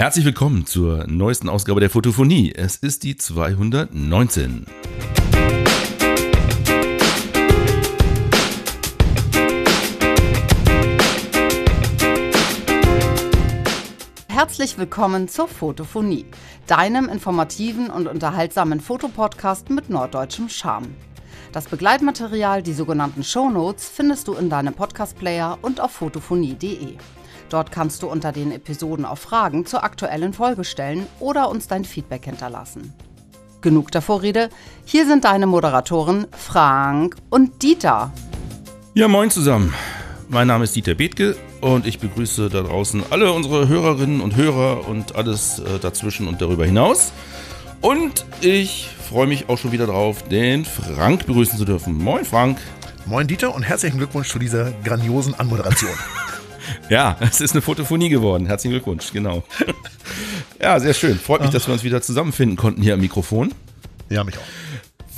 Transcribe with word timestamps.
Herzlich 0.00 0.24
willkommen 0.24 0.64
zur 0.64 1.08
neuesten 1.08 1.48
Ausgabe 1.48 1.80
der 1.80 1.90
Fotophonie. 1.90 2.52
Es 2.54 2.76
ist 2.76 3.02
die 3.02 3.16
219. 3.16 4.64
Herzlich 14.28 14.78
willkommen 14.78 15.26
zur 15.26 15.48
Fotophonie, 15.48 16.26
deinem 16.68 17.08
informativen 17.08 17.90
und 17.90 18.06
unterhaltsamen 18.06 18.78
Fotopodcast 18.78 19.68
mit 19.68 19.90
norddeutschem 19.90 20.48
Charme. 20.48 20.94
Das 21.50 21.66
Begleitmaterial, 21.66 22.62
die 22.62 22.72
sogenannten 22.72 23.24
Shownotes, 23.24 23.88
findest 23.88 24.28
du 24.28 24.34
in 24.34 24.48
deinem 24.48 24.74
Podcast-Player 24.74 25.58
und 25.60 25.80
auf 25.80 25.90
fotophonie.de. 25.90 26.98
Dort 27.50 27.72
kannst 27.72 28.02
du 28.02 28.08
unter 28.08 28.32
den 28.32 28.52
Episoden 28.52 29.04
auch 29.04 29.18
Fragen 29.18 29.64
zur 29.64 29.84
aktuellen 29.84 30.32
Folge 30.32 30.64
stellen 30.64 31.06
oder 31.18 31.48
uns 31.48 31.66
dein 31.66 31.84
Feedback 31.84 32.24
hinterlassen. 32.24 32.92
Genug 33.60 33.90
der 33.90 34.02
Vorrede, 34.02 34.50
hier 34.84 35.06
sind 35.06 35.24
deine 35.24 35.46
Moderatoren 35.46 36.26
Frank 36.36 37.16
und 37.30 37.62
Dieter. 37.62 38.12
Ja, 38.94 39.08
moin 39.08 39.30
zusammen. 39.30 39.74
Mein 40.28 40.46
Name 40.46 40.64
ist 40.64 40.76
Dieter 40.76 40.94
Bethke 40.94 41.36
und 41.60 41.86
ich 41.86 41.98
begrüße 41.98 42.50
da 42.50 42.60
draußen 42.60 43.02
alle 43.10 43.32
unsere 43.32 43.66
Hörerinnen 43.66 44.20
und 44.20 44.36
Hörer 44.36 44.86
und 44.86 45.16
alles 45.16 45.58
äh, 45.58 45.78
dazwischen 45.80 46.28
und 46.28 46.42
darüber 46.42 46.66
hinaus. 46.66 47.12
Und 47.80 48.26
ich 48.42 48.88
freue 49.08 49.26
mich 49.26 49.48
auch 49.48 49.56
schon 49.56 49.72
wieder 49.72 49.86
drauf, 49.86 50.22
den 50.22 50.64
Frank 50.64 51.26
begrüßen 51.26 51.58
zu 51.58 51.64
dürfen. 51.64 51.96
Moin 51.96 52.24
Frank. 52.24 52.58
Moin 53.06 53.26
Dieter 53.26 53.54
und 53.54 53.62
herzlichen 53.62 53.96
Glückwunsch 53.96 54.28
zu 54.28 54.38
dieser 54.38 54.72
grandiosen 54.84 55.34
Anmoderation. 55.34 55.94
Ja, 56.88 57.16
es 57.20 57.40
ist 57.40 57.52
eine 57.52 57.62
Fotophonie 57.62 58.08
geworden. 58.08 58.46
Herzlichen 58.46 58.72
Glückwunsch, 58.72 59.12
genau. 59.12 59.42
Ja, 60.60 60.80
sehr 60.80 60.92
schön. 60.94 61.18
Freut 61.18 61.42
mich, 61.42 61.50
dass 61.50 61.68
wir 61.68 61.72
uns 61.72 61.84
wieder 61.84 62.02
zusammenfinden 62.02 62.56
konnten 62.56 62.82
hier 62.82 62.94
am 62.94 63.00
Mikrofon. 63.00 63.54
ja, 64.08 64.24
mich 64.24 64.36
auch. 64.36 64.42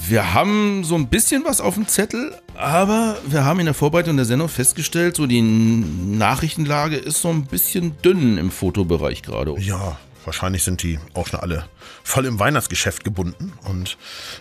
Wir 0.06 0.34
haben 0.34 0.82
so 0.84 0.96
ein 0.96 1.08
bisschen 1.08 1.44
was 1.44 1.60
auf 1.60 1.74
dem 1.74 1.86
Zettel, 1.86 2.34
aber 2.56 3.16
wir 3.26 3.44
haben 3.44 3.60
in 3.60 3.66
der 3.66 3.74
Vorbereitung 3.74 4.16
der 4.16 4.24
Sendung 4.26 4.48
festgestellt, 4.48 5.16
so 5.16 5.26
die 5.26 5.40
Nachrichtenlage 5.40 6.96
ist 6.96 7.20
so 7.22 7.28
ein 7.28 7.44
bisschen 7.44 7.94
dünn 8.02 8.36
im 8.38 8.50
Fotobereich 8.50 9.22
gerade. 9.22 9.54
Ja, 9.60 9.98
wahrscheinlich 10.30 10.62
sind 10.62 10.84
die 10.84 11.00
auch 11.14 11.26
schon 11.26 11.40
alle 11.40 11.66
voll 12.04 12.24
im 12.24 12.38
Weihnachtsgeschäft 12.38 13.02
gebunden. 13.02 13.52
Und 13.64 13.98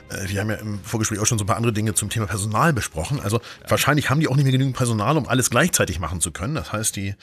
äh, 0.10 0.30
wir 0.30 0.40
haben 0.40 0.50
ja 0.52 0.58
im 0.58 0.80
Vorgespräch 0.84 1.18
auch 1.20 1.26
schon 1.26 1.40
so 1.40 1.44
ein 1.46 1.48
paar 1.48 1.58
andere 1.58 1.74
Dinge 1.74 1.96
zum 1.96 2.10
Thema 2.12 2.28
Personal 2.28 2.74
besprochen. 2.74 3.20
Also 3.20 3.42
wahrscheinlich 3.68 4.12
haben 4.12 4.20
die 4.20 4.28
auch 4.28 4.36
nicht 4.36 4.44
mehr 4.46 4.52
genügend 4.52 4.78
Personal, 4.78 5.18
um 5.18 5.28
alles 5.28 5.50
gleichzeitig 5.50 6.00
machen 6.00 6.22
zu 6.22 6.32
können. 6.32 6.54
Das 6.54 6.72
heißt, 6.72 6.96
die 6.96 7.16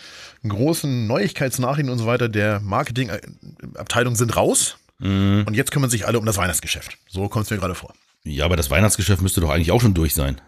großen 0.47 1.07
Neuigkeitsnachrichten 1.07 1.93
und 1.93 1.99
so 1.99 2.07
weiter 2.07 2.29
der 2.29 2.59
Marketingabteilung 2.61 4.17
sind 4.17 4.35
raus. 4.37 4.77
Und 4.99 5.53
jetzt 5.53 5.71
kümmern 5.73 5.91
sich 5.91 6.07
alle 6.07 6.19
um 6.19 6.25
das 6.27 6.39
Weihnachtsgeschäft. 6.39 6.97
So 7.09 7.29
kommt 7.29 7.45
es 7.45 7.51
mir 7.51 7.59
gerade 7.59 7.75
vor. 7.75 7.93
Ja, 8.25 8.47
aber 8.47 8.57
das 8.57 8.71
Weihnachtsgeschäft 8.71 9.23
müsste 9.23 9.41
doch 9.41 9.51
eigentlich 9.51 9.71
auch 9.71 9.81
schon 9.81 9.95
durch 9.95 10.15
sein. 10.15 10.41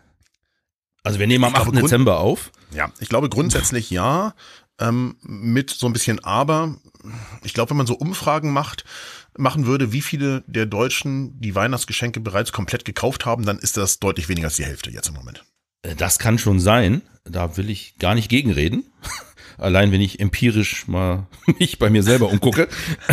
Also 1.04 1.18
wir 1.20 1.26
nehmen 1.26 1.44
am 1.44 1.50
Ich 1.50 1.54
glaube, 1.54 1.68
8. 1.70 1.74
Grund- 1.74 1.84
Dezember 1.84 2.18
auf. 2.20 2.50
Ja, 2.74 2.90
ich 3.00 3.08
glaube 3.08 3.28
grundsätzlich 3.28 3.90
ja, 3.90 4.34
ähm, 4.80 5.16
mit 5.22 5.70
so 5.70 5.86
ein 5.86 5.92
bisschen 5.92 6.22
Aber. 6.24 6.76
Ich 7.42 7.54
glaube, 7.54 7.70
wenn 7.70 7.76
man 7.76 7.86
so 7.86 7.94
Umfragen 7.94 8.52
macht, 8.52 8.84
machen 9.36 9.66
würde, 9.66 9.92
wie 9.92 10.02
viele 10.02 10.42
der 10.46 10.66
Deutschen 10.66 11.40
die 11.40 11.54
Weihnachtsgeschenke 11.54 12.20
bereits 12.20 12.52
komplett 12.52 12.84
gekauft 12.84 13.24
haben, 13.24 13.44
dann 13.44 13.58
ist 13.58 13.76
das 13.76 13.98
deutlich 14.00 14.28
weniger 14.28 14.48
als 14.48 14.56
die 14.56 14.64
Hälfte 14.64 14.90
jetzt 14.90 15.08
im 15.08 15.14
Moment. 15.14 15.44
Äh, 15.82 15.94
Das 15.94 16.18
kann 16.18 16.38
schon 16.38 16.60
sein. 16.60 17.02
Da 17.24 17.56
will 17.56 17.70
ich 17.70 17.96
gar 17.98 18.14
nicht 18.14 18.28
gegenreden. 18.28 18.84
Allein 19.58 19.90
wenn 19.90 20.00
ich 20.00 20.20
empirisch 20.20 20.86
mal 20.86 21.26
mich 21.58 21.78
bei 21.78 21.90
mir 21.90 22.02
selber 22.02 22.30
umgucke. 22.30 22.68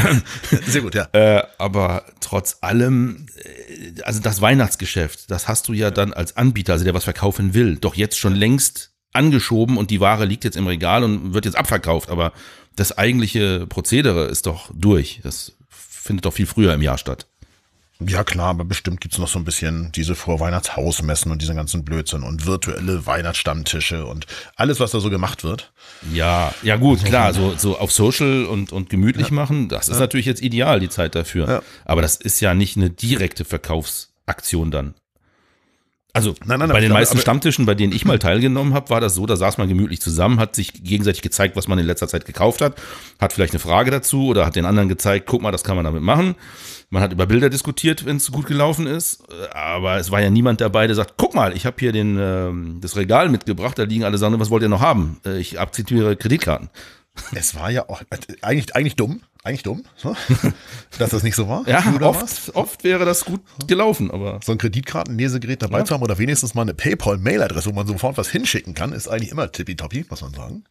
Sehr 0.68 0.82
gut, 0.82 0.94
ja. 0.94 1.10
Äh, 1.12 1.44
aber 1.58 2.06
trotz 2.20 2.58
allem, 2.62 3.26
äh, 3.36 4.02
also 4.04 4.20
das 4.20 4.42
Weihnachtsgeschäft, 4.42 5.32
das 5.32 5.48
hast 5.48 5.68
du 5.68 5.74
ja 5.74 5.90
dann 5.90 6.14
als 6.14 6.38
Anbieter, 6.38 6.74
also 6.74 6.86
der 6.86 6.94
was 6.94 7.04
verkaufen 7.04 7.54
will, 7.56 7.78
doch 7.78 7.96
jetzt 7.96 8.20
schon 8.20 8.36
längst 8.36 8.95
angeschoben 9.16 9.78
und 9.78 9.92
die 9.92 10.00
Ware 10.00 10.26
liegt 10.26 10.44
jetzt 10.44 10.58
im 10.58 10.68
Regal 10.68 11.04
und 11.04 11.34
wird 11.34 11.46
jetzt 11.46 11.58
abverkauft. 11.58 12.10
Aber 12.10 12.34
das 12.76 12.98
eigentliche 12.98 13.66
Prozedere 13.68 14.26
ist 14.26 14.46
doch 14.46 14.70
durch. 14.74 15.22
Das 15.24 15.54
findet 15.70 16.26
doch 16.26 16.34
viel 16.34 16.46
früher 16.46 16.74
im 16.74 16.82
Jahr 16.82 16.98
statt. 16.98 17.28
Ja 18.00 18.26
klar, 18.26 18.50
aber 18.50 18.66
bestimmt 18.66 19.00
gibt's 19.00 19.18
noch 19.18 19.30
so 19.30 19.40
ein 19.40 19.46
bisschen 19.46 19.94
diese 19.94 20.16
Vorweihnachtshausmessen 20.16 21.32
und 21.32 21.42
diesen 21.42 21.56
ganzen 21.56 21.86
Blödsinn 21.86 22.24
und 22.24 22.46
virtuelle 22.46 23.06
Weihnachtsstammtische 23.06 24.06
und 24.06 24.26
alles, 24.58 24.82
was 24.82 24.92
da 24.92 25.00
so 25.00 25.10
gemacht 25.10 25.46
wird. 25.46 25.72
Ja, 26.14 26.54
ja 26.62 26.76
gut, 26.76 27.06
klar, 27.06 27.34
so, 27.34 27.56
so 27.58 27.80
auf 27.80 27.94
Social 27.94 28.46
und, 28.46 28.74
und 28.74 28.90
gemütlich 28.90 29.32
machen, 29.32 29.70
das 29.70 29.88
ist 29.88 30.00
natürlich 30.00 30.26
jetzt 30.26 30.42
ideal, 30.42 30.82
die 30.82 30.90
Zeit 30.90 31.16
dafür. 31.16 31.48
Ja. 31.48 31.62
Aber 31.86 32.02
das 32.02 32.18
ist 32.18 32.42
ja 32.42 32.54
nicht 32.54 32.76
eine 32.76 32.90
direkte 32.90 33.46
Verkaufsaktion 33.46 34.72
dann. 34.72 34.96
Also 36.16 36.34
Nein, 36.46 36.60
nein, 36.60 36.70
bei 36.70 36.80
den 36.80 36.94
meisten 36.94 37.16
aber- 37.18 37.22
Stammtischen, 37.22 37.66
bei 37.66 37.76
denen 37.76 37.92
ich 37.92 38.06
mal 38.06 38.20
teilgenommen 38.20 38.74
habe, 38.74 38.90
war 38.90 39.02
das 39.02 39.16
so, 39.16 39.26
da 39.26 39.36
saß 39.36 39.58
man 39.58 39.68
gemütlich 39.68 40.00
zusammen, 40.00 40.40
hat 40.40 40.56
sich 40.56 40.72
gegenseitig 40.72 41.22
gezeigt, 41.22 41.58
was 41.58 41.68
man 41.68 41.78
in 41.78 41.86
letzter 41.86 42.08
Zeit 42.08 42.26
gekauft 42.26 42.62
hat, 42.62 42.76
hat 43.20 43.34
vielleicht 43.34 43.52
eine 43.52 43.60
Frage 43.60 43.92
dazu 43.92 44.28
oder 44.28 44.46
hat 44.46 44.56
den 44.56 44.66
anderen 44.66 44.88
gezeigt, 44.88 45.26
guck 45.28 45.42
mal, 45.42 45.52
das 45.52 45.66
kann 45.66 45.76
man 45.76 45.84
damit 45.84 46.02
machen. 46.02 46.36
Man 46.90 47.04
hat 47.04 47.12
über 47.12 47.26
Bilder 47.26 47.50
diskutiert, 47.50 48.06
wenn 48.06 48.16
es 48.16 48.32
gut 48.32 48.46
gelaufen 48.46 48.88
ist, 48.88 49.24
aber 49.54 49.98
es 49.98 50.10
war 50.10 50.22
ja 50.22 50.30
niemand 50.30 50.62
dabei, 50.62 50.88
der 50.88 50.96
sagt, 50.96 51.16
guck 51.18 51.36
mal, 51.36 51.54
ich 51.54 51.66
habe 51.66 51.76
hier 51.80 51.92
den, 51.92 52.18
ähm, 52.18 52.78
das 52.80 52.96
Regal 52.96 53.28
mitgebracht, 53.28 53.78
da 53.78 53.84
liegen 53.84 54.06
alle 54.06 54.18
Sachen, 54.18 54.40
was 54.40 54.50
wollt 54.50 54.64
ihr 54.64 54.70
noch 54.70 54.80
haben? 54.82 55.18
Äh, 55.26 55.40
ich 55.40 55.60
akzeptiere 55.60 56.16
Kreditkarten. 56.16 56.70
Es 57.34 57.56
war 57.56 57.70
ja 57.72 57.88
auch 57.90 58.02
äh, 58.10 58.18
eigentlich, 58.42 58.76
eigentlich 58.76 58.96
dumm, 58.96 59.22
eigentlich 59.44 59.64
dumm, 59.64 59.84
so, 59.96 60.16
dass 61.00 61.12
das 61.12 61.24
nicht 61.24 61.36
so 61.36 61.48
war. 61.48 61.68
Ja, 61.68 61.84
oft, 62.02 62.56
oft 62.56 62.84
wäre 62.84 63.06
das 63.06 63.26
gut 63.26 63.42
gelaufen, 63.68 64.12
aber 64.12 64.40
so 64.44 64.52
ein 64.52 64.58
Kreditkartenlesegerät 64.58 65.62
dabei 65.62 65.84
zu 65.84 65.94
haben 65.94 66.02
oder 66.04 66.18
wenigstens 66.18 66.54
mal 66.56 66.64
eine 66.64 66.74
PayPal-Mail-Adresse, 66.74 67.70
wo 67.70 67.74
man 67.74 67.88
sofort 67.88 68.18
was 68.18 68.30
hinschicken 68.30 68.74
kann, 68.74 68.92
ist 68.92 69.08
eigentlich 69.08 69.32
immer 69.32 69.52
tippitoppi, 69.52 70.06
muss 70.10 70.22
man 70.22 70.34
sagen. 70.34 70.64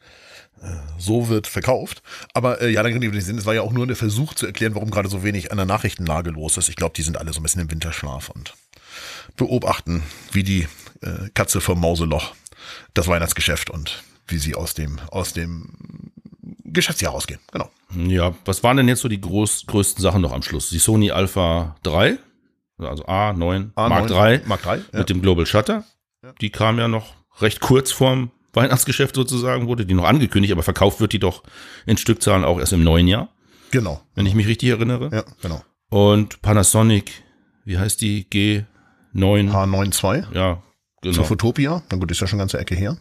Äh, 0.63 0.69
So 0.99 1.29
wird 1.29 1.47
verkauft. 1.47 2.03
Aber 2.33 2.61
äh, 2.61 2.71
ja, 2.71 2.83
dann 2.83 2.93
kriegen 2.93 3.13
die 3.13 3.21
Sinn. 3.21 3.39
Es 3.39 3.47
war 3.47 3.55
ja 3.55 3.63
auch 3.63 3.73
nur 3.73 3.87
der 3.87 3.97
Versuch 3.97 4.35
zu 4.35 4.47
erklären, 4.47 4.75
warum 4.75 4.91
gerade 4.91 5.09
so 5.09 5.23
wenig 5.23 5.51
an 5.51 5.57
der 5.57 5.67
Nachrichtenlage 5.67 6.31
los 6.31 6.57
ist. 6.57 6.69
Ich 6.69 6.77
glaube, 6.77 6.95
die 6.97 7.03
sind 7.03 7.17
alle 7.17 7.33
so 7.33 7.41
ein 7.41 7.43
bisschen 7.43 7.63
im 7.63 7.71
Winterschlaf 7.71 8.29
und 8.31 8.55
beobachten, 9.37 10.03
wie 10.33 10.43
die 10.43 10.69
äh, 11.03 11.29
Katze 11.35 11.61
vom 11.61 11.81
Mauseloch 11.81 12.35
das 12.95 13.09
Weihnachtsgeschäft 13.09 13.71
und 13.71 14.03
wie 14.29 14.39
sie 14.39 14.55
aus 14.55 14.75
dem, 14.75 15.01
aus 15.11 15.33
dem 15.33 15.69
Geschäftsjahr 16.75 17.13
rausgehen. 17.13 17.41
Genau. 17.53 17.71
ja, 17.97 18.35
was 18.45 18.63
waren 18.63 18.77
denn 18.77 18.89
jetzt 18.89 19.01
so 19.01 19.09
die 19.09 19.21
groß, 19.21 19.65
größten 19.67 20.03
Sachen 20.03 20.21
noch 20.21 20.33
am 20.33 20.43
Schluss? 20.43 20.69
Die 20.71 20.79
Sony 20.79 21.11
Alpha 21.11 21.77
3, 21.85 22.19
also 22.79 23.05
A9, 23.05 23.71
Mark 23.77 24.09
3 24.09 24.43
Mark 24.47 24.63
3. 24.63 24.77
Ja. 24.77 24.83
mit 24.99 25.09
dem 25.11 25.23
Global 25.23 25.47
Shutter. 25.47 25.85
Die 26.41 26.51
kam 26.51 26.79
ja 26.79 26.89
noch 26.89 27.15
recht 27.41 27.61
kurz 27.61 27.91
vorm 27.93 28.31
Weihnachtsgeschäft 28.53 29.15
sozusagen, 29.17 29.67
wurde 29.67 29.85
die 29.87 29.95
noch 29.95 30.05
angekündigt, 30.05 30.53
aber 30.53 30.63
verkauft 30.63 31.01
wird 31.01 31.13
die 31.13 31.19
doch 31.19 31.43
in 31.87 31.97
Stückzahlen 31.97 32.45
auch 32.45 32.59
erst 32.61 32.73
im 32.73 32.85
neuen 32.85 33.09
Jahr, 33.09 33.29
Genau. 33.73 34.01
wenn 34.15 34.27
ich 34.27 34.35
mich 34.35 34.47
richtig 34.47 34.69
erinnere. 34.71 35.11
Ja, 35.13 35.25
genau. 35.43 35.63
Und 35.91 36.41
Panasonic, 36.43 37.23
wie 37.65 37.79
heißt 37.79 38.01
die? 38.01 38.25
G9, 38.27 39.51
H92. 39.51 40.33
ja, 40.35 40.63
genau. 41.03 41.15
Zur 41.15 41.25
Fotopia. 41.25 41.83
Na 41.91 41.97
gut, 41.99 42.11
ist 42.11 42.21
ja 42.21 42.27
schon 42.27 42.37
eine 42.39 42.43
ganze 42.43 42.59
Ecke 42.59 42.75
her. 42.77 42.97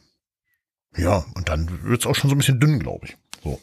Ja, 0.96 1.24
und 1.36 1.50
dann 1.50 1.84
wird's 1.84 2.06
auch 2.06 2.16
schon 2.16 2.30
so 2.30 2.36
ein 2.36 2.38
bisschen 2.40 2.60
dünn, 2.60 2.80
glaube 2.80 3.06
ich. 3.08 3.18
So. 3.44 3.60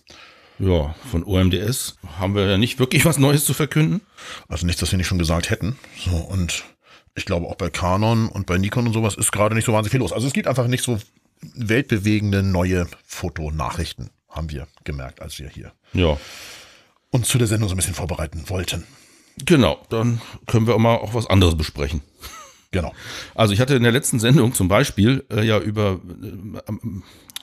Ja, 0.58 0.94
von 1.10 1.24
OMDS 1.24 1.96
haben 2.18 2.34
wir 2.34 2.46
ja 2.46 2.58
nicht 2.58 2.78
wirklich 2.78 3.04
was 3.06 3.18
Neues 3.18 3.44
zu 3.46 3.54
verkünden. 3.54 4.02
Also 4.48 4.66
nichts, 4.66 4.82
was 4.82 4.90
wir 4.92 4.98
nicht 4.98 5.06
schon 5.06 5.18
gesagt 5.18 5.48
hätten. 5.48 5.78
So, 5.96 6.10
und 6.16 6.64
ich 7.14 7.24
glaube 7.24 7.46
auch 7.46 7.54
bei 7.56 7.70
Canon 7.70 8.28
und 8.28 8.46
bei 8.46 8.58
Nikon 8.58 8.86
und 8.86 8.92
sowas 8.92 9.14
ist 9.14 9.32
gerade 9.32 9.54
nicht 9.54 9.64
so 9.64 9.72
wahnsinnig 9.72 9.92
viel 9.92 10.00
los. 10.00 10.12
Also 10.12 10.26
es 10.26 10.34
gibt 10.34 10.46
einfach 10.46 10.66
nicht 10.66 10.84
so 10.84 10.98
weltbewegende 11.54 12.42
neue 12.42 12.86
Fotonachrichten, 13.06 14.10
haben 14.28 14.50
wir 14.50 14.66
gemerkt, 14.84 15.22
als 15.22 15.38
wir 15.38 15.48
hier 15.48 15.72
Ja, 15.94 16.18
uns 17.10 17.28
zu 17.28 17.38
der 17.38 17.46
Sendung 17.46 17.68
so 17.68 17.74
ein 17.74 17.78
bisschen 17.78 17.94
vorbereiten 17.94 18.44
wollten. 18.48 18.84
genau. 19.46 19.80
Dann 19.88 20.20
können 20.46 20.66
wir 20.66 20.74
auch 20.74 20.78
mal 20.78 20.96
auch 20.96 21.14
was 21.14 21.26
anderes 21.26 21.56
besprechen. 21.56 22.02
Genau. 22.72 22.92
Also 23.34 23.52
ich 23.54 23.60
hatte 23.60 23.74
in 23.74 23.82
der 23.82 23.90
letzten 23.92 24.20
Sendung 24.20 24.54
zum 24.54 24.68
Beispiel 24.68 25.24
äh, 25.32 25.42
ja 25.42 25.58
über 25.58 25.98
äh, 26.22 26.72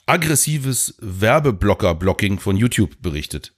aggressives 0.07 0.95
Werbeblocker-Blocking 0.99 2.39
von 2.39 2.57
YouTube 2.57 3.01
berichtet, 3.01 3.53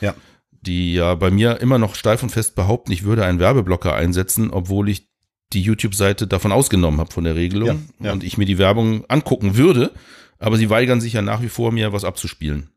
Ja. 0.00 0.14
die 0.50 0.94
ja 0.94 1.14
bei 1.14 1.30
mir 1.30 1.60
immer 1.60 1.78
noch 1.78 1.94
steif 1.94 2.22
und 2.22 2.30
fest 2.30 2.54
behaupten, 2.54 2.92
ich 2.92 3.04
würde 3.04 3.24
einen 3.24 3.38
Werbeblocker 3.38 3.94
einsetzen, 3.94 4.50
obwohl 4.50 4.88
ich 4.88 5.08
die 5.52 5.62
YouTube-Seite 5.62 6.26
davon 6.26 6.52
ausgenommen 6.52 7.00
habe 7.00 7.12
von 7.12 7.24
der 7.24 7.34
Regelung 7.36 7.68
Ja, 8.00 8.06
ja. 8.06 8.12
und 8.12 8.24
ich 8.24 8.36
mir 8.38 8.46
die 8.46 8.58
Werbung 8.58 9.04
angucken 9.08 9.56
würde, 9.56 9.90
aber 10.38 10.56
sie 10.56 10.70
weigern 10.70 11.00
sich 11.00 11.12
ja 11.14 11.22
nach 11.22 11.42
wie 11.42 11.48
vor, 11.48 11.72
mir 11.72 11.92
was 11.92 12.04
abzuspielen. 12.04 12.68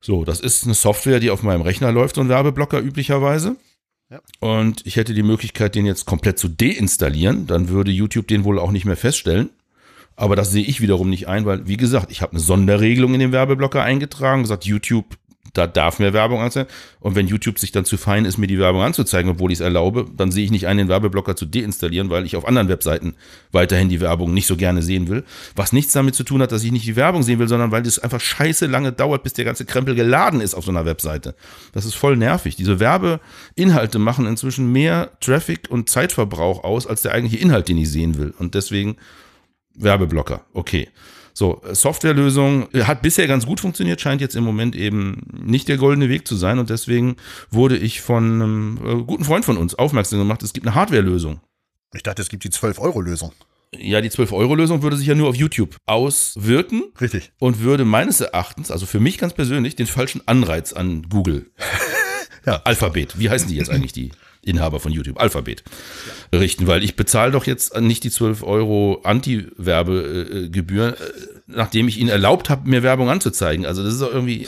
So, 0.00 0.24
das 0.24 0.40
ist 0.40 0.64
eine 0.64 0.74
Software, 0.74 1.20
die 1.20 1.30
auf 1.30 1.42
meinem 1.42 1.62
Rechner 1.62 1.90
läuft, 1.90 2.16
so 2.16 2.20
ein 2.20 2.28
Werbeblocker 2.28 2.80
üblicherweise. 2.80 3.56
Ja. 4.10 4.20
Und 4.40 4.86
ich 4.86 4.96
hätte 4.96 5.14
die 5.14 5.22
Möglichkeit, 5.22 5.74
den 5.74 5.86
jetzt 5.86 6.04
komplett 6.04 6.38
zu 6.38 6.48
deinstallieren. 6.48 7.46
Dann 7.46 7.68
würde 7.70 7.90
YouTube 7.90 8.28
den 8.28 8.44
wohl 8.44 8.58
auch 8.58 8.70
nicht 8.70 8.84
mehr 8.84 8.98
feststellen. 8.98 9.48
Aber 10.16 10.36
das 10.36 10.52
sehe 10.52 10.64
ich 10.64 10.80
wiederum 10.80 11.10
nicht 11.10 11.28
ein, 11.28 11.44
weil, 11.44 11.66
wie 11.66 11.76
gesagt, 11.76 12.10
ich 12.10 12.22
habe 12.22 12.32
eine 12.32 12.40
Sonderregelung 12.40 13.14
in 13.14 13.20
den 13.20 13.32
Werbeblocker 13.32 13.82
eingetragen, 13.82 14.42
gesagt, 14.42 14.64
YouTube 14.64 15.16
da 15.54 15.68
darf 15.68 16.00
mir 16.00 16.12
Werbung 16.12 16.40
anzeigen. 16.40 16.68
Und 17.00 17.14
wenn 17.14 17.28
YouTube 17.28 17.58
sich 17.58 17.70
dann 17.70 17.84
zu 17.84 17.96
fein 17.96 18.24
ist, 18.24 18.38
mir 18.38 18.48
die 18.48 18.58
Werbung 18.58 18.82
anzuzeigen, 18.82 19.30
obwohl 19.30 19.52
ich 19.52 19.58
es 19.58 19.62
erlaube, 19.62 20.06
dann 20.14 20.32
sehe 20.32 20.44
ich 20.44 20.50
nicht 20.50 20.66
ein, 20.66 20.76
den 20.76 20.88
Werbeblocker 20.88 21.36
zu 21.36 21.46
deinstallieren, 21.46 22.10
weil 22.10 22.26
ich 22.26 22.36
auf 22.36 22.46
anderen 22.46 22.68
Webseiten 22.68 23.14
weiterhin 23.52 23.88
die 23.88 24.00
Werbung 24.00 24.34
nicht 24.34 24.48
so 24.48 24.56
gerne 24.56 24.82
sehen 24.82 25.08
will. 25.08 25.22
Was 25.54 25.72
nichts 25.72 25.92
damit 25.92 26.16
zu 26.16 26.24
tun 26.24 26.42
hat, 26.42 26.50
dass 26.50 26.64
ich 26.64 26.72
nicht 26.72 26.86
die 26.86 26.96
Werbung 26.96 27.22
sehen 27.22 27.38
will, 27.38 27.48
sondern 27.48 27.70
weil 27.70 27.84
das 27.84 28.00
einfach 28.00 28.20
scheiße 28.20 28.66
lange 28.66 28.92
dauert, 28.92 29.22
bis 29.22 29.32
der 29.34 29.44
ganze 29.44 29.64
Krempel 29.64 29.94
geladen 29.94 30.40
ist 30.40 30.54
auf 30.54 30.64
so 30.64 30.72
einer 30.72 30.86
Webseite. 30.86 31.36
Das 31.72 31.84
ist 31.84 31.94
voll 31.94 32.16
nervig. 32.16 32.56
Diese 32.56 32.80
Werbeinhalte 32.80 34.00
machen 34.00 34.26
inzwischen 34.26 34.72
mehr 34.72 35.12
Traffic 35.20 35.70
und 35.70 35.88
Zeitverbrauch 35.88 36.64
aus, 36.64 36.88
als 36.88 37.02
der 37.02 37.12
eigentliche 37.12 37.40
Inhalt, 37.40 37.68
den 37.68 37.78
ich 37.78 37.90
sehen 37.90 38.18
will. 38.18 38.34
Und 38.36 38.56
deswegen 38.56 38.96
Werbeblocker. 39.74 40.44
Okay. 40.52 40.88
So, 41.36 41.60
Softwarelösung 41.72 42.68
hat 42.72 43.02
bisher 43.02 43.26
ganz 43.26 43.44
gut 43.44 43.58
funktioniert, 43.58 44.00
scheint 44.00 44.20
jetzt 44.20 44.36
im 44.36 44.44
Moment 44.44 44.76
eben 44.76 45.22
nicht 45.32 45.66
der 45.66 45.78
goldene 45.78 46.08
Weg 46.08 46.28
zu 46.28 46.36
sein 46.36 46.60
und 46.60 46.70
deswegen 46.70 47.16
wurde 47.50 47.76
ich 47.76 48.02
von 48.02 48.24
einem 48.24 48.78
äh, 48.84 49.02
guten 49.02 49.24
Freund 49.24 49.44
von 49.44 49.56
uns 49.56 49.74
aufmerksam 49.74 50.20
gemacht, 50.20 50.44
es 50.44 50.52
gibt 50.52 50.64
eine 50.64 50.76
Hardwarelösung. 50.76 51.40
Ich 51.92 52.04
dachte, 52.04 52.22
es 52.22 52.28
gibt 52.28 52.44
die 52.44 52.50
12-Euro-Lösung. 52.50 53.32
Ja, 53.76 54.00
die 54.00 54.10
12-Euro-Lösung 54.10 54.82
würde 54.82 54.96
sich 54.96 55.06
ja 55.06 55.14
nur 55.14 55.28
auf 55.28 55.34
YouTube 55.34 55.76
auswirken. 55.86 56.84
Richtig. 57.00 57.32
Und 57.38 57.60
würde 57.60 57.84
meines 57.84 58.20
Erachtens, 58.20 58.70
also 58.70 58.86
für 58.86 59.00
mich 59.00 59.18
ganz 59.18 59.34
persönlich, 59.34 59.74
den 59.74 59.86
falschen 59.86 60.22
Anreiz 60.26 60.72
an 60.72 61.08
Google. 61.08 61.50
ja. 62.46 62.62
Alphabet. 62.64 63.18
Wie 63.18 63.30
heißen 63.30 63.48
die 63.48 63.56
jetzt 63.56 63.70
eigentlich, 63.70 63.92
die 63.92 64.12
Inhaber 64.46 64.80
von 64.80 64.92
YouTube? 64.92 65.20
Alphabet. 65.20 65.64
Ja. 66.32 66.38
Richten, 66.38 66.66
weil 66.66 66.82
ich 66.84 66.96
bezahle 66.96 67.32
doch 67.32 67.46
jetzt 67.46 67.78
nicht 67.80 68.04
die 68.04 68.10
12 68.10 68.42
Euro 68.42 69.00
Anti-Werbegebühr, 69.04 70.96
nachdem 71.46 71.88
ich 71.88 71.98
ihnen 71.98 72.10
erlaubt 72.10 72.50
habe, 72.50 72.68
mir 72.68 72.82
Werbung 72.82 73.10
anzuzeigen. 73.10 73.66
Also 73.66 73.82
das 73.82 73.94
ist 73.94 74.02
doch 74.02 74.12
irgendwie, 74.12 74.46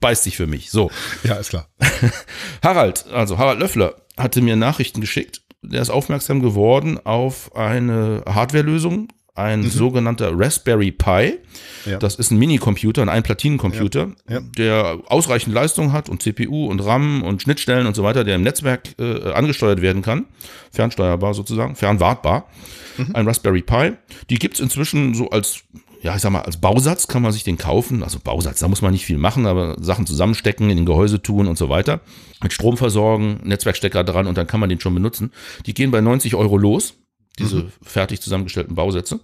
beißt 0.00 0.24
sich 0.24 0.36
für 0.36 0.46
mich. 0.46 0.70
So. 0.70 0.90
Ja, 1.22 1.34
ist 1.34 1.50
klar. 1.50 1.68
Harald, 2.62 3.06
also 3.12 3.38
Harald 3.38 3.60
Löffler, 3.60 3.94
hatte 4.16 4.40
mir 4.40 4.56
Nachrichten 4.56 5.00
geschickt 5.00 5.44
der 5.70 5.82
ist 5.82 5.90
aufmerksam 5.90 6.40
geworden 6.40 6.98
auf 7.04 7.54
eine 7.56 8.22
Hardwarelösung, 8.26 9.08
ein 9.34 9.60
mhm. 9.60 9.70
sogenannter 9.70 10.30
Raspberry 10.32 10.92
Pi. 10.92 11.38
Ja. 11.86 11.98
Das 11.98 12.14
ist 12.14 12.30
ein 12.30 12.38
Minicomputer, 12.38 13.02
ein 13.02 13.08
Einplatinencomputer, 13.08 14.12
ja. 14.28 14.34
ja. 14.36 14.40
der 14.56 14.98
ausreichend 15.06 15.54
Leistung 15.54 15.92
hat 15.92 16.08
und 16.08 16.22
CPU 16.22 16.66
und 16.66 16.80
RAM 16.80 17.22
und 17.22 17.42
Schnittstellen 17.42 17.86
und 17.86 17.94
so 17.94 18.04
weiter, 18.04 18.24
der 18.24 18.36
im 18.36 18.42
Netzwerk 18.42 18.98
äh, 18.98 19.32
angesteuert 19.32 19.82
werden 19.82 20.02
kann. 20.02 20.26
Fernsteuerbar 20.70 21.34
sozusagen, 21.34 21.74
fernwartbar. 21.74 22.48
Mhm. 22.96 23.10
Ein 23.14 23.26
Raspberry 23.26 23.62
Pi. 23.62 23.92
Die 24.30 24.38
gibt's 24.38 24.60
inzwischen 24.60 25.14
so 25.14 25.30
als 25.30 25.64
ja, 26.00 26.14
ich 26.14 26.20
sag 26.20 26.32
mal, 26.32 26.42
als 26.42 26.58
Bausatz 26.58 27.08
kann 27.08 27.22
man 27.22 27.32
sich 27.32 27.44
den 27.44 27.56
kaufen. 27.56 28.02
Also 28.02 28.18
Bausatz, 28.22 28.60
da 28.60 28.68
muss 28.68 28.82
man 28.82 28.92
nicht 28.92 29.06
viel 29.06 29.16
machen, 29.16 29.46
aber 29.46 29.76
Sachen 29.80 30.06
zusammenstecken, 30.06 30.68
in 30.68 30.76
den 30.76 30.84
Gehäuse 30.84 31.22
tun 31.22 31.48
und 31.48 31.56
so 31.56 31.70
weiter. 31.70 32.00
Mit 32.42 32.52
Strom 32.52 32.76
versorgen, 32.76 33.40
Netzwerkstecker 33.42 34.04
dran 34.04 34.26
und 34.26 34.36
dann 34.36 34.46
kann 34.46 34.60
man 34.60 34.68
den 34.68 34.80
schon 34.80 34.92
benutzen. 34.92 35.32
Die 35.64 35.72
gehen 35.72 35.90
bei 35.90 36.02
90 36.02 36.34
Euro 36.34 36.58
los, 36.58 36.92
diese 37.38 37.64
mhm. 37.64 37.72
fertig 37.82 38.20
zusammengestellten 38.20 38.74
Bausätze. 38.74 39.20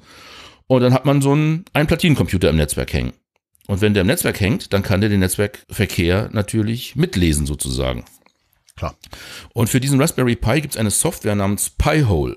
Und 0.66 0.82
dann 0.82 0.94
hat 0.94 1.04
man 1.04 1.20
so 1.20 1.32
einen, 1.32 1.64
einen 1.72 1.86
Platinencomputer 1.86 2.50
im 2.50 2.56
Netzwerk 2.56 2.92
hängen. 2.92 3.12
Und 3.66 3.80
wenn 3.80 3.94
der 3.94 4.02
im 4.02 4.06
Netzwerk 4.06 4.40
hängt, 4.40 4.72
dann 4.72 4.82
kann 4.82 5.00
der 5.00 5.10
den 5.10 5.20
Netzwerkverkehr 5.20 6.30
natürlich 6.32 6.96
mitlesen 6.96 7.46
sozusagen. 7.46 8.04
Klar. 8.76 8.96
Und 9.52 9.68
für 9.68 9.80
diesen 9.80 10.00
Raspberry 10.00 10.36
Pi 10.36 10.60
gibt 10.60 10.74
es 10.74 10.80
eine 10.80 10.90
Software 10.90 11.34
namens 11.34 11.70
Pi-hole. 11.70 12.36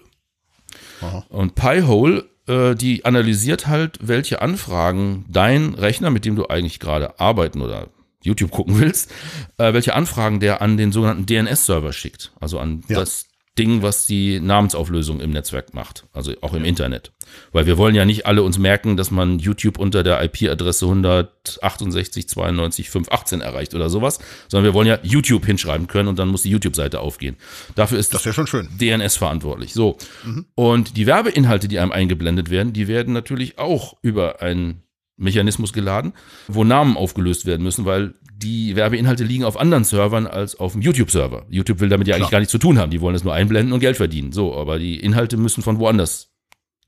Und 1.29 1.55
Pi-hole 1.55 2.29
äh, 2.47 2.75
die 2.75 3.05
analysiert 3.05 3.67
halt, 3.67 3.99
welche 4.01 4.41
Anfragen 4.41 5.25
dein 5.29 5.73
Rechner, 5.75 6.09
mit 6.09 6.25
dem 6.25 6.35
du 6.35 6.47
eigentlich 6.47 6.79
gerade 6.79 7.19
arbeiten 7.19 7.61
oder 7.61 7.87
YouTube 8.21 8.51
gucken 8.51 8.79
willst, 8.79 9.11
äh, 9.57 9.73
welche 9.73 9.93
Anfragen 9.93 10.39
der 10.39 10.61
an 10.61 10.77
den 10.77 10.91
sogenannten 10.91 11.25
DNS-Server 11.25 11.93
schickt. 11.93 12.31
Also 12.39 12.59
an 12.59 12.83
ja. 12.87 12.99
das 12.99 13.27
Ding, 13.57 13.81
was 13.83 14.05
die 14.07 14.39
Namensauflösung 14.39 15.19
im 15.19 15.29
Netzwerk 15.29 15.75
macht, 15.75 16.07
also 16.11 16.33
auch 16.41 16.53
im 16.53 16.65
Internet. 16.65 17.11
Weil 17.51 17.67
wir 17.67 17.77
wollen 17.77 17.93
ja 17.93 18.03
nicht 18.03 18.25
alle 18.25 18.41
uns 18.41 18.57
merken, 18.57 18.97
dass 18.97 19.11
man 19.11 19.37
YouTube 19.37 19.77
unter 19.77 20.01
der 20.01 20.23
IP-Adresse 20.23 20.85
168.92.518 20.85 23.41
erreicht 23.41 23.75
oder 23.75 23.91
sowas, 23.91 24.17
sondern 24.47 24.65
wir 24.65 24.73
wollen 24.73 24.87
ja 24.87 24.97
YouTube 25.03 25.45
hinschreiben 25.45 25.85
können 25.85 26.09
und 26.09 26.17
dann 26.17 26.29
muss 26.29 26.41
die 26.41 26.49
YouTube-Seite 26.49 26.99
aufgehen. 26.99 27.37
Dafür 27.75 27.99
ist 27.99 28.11
das, 28.13 28.23
schon 28.23 28.47
schön. 28.47 28.69
DNS 28.79 29.17
verantwortlich. 29.17 29.73
So. 29.73 29.99
Mhm. 30.23 30.47
Und 30.55 30.97
die 30.97 31.05
Werbeinhalte, 31.05 31.67
die 31.67 31.77
einem 31.77 31.91
eingeblendet 31.91 32.49
werden, 32.49 32.73
die 32.73 32.87
werden 32.87 33.13
natürlich 33.13 33.59
auch 33.59 33.97
über 34.01 34.41
einen 34.41 34.81
Mechanismus 35.17 35.73
geladen, 35.73 36.13
wo 36.47 36.63
Namen 36.63 36.97
aufgelöst 36.97 37.45
werden 37.45 37.63
müssen, 37.63 37.85
weil 37.85 38.15
die 38.35 38.75
Werbeinhalte 38.75 39.23
liegen 39.23 39.43
auf 39.43 39.59
anderen 39.59 39.83
Servern 39.83 40.27
als 40.27 40.55
auf 40.55 40.73
dem 40.73 40.81
YouTube-Server. 40.81 41.45
YouTube 41.49 41.79
will 41.79 41.89
damit 41.89 42.07
ja 42.07 42.15
eigentlich 42.15 42.27
Klar. 42.27 42.31
gar 42.31 42.39
nichts 42.39 42.51
zu 42.51 42.57
tun 42.57 42.79
haben. 42.79 42.91
Die 42.91 43.01
wollen 43.01 43.15
es 43.15 43.23
nur 43.23 43.33
einblenden 43.33 43.73
und 43.73 43.79
Geld 43.79 43.97
verdienen. 43.97 44.31
So, 44.31 44.55
aber 44.55 44.79
die 44.79 44.99
Inhalte 44.99 45.37
müssen 45.37 45.63
von 45.63 45.79
woanders 45.79 46.33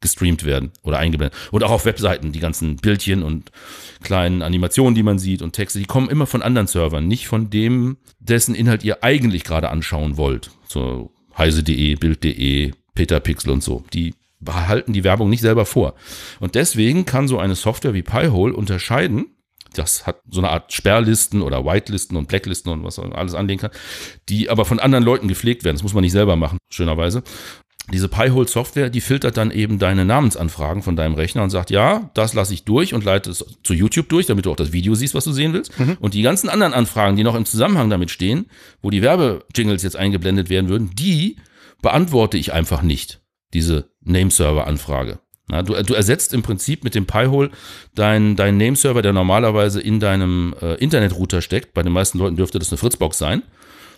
gestreamt 0.02 0.44
werden 0.44 0.72
oder 0.84 1.00
eingeblendet. 1.00 1.38
Und 1.52 1.64
auch 1.64 1.72
auf 1.72 1.86
Webseiten, 1.86 2.32
die 2.32 2.40
ganzen 2.40 2.76
Bildchen 2.78 3.24
und 3.24 3.52
kleinen 4.04 4.42
Animationen, 4.42 4.96
die 4.96 5.04
man 5.04 5.20
sieht 5.20 5.42
und 5.42 5.54
Texte, 5.54 5.80
die 5.80 5.86
kommen 5.86 6.10
immer 6.10 6.28
von 6.28 6.42
anderen 6.42 6.68
Servern, 6.68 7.08
nicht 7.08 7.28
von 7.28 7.50
dem, 7.50 7.98
dessen 8.20 8.56
Inhalt 8.56 8.84
ihr 8.84 9.04
eigentlich 9.04 9.44
gerade 9.44 9.70
anschauen 9.70 10.18
wollt. 10.18 10.52
So 10.68 11.12
heise.de, 11.38 11.96
bild.de, 11.96 12.72
Peter 12.94 13.20
Pixel 13.20 13.52
und 13.52 13.64
so. 13.64 13.84
Die 13.94 14.14
behalten 14.46 14.94
die 14.94 15.04
Werbung 15.04 15.30
nicht 15.30 15.42
selber 15.42 15.66
vor. 15.66 15.96
Und 16.40 16.56
deswegen 16.56 17.06
kann 17.06 17.28
so 17.28 17.38
eine 17.40 17.56
Software 17.56 17.94
wie 17.94 18.04
Pi-hole 18.04 18.54
unterscheiden, 18.56 19.36
das 19.78 20.08
hat 20.08 20.22
so 20.30 20.40
eine 20.40 20.50
Art 20.50 20.72
Sperrlisten 20.72 21.42
oder 21.42 21.66
Whitelisten 21.66 22.18
und 22.18 22.28
Blacklisten 22.28 22.72
und 22.72 22.84
was 22.84 22.98
man 22.98 23.14
alles 23.14 23.34
anlegen 23.34 23.62
kann, 23.62 23.72
die 24.30 24.50
aber 24.50 24.66
von 24.66 24.80
anderen 24.80 25.04
Leuten 25.04 25.28
gepflegt 25.28 25.64
werden. 25.64 25.76
Das 25.76 25.84
muss 25.84 25.94
man 25.94 26.02
nicht 26.02 26.14
selber 26.14 26.36
machen, 26.36 26.58
schönerweise. 26.70 27.24
Diese 27.94 28.08
Pi-hole-Software, 28.08 28.90
die 28.90 29.02
filtert 29.02 29.38
dann 29.38 29.52
eben 29.52 29.78
deine 29.78 30.06
Namensanfragen 30.06 30.82
von 30.82 30.96
deinem 30.96 31.14
Rechner 31.14 31.44
und 31.44 31.52
sagt, 31.52 31.70
ja, 31.70 32.10
das 32.16 32.34
lasse 32.34 32.54
ich 32.54 32.64
durch 32.64 32.96
und 32.96 33.04
leite 33.04 33.30
es 33.30 33.46
zu 33.64 33.76
YouTube 33.76 34.10
durch, 34.10 34.26
damit 34.26 34.48
du 34.48 34.52
auch 34.52 34.56
das 34.56 34.72
Video 34.72 34.96
siehst, 34.96 35.14
was 35.14 35.26
du 35.26 35.32
sehen 35.32 35.54
willst. 35.54 35.80
Mhm. 35.80 35.98
Und 36.00 36.16
die 36.16 36.24
ganzen 36.24 36.50
anderen 36.50 36.74
Anfragen, 36.74 37.16
die 37.16 37.24
noch 37.24 37.36
im 37.36 37.46
Zusammenhang 37.46 37.92
damit 37.92 38.10
stehen, 38.10 38.48
wo 38.82 38.90
die 38.90 39.04
Werbejingles 39.04 39.84
jetzt 39.84 39.98
eingeblendet 39.98 40.50
werden 40.50 40.68
würden, 40.68 40.92
die 40.96 41.38
beantworte 41.84 42.40
ich 42.40 42.54
einfach 42.54 42.82
nicht 42.82 43.22
diese 43.54 43.92
Nameserver-Anfrage. 44.06 45.20
Ja, 45.52 45.62
du, 45.62 45.74
du 45.84 45.94
ersetzt 45.94 46.34
im 46.34 46.42
Prinzip 46.42 46.84
mit 46.84 46.96
dem 46.96 47.06
Pi-Hole 47.06 47.52
deinen 47.94 48.36
dein 48.36 48.58
Nameserver, 48.58 49.02
der 49.02 49.14
normalerweise 49.14 49.80
in 49.80 50.00
deinem 50.00 50.56
äh, 50.62 50.76
Internetrouter 50.76 51.42
steckt. 51.42 51.74
Bei 51.74 51.84
den 51.84 51.94
meisten 51.94 52.18
Leuten 52.18 52.36
dürfte 52.36 52.58
das 52.58 52.72
eine 52.72 52.78
Fritzbox 52.78 53.18
sein. 53.18 53.44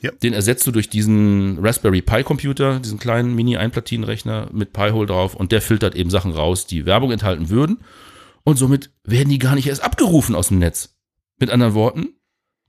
Ja. 0.02 0.12
Den 0.12 0.34
ersetzt 0.34 0.68
du 0.68 0.72
durch 0.72 0.90
diesen 0.90 1.58
Raspberry 1.60 2.02
Pi 2.02 2.24
Computer, 2.24 2.80
diesen 2.80 3.00
kleinen 3.00 3.34
Mini-Einplatinenrechner 3.36 4.50
mit 4.52 4.74
Pi-Hole 4.74 5.08
drauf 5.08 5.36
und 5.36 5.52
der 5.52 5.62
filtert 5.62 5.96
eben 5.96 6.10
Sachen 6.10 6.34
raus, 6.34 6.68
die 6.68 6.86
Werbung 6.86 7.12
enthalten 7.12 7.50
würden. 7.50 7.80
Und 8.44 8.58
somit 8.58 8.92
werden 9.04 9.30
die 9.30 9.40
gar 9.40 9.56
nicht 9.56 9.68
erst 9.68 9.84
abgerufen 9.84 10.36
aus 10.36 10.50
dem 10.50 10.60
Netz. 10.60 10.96
Mit 11.40 11.50
anderen 11.50 11.74
Worten, 11.74 12.10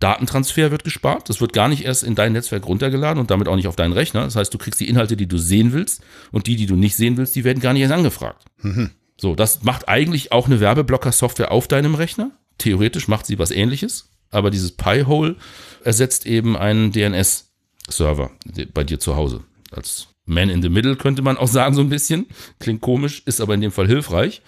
Datentransfer 0.01 0.71
wird 0.71 0.85
gespart. 0.85 1.29
Das 1.29 1.41
wird 1.41 1.53
gar 1.53 1.69
nicht 1.69 1.85
erst 1.85 2.05
in 2.05 2.15
dein 2.15 2.33
Netzwerk 2.33 2.67
runtergeladen 2.67 3.21
und 3.21 3.31
damit 3.31 3.49
auch 3.49 3.57
nicht 3.57 3.67
auf 3.67 3.77
deinen 3.77 3.93
Rechner. 3.93 4.25
Das 4.25 4.37
heißt, 4.37 4.53
du 4.55 4.59
kriegst 4.59 4.81
die 4.81 4.89
Inhalte, 4.89 5.17
die 5.17 5.27
du 5.27 5.39
sehen 5.39 5.73
willst 5.73 6.03
und 6.31 6.47
die, 6.47 6.57
die 6.57 6.67
du 6.67 6.77
nicht 6.77 6.97
sehen 6.97 7.17
willst, 7.17 7.35
die 7.35 7.45
werden 7.45 7.61
gar 7.61 7.73
nicht 7.73 7.83
erst 7.83 7.95
angefragt. 7.95 8.45
Mhm. 8.63 8.91
So, 9.21 9.35
das 9.35 9.65
macht 9.65 9.89
eigentlich 9.89 10.31
auch 10.31 10.47
eine 10.47 10.61
Werbeblocker-Software 10.61 11.51
auf 11.51 11.67
deinem 11.67 11.97
Rechner. 11.97 12.31
Theoretisch 12.59 13.09
macht 13.09 13.27
sie 13.27 13.39
was 13.39 13.51
ähnliches, 13.51 14.11
aber 14.31 14.51
dieses 14.51 14.73
Pi-Hole 14.73 15.37
ersetzt 15.83 16.27
eben 16.27 16.57
einen 16.57 16.93
DNS-Server 16.93 18.31
bei 18.73 18.85
dir 18.85 19.01
zu 19.01 19.17
Hause. 19.17 19.43
Als 19.73 20.09
Man 20.25 20.51
in 20.51 20.63
the 20.63 20.69
Middle 20.69 20.97
könnte 20.97 21.23
man 21.23 21.37
auch 21.37 21.49
sagen, 21.49 21.75
so 21.75 21.81
ein 21.81 21.89
bisschen. 21.89 22.27
Klingt 22.61 22.81
komisch, 22.81 23.23
ist 23.27 23.41
aber 23.41 23.55
in 23.55 23.61
dem 23.61 23.73
Fall 23.73 23.87
hilfreich. 23.89 24.43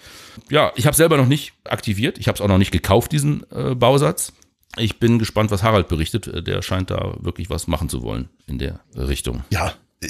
Ja, 0.49 0.71
ich 0.75 0.85
habe 0.85 0.95
selber 0.95 1.17
noch 1.17 1.27
nicht 1.27 1.53
aktiviert. 1.65 2.17
Ich 2.17 2.27
habe 2.27 2.35
es 2.35 2.41
auch 2.41 2.47
noch 2.47 2.57
nicht 2.57 2.71
gekauft, 2.71 3.11
diesen 3.11 3.43
äh, 3.51 3.75
Bausatz. 3.75 4.33
Ich 4.77 4.99
bin 4.99 5.19
gespannt, 5.19 5.51
was 5.51 5.63
Harald 5.63 5.87
berichtet. 5.87 6.47
Der 6.47 6.61
scheint 6.61 6.89
da 6.89 7.15
wirklich 7.19 7.49
was 7.49 7.67
machen 7.67 7.89
zu 7.89 8.01
wollen 8.03 8.29
in 8.47 8.57
der 8.57 8.79
Richtung. 8.95 9.43
Ja, 9.49 9.73
äh, 10.01 10.07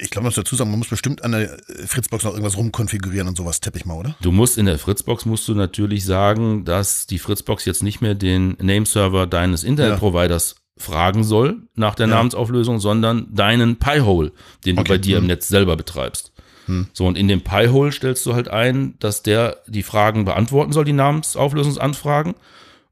ich 0.00 0.10
glaube, 0.10 0.24
man 0.24 0.28
muss 0.28 0.34
dazu 0.34 0.56
sagen, 0.56 0.70
man 0.70 0.78
muss 0.78 0.88
bestimmt 0.88 1.24
an 1.24 1.32
der 1.32 1.56
Fritzbox 1.86 2.24
noch 2.24 2.32
irgendwas 2.32 2.56
rumkonfigurieren 2.56 3.28
und 3.28 3.36
sowas, 3.36 3.60
tippe 3.60 3.78
ich 3.78 3.84
mal, 3.84 3.96
oder? 3.96 4.16
Du 4.20 4.32
musst 4.32 4.58
in 4.58 4.66
der 4.66 4.78
Fritzbox 4.78 5.26
musst 5.26 5.48
du 5.48 5.54
natürlich 5.54 6.04
sagen, 6.04 6.64
dass 6.64 7.06
die 7.06 7.18
Fritzbox 7.18 7.64
jetzt 7.64 7.82
nicht 7.82 8.00
mehr 8.00 8.14
den 8.14 8.56
Nameserver 8.60 9.26
deines 9.26 9.64
Internetproviders 9.64 10.56
ja. 10.56 10.82
fragen 10.82 11.24
soll 11.24 11.62
nach 11.74 11.94
der 11.94 12.08
ja. 12.08 12.14
Namensauflösung, 12.14 12.78
sondern 12.78 13.34
deinen 13.34 13.76
Pi-Hole, 13.76 14.32
den 14.64 14.78
okay. 14.78 14.84
du 14.84 14.94
bei 14.94 14.98
dir 14.98 15.16
hm. 15.16 15.24
im 15.24 15.26
Netz 15.28 15.48
selber 15.48 15.76
betreibst. 15.76 16.32
Hm. 16.66 16.86
So, 16.92 17.06
und 17.06 17.16
in 17.16 17.28
dem 17.28 17.42
Pi-Hole 17.42 17.92
stellst 17.92 18.24
du 18.26 18.34
halt 18.34 18.48
ein, 18.48 18.94
dass 18.98 19.22
der 19.22 19.58
die 19.66 19.82
Fragen 19.82 20.24
beantworten 20.24 20.72
soll, 20.72 20.84
die 20.84 20.92
Namensauflösungsanfragen. 20.92 22.34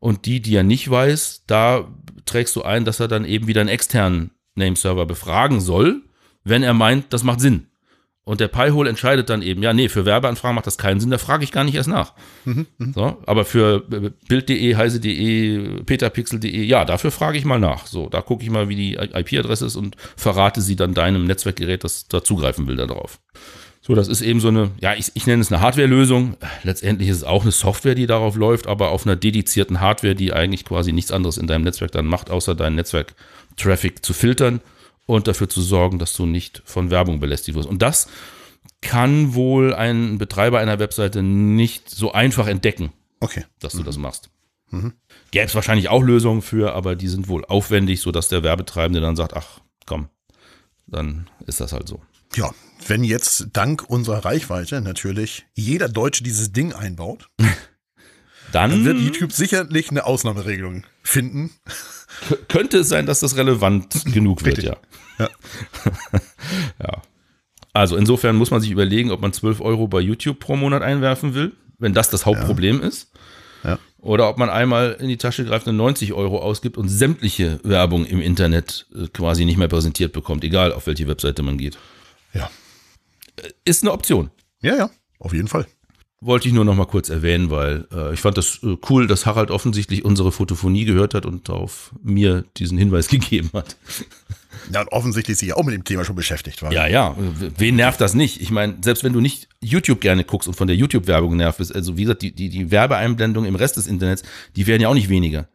Und 0.06 0.24
die, 0.26 0.40
die 0.40 0.54
er 0.54 0.62
nicht 0.62 0.88
weiß, 0.88 1.46
da 1.48 1.88
trägst 2.26 2.54
du 2.54 2.62
ein, 2.62 2.84
dass 2.84 3.00
er 3.00 3.08
dann 3.08 3.24
eben 3.24 3.48
wieder 3.48 3.60
einen 3.60 3.68
externen 3.68 4.30
Nameserver 4.54 5.04
befragen 5.04 5.60
soll, 5.60 6.02
wenn 6.44 6.62
er 6.62 6.74
meint, 6.74 7.12
das 7.12 7.24
macht 7.24 7.40
Sinn. 7.40 7.66
Und 8.22 8.38
der 8.38 8.46
Pi-Hole 8.46 8.88
entscheidet 8.88 9.30
dann 9.30 9.42
eben, 9.42 9.64
ja, 9.64 9.72
nee, 9.72 9.88
für 9.88 10.06
Werbeanfragen 10.06 10.54
macht 10.54 10.68
das 10.68 10.78
keinen 10.78 11.00
Sinn, 11.00 11.10
da 11.10 11.18
frage 11.18 11.42
ich 11.42 11.50
gar 11.50 11.64
nicht 11.64 11.74
erst 11.74 11.88
nach. 11.88 12.12
Mhm, 12.44 12.68
so, 12.94 13.20
aber 13.26 13.44
für 13.44 13.80
Bild.de, 13.80 14.76
heise.de, 14.76 15.82
peterpixel.de, 15.82 16.62
ja, 16.62 16.84
dafür 16.84 17.10
frage 17.10 17.38
ich 17.38 17.44
mal 17.44 17.58
nach. 17.58 17.88
So, 17.88 18.08
da 18.08 18.20
gucke 18.20 18.44
ich 18.44 18.50
mal, 18.50 18.68
wie 18.68 18.76
die 18.76 18.94
IP-Adresse 18.94 19.66
ist 19.66 19.74
und 19.74 19.96
verrate 20.16 20.60
sie 20.60 20.76
dann 20.76 20.94
deinem 20.94 21.24
Netzwerkgerät, 21.24 21.82
das 21.82 22.06
da 22.06 22.22
zugreifen 22.22 22.68
will, 22.68 22.76
darauf. 22.76 23.18
So, 23.86 23.94
das 23.94 24.08
ist 24.08 24.20
eben 24.20 24.40
so 24.40 24.48
eine, 24.48 24.72
ja, 24.80 24.94
ich, 24.94 25.12
ich 25.14 25.28
nenne 25.28 25.40
es 25.42 25.52
eine 25.52 25.60
Hardware-Lösung. 25.60 26.36
Letztendlich 26.64 27.08
ist 27.08 27.18
es 27.18 27.24
auch 27.24 27.42
eine 27.42 27.52
Software, 27.52 27.94
die 27.94 28.08
darauf 28.08 28.34
läuft, 28.34 28.66
aber 28.66 28.90
auf 28.90 29.06
einer 29.06 29.14
dedizierten 29.14 29.80
Hardware, 29.80 30.16
die 30.16 30.32
eigentlich 30.32 30.64
quasi 30.64 30.92
nichts 30.92 31.12
anderes 31.12 31.38
in 31.38 31.46
deinem 31.46 31.62
Netzwerk 31.62 31.92
dann 31.92 32.06
macht, 32.06 32.28
außer 32.28 32.56
deinen 32.56 32.74
Netzwerk-Traffic 32.74 34.04
zu 34.04 34.12
filtern 34.12 34.60
und 35.06 35.28
dafür 35.28 35.48
zu 35.48 35.62
sorgen, 35.62 36.00
dass 36.00 36.16
du 36.16 36.26
nicht 36.26 36.62
von 36.64 36.90
Werbung 36.90 37.20
belästigt 37.20 37.56
wirst. 37.56 37.68
Und 37.68 37.80
das 37.80 38.08
kann 38.80 39.34
wohl 39.34 39.72
ein 39.72 40.18
Betreiber 40.18 40.58
einer 40.58 40.80
Webseite 40.80 41.22
nicht 41.22 41.88
so 41.88 42.10
einfach 42.10 42.48
entdecken, 42.48 42.92
Okay. 43.20 43.44
dass 43.60 43.74
du 43.74 43.84
das 43.84 43.98
machst. 43.98 44.30
Gäbe 45.30 45.44
es 45.46 45.54
wahrscheinlich 45.54 45.90
auch 45.90 46.02
Lösungen 46.02 46.42
für, 46.42 46.74
aber 46.74 46.96
die 46.96 47.06
sind 47.06 47.28
wohl 47.28 47.44
aufwendig, 47.44 48.00
sodass 48.00 48.26
der 48.26 48.42
Werbetreibende 48.42 49.00
dann 49.00 49.14
sagt, 49.14 49.34
ach 49.34 49.60
komm, 49.86 50.08
dann 50.88 51.30
ist 51.46 51.60
das 51.60 51.72
halt 51.72 51.86
so. 51.86 52.02
Ja, 52.34 52.52
wenn 52.86 53.04
jetzt 53.04 53.48
dank 53.52 53.88
unserer 53.88 54.24
Reichweite 54.24 54.80
natürlich 54.80 55.46
jeder 55.54 55.88
Deutsche 55.88 56.22
dieses 56.22 56.52
Ding 56.52 56.72
einbaut, 56.72 57.28
Dann, 58.52 58.70
dann 58.70 58.84
wird 58.84 58.98
YouTube 59.00 59.32
sicherlich 59.32 59.90
eine 59.90 60.06
Ausnahmeregelung 60.06 60.84
finden. 61.02 61.50
könnte 62.48 62.78
es 62.78 62.88
sein, 62.88 63.06
dass 63.06 63.20
das 63.20 63.36
relevant 63.36 64.04
genug 64.12 64.44
wird, 64.44 64.62
ja. 64.62 64.76
Ja. 65.18 65.28
ja. 66.82 67.02
Also 67.72 67.96
insofern 67.96 68.36
muss 68.36 68.50
man 68.50 68.60
sich 68.60 68.70
überlegen, 68.70 69.10
ob 69.10 69.20
man 69.20 69.32
12 69.32 69.60
Euro 69.60 69.88
bei 69.88 70.00
YouTube 70.00 70.38
pro 70.38 70.56
Monat 70.56 70.82
einwerfen 70.82 71.34
will, 71.34 71.52
wenn 71.78 71.92
das 71.92 72.08
das 72.08 72.24
Hauptproblem 72.24 72.80
ist. 72.80 73.10
Ja. 73.64 73.78
Oder 73.98 74.30
ob 74.30 74.38
man 74.38 74.48
einmal 74.48 74.96
in 75.00 75.08
die 75.08 75.16
Tasche 75.16 75.44
greift 75.44 75.66
und 75.66 75.76
90 75.76 76.12
Euro 76.12 76.38
ausgibt 76.38 76.78
und 76.78 76.88
sämtliche 76.88 77.60
Werbung 77.64 78.06
im 78.06 78.20
Internet 78.20 78.86
äh, 78.94 79.08
quasi 79.08 79.44
nicht 79.44 79.58
mehr 79.58 79.68
präsentiert 79.68 80.12
bekommt, 80.12 80.44
egal 80.44 80.72
auf 80.72 80.86
welche 80.86 81.08
Webseite 81.08 81.42
man 81.42 81.58
geht. 81.58 81.76
Ja. 82.36 82.50
Ist 83.64 83.82
eine 83.82 83.92
Option. 83.92 84.30
Ja, 84.62 84.76
ja, 84.76 84.90
auf 85.18 85.32
jeden 85.32 85.48
Fall. 85.48 85.66
Wollte 86.20 86.48
ich 86.48 86.54
nur 86.54 86.64
noch 86.64 86.74
mal 86.74 86.86
kurz 86.86 87.10
erwähnen, 87.10 87.50
weil 87.50 87.86
äh, 87.92 88.14
ich 88.14 88.20
fand 88.20 88.38
das 88.38 88.60
äh, 88.62 88.76
cool, 88.88 89.06
dass 89.06 89.26
Harald 89.26 89.50
offensichtlich 89.50 90.04
unsere 90.04 90.32
Photophonie 90.32 90.86
gehört 90.86 91.12
hat 91.12 91.26
und 91.26 91.50
auf 91.50 91.92
mir 92.02 92.44
diesen 92.56 92.78
Hinweis 92.78 93.08
gegeben 93.08 93.50
hat. 93.52 93.76
Ja, 94.72 94.80
und 94.80 94.88
offensichtlich 94.88 95.36
sich 95.36 95.52
auch 95.52 95.64
mit 95.64 95.74
dem 95.74 95.84
Thema 95.84 96.04
schon 96.04 96.16
beschäftigt 96.16 96.62
war. 96.62 96.72
Ja, 96.72 96.86
ja, 96.86 97.14
wen 97.16 97.76
nervt 97.76 98.00
das 98.00 98.14
nicht? 98.14 98.40
Ich 98.40 98.50
meine, 98.50 98.76
selbst 98.80 99.04
wenn 99.04 99.12
du 99.12 99.20
nicht 99.20 99.48
YouTube 99.60 100.00
gerne 100.00 100.24
guckst 100.24 100.48
und 100.48 100.54
von 100.54 100.66
der 100.66 100.76
YouTube-Werbung 100.76 101.36
nervt 101.36 101.58
bist, 101.58 101.74
also 101.74 101.96
wie 101.96 102.02
gesagt, 102.02 102.22
die, 102.22 102.32
die, 102.32 102.48
die 102.48 102.70
Werbeeinblendungen 102.70 103.48
im 103.48 103.54
Rest 103.54 103.76
des 103.76 103.86
Internets, 103.86 104.22
die 104.56 104.66
werden 104.66 104.82
ja 104.82 104.88
auch 104.88 104.94
nicht 104.94 105.10
weniger. 105.10 105.48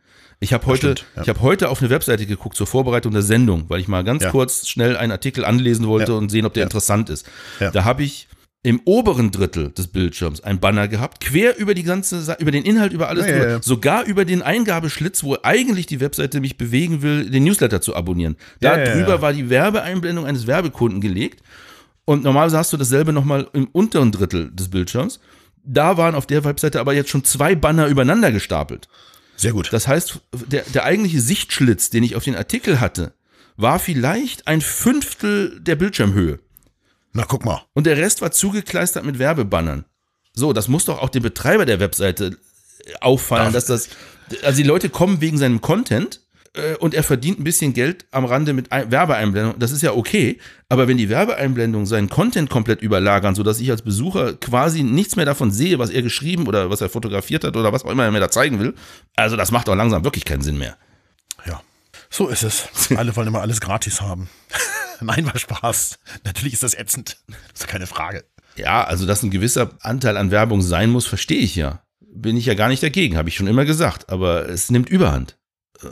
Ich 0.44 0.54
habe 0.54 0.66
heute, 0.66 0.92
stimmt, 0.98 1.06
ja. 1.16 1.22
ich 1.22 1.30
habe 1.30 1.42
heute 1.42 1.70
auf 1.70 1.82
eine 1.82 1.92
Webseite 1.92 2.26
geguckt 2.26 2.58
zur 2.58 2.66
Vorbereitung 2.66 3.14
der 3.14 3.22
Sendung, 3.22 3.66
weil 3.68 3.80
ich 3.80 3.88
mal 3.88 4.04
ganz 4.04 4.24
Ja. 4.24 4.32
kurz 4.32 4.68
schnell 4.68 4.98
einen 4.98 5.12
Artikel 5.12 5.46
anlesen 5.46 5.88
wollte 5.88 6.14
Ja. 6.14 6.18
und 6.18 6.30
sehen, 6.30 6.46
ob 6.46 6.54
der 6.56 6.64
interessant 6.64 7.10
ist. 7.12 7.30
Da 7.60 7.86
habe 7.86 8.04
ich 8.04 8.28
im 8.64 8.82
oberen 8.86 9.32
Drittel 9.32 9.70
des 9.72 9.88
Bildschirms 9.88 10.42
ein 10.42 10.60
Banner 10.60 10.88
gehabt, 10.88 11.24
quer 11.24 11.58
über 11.58 11.74
die 11.76 11.84
ganze, 11.84 12.36
über 12.40 12.52
den 12.52 12.64
Inhalt, 12.64 12.92
über 12.92 13.08
alles 13.10 13.26
drüber, 13.26 13.60
sogar 13.62 14.06
über 14.06 14.26
den 14.26 14.42
Eingabeschlitz, 14.42 15.24
wo 15.24 15.38
eigentlich 15.44 15.86
die 15.86 16.00
Webseite 16.00 16.40
mich 16.40 16.58
bewegen 16.58 17.02
will, 17.04 17.30
den 17.30 17.44
Newsletter 17.44 17.82
zu 17.82 17.96
abonnieren. 17.96 18.36
Da 18.60 18.84
drüber 18.84 19.22
war 19.22 19.34
die 19.34 19.50
Werbeeinblendung 19.50 20.26
eines 20.26 20.48
Werbekunden 20.48 21.02
gelegt. 21.02 21.44
Und 22.06 22.24
normalerweise 22.24 22.58
hast 22.58 22.74
du 22.74 22.78
dasselbe 22.78 23.14
nochmal 23.14 23.48
im 23.54 23.68
unteren 23.72 24.12
Drittel 24.12 24.52
des 24.52 24.70
Bildschirms. 24.70 25.20
Da 25.64 25.98
waren 25.98 26.16
auf 26.16 26.26
der 26.26 26.44
Webseite 26.44 26.80
aber 26.80 26.94
jetzt 26.94 27.12
schon 27.12 27.24
zwei 27.24 27.54
Banner 27.54 27.86
übereinander 27.88 28.32
gestapelt. 28.32 28.88
Sehr 29.42 29.54
gut. 29.54 29.74
Das 29.74 29.88
heißt, 29.88 30.20
der, 30.48 30.62
der 30.62 30.84
eigentliche 30.84 31.20
Sichtschlitz, 31.20 31.90
den 31.90 32.04
ich 32.04 32.16
auf 32.16 32.24
den 32.24 32.36
Artikel 32.36 32.80
hatte, 32.80 33.16
war 33.58 33.80
vielleicht 33.80 34.48
ein 34.48 34.62
Fünftel 34.62 35.60
der 35.60 35.76
Bildschirmhöhe. 35.76 36.40
Na, 37.14 37.26
guck 37.28 37.44
mal. 37.44 37.64
Und 37.74 37.88
der 37.88 37.98
Rest 37.98 38.22
war 38.22 38.32
zugekleistert 38.32 39.04
mit 39.04 39.18
Werbebannern. 39.18 39.86
So, 40.34 40.54
das 40.54 40.68
muss 40.68 40.86
doch 40.86 41.00
auch 41.00 41.10
dem 41.10 41.24
Betreiber 41.24 41.66
der 41.66 41.80
Webseite 41.80 42.38
auffallen, 43.00 43.52
dass 43.52 43.66
das. 43.66 43.90
Also 44.44 44.58
die 44.58 44.68
Leute 44.68 44.90
kommen 44.90 45.22
wegen 45.22 45.40
seinem 45.40 45.60
Content 45.60 46.22
und 46.80 46.94
er 46.94 47.04
verdient 47.04 47.40
ein 47.40 47.44
bisschen 47.46 47.74
Geld 47.74 48.06
am 48.12 48.26
Rande 48.26 48.52
mit 48.54 48.72
Ein- 48.74 48.92
Werbeeinblendung. 48.92 49.58
Das 49.58 49.72
ist 49.72 49.82
ja 49.84 49.94
okay. 49.94 50.38
Aber 50.68 50.88
wenn 50.88 50.98
die 50.98 51.08
Werbeeinblendungen 51.08 51.86
seinen 51.86 52.10
Content 52.10 52.50
komplett 52.50 52.82
überlagern, 52.82 53.36
sodass 53.36 53.60
ich 53.62 53.72
als 53.72 53.82
Besucher 53.84 54.34
quasi 54.34 54.84
nichts 54.84 55.16
mehr 55.16 55.26
davon 55.26 55.52
sehe, 55.52 55.80
was 55.80 55.90
er 55.90 56.02
geschrieben 56.02 56.48
oder 56.48 56.70
was 56.70 56.82
er 56.82 56.90
fotografiert 56.90 57.46
hat 57.46 57.56
oder 57.56 57.72
was 57.72 57.86
auch 57.86 57.92
immer 57.92 58.04
er 58.04 58.12
mir 58.12 58.20
da 58.20 58.30
zeigen 58.30 58.60
will, 58.60 58.74
also 59.16 59.38
das 59.38 59.52
macht 59.52 59.70
doch 59.70 59.76
langsam 59.76 60.04
wirklich 60.04 60.26
keinen 60.26 60.42
Sinn 60.42 60.58
mehr. 60.58 60.78
Ja. 61.46 61.62
So 62.10 62.28
ist 62.28 62.44
es. 62.44 62.68
Alle 62.98 63.16
wollen 63.16 63.30
immer 63.30 63.42
alles 63.42 63.62
gratis 63.62 64.02
haben. 64.02 64.30
Nein, 65.00 65.26
war 65.26 65.38
Spaß. 65.40 66.00
Natürlich 66.26 66.54
ist 66.54 66.64
das 66.64 66.74
ätzend. 66.74 67.18
Das 67.54 67.62
ist 67.62 67.68
keine 67.68 67.88
Frage. 67.88 68.26
Ja, 68.58 68.84
also 68.84 69.06
dass 69.06 69.24
ein 69.24 69.32
gewisser 69.32 69.72
Anteil 69.80 70.18
an 70.18 70.30
Werbung 70.32 70.62
sein 70.62 70.90
muss, 70.90 71.06
verstehe 71.08 71.40
ich 71.40 71.56
ja. 71.56 71.82
Bin 72.14 72.36
ich 72.36 72.46
ja 72.46 72.56
gar 72.56 72.68
nicht 72.68 72.84
dagegen, 72.84 73.16
habe 73.16 73.30
ich 73.30 73.36
schon 73.36 73.48
immer 73.48 73.64
gesagt. 73.64 74.10
Aber 74.10 74.50
es 74.50 74.70
nimmt 74.70 74.90
Überhand. 74.90 75.38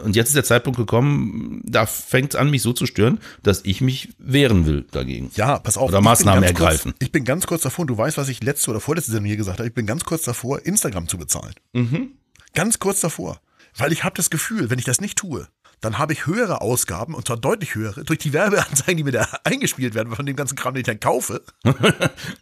Und 0.03 0.15
jetzt 0.15 0.29
ist 0.29 0.35
der 0.35 0.43
Zeitpunkt 0.43 0.77
gekommen, 0.77 1.61
da 1.65 1.85
fängt 1.85 2.33
es 2.33 2.39
an, 2.39 2.49
mich 2.49 2.61
so 2.61 2.73
zu 2.73 2.85
stören, 2.85 3.19
dass 3.43 3.61
ich 3.63 3.81
mich 3.81 4.09
wehren 4.17 4.65
will 4.65 4.85
dagegen. 4.91 5.31
Ja, 5.35 5.59
pass 5.59 5.77
auf. 5.77 5.89
Oder 5.89 5.99
ich 5.99 6.03
Maßnahmen 6.03 6.41
ganz 6.43 6.51
ergreifen. 6.51 6.91
Kurz, 6.91 7.03
ich 7.03 7.11
bin 7.11 7.23
ganz 7.23 7.47
kurz 7.47 7.63
davor, 7.63 7.83
und 7.83 7.87
du 7.87 7.97
weißt, 7.97 8.17
was 8.17 8.29
ich 8.29 8.43
letzte 8.43 8.71
oder 8.71 8.79
vorletzte 8.79 9.11
Sendung 9.11 9.27
hier 9.27 9.37
gesagt 9.37 9.59
habe, 9.59 9.67
ich 9.67 9.73
bin 9.73 9.85
ganz 9.85 10.05
kurz 10.05 10.23
davor, 10.23 10.65
Instagram 10.65 11.07
zu 11.07 11.17
bezahlen. 11.17 11.53
Mhm. 11.73 12.11
Ganz 12.53 12.79
kurz 12.79 12.99
davor. 13.01 13.41
Weil 13.75 13.91
ich 13.91 14.03
habe 14.03 14.15
das 14.15 14.29
Gefühl, 14.29 14.69
wenn 14.69 14.79
ich 14.79 14.85
das 14.85 14.99
nicht 15.01 15.17
tue, 15.17 15.47
dann 15.81 15.97
habe 15.97 16.13
ich 16.13 16.25
höhere 16.25 16.61
Ausgaben, 16.61 17.15
und 17.15 17.25
zwar 17.27 17.37
deutlich 17.37 17.75
höhere, 17.75 18.03
durch 18.03 18.19
die 18.19 18.33
Werbeanzeigen, 18.33 18.97
die 18.97 19.03
mir 19.03 19.11
da 19.11 19.27
eingespielt 19.43 19.93
werden, 19.93 20.13
von 20.15 20.25
dem 20.25 20.35
ganzen 20.35 20.55
Kram, 20.55 20.73
den 20.73 20.81
ich 20.81 20.87
dann 20.87 20.99
kaufe. 20.99 21.41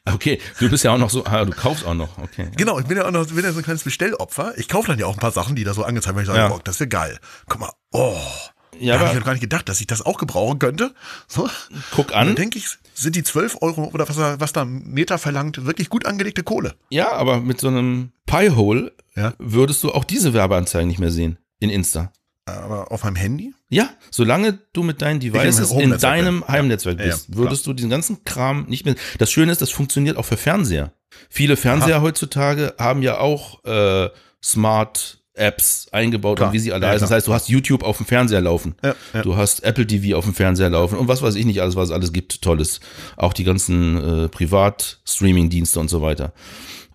Okay, 0.06 0.40
du 0.60 0.70
bist 0.70 0.84
ja 0.84 0.92
auch 0.94 0.98
noch 0.98 1.10
so, 1.10 1.26
ah, 1.26 1.46
du 1.46 1.52
kaufst 1.52 1.86
auch 1.86 1.94
noch, 1.94 2.18
okay. 2.18 2.50
Genau, 2.58 2.80
ich 2.80 2.86
bin 2.86 2.98
ja 2.98 3.06
auch 3.06 3.12
noch 3.12 3.28
bin 3.28 3.44
ja 3.44 3.52
so 3.52 3.60
ein 3.60 3.64
kleines 3.64 3.84
Bestellopfer. 3.84 4.58
Ich 4.58 4.68
kaufe 4.68 4.88
dann 4.88 5.00
ja 5.00 5.06
auch 5.06 5.14
ein 5.14 5.20
paar 5.20 5.32
Sachen, 5.32 5.56
die 5.56 5.64
da 5.64 5.74
so 5.74 5.84
angezeigt 5.84 6.16
werden, 6.16 6.24
ich 6.26 6.28
sage, 6.28 6.40
Ja. 6.40 6.52
oh, 6.52 6.60
das 6.64 6.80
wäre 6.80 6.88
geil. 6.88 7.20
Guck 7.48 7.60
mal, 7.60 7.72
oh. 7.92 8.16
Ja, 8.80 8.94
da 8.94 9.00
habe 9.00 9.10
ich 9.10 9.16
ja 9.16 9.24
gar 9.26 9.32
nicht 9.34 9.42
gedacht, 9.42 9.68
dass 9.70 9.80
ich 9.82 9.88
das 9.88 10.06
auch 10.06 10.18
gebrauchen 10.20 10.60
könnte. 10.60 10.94
So. 11.28 11.50
Guck 11.92 12.08
Und 12.08 12.12
dann 12.16 12.30
an. 12.30 12.36
denke 12.36 12.60
ich, 12.60 12.68
sind 12.94 13.16
die 13.16 13.24
12 13.24 13.58
Euro 13.62 13.86
oder 13.94 14.08
was, 14.08 14.18
was 14.18 14.54
da 14.54 14.66
Meter 14.66 15.18
verlangt, 15.18 15.66
wirklich 15.66 15.90
gut 15.90 16.06
angelegte 16.06 16.44
Kohle. 16.44 16.76
Ja, 16.90 17.12
aber 17.14 17.40
mit 17.42 17.60
so 17.60 17.68
einem 17.70 18.12
Pi-Hole 18.28 18.94
Ja. 19.16 19.34
würdest 19.40 19.84
du 19.84 19.92
auch 19.92 20.04
diese 20.04 20.34
Werbeanzeigen 20.34 20.88
nicht 20.88 21.00
mehr 21.00 21.12
sehen 21.12 21.38
in 21.60 21.70
Insta. 21.72 22.12
Aber 22.48 22.92
auf 22.92 23.04
meinem 23.04 23.16
Handy? 23.18 23.54
Ja, 23.70 23.90
solange 24.10 24.58
du 24.74 24.82
mit 24.84 25.02
deinen 25.02 25.20
Devices 25.20 25.72
in 25.72 25.98
deinem. 25.98 26.48
Heimnetzwerk 26.48 27.00
Ja, 27.00 27.06
bist, 27.08 27.30
ja, 27.30 27.36
würdest 27.36 27.68
du 27.68 27.74
diesen 27.74 27.90
ganzen 27.90 28.24
Kram 28.24 28.66
nicht 28.70 28.86
mehr. 28.86 28.96
Das 29.18 29.32
Schöne 29.32 29.52
ist, 29.52 29.62
das 29.62 29.70
funktioniert 29.70 30.16
auch 30.18 30.26
für 30.26 30.38
Fernseher. 30.38 30.94
Viele 31.30 31.58
Fernseher 31.58 32.02
heutzutage 32.02 32.74
haben 32.80 33.02
ja 33.02 33.18
auch 33.20 33.64
äh, 33.66 34.10
Smart 34.44 35.20
Apps 35.34 35.88
eingebaut 35.92 36.38
Klar. 36.38 36.50
und 36.50 36.54
wie 36.54 36.60
sie 36.60 36.74
alle 36.74 36.86
Ja, 36.86 36.92
heißen. 36.94 37.02
Das 37.02 37.12
heißt, 37.12 37.28
du 37.28 37.34
hast 37.34 37.48
YouTube 37.50 37.84
auf 37.84 37.98
dem 37.98 38.06
Fernseher 38.08 38.42
laufen. 38.42 38.76
Ja, 38.84 38.96
ja. 39.14 39.22
Du 39.22 39.36
hast 39.36 39.64
Apple 39.64 39.86
TV 39.86 40.18
auf 40.18 40.24
dem 40.26 40.34
Fernseher 40.34 40.70
laufen 40.70 40.98
und 40.98 41.08
was 41.08 41.22
weiß 41.22 41.36
ich 41.36 41.46
nicht 41.46 41.62
alles, 41.62 41.76
was 41.76 41.90
es 41.90 41.94
alles 41.94 42.12
gibt, 42.14 42.42
tolles. 42.42 42.80
Auch 43.18 43.34
die 43.34 43.44
ganzen 43.44 44.26
äh, 44.26 44.30
Privat-Streaming-Dienste 44.30 45.80
und 45.80 45.90
so 45.90 46.02
weiter. 46.02 46.34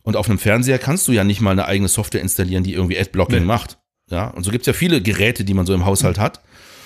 Und 0.02 0.16
auf 0.16 0.28
einem 0.28 0.38
Fernseher 0.38 0.78
kannst 0.78 1.06
du 1.06 1.12
ja 1.12 1.22
nicht 1.24 1.40
mal 1.40 1.52
eine 1.52 1.66
eigene 1.66 1.88
Software 1.88 2.20
installieren, 2.22 2.64
die 2.64 2.72
irgendwie 2.74 2.98
Adblocking 2.98 3.40
Nee. 3.40 3.44
macht. 3.44 3.78
Ja, 4.12 4.28
und 4.28 4.44
so 4.44 4.50
gibt's 4.52 4.66
ja 4.66 4.72
viele 4.74 5.00
Geräte, 5.02 5.42
die 5.44 5.54
man 5.54 5.66
so 5.66 5.72
im 5.74 5.84
Haushalt 5.86 6.18
hat, 6.18 6.40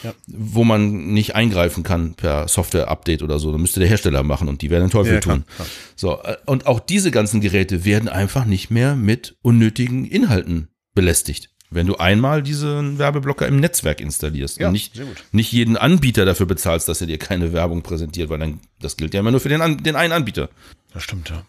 Ja. 0.04 0.14
wo 0.28 0.62
man 0.64 1.09
nicht 1.12 1.35
eingreifen 1.35 1.83
kann 1.83 2.14
per 2.14 2.47
Software-Update 2.49 3.23
oder 3.23 3.38
so. 3.40 3.50
Da 3.52 3.59
müsste 3.59 3.80
der 3.80 3.88
Hersteller 3.88 4.23
machen 4.23 4.49
und 4.49 4.62
die 4.62 4.71
werden 4.71 4.85
den 4.85 4.90
Teufel 4.90 5.14
Ja, 5.14 5.21
klar, 5.21 5.37
tun. 5.38 5.45
klar. 5.56 5.68
So, 5.97 6.23
äh, 6.23 6.37
und 6.47 6.66
auch 6.66 6.78
diese 6.80 7.11
ganzen 7.11 7.40
Geräte 7.40 7.85
werden 7.85 8.09
einfach 8.09 8.45
nicht 8.45 8.71
mehr 8.71 8.95
mit 8.95 9.37
unnötigen 9.42 10.04
Inhalten 10.06 10.68
belästigt. 10.95 11.50
Wenn 11.68 11.88
du 11.88 11.97
einmal 11.97 12.45
diesen 12.45 12.99
Werbeblocker 13.00 13.49
im 13.49 13.59
Netzwerk 13.59 14.00
installierst 14.00 14.59
Ja, 14.61 14.68
und 14.68 14.73
nicht, 14.75 15.02
nicht 15.33 15.50
jeden 15.50 15.76
Anbieter 15.76 16.25
dafür 16.25 16.47
bezahlst, 16.47 16.88
dass 16.88 17.00
er 17.00 17.09
dir 17.09 17.18
keine 17.18 17.52
Werbung 17.52 17.83
präsentiert, 17.83 18.28
weil 18.30 18.38
dann, 18.38 18.61
das 18.80 18.97
gilt 18.97 19.14
ja 19.14 19.21
immer 19.21 19.33
nur 19.33 19.40
für 19.40 19.49
den, 19.49 19.83
den 19.83 19.97
einen 19.97 20.12
Anbieter. 20.12 20.49
Das 20.95 21.02
stimmt, 21.02 21.30
ja. 21.30 21.42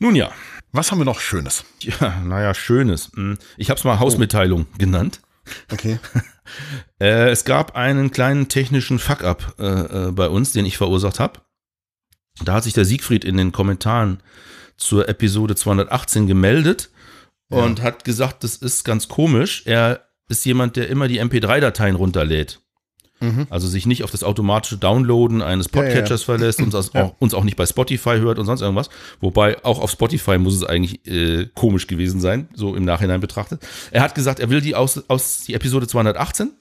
Nun 0.00 0.16
ja, 0.16 0.32
Was 0.72 0.90
haben 0.90 0.98
wir 0.98 1.04
noch 1.04 1.20
Schönes? 1.20 1.64
ja, 1.80 2.20
naja, 2.24 2.54
schönes. 2.54 3.10
Hm, 3.14 3.38
Ich 3.56 3.70
habe 3.70 3.78
es 3.78 3.84
mal 3.84 3.98
Hausmitteilung 4.00 4.66
genannt. 4.78 5.20
Okay. 5.72 5.98
Äh, 7.00 7.30
es 7.30 7.44
gab 7.44 7.76
einen 7.76 8.10
kleinen 8.10 8.48
technischen 8.48 8.98
Fuck-up 8.98 9.54
äh, 9.60 10.08
äh, 10.08 10.10
bei 10.10 10.28
uns, 10.28 10.50
den 10.52 10.66
ich 10.66 10.76
verursacht 10.78 11.20
habe. 11.20 11.40
Da 12.44 12.54
hat 12.54 12.64
sich 12.64 12.72
der 12.72 12.84
Siegfried 12.84 13.24
in 13.24 13.36
den 13.36 13.52
Kommentaren 13.52 14.20
zur 14.76 15.08
Episode 15.08 15.54
218 15.54 16.26
gemeldet 16.26 16.90
und 17.50 17.82
hat 17.82 18.02
gesagt, 18.04 18.42
das 18.42 18.56
ist 18.56 18.82
ganz 18.84 19.06
komisch. 19.06 19.62
Er 19.64 20.08
ist 20.28 20.44
jemand, 20.44 20.74
der 20.74 20.88
immer 20.88 21.06
die 21.06 21.20
MP3-Dateien 21.22 21.94
runterlädt. 21.94 22.60
Also 23.50 23.68
sich 23.68 23.86
nicht 23.86 24.02
auf 24.04 24.10
das 24.10 24.24
automatische 24.24 24.78
Downloaden 24.78 25.42
eines 25.42 25.70
Mhm. 25.70 25.78
ja, 25.78 25.82
ja. 25.82 25.88
Podcatchers 25.90 26.22
verlässt 26.22 26.60
und 26.60 26.72
das 26.72 26.94
auch, 26.94 27.14
uns 27.18 27.34
auch 27.34 27.44
nicht 27.44 27.56
bei 27.56 27.66
Spotify 27.66 28.16
hört 28.18 28.38
und 28.38 28.46
sonst 28.46 28.62
irgendwas. 28.62 28.88
Wobei 29.20 29.62
auch 29.64 29.78
auf 29.78 29.90
Spotify 29.90 30.38
muss 30.38 30.54
es 30.54 30.64
eigentlich 30.64 31.06
äh, 31.06 31.46
komisch 31.54 31.86
gewesen 31.86 32.20
sein, 32.20 32.48
so 32.54 32.74
im 32.74 32.84
Nachhinein 32.84 33.20
betrachtet. 33.20 33.60
Er 33.90 34.02
hat 34.02 34.14
gesagt, 34.14 34.40
er 34.40 34.48
will 34.50 34.60
die 34.60 34.74
aus, 34.74 35.02
aus 35.08 35.44
die 35.46 35.54
Episode 35.54 35.86
218, 35.86 36.52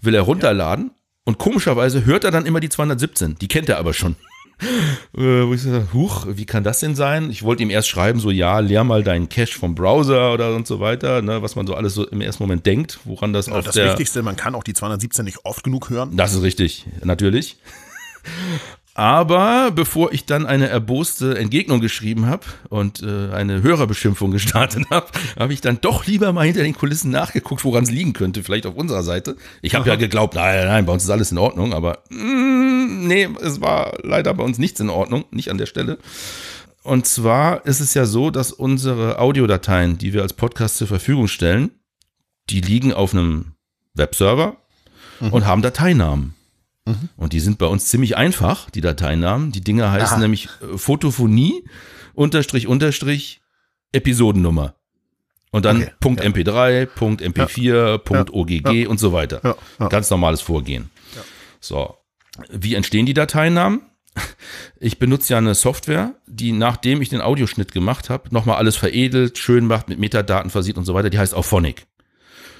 will 0.00 0.14
er 0.14 0.22
runterladen 0.22 0.90
und 1.24 1.38
komischerweise 1.38 2.04
hört 2.04 2.24
er 2.24 2.30
dann 2.30 2.44
immer 2.46 2.60
die 2.60 2.68
217. 2.68 3.36
Die 3.40 3.48
kennt 3.48 3.68
er 3.68 3.78
aber 3.78 3.94
schon. 3.94 4.16
Äh, 5.16 5.46
wo 5.46 5.54
ich 5.54 5.62
so, 5.62 5.82
huch, 5.92 6.26
wie 6.28 6.46
kann 6.46 6.64
das 6.64 6.80
denn 6.80 6.94
sein? 6.94 7.30
Ich 7.30 7.42
wollte 7.42 7.62
ihm 7.62 7.70
erst 7.70 7.88
schreiben, 7.88 8.20
so, 8.20 8.30
ja, 8.30 8.58
leer 8.60 8.84
mal 8.84 9.02
deinen 9.02 9.28
Cache 9.28 9.58
vom 9.58 9.74
Browser 9.74 10.32
oder 10.32 10.54
und 10.54 10.66
so 10.66 10.80
weiter, 10.80 11.22
ne, 11.22 11.42
was 11.42 11.56
man 11.56 11.66
so 11.66 11.74
alles 11.74 11.94
so 11.94 12.06
im 12.06 12.20
ersten 12.20 12.42
Moment 12.42 12.66
denkt, 12.66 13.00
woran 13.04 13.32
das 13.32 13.46
Ja, 13.46 13.54
auf 13.54 13.64
das. 13.64 13.76
Wichtigste, 13.76 14.22
man 14.22 14.36
kann 14.36 14.54
auch 14.54 14.64
die 14.64 14.74
217 14.74 15.24
nicht 15.24 15.38
oft 15.44 15.64
genug 15.64 15.90
hören. 15.90 16.16
Das 16.16 16.34
ist 16.34 16.42
richtig, 16.42 16.86
natürlich. 17.02 17.56
Aber 18.96 19.72
bevor 19.72 20.12
ich 20.12 20.24
dann 20.24 20.46
eine 20.46 20.68
erboste 20.68 21.36
Entgegnung 21.36 21.80
geschrieben 21.80 22.26
habe 22.26 22.44
und 22.68 23.02
äh, 23.02 23.32
eine 23.32 23.60
Hörerbeschimpfung 23.60 24.30
gestartet 24.30 24.84
habe, 24.90 25.08
habe 25.36 25.52
ich 25.52 25.60
dann 25.60 25.80
doch 25.80 26.06
lieber 26.06 26.32
mal 26.32 26.46
hinter 26.46 26.62
den 26.62 26.76
Kulissen 26.76 27.10
nachgeguckt, 27.10 27.64
woran 27.64 27.82
es 27.82 27.90
liegen 27.90 28.12
könnte, 28.12 28.44
vielleicht 28.44 28.66
auf 28.66 28.76
unserer 28.76 29.02
Seite. 29.02 29.36
Ich 29.62 29.74
habe 29.74 29.88
ja 29.88 29.96
geglaubt, 29.96 30.36
nein, 30.36 30.66
nein, 30.66 30.86
bei 30.86 30.92
uns 30.92 31.02
ist 31.02 31.10
alles 31.10 31.32
in 31.32 31.38
Ordnung, 31.38 31.74
aber 31.74 32.04
mm, 32.10 33.08
nee, 33.08 33.28
es 33.42 33.60
war 33.60 33.98
leider 34.04 34.32
bei 34.32 34.44
uns 34.44 34.58
nichts 34.58 34.78
in 34.78 34.90
Ordnung, 34.90 35.24
nicht 35.32 35.50
an 35.50 35.58
der 35.58 35.66
Stelle. 35.66 35.98
Und 36.84 37.06
zwar 37.06 37.66
ist 37.66 37.80
es 37.80 37.94
ja 37.94 38.04
so, 38.06 38.30
dass 38.30 38.52
unsere 38.52 39.18
Audiodateien, 39.18 39.98
die 39.98 40.12
wir 40.12 40.22
als 40.22 40.34
Podcast 40.34 40.76
zur 40.76 40.86
Verfügung 40.86 41.26
stellen, 41.26 41.70
die 42.48 42.60
liegen 42.60 42.92
auf 42.92 43.12
einem 43.12 43.54
Webserver 43.94 44.56
und 45.20 45.46
haben 45.46 45.62
Dateinamen. 45.62 46.33
Und 47.16 47.32
die 47.32 47.40
sind 47.40 47.58
bei 47.58 47.66
uns 47.66 47.86
ziemlich 47.86 48.16
einfach, 48.16 48.68
die 48.70 48.82
Dateinamen. 48.82 49.52
Die 49.52 49.62
Dinge 49.62 49.90
heißen 49.90 50.16
Aha. 50.16 50.20
nämlich 50.20 50.48
äh, 50.60 50.76
Photophonie, 50.76 51.64
Unterstrich, 52.12 52.66
Unterstrich, 52.66 53.40
Episodennummer. 53.92 54.74
Und 55.50 55.64
dann 55.64 55.82
Okay, 55.82 55.92
Punkt 56.00 56.22
ja. 56.22 56.28
MP3, 56.28 56.86
Punkt 56.86 57.22
MP4, 57.22 57.98
Punkt 57.98 58.30
Ja, 58.30 58.34
OGG 58.34 58.86
und 58.86 58.98
so 58.98 59.12
weiter. 59.12 59.40
Ja, 59.44 59.54
ja. 59.78 59.88
Ganz 59.88 60.10
normales 60.10 60.40
Vorgehen. 60.40 60.90
So. 61.60 61.96
Wie 62.50 62.74
entstehen 62.74 63.06
die 63.06 63.14
Dateinamen? 63.14 63.82
Ich 64.78 64.98
benutze 64.98 65.32
ja 65.32 65.38
eine 65.38 65.54
Software, 65.54 66.14
die 66.26 66.52
nachdem 66.52 67.00
ich 67.00 67.08
den 67.08 67.20
Audioschnitt 67.20 67.72
gemacht 67.72 68.10
habe, 68.10 68.28
nochmal 68.32 68.56
alles 68.56 68.76
veredelt, 68.76 69.38
schön 69.38 69.66
macht, 69.66 69.88
mit 69.88 69.98
Metadaten 69.98 70.50
versieht 70.50 70.76
und 70.76 70.84
so 70.84 70.94
weiter. 70.94 71.10
Die 71.10 71.18
heißt 71.18 71.34
Auphonic. 71.34 71.86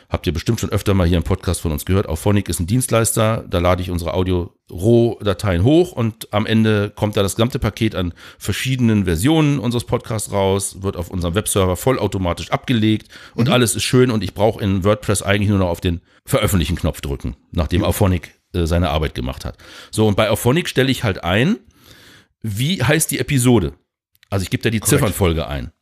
Habt 0.08 0.26
ihr 0.26 0.32
bestimmt 0.32 0.60
schon 0.60 0.70
öfter 0.70 0.94
mal 0.94 1.06
hier 1.06 1.16
im 1.16 1.22
Podcast 1.22 1.60
von 1.60 1.72
uns 1.72 1.84
gehört. 1.84 2.08
Auphonic 2.08 2.48
ist 2.48 2.60
ein 2.60 2.66
Dienstleister, 2.66 3.44
da 3.48 3.58
lade 3.58 3.82
ich 3.82 3.90
unsere 3.90 4.14
Audio-Rohdateien 4.14 5.64
hoch 5.64 5.92
und 5.92 6.32
am 6.32 6.46
Ende 6.46 6.92
kommt 6.94 7.16
da 7.16 7.22
das 7.22 7.36
gesamte 7.36 7.58
Paket 7.58 7.94
an 7.94 8.12
verschiedenen 8.38 9.04
Versionen 9.04 9.58
unseres 9.58 9.84
Podcasts 9.84 10.32
raus, 10.32 10.82
wird 10.82 10.96
auf 10.96 11.10
unserem 11.10 11.34
Webserver 11.34 11.76
vollautomatisch 11.76 12.50
abgelegt 12.50 13.08
und 13.34 13.48
alles 13.48 13.74
ist 13.74 13.84
schön 13.84 14.10
und 14.10 14.22
ich 14.22 14.34
brauche 14.34 14.62
in 14.62 14.84
WordPress 14.84 15.22
eigentlich 15.22 15.48
nur 15.48 15.58
noch 15.58 15.68
auf 15.68 15.80
den 15.80 16.00
Veröffentlichen-Knopf 16.26 17.00
drücken, 17.00 17.36
nachdem 17.50 17.84
Auphonic 17.84 18.40
äh, 18.54 18.66
seine 18.66 18.90
Arbeit 18.90 19.14
gemacht 19.14 19.44
hat. 19.44 19.58
So, 19.90 20.06
und 20.06 20.16
bei 20.16 20.30
Auphonic 20.30 20.68
stelle 20.68 20.90
ich 20.90 21.04
halt 21.04 21.24
ein, 21.24 21.58
wie 22.42 22.82
heißt 22.82 23.10
die 23.10 23.18
Episode? 23.18 23.74
Also 24.30 24.42
ich 24.42 24.50
gebe 24.50 24.62
da 24.62 24.70
die 24.70 24.80
Ziffernfolge 24.80 25.46
ein. 25.46 25.72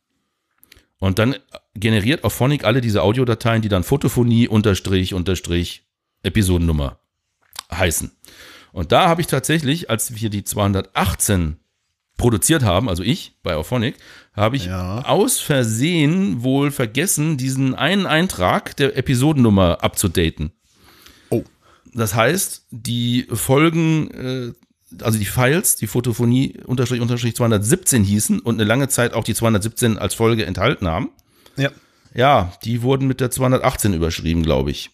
Und 1.03 1.19
dann 1.19 1.35
generiert 1.75 2.23
Auphonic 2.23 2.63
alle 2.63 2.79
diese 2.79 3.01
Audiodateien, 3.01 3.61
die 3.61 3.67
dann 3.67 3.83
Photophonie 3.83 4.47
unterstrich 4.47 5.13
unterstrich 5.13 5.83
Episodennummer 6.23 6.97
heißen. 7.69 8.09
Und 8.71 8.93
da 8.93 9.09
habe 9.09 9.19
ich 9.19 9.27
tatsächlich, 9.27 9.89
als 9.89 10.15
wir 10.15 10.29
die 10.29 10.45
218 10.45 11.57
produziert 12.15 12.63
haben, 12.63 12.87
also 12.87 13.03
ich 13.03 13.35
bei 13.43 13.53
Auphonic, 13.57 13.95
habe 14.33 14.55
ich 14.55 14.67
Ja. 14.67 15.01
aus 15.03 15.41
Versehen 15.41 16.41
wohl 16.41 16.71
vergessen, 16.71 17.35
diesen 17.35 17.75
einen 17.75 18.05
Eintrag 18.05 18.77
der 18.77 18.95
Episodennummer 18.95 19.83
abzudaten. 19.83 20.53
Oh. 21.29 21.43
Das 21.93 22.15
heißt, 22.15 22.67
die 22.71 23.27
Folgen, 23.29 24.09
äh, 24.11 24.53
also 25.01 25.17
die 25.17 25.25
Files, 25.25 25.75
die 25.75 25.87
Photophonie 25.87 26.59
unterstrich 26.65 27.01
unterstrich 27.01 27.35
217 27.35 28.03
hießen 28.03 28.39
und 28.39 28.55
eine 28.55 28.63
lange 28.63 28.87
Zeit 28.87 29.13
auch 29.13 29.23
die 29.23 29.33
217 29.33 29.97
als 29.97 30.13
Folge 30.13 30.45
enthalten 30.45 30.87
haben. 30.87 31.09
Ja. 31.57 31.69
Ja, 32.13 32.53
die 32.63 32.81
wurden 32.83 33.07
mit 33.07 33.19
der 33.19 33.31
218 33.31 33.93
überschrieben, 33.93 34.43
glaube 34.43 34.71
ich. 34.71 34.91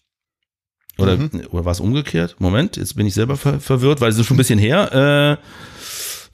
Oder, 0.97 1.17
oder 1.51 1.65
war 1.65 1.71
es 1.71 1.79
umgekehrt? 1.79 2.35
Moment, 2.39 2.77
jetzt 2.77 2.95
bin 2.95 3.05
ich 3.05 3.13
selber 3.13 3.37
ver 3.37 3.59
verwirrt, 3.59 4.01
weil 4.01 4.09
es 4.09 4.17
ist 4.17 4.25
schon 4.25 4.35
ein 4.35 4.39
bisschen 4.39 4.59
her. 4.59 5.37
Äh, 5.39 5.43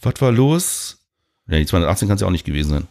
was 0.01 0.21
war 0.21 0.31
los? 0.31 0.97
Ja, 1.47 1.57
die 1.57 1.65
218 1.65 2.07
kann 2.07 2.15
es 2.15 2.21
ja 2.21 2.27
auch 2.27 2.31
nicht 2.31 2.45
gewesen 2.45 2.69
sein. 2.69 2.87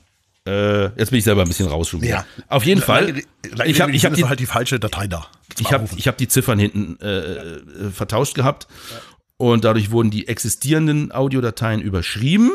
Äh, 0.46 0.84
jetzt 0.98 1.10
bin 1.10 1.18
ich 1.18 1.24
selber 1.24 1.42
ein 1.42 1.48
bisschen 1.48 1.68
raus 1.68 1.88
schon 1.88 2.02
wieder. 2.02 2.16
Ja. 2.16 2.26
Auf 2.48 2.64
jeden 2.64 2.82
Fall. 2.82 3.22
Ich 3.64 3.80
habe 3.80 3.92
ich 3.92 4.04
hab 4.04 4.14
die 4.14 4.24
halt 4.24 4.40
die 4.40 4.46
falsche 4.46 4.78
Datei 4.78 5.06
da. 5.06 5.26
ich 5.58 5.72
hab, 5.72 5.90
ich 5.96 6.06
hab 6.06 6.18
die 6.18 6.28
Ziffern 6.28 6.58
hinten 6.58 6.98
äh, 7.00 7.08
äh, 7.08 7.90
vertauscht 7.90 8.34
gehabt 8.34 8.68
und 9.36 9.64
dadurch 9.64 9.90
wurden 9.90 10.10
die 10.10 10.28
existierenden 10.28 11.12
Audiodateien 11.12 11.80
überschrieben 11.80 12.50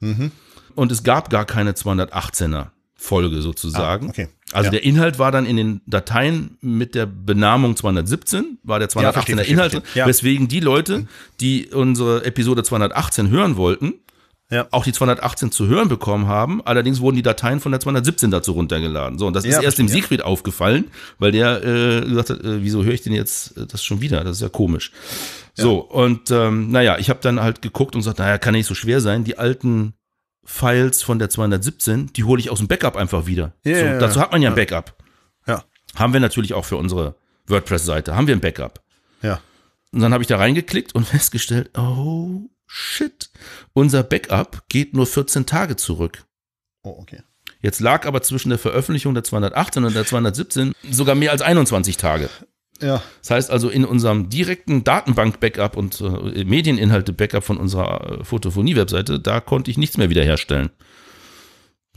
Mhm. 0.00 0.30
und 0.74 0.92
es 0.92 1.02
gab 1.02 1.30
gar 1.30 1.44
keine 1.44 1.72
218er 1.74 2.68
Folge 2.98 3.40
sozusagen. 3.42 4.06
Ah, 4.06 4.10
okay. 4.10 4.28
Also 4.52 4.66
Ja. 4.66 4.70
der 4.72 4.84
Inhalt 4.84 5.18
war 5.18 5.30
dann 5.32 5.44
in 5.46 5.56
den 5.56 5.80
Dateien 5.86 6.56
mit 6.60 6.94
der 6.94 7.06
Benamung 7.06 7.76
217, 7.76 8.58
war 8.62 8.78
der 8.78 8.88
218er 8.88 9.02
Ja, 9.02 9.12
verstehe, 9.12 9.36
verstehe, 9.36 9.54
Inhalt, 9.54 9.72
verstehe. 9.72 10.00
Ja. 10.02 10.06
weswegen 10.06 10.48
die 10.48 10.60
Leute, 10.60 11.06
die 11.40 11.66
unsere 11.66 12.24
Episode 12.24 12.62
218 12.62 13.28
hören 13.30 13.56
wollten, 13.56 13.94
Ja. 14.50 14.66
auch 14.70 14.84
die 14.84 14.92
218 14.92 15.50
zu 15.50 15.66
hören 15.66 15.88
bekommen 15.88 16.26
haben. 16.28 16.62
Allerdings 16.64 17.00
wurden 17.00 17.16
die 17.16 17.22
Dateien 17.22 17.60
von 17.60 17.72
der 17.72 17.80
217 17.80 18.30
dazu 18.30 18.52
runtergeladen. 18.52 19.18
So, 19.18 19.26
und 19.26 19.34
das 19.34 19.44
ist 19.44 19.54
Ja, 19.56 19.62
erst 19.62 19.78
dem. 19.78 19.88
Siegfried 19.88 20.22
aufgefallen, 20.22 20.84
weil 21.18 21.32
der 21.32 21.62
äh, 21.64 22.00
gesagt 22.02 22.30
hat, 22.30 22.40
äh, 22.44 22.62
wieso 22.62 22.84
höre 22.84 22.94
ich 22.94 23.02
denn 23.02 23.12
jetzt 23.12 23.56
äh, 23.58 23.66
das 23.66 23.82
schon 23.84 24.00
wieder? 24.00 24.22
Das 24.24 24.36
ist 24.36 24.42
ja 24.42 24.48
komisch. 24.48 24.92
So, 25.58 25.78
und 25.78 26.30
ähm, 26.30 26.70
naja, 26.70 26.98
ich 26.98 27.08
habe 27.08 27.20
dann 27.22 27.40
halt 27.40 27.62
geguckt 27.62 27.94
und 27.94 28.00
gesagt, 28.00 28.18
naja, 28.18 28.36
kann 28.36 28.52
nicht 28.52 28.66
so 28.66 28.74
schwer 28.74 29.00
sein. 29.00 29.24
Die 29.24 29.38
alten 29.38 29.94
Files 30.44 31.02
von 31.02 31.18
der 31.18 31.30
217, 31.30 32.12
die 32.12 32.24
hole 32.24 32.40
ich 32.40 32.50
aus 32.50 32.58
dem 32.58 32.68
Backup 32.68 32.96
einfach 32.96 33.26
wieder. 33.26 33.54
Ja, 33.64 33.94
so, 33.94 34.00
dazu 34.00 34.20
hat 34.20 34.32
man 34.32 34.42
ja 34.42 34.50
ein 34.50 34.54
Backup. 34.54 34.96
Ja. 35.46 35.64
Haben 35.94 36.12
wir 36.12 36.20
natürlich 36.20 36.52
auch 36.52 36.64
für 36.64 36.76
unsere 36.76 37.16
WordPress-Seite, 37.46 38.14
haben 38.14 38.26
wir 38.26 38.36
ein 38.36 38.40
Backup. 38.40 38.82
Ja. 39.22 39.40
Und 39.92 40.00
dann 40.00 40.12
habe 40.12 40.22
ich 40.22 40.28
da 40.28 40.36
reingeklickt 40.36 40.94
und 40.94 41.04
festgestellt, 41.06 41.70
oh 41.78 42.50
shit, 42.66 43.30
unser 43.72 44.02
Backup 44.02 44.64
geht 44.68 44.94
nur 44.94 45.06
14 45.06 45.46
Tage 45.46 45.76
zurück. 45.76 46.24
Oh, 46.82 46.96
okay. 47.00 47.22
Jetzt 47.62 47.80
lag 47.80 48.06
aber 48.06 48.22
zwischen 48.22 48.50
der 48.50 48.58
Veröffentlichung 48.58 49.14
der 49.14 49.24
218 49.24 49.84
und 49.84 49.94
der 49.94 50.04
217 50.04 50.72
sogar 50.90 51.14
mehr 51.14 51.32
als 51.32 51.42
21 51.42 51.96
Tage. 51.96 52.28
Ja. 52.80 53.02
Das 53.22 53.30
heißt 53.30 53.50
also, 53.50 53.68
in 53.68 53.84
unserem 53.84 54.28
direkten 54.28 54.84
Datenbank-Backup 54.84 55.76
und 55.76 56.00
äh, 56.00 56.44
Medieninhalte-Backup 56.44 57.42
von 57.42 57.56
unserer 57.56 58.20
äh, 58.20 58.24
Photophonie-Webseite, 58.24 59.20
da 59.20 59.40
konnte 59.40 59.70
ich 59.70 59.78
nichts 59.78 59.96
mehr 59.96 60.10
wiederherstellen. 60.10 60.70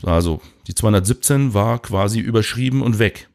Also, 0.02 0.40
die 0.66 0.74
217 0.74 1.52
war 1.52 1.80
quasi 1.80 2.20
überschrieben 2.20 2.82
und 2.82 2.98
weg. 2.98 3.28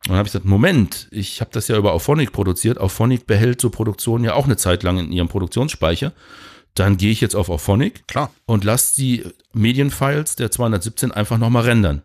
Und 0.00 0.10
dann 0.10 0.16
habe 0.16 0.26
ich 0.26 0.32
gesagt, 0.32 0.46
Moment, 0.46 1.08
ich 1.10 1.40
habe 1.40 1.50
das 1.52 1.68
ja 1.68 1.76
über 1.76 1.92
Auphonic 1.92 2.32
produziert. 2.32 2.78
Auphonic 2.78 3.26
behält 3.26 3.60
so 3.60 3.70
Produktionen 3.70 4.24
ja 4.24 4.34
auch 4.34 4.46
eine 4.46 4.56
Zeit 4.56 4.82
lang 4.82 4.98
in 4.98 5.12
ihrem 5.12 5.28
Produktionsspeicher. 5.28 6.12
Dann 6.74 6.96
gehe 6.96 7.10
ich 7.10 7.20
jetzt 7.20 7.34
auf 7.34 7.50
Auphonic 7.50 8.06
Klar. 8.06 8.30
und 8.46 8.64
lasse 8.64 8.94
die 8.96 9.24
Medienfiles 9.52 10.36
der 10.36 10.50
217 10.50 11.10
einfach 11.12 11.36
nochmal 11.36 11.64
rendern. 11.64 12.02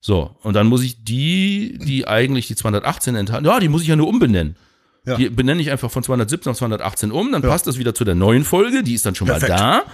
Ja. 0.00 0.06
So, 0.14 0.36
und 0.42 0.54
dann 0.54 0.66
muss 0.66 0.82
ich 0.82 1.04
die, 1.04 1.78
die 1.82 2.06
eigentlich 2.06 2.46
die 2.46 2.54
218 2.54 3.16
enthalten, 3.16 3.46
ja, 3.46 3.58
die 3.60 3.68
muss 3.68 3.82
ich 3.82 3.88
ja 3.88 3.96
nur 3.96 4.08
umbenennen. 4.08 4.56
Ja. 5.04 5.16
Die 5.16 5.30
benenne 5.30 5.62
ich 5.62 5.70
einfach 5.70 5.90
von 5.90 6.02
217 6.02 6.50
auf 6.50 6.58
218 6.58 7.12
um, 7.12 7.32
dann 7.32 7.42
passt 7.42 7.66
das 7.66 7.78
wieder 7.78 7.94
zu 7.94 8.04
der 8.04 8.14
neuen 8.14 8.44
Folge, 8.44 8.82
die 8.82 8.94
ist 8.94 9.06
dann 9.06 9.14
schon 9.14 9.28
Perfekt. 9.28 9.50
mal 9.50 9.84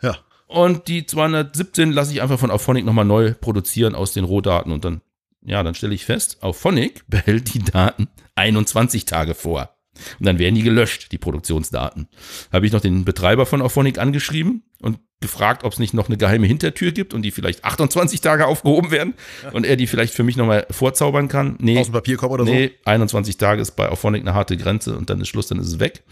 da. 0.00 0.08
Ja. 0.08 0.16
Und 0.46 0.88
die 0.88 1.06
217 1.06 1.92
lasse 1.92 2.12
ich 2.12 2.22
einfach 2.22 2.38
von 2.38 2.50
Auphonic 2.50 2.84
nochmal 2.84 3.04
neu 3.04 3.34
produzieren 3.34 3.94
aus 3.94 4.12
den 4.12 4.24
Rohdaten 4.24 4.72
und 4.72 4.84
dann, 4.84 5.00
ja, 5.42 5.62
dann 5.62 5.74
stelle 5.74 5.94
ich 5.94 6.04
fest, 6.04 6.42
Auphonic 6.42 7.04
behält 7.08 7.52
die 7.54 7.58
Daten 7.60 8.08
21 8.36 9.04
Tage 9.04 9.34
vor. 9.34 9.73
Und 10.18 10.26
dann 10.26 10.38
werden 10.38 10.54
die 10.54 10.62
gelöscht, 10.62 11.12
die 11.12 11.18
Produktionsdaten. 11.18 12.08
Habe 12.52 12.66
ich 12.66 12.72
noch 12.72 12.80
den 12.80 13.04
Betreiber 13.04 13.46
von 13.46 13.62
Auphonic 13.62 13.98
angeschrieben 13.98 14.62
und 14.80 14.98
gefragt, 15.20 15.64
ob 15.64 15.72
es 15.72 15.78
nicht 15.78 15.94
noch 15.94 16.08
eine 16.08 16.18
geheime 16.18 16.46
Hintertür 16.46 16.92
gibt 16.92 17.14
und 17.14 17.22
die 17.22 17.30
vielleicht 17.30 17.64
28 17.64 18.20
Tage 18.20 18.46
aufgehoben 18.46 18.90
werden 18.90 19.14
und 19.52 19.64
er 19.64 19.76
die 19.76 19.86
vielleicht 19.86 20.12
für 20.12 20.22
mich 20.22 20.36
nochmal 20.36 20.66
vorzaubern 20.70 21.28
kann. 21.28 21.56
Nee, 21.60 21.78
Aus 21.78 21.86
dem 21.86 21.94
Papierkorb 21.94 22.30
oder 22.30 22.44
nee, 22.44 22.72
21 22.84 23.38
Tage 23.38 23.62
ist 23.62 23.72
bei 23.72 23.88
Auphonic 23.88 24.22
eine 24.22 24.34
harte 24.34 24.56
Grenze 24.56 24.96
und 24.96 25.08
dann 25.08 25.20
ist 25.20 25.28
Schluss, 25.28 25.46
dann 25.46 25.58
ist 25.58 25.68
es 25.68 25.80
weg. 25.80 26.02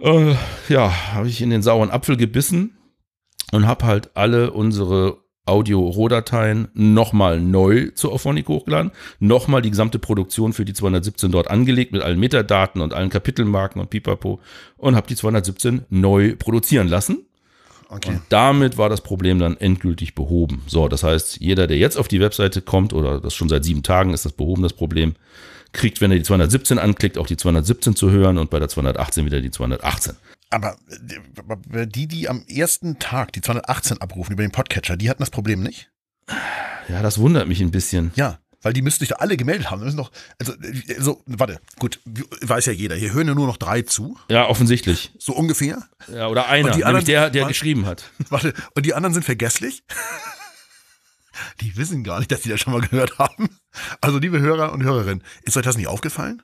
Äh, 0.00 0.34
ja, 0.68 1.12
habe 1.12 1.28
ich 1.28 1.42
in 1.42 1.50
den 1.50 1.62
sauren 1.62 1.90
Apfel 1.90 2.16
gebissen 2.16 2.78
und 3.52 3.66
habe 3.66 3.86
halt 3.86 4.16
alle 4.16 4.52
unsere 4.52 5.18
Audio-Rohdateien 5.44 6.68
nochmal 6.74 7.40
neu 7.40 7.90
zu 7.94 8.12
Auphonic 8.12 8.48
hochgeladen, 8.48 8.92
nochmal 9.18 9.62
die 9.62 9.70
gesamte 9.70 9.98
Produktion 9.98 10.52
für 10.52 10.64
die 10.64 10.72
217 10.72 11.32
dort 11.32 11.50
angelegt 11.50 11.92
mit 11.92 12.02
allen 12.02 12.20
Metadaten 12.20 12.80
und 12.80 12.94
allen 12.94 13.10
Kapitelmarken 13.10 13.80
und 13.80 13.90
pipapo 13.90 14.40
und 14.76 14.94
habe 14.94 15.08
die 15.08 15.16
217 15.16 15.86
neu 15.90 16.36
produzieren 16.36 16.88
lassen. 16.88 17.26
Okay. 17.88 18.10
Und 18.10 18.22
damit 18.30 18.78
war 18.78 18.88
das 18.88 19.02
Problem 19.02 19.38
dann 19.38 19.56
endgültig 19.58 20.14
behoben. 20.14 20.62
So, 20.66 20.88
das 20.88 21.02
heißt, 21.02 21.40
jeder, 21.40 21.66
der 21.66 21.76
jetzt 21.76 21.98
auf 21.98 22.08
die 22.08 22.20
Webseite 22.20 22.62
kommt, 22.62 22.94
oder 22.94 23.20
das 23.20 23.34
schon 23.34 23.50
seit 23.50 23.64
sieben 23.64 23.82
Tagen 23.82 24.14
ist 24.14 24.24
das 24.24 24.32
behoben, 24.32 24.62
das 24.62 24.72
Problem, 24.72 25.14
kriegt, 25.72 26.00
wenn 26.00 26.10
er 26.10 26.16
die 26.16 26.22
217 26.22 26.78
anklickt, 26.78 27.18
auch 27.18 27.26
die 27.26 27.36
217 27.36 27.94
zu 27.94 28.10
hören 28.10 28.38
und 28.38 28.48
bei 28.48 28.58
der 28.58 28.68
218 28.68 29.26
wieder 29.26 29.40
die 29.40 29.50
218. 29.50 30.14
Aber 30.52 30.76
die, 31.86 32.06
die 32.06 32.28
am 32.28 32.44
ersten 32.46 32.98
Tag 32.98 33.32
die 33.32 33.40
218 33.40 34.00
abrufen 34.00 34.32
über 34.34 34.42
den 34.42 34.52
Podcatcher, 34.52 34.96
die 34.96 35.08
hatten 35.10 35.22
das 35.22 35.30
Problem 35.30 35.62
nicht? 35.62 35.90
Ja, 36.88 37.02
das 37.02 37.18
wundert 37.18 37.48
mich 37.48 37.60
ein 37.60 37.70
bisschen. 37.70 38.12
Ja, 38.16 38.38
weil 38.60 38.72
die 38.72 38.82
müssten 38.82 39.00
sich 39.00 39.08
da 39.08 39.16
alle 39.16 39.36
gemeldet 39.36 39.70
haben. 39.70 39.82
Müssen 39.82 39.96
doch, 39.96 40.12
also, 40.38 40.52
also, 40.96 41.22
warte, 41.26 41.58
gut, 41.78 42.00
weiß 42.42 42.66
ja 42.66 42.72
jeder. 42.72 42.94
Hier 42.96 43.12
hören 43.12 43.28
ja 43.28 43.34
nur 43.34 43.46
noch 43.46 43.56
drei 43.56 43.82
zu. 43.82 44.18
Ja, 44.28 44.46
offensichtlich. 44.46 45.12
So 45.18 45.32
ungefähr. 45.34 45.88
Ja, 46.12 46.28
oder 46.28 46.48
einer, 46.48 46.68
Und 46.68 46.76
die 46.76 46.84
anderen- 46.84 47.06
der, 47.06 47.30
der 47.30 47.42
was? 47.42 47.48
geschrieben 47.48 47.86
hat. 47.86 48.10
Warte, 48.28 48.54
und 48.74 48.86
die 48.86 48.94
anderen 48.94 49.14
sind 49.14 49.24
vergesslich? 49.24 49.82
Die 51.62 51.76
wissen 51.78 52.04
gar 52.04 52.18
nicht, 52.18 52.30
dass 52.30 52.42
die 52.42 52.50
das 52.50 52.60
schon 52.60 52.74
mal 52.74 52.82
gehört 52.82 53.18
haben. 53.18 53.48
Also, 54.02 54.18
liebe 54.18 54.38
Hörer 54.38 54.70
und 54.72 54.82
Hörerinnen, 54.82 55.24
ist 55.42 55.56
euch 55.56 55.64
das 55.64 55.78
nicht 55.78 55.86
aufgefallen? 55.88 56.42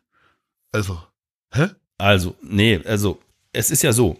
Also, 0.72 1.00
hä? 1.52 1.68
Also, 1.98 2.36
nee, 2.42 2.80
also, 2.86 3.20
es 3.52 3.70
ist 3.70 3.82
ja 3.82 3.92
so. 3.92 4.16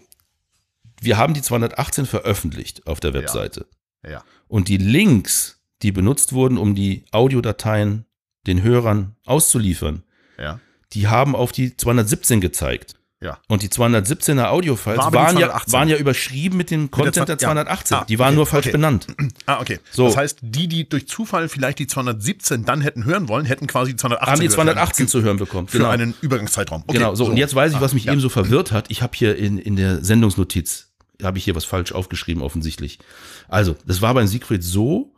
Wir 1.01 1.17
haben 1.17 1.33
die 1.33 1.41
218 1.41 2.05
veröffentlicht 2.05 2.85
auf 2.87 2.99
der 2.99 3.13
Webseite. 3.13 3.67
Ja. 4.05 4.23
Und 4.47 4.67
die 4.67 4.77
Links, 4.77 5.61
die 5.81 5.91
benutzt 5.91 6.33
wurden, 6.33 6.57
um 6.57 6.75
die 6.75 7.05
Audiodateien 7.11 8.05
den 8.47 8.61
Hörern 8.63 9.15
auszuliefern, 9.25 10.03
Ja. 10.37 10.59
die 10.93 11.07
haben 11.07 11.35
auf 11.35 11.51
die 11.51 11.75
217 11.77 12.41
gezeigt. 12.41 12.95
Ja. 13.21 13.37
Und 13.49 13.63
die 13.63 13.67
217er 13.67 14.45
Audiofiles 14.45 14.97
War 14.97 15.11
waren, 15.11 15.37
ja, 15.37 15.47
218. 15.47 15.73
waren 15.73 15.89
ja 15.89 15.97
überschrieben 15.97 16.57
mit 16.57 16.71
dem 16.71 16.89
Content 16.89 17.17
der, 17.17 17.25
der 17.25 17.37
218. 17.37 17.95
ja. 17.95 18.01
Ah, 18.01 18.05
die 18.05 18.17
waren 18.17 18.27
okay, 18.27 18.35
nur 18.35 18.45
falsch 18.45 18.67
okay. 18.67 18.71
benannt. 18.71 19.07
Ah, 19.45 19.59
okay. 19.61 19.79
So. 19.91 20.05
Das 20.05 20.15
heißt, 20.15 20.39
die, 20.41 20.67
die 20.67 20.87
durch 20.87 21.07
Zufall 21.07 21.49
vielleicht 21.49 21.79
die 21.79 21.87
217 21.87 22.65
dann 22.65 22.81
hätten 22.81 23.03
hören 23.03 23.27
wollen, 23.27 23.45
hätten 23.45 23.65
quasi 23.67 23.91
die 23.91 23.97
218 23.97 24.31
Haben 24.31 24.39
die 24.41 24.47
gehört 24.47 24.55
218 24.55 25.05
für, 25.07 25.11
zu 25.11 25.21
hören 25.23 25.37
bekommen. 25.37 25.67
für 25.67 25.89
einen 25.89 26.13
Übergangszeitraum. 26.21 26.83
Okay, 26.85 26.97
genau, 26.97 27.15
so. 27.15 27.25
Und 27.25 27.37
jetzt 27.37 27.55
weiß 27.55 27.73
ich, 27.73 27.81
was 27.81 27.93
mich 27.93 28.07
Ah, 28.09 28.11
eben 28.11 28.21
so 28.21 28.29
verwirrt 28.29 28.71
hat. 28.71 28.85
Ich 28.89 29.01
habe 29.01 29.13
hier 29.15 29.35
in, 29.35 29.57
in 29.57 29.75
der 29.75 30.03
Sendungsnotiz, 30.03 30.89
habe 31.23 31.39
ich 31.39 31.43
hier 31.43 31.55
was 31.55 31.65
falsch 31.65 31.91
aufgeschrieben, 31.91 32.43
offensichtlich. 32.43 32.99
Also, 33.47 33.75
das 33.85 34.01
war 34.01 34.13
beim 34.13 34.27
Siegfried 34.27 34.63
so, 34.63 35.11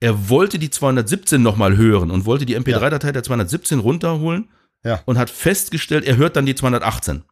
er 0.00 0.28
wollte 0.30 0.58
die 0.58 0.70
217 0.70 1.42
nochmal 1.42 1.76
hören 1.76 2.10
und 2.10 2.24
wollte 2.24 2.46
die 2.46 2.58
MP3-Datei 2.58 3.12
der 3.12 3.22
217 3.22 3.78
runterholen 3.78 4.48
Ja. 4.84 5.00
und 5.04 5.18
hat 5.18 5.30
festgestellt, 5.30 6.04
er 6.04 6.16
hört 6.16 6.36
dann 6.36 6.46
die 6.46 6.54
218. 6.54 7.22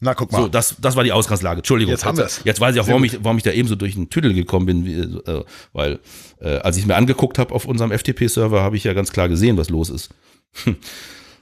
Na, 0.00 0.14
guck 0.14 0.32
mal. 0.32 0.42
So, 0.42 0.48
das, 0.48 0.76
das 0.80 0.96
war 0.96 1.04
die 1.04 1.12
Ausgangslage. 1.12 1.58
Entschuldigung. 1.58 1.92
Jetzt 1.92 2.04
haben 2.04 2.18
wir's. 2.18 2.40
Jetzt 2.44 2.60
weiß 2.60 2.74
ich 2.74 2.80
auch, 2.80 2.88
warum 2.88 3.04
ich, 3.04 3.22
warum 3.24 3.36
ich 3.38 3.42
da 3.42 3.52
eben 3.52 3.68
so 3.68 3.74
durch 3.76 3.94
den 3.94 4.10
Tüdel 4.10 4.34
gekommen 4.34 4.66
bin, 4.66 4.84
wie, 4.84 4.98
äh, 5.00 5.44
weil 5.72 6.00
äh, 6.40 6.56
als 6.58 6.76
ich 6.76 6.82
es 6.82 6.86
mir 6.88 6.96
angeguckt 6.96 7.38
habe 7.38 7.54
auf 7.54 7.64
unserem 7.64 7.90
FTP-Server, 7.90 8.60
habe 8.62 8.76
ich 8.76 8.84
ja 8.84 8.92
ganz 8.92 9.12
klar 9.12 9.28
gesehen, 9.28 9.56
was 9.56 9.70
los 9.70 9.90
ist. 9.90 10.10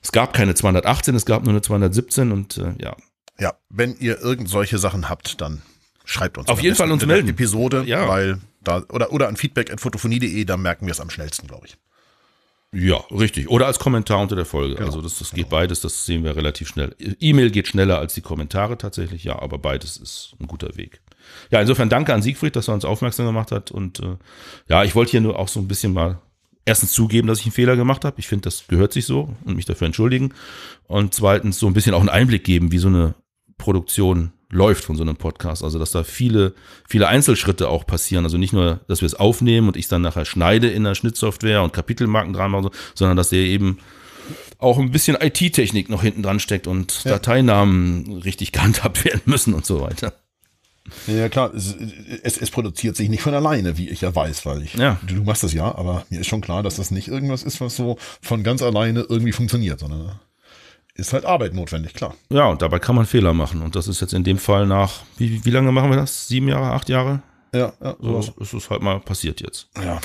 Es 0.04 0.10
gab 0.10 0.32
keine 0.32 0.54
218, 0.56 1.14
es 1.14 1.24
gab 1.26 1.44
nur 1.44 1.52
eine 1.52 1.62
217 1.62 2.32
und 2.32 2.56
äh, 2.58 2.72
ja. 2.82 2.96
Ja, 3.38 3.54
wenn 3.70 3.96
ihr 4.00 4.20
irgend 4.20 4.48
solche 4.48 4.78
Sachen 4.78 5.08
habt, 5.08 5.40
dann 5.40 5.62
schreibt 6.04 6.38
uns. 6.38 6.48
Auf 6.48 6.60
jeden 6.60 6.74
Fall 6.74 6.90
uns 6.90 7.06
melden. 7.06 7.28
Episode, 7.28 7.84
Ja. 7.86 8.08
weil 8.08 8.38
da, 8.64 8.82
oder, 8.88 9.12
oder 9.12 9.28
an 9.28 9.36
feedback.fotophonie.de, 9.36 10.44
da 10.44 10.56
merken 10.56 10.86
wir 10.86 10.90
es 10.90 11.00
am 11.00 11.08
schnellsten, 11.08 11.46
glaube 11.46 11.68
ich. 11.68 11.76
Ja, 12.74 12.96
richtig. 13.10 13.50
Oder 13.50 13.66
als 13.66 13.78
Kommentar 13.78 14.20
unter 14.20 14.34
der 14.34 14.46
Folge. 14.46 14.76
Genau, 14.76 14.86
also 14.86 15.02
das, 15.02 15.18
das 15.18 15.32
geht 15.32 15.50
beides, 15.50 15.82
das 15.82 16.06
sehen 16.06 16.24
wir 16.24 16.36
relativ 16.36 16.68
schnell. 16.68 16.96
E-Mail 17.20 17.50
geht 17.50 17.68
schneller 17.68 17.98
als 17.98 18.14
die 18.14 18.22
Kommentare 18.22 18.78
tatsächlich, 18.78 19.24
ja, 19.24 19.38
aber 19.40 19.58
beides 19.58 19.98
ist 19.98 20.34
ein 20.40 20.46
guter 20.46 20.74
Weg. 20.76 21.02
Ja, 21.50 21.60
insofern 21.60 21.90
danke 21.90 22.14
an 22.14 22.22
Siegfried, 22.22 22.56
dass 22.56 22.68
er 22.68 22.74
uns 22.74 22.86
aufmerksam 22.86 23.26
gemacht 23.26 23.52
hat. 23.52 23.70
Und 23.70 24.00
äh, 24.00 24.16
ja, 24.68 24.84
ich 24.84 24.94
wollte 24.94 25.10
hier 25.10 25.20
nur 25.20 25.38
auch 25.38 25.48
so 25.48 25.60
ein 25.60 25.68
bisschen 25.68 25.92
mal 25.92 26.18
erstens 26.64 26.92
zugeben, 26.92 27.28
dass 27.28 27.40
ich 27.40 27.46
einen 27.46 27.52
Fehler 27.52 27.76
gemacht 27.76 28.06
habe. 28.06 28.18
Ich 28.18 28.26
finde, 28.26 28.44
das 28.44 28.66
gehört 28.68 28.94
sich 28.94 29.04
so 29.04 29.36
und 29.44 29.56
mich 29.56 29.66
dafür 29.66 29.86
entschuldigen. 29.86 30.32
Und 30.86 31.12
zweitens 31.12 31.58
so 31.58 31.66
ein 31.66 31.74
bisschen 31.74 31.94
auch 31.94 32.00
einen 32.00 32.08
Einblick 32.08 32.44
geben, 32.44 32.72
wie 32.72 32.78
so 32.78 32.88
eine 32.88 33.14
Produktion 33.58 34.32
läuft 34.52 34.84
von 34.84 34.96
so 34.96 35.02
einem 35.02 35.16
Podcast. 35.16 35.64
Also, 35.64 35.78
dass 35.80 35.90
da 35.90 36.04
viele, 36.04 36.54
viele 36.88 37.08
Einzelschritte 37.08 37.68
auch 37.68 37.84
passieren. 37.86 38.24
Also 38.24 38.38
nicht 38.38 38.52
nur, 38.52 38.80
dass 38.86 39.00
wir 39.00 39.06
es 39.06 39.14
aufnehmen 39.14 39.66
und 39.68 39.76
ich 39.76 39.86
es 39.86 39.88
dann 39.88 40.02
nachher 40.02 40.24
schneide 40.24 40.68
in 40.68 40.84
der 40.84 40.94
Schnittsoftware 40.94 41.62
und 41.62 41.72
Kapitelmarken 41.72 42.32
dran 42.32 42.50
mache, 42.52 42.70
sondern 42.94 43.16
dass 43.16 43.30
der 43.30 43.40
eben 43.40 43.78
auch 44.58 44.78
ein 44.78 44.92
bisschen 44.92 45.16
IT-Technik 45.20 45.88
noch 45.88 46.02
hinten 46.02 46.22
dran 46.22 46.38
steckt 46.38 46.68
und 46.68 47.04
Dateinamen 47.04 48.18
richtig 48.22 48.52
gehandhabt 48.52 49.04
werden 49.04 49.22
müssen 49.24 49.54
und 49.54 49.66
so 49.66 49.80
weiter. 49.80 50.12
Ja, 51.06 51.28
klar, 51.28 51.52
es, 51.54 51.74
es, 52.22 52.36
es 52.36 52.50
produziert 52.50 52.96
sich 52.96 53.08
nicht 53.08 53.22
von 53.22 53.34
alleine, 53.34 53.78
wie 53.78 53.88
ich 53.88 54.00
ja 54.02 54.14
weiß, 54.14 54.44
weil 54.46 54.62
ich, 54.62 54.74
Ja. 54.74 55.00
du, 55.06 55.14
du 55.16 55.22
machst 55.22 55.42
das 55.42 55.52
ja, 55.52 55.74
aber 55.74 56.04
mir 56.10 56.20
ist 56.20 56.26
schon 56.26 56.40
klar, 56.40 56.62
dass 56.62 56.76
das 56.76 56.90
nicht 56.90 57.08
irgendwas 57.08 57.42
ist, 57.44 57.60
was 57.60 57.76
so 57.76 57.96
von 58.20 58.42
ganz 58.42 58.62
alleine 58.62 59.06
irgendwie 59.08 59.32
funktioniert, 59.32 59.80
sondern 59.80 60.18
ist 60.94 61.12
halt 61.12 61.24
Arbeit 61.24 61.54
notwendig, 61.54 61.94
klar. 61.94 62.14
Ja, 62.30 62.46
und 62.46 62.62
dabei 62.62 62.78
kann 62.78 62.96
man 62.96 63.06
Fehler 63.06 63.32
machen. 63.32 63.62
Und 63.62 63.74
das 63.76 63.88
ist 63.88 64.00
jetzt 64.00 64.12
in 64.12 64.24
dem 64.24 64.38
Fall 64.38 64.66
nach, 64.66 65.00
wie, 65.16 65.44
wie 65.44 65.50
lange 65.50 65.72
machen 65.72 65.90
wir 65.90 65.96
das? 65.96 66.28
Sieben 66.28 66.48
Jahre, 66.48 66.72
acht 66.72 66.88
Jahre? 66.88 67.22
Ja, 67.54 67.72
ja, 67.82 67.96
So 68.00 68.20
so, 68.22 68.32
ist 68.40 68.52
es 68.54 68.70
halt 68.70 68.82
mal 68.82 69.00
passiert 69.00 69.40
jetzt. 69.40 69.68
ja, 69.76 70.00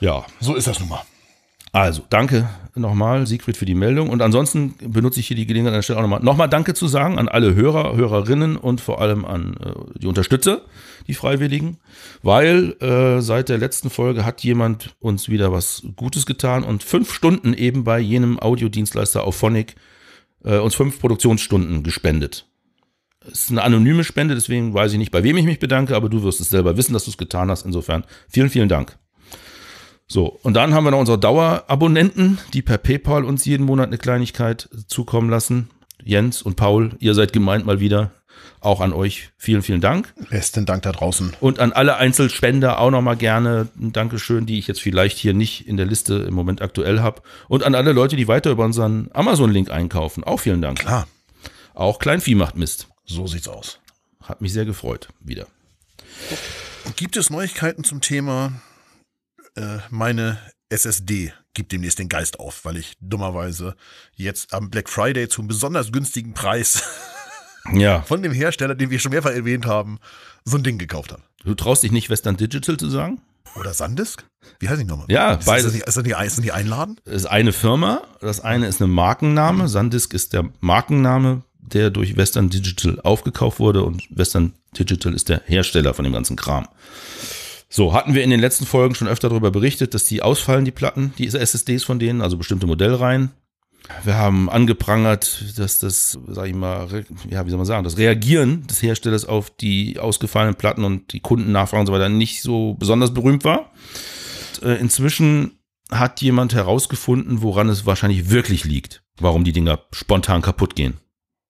Ja, 0.00 0.24
so 0.40 0.54
ist 0.54 0.66
das 0.66 0.78
nun 0.80 0.88
mal. 0.88 1.02
Also, 1.72 2.02
danke 2.08 2.48
nochmal, 2.78 3.26
Siegfried, 3.26 3.56
für 3.56 3.66
die 3.66 3.74
Meldung. 3.74 4.08
Und 4.08 4.22
ansonsten 4.22 4.74
benutze 4.78 5.20
ich 5.20 5.26
hier 5.26 5.36
die 5.36 5.46
Gelegenheit 5.46 5.72
an 5.72 5.78
der 5.78 5.82
Stelle 5.82 5.98
auch 5.98 6.02
nochmal, 6.02 6.20
nochmal 6.20 6.48
Danke 6.48 6.74
zu 6.74 6.86
sagen 6.86 7.18
an 7.18 7.28
alle 7.28 7.54
Hörer, 7.54 7.96
Hörerinnen 7.96 8.56
und 8.56 8.80
vor 8.80 9.00
allem 9.00 9.24
an 9.24 9.56
äh, 9.56 9.98
die 9.98 10.06
Unterstützer, 10.06 10.62
die 11.06 11.14
Freiwilligen, 11.14 11.78
weil 12.22 12.76
äh, 12.80 13.20
seit 13.20 13.48
der 13.48 13.58
letzten 13.58 13.90
Folge 13.90 14.24
hat 14.24 14.42
jemand 14.42 14.94
uns 15.00 15.28
wieder 15.28 15.52
was 15.52 15.82
Gutes 15.96 16.26
getan 16.26 16.64
und 16.64 16.82
fünf 16.82 17.12
Stunden 17.12 17.54
eben 17.54 17.84
bei 17.84 17.98
jenem 17.98 18.38
Audiodienstleister 18.38 19.24
Auphonic 19.24 19.76
äh, 20.44 20.58
uns 20.58 20.74
fünf 20.74 21.00
Produktionsstunden 21.00 21.82
gespendet. 21.82 22.46
Es 23.30 23.44
ist 23.44 23.50
eine 23.50 23.62
anonyme 23.62 24.04
Spende, 24.04 24.34
deswegen 24.34 24.72
weiß 24.72 24.92
ich 24.92 24.98
nicht, 24.98 25.10
bei 25.10 25.22
wem 25.22 25.36
ich 25.36 25.44
mich 25.44 25.58
bedanke, 25.58 25.94
aber 25.96 26.08
du 26.08 26.22
wirst 26.22 26.40
es 26.40 26.48
selber 26.48 26.76
wissen, 26.76 26.94
dass 26.94 27.04
du 27.04 27.10
es 27.10 27.18
getan 27.18 27.50
hast. 27.50 27.66
Insofern 27.66 28.04
vielen, 28.28 28.48
vielen 28.48 28.68
Dank. 28.68 28.96
So, 30.10 30.38
und 30.42 30.54
dann 30.54 30.72
haben 30.72 30.84
wir 30.84 30.90
noch 30.90 31.00
unsere 31.00 31.18
Dauerabonnenten, 31.18 32.38
die 32.54 32.62
per 32.62 32.78
PayPal 32.78 33.24
uns 33.24 33.44
jeden 33.44 33.66
Monat 33.66 33.88
eine 33.88 33.98
Kleinigkeit 33.98 34.68
zukommen 34.86 35.28
lassen. 35.28 35.68
Jens 36.02 36.40
und 36.40 36.56
Paul, 36.56 36.92
ihr 36.98 37.12
seid 37.14 37.34
gemeint 37.34 37.66
mal 37.66 37.78
wieder. 37.78 38.12
Auch 38.60 38.80
an 38.80 38.92
euch 38.92 39.30
vielen, 39.36 39.62
vielen 39.62 39.80
Dank. 39.80 40.12
Besten 40.30 40.64
Dank 40.64 40.82
da 40.82 40.92
draußen. 40.92 41.36
Und 41.40 41.60
an 41.60 41.72
alle 41.72 41.96
Einzelspender 41.96 42.80
auch 42.80 42.90
nochmal 42.90 43.16
gerne 43.16 43.68
ein 43.78 43.92
Dankeschön, 43.92 44.46
die 44.46 44.58
ich 44.58 44.66
jetzt 44.66 44.80
vielleicht 44.80 45.18
hier 45.18 45.34
nicht 45.34 45.68
in 45.68 45.76
der 45.76 45.86
Liste 45.86 46.14
im 46.14 46.34
Moment 46.34 46.62
aktuell 46.62 47.00
habe. 47.00 47.22
Und 47.48 47.62
an 47.62 47.74
alle 47.74 47.92
Leute, 47.92 48.16
die 48.16 48.26
weiter 48.28 48.50
über 48.50 48.64
unseren 48.64 49.10
Amazon-Link 49.12 49.70
einkaufen. 49.70 50.24
Auch 50.24 50.40
vielen 50.40 50.62
Dank. 50.62 50.80
Klar, 50.80 51.06
Auch 51.74 51.98
Kleinvieh 51.98 52.34
macht 52.34 52.56
Mist. 52.56 52.88
so 53.04 53.26
sieht's 53.26 53.46
aus. 53.48 53.78
Hat 54.22 54.40
mich 54.40 54.52
sehr 54.52 54.64
gefreut. 54.64 55.08
Wieder. 55.20 55.46
Gibt 56.96 57.16
es 57.16 57.30
Neuigkeiten 57.30 57.84
zum 57.84 58.00
Thema 58.00 58.52
äh, 59.58 59.78
meine 59.90 60.38
SSD 60.70 61.32
gibt 61.54 61.72
demnächst 61.72 61.98
den 61.98 62.08
Geist 62.08 62.38
auf, 62.38 62.64
weil 62.64 62.76
ich 62.76 62.94
dummerweise 63.00 63.74
jetzt 64.14 64.52
am 64.54 64.70
Black 64.70 64.88
Friday 64.88 65.28
zum 65.28 65.48
besonders 65.48 65.92
günstigen 65.92 66.34
Preis 66.34 66.82
Ja. 67.72 68.02
von 68.02 68.22
dem 68.22 68.32
Hersteller, 68.32 68.74
den 68.74 68.90
wir 68.90 68.98
schon 68.98 69.12
mehrfach 69.12 69.30
erwähnt 69.30 69.66
haben, 69.66 69.98
so 70.44 70.56
ein 70.56 70.62
Ding 70.62 70.78
gekauft 70.78 71.12
habe. 71.12 71.22
Du 71.44 71.54
traust 71.54 71.82
dich 71.82 71.92
nicht, 71.92 72.08
Western 72.10 72.36
Digital 72.36 72.76
zu 72.76 72.88
sagen? 72.88 73.20
Oder 73.56 73.74
Sandisk? 73.74 74.24
Wie 74.60 74.68
heißt 74.68 74.80
die 74.80 74.84
nochmal? 74.84 75.06
Ja, 75.08 75.34
ist, 75.34 75.46
beides. 75.46 75.64
Ist 75.64 75.86
das, 75.86 75.96
nicht, 76.04 76.16
ist, 76.16 76.36
das 76.36 76.38
nicht, 76.44 76.52
Einladen? 76.52 77.00
ist 77.04 77.26
eine 77.26 77.52
Firma. 77.52 78.02
Das 78.20 78.40
eine 78.40 78.66
ist 78.66 78.80
eine 78.80 78.88
Markenname. 78.92 79.68
Sandisk 79.68 80.14
ist 80.14 80.32
der 80.32 80.48
Markenname, 80.60 81.42
der 81.60 81.90
durch 81.90 82.16
Western 82.16 82.50
Digital 82.50 83.00
aufgekauft 83.00 83.58
wurde 83.58 83.82
und 83.82 84.04
Western 84.10 84.54
Digital 84.78 85.14
ist 85.14 85.28
der 85.28 85.42
Hersteller 85.46 85.94
von 85.94 86.04
dem 86.04 86.12
ganzen 86.12 86.36
Kram. 86.36 86.68
So, 87.70 87.92
hatten 87.92 88.14
wir 88.14 88.24
in 88.24 88.30
den 88.30 88.40
letzten 88.40 88.64
Folgen 88.64 88.94
schon 88.94 89.08
öfter 89.08 89.28
darüber 89.28 89.50
berichtet, 89.50 89.92
dass 89.92 90.04
die 90.04 90.22
ausfallen, 90.22 90.64
die 90.64 90.70
Platten, 90.70 91.12
die 91.18 91.26
SSDs 91.26 91.84
von 91.84 91.98
denen, 91.98 92.22
also 92.22 92.38
bestimmte 92.38 92.66
Modellreihen. 92.66 93.30
Wir 94.04 94.16
haben 94.16 94.50
angeprangert, 94.50 95.58
dass 95.58 95.78
das, 95.78 96.18
sag 96.28 96.46
ich 96.46 96.54
mal, 96.54 97.04
ja, 97.30 97.46
wie 97.46 97.50
soll 97.50 97.58
man 97.58 97.66
sagen, 97.66 97.84
das 97.84 97.96
Reagieren 97.96 98.66
des 98.66 98.82
Herstellers 98.82 99.24
auf 99.24 99.50
die 99.50 99.98
ausgefallenen 99.98 100.56
Platten 100.56 100.84
und 100.84 101.12
die 101.12 101.20
Kundennachfragen 101.20 101.82
und 101.82 101.86
so 101.86 101.92
weiter 101.92 102.08
nicht 102.08 102.42
so 102.42 102.74
besonders 102.74 103.14
berühmt 103.14 103.44
war. 103.44 103.70
Äh, 104.62 104.78
Inzwischen 104.80 105.58
hat 105.90 106.20
jemand 106.20 106.54
herausgefunden, 106.54 107.40
woran 107.42 107.68
es 107.68 107.86
wahrscheinlich 107.86 108.30
wirklich 108.30 108.64
liegt, 108.64 109.02
warum 109.18 109.44
die 109.44 109.52
Dinger 109.52 109.80
spontan 109.92 110.42
kaputt 110.42 110.76
gehen 110.76 110.98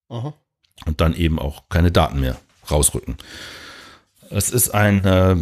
Aha. 0.09 0.35
und 0.87 1.01
dann 1.01 1.15
eben 1.15 1.39
auch 1.41 1.69
keine 1.69 1.91
Daten 1.91 2.21
mehr 2.21 2.37
rausrücken. 2.71 3.17
Es 4.31 4.51
ist 4.51 4.71
ein 4.75 5.05
äh, 5.05 5.37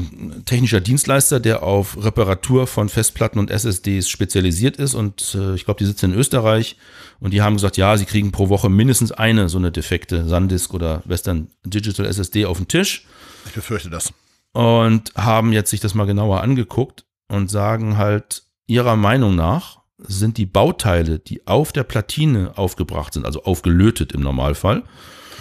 technischer 0.45 0.81
Dienstleister, 0.81 1.41
der 1.41 1.63
auf 1.65 2.03
Reparatur 2.05 2.67
von 2.69 2.89
Festplatten 2.89 3.39
und 3.41 3.51
SSDs 3.51 4.09
spezialisiert 4.09 4.77
ist 4.77 4.95
und 4.95 5.35
äh, 5.35 5.55
ich 5.55 5.65
glaube, 5.65 5.79
die 5.79 5.87
sitzen 5.87 6.13
in 6.13 6.19
Österreich 6.19 6.77
und 7.19 7.33
die 7.33 7.43
haben 7.43 7.55
gesagt, 7.57 7.77
ja, 7.77 7.97
sie 7.97 8.05
kriegen 8.05 8.31
pro 8.31 8.49
Woche 8.49 8.69
mindestens 8.69 9.11
eine 9.11 9.49
so 9.49 9.59
eine 9.59 9.73
defekte 9.73 10.29
SanDisk 10.29 10.73
oder 10.73 11.03
Western 11.05 11.49
Digital 11.65 12.07
SSD 12.07 12.47
auf 12.47 12.59
den 12.59 12.69
Tisch. 12.69 13.07
Ich 13.47 13.53
befürchte 13.53 13.91
das. 13.91 14.13
Und 14.53 15.13
haben 15.17 15.53
jetzt 15.53 15.71
sich 15.71 15.81
das 15.81 15.95
mal 15.95 16.07
genauer 16.07 16.43
angeguckt 16.43 17.05
und 17.29 17.51
sagen 17.51 17.97
halt, 17.99 18.45
ihrer 18.69 18.97
Meinung 18.97 19.35
nach 19.35 19.81
sind 19.99 20.39
die 20.39 20.47
Bauteile, 20.47 21.19
die 21.19 21.47
auf 21.47 21.73
der 21.73 21.83
Platine 21.85 22.53
aufgebracht 22.57 23.15
sind, 23.15 23.27
also 23.27 23.43
aufgelötet 23.43 24.13
im 24.13 24.21
Normalfall, 24.21 24.85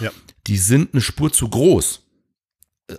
Ja. 0.00 0.10
die 0.48 0.56
sind 0.58 0.94
eine 0.94 1.00
Spur 1.00 1.32
zu 1.32 1.48
groß. 1.48 2.02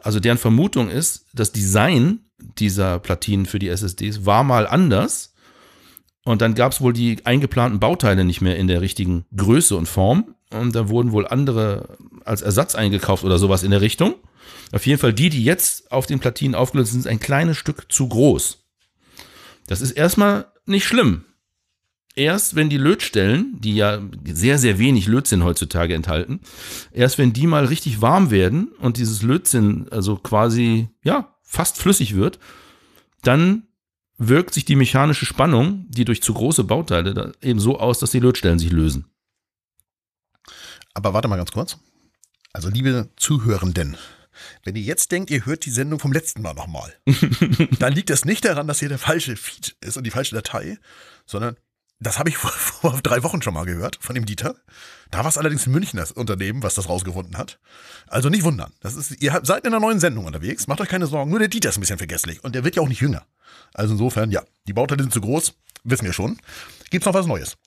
Also 0.04 0.20
deren 0.20 0.38
Vermutung 0.38 0.90
ist, 0.90 1.26
das 1.34 1.52
Design 1.52 2.20
dieser 2.60 3.00
Platinen 3.00 3.46
für 3.46 3.60
die 3.60 3.70
SSDs 3.70 4.26
war 4.26 4.44
mal 4.44 4.68
anders. 4.68 5.34
Und 6.24 6.42
dann 6.42 6.56
gab 6.56 6.74
es 6.74 6.82
wohl 6.82 6.94
die 6.94 7.26
eingeplanten 7.26 7.80
Bauteile 7.80 8.26
nicht 8.26 8.42
mehr 8.42 8.58
in 8.58 8.68
der 8.68 8.82
richtigen 8.82 9.26
Größe 9.36 9.76
und 9.76 9.88
Form. 9.88 10.36
Und 10.52 10.76
da 10.76 10.90
wurden 10.90 11.12
wohl 11.12 11.28
andere 11.28 11.98
als 12.26 12.42
Ersatz 12.42 12.76
eingekauft 12.76 13.24
oder 13.24 13.38
sowas 13.38 13.64
in 13.64 13.72
der 13.72 13.82
Richtung. 13.82 14.16
Auf 14.72 14.86
jeden 14.86 15.00
Fall 15.00 15.14
die, 15.14 15.30
die 15.30 15.44
jetzt 15.44 15.92
auf 15.92 16.06
den 16.06 16.20
Platinen 16.20 16.56
aufgelöst 16.56 16.92
sind, 16.92 17.04
sind 17.04 17.12
ein 17.12 17.20
kleines 17.20 17.58
Stück 17.58 17.92
zu 17.92 18.08
groß. 18.08 18.66
Das 19.68 19.82
ist 19.82 19.92
erstmal 19.92 20.48
nicht 20.66 20.86
schlimm. 20.86 21.26
Erst 22.18 22.56
wenn 22.56 22.68
die 22.68 22.80
Lötstellen, 22.80 23.62
die 23.62 23.76
ja 23.76 24.02
sehr, 24.26 24.58
sehr 24.58 24.80
wenig 24.80 25.06
Lötzinn 25.06 25.44
heutzutage 25.44 25.94
enthalten, 25.94 26.40
erst 26.92 27.20
wenn 27.20 27.32
die 27.32 27.46
mal 27.46 27.66
richtig 27.66 28.02
warm 28.02 28.32
werden 28.32 28.70
und 28.80 28.98
dieses 28.98 29.22
Lötzinn 29.22 29.88
also 29.92 30.16
quasi, 30.16 30.90
ja, 31.04 31.38
fast 31.44 31.78
flüssig 31.78 32.16
wird, 32.16 32.40
dann 33.22 33.68
wirkt 34.18 34.56
sich 34.56 34.66
die 34.66 34.76
mechanische 34.76 35.28
Spannung, 35.28 35.86
die 35.90 36.06
durch 36.06 36.24
zu 36.24 36.34
große 36.34 36.64
Bauteile 36.64 37.34
eben 37.40 37.60
so 37.60 37.80
aus, 37.80 38.00
dass 38.00 38.10
die 38.10 38.20
Lötstellen 38.20 38.58
sich 38.58 38.72
lösen. 38.72 39.06
Aber 40.96 41.14
warte 41.14 41.28
mal 41.28 41.38
ganz 41.38 41.52
kurz. 41.52 41.78
Also, 42.52 42.70
liebe 42.70 43.12
Zuhörenden, 43.18 43.96
wenn 44.64 44.76
ihr 44.76 44.82
jetzt 44.82 45.12
denkt, 45.12 45.30
ihr 45.30 45.46
hört 45.46 45.68
die 45.68 45.70
Sendung 45.70 46.00
vom 46.00 46.14
letzten 46.14 46.42
Mal 46.42 46.56
nochmal, 46.56 46.96
dann 47.78 47.94
liegt 47.94 48.10
das 48.10 48.26
nicht 48.26 48.44
daran, 48.44 48.68
dass 48.68 48.80
hier 48.80 48.90
der 48.90 48.98
falsche 48.98 49.36
Feed 49.36 49.78
ist 49.82 49.98
und 49.98 50.04
die 50.04 50.12
falsche 50.12 50.34
Datei, 50.34 50.80
sondern 51.28 51.58
das 52.00 52.20
habe 52.20 52.30
ich 52.30 52.38
vor, 52.38 52.52
vor 52.52 53.00
drei 53.02 53.24
Wochen 53.24 53.42
schon 53.42 53.54
mal 53.54 53.66
gehört 53.66 53.98
von 54.00 54.16
dem 54.16 54.26
Dieter. 54.26 54.56
Da 55.12 55.20
war 55.20 55.28
es 55.28 55.38
allerdings 55.38 55.66
in 55.66 55.72
München 55.72 55.98
das 55.98 56.12
Unternehmen, 56.12 56.64
was 56.64 56.76
das 56.76 56.90
rausgefunden 56.90 57.38
hat. 57.38 57.60
Also 58.08 58.30
nicht 58.30 58.44
wundern. 58.44 58.74
Das 58.82 58.96
ist, 58.96 59.22
ihr 59.22 59.40
seid 59.44 59.66
in 59.66 59.74
einer 59.74 59.80
neuen 59.80 60.00
Sendung 60.00 60.26
unterwegs, 60.26 60.68
macht 60.68 60.82
euch 60.82 60.90
keine 60.90 61.08
Sorgen. 61.08 61.30
Nur 61.30 61.40
der 61.40 61.48
Dieter 61.48 61.70
ist 61.70 61.78
ein 61.78 61.82
bisschen 61.82 61.98
vergesslich 61.98 62.44
und 62.44 62.56
der 62.56 62.64
wird 62.64 62.76
ja 62.76 62.82
auch 62.82 62.90
nicht 62.90 63.02
jünger. 63.02 63.26
Also 63.74 63.94
insofern, 63.94 64.32
ja, 64.32 64.44
die 64.68 64.74
Bauteile 64.74 65.04
sind 65.04 65.14
zu 65.14 65.22
groß, 65.22 65.54
wissen 65.84 66.06
wir 66.06 66.14
schon. 66.14 66.38
Gibt's 66.90 67.06
noch 67.06 67.14
was 67.14 67.26
Neues? 67.26 67.58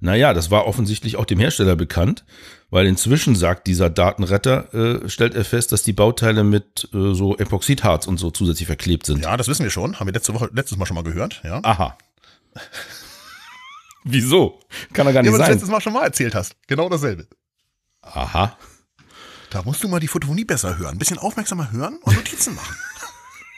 Naja, 0.00 0.34
das 0.34 0.50
war 0.50 0.66
offensichtlich 0.66 1.16
auch 1.16 1.24
dem 1.24 1.38
Hersteller 1.38 1.76
bekannt, 1.76 2.24
weil 2.70 2.86
inzwischen 2.86 3.36
sagt 3.36 3.66
dieser 3.66 3.90
Datenretter, 3.90 4.74
äh, 4.74 5.08
stellt 5.08 5.34
er 5.34 5.44
fest, 5.44 5.72
dass 5.72 5.82
die 5.82 5.92
Bauteile 5.92 6.42
mit 6.42 6.88
äh, 6.92 7.14
so 7.14 7.36
Epoxidharz 7.36 8.06
und 8.06 8.18
so 8.18 8.30
zusätzlich 8.30 8.66
verklebt 8.66 9.06
sind. 9.06 9.22
Ja, 9.22 9.36
das 9.36 9.48
wissen 9.48 9.62
wir 9.62 9.70
schon. 9.70 10.00
Haben 10.00 10.06
wir 10.08 10.14
letzte 10.14 10.34
Woche, 10.34 10.50
letztes 10.52 10.76
Mal 10.78 10.86
schon 10.86 10.96
mal 10.96 11.04
gehört, 11.04 11.40
ja. 11.44 11.60
Aha. 11.62 11.96
Wieso? 14.04 14.60
Kann 14.92 15.06
er 15.06 15.12
gar 15.12 15.22
Ja, 15.22 15.22
nicht 15.22 15.28
aber 15.30 15.38
du 15.38 15.44
sein. 15.44 15.52
letztes 15.52 15.70
Mal 15.70 15.80
schon 15.80 15.92
mal 15.92 16.04
erzählt 16.04 16.34
hast. 16.34 16.56
Genau 16.66 16.88
dasselbe. 16.88 17.26
Aha. 18.02 18.56
Da 19.50 19.62
musst 19.62 19.82
du 19.82 19.88
mal 19.88 20.00
die 20.00 20.08
Photofonie 20.08 20.44
besser 20.44 20.78
hören. 20.78 20.92
Ein 20.94 20.98
bisschen 20.98 21.18
aufmerksamer 21.18 21.70
hören 21.72 21.98
und 22.02 22.14
Notizen 22.16 22.54
machen. 22.54 22.76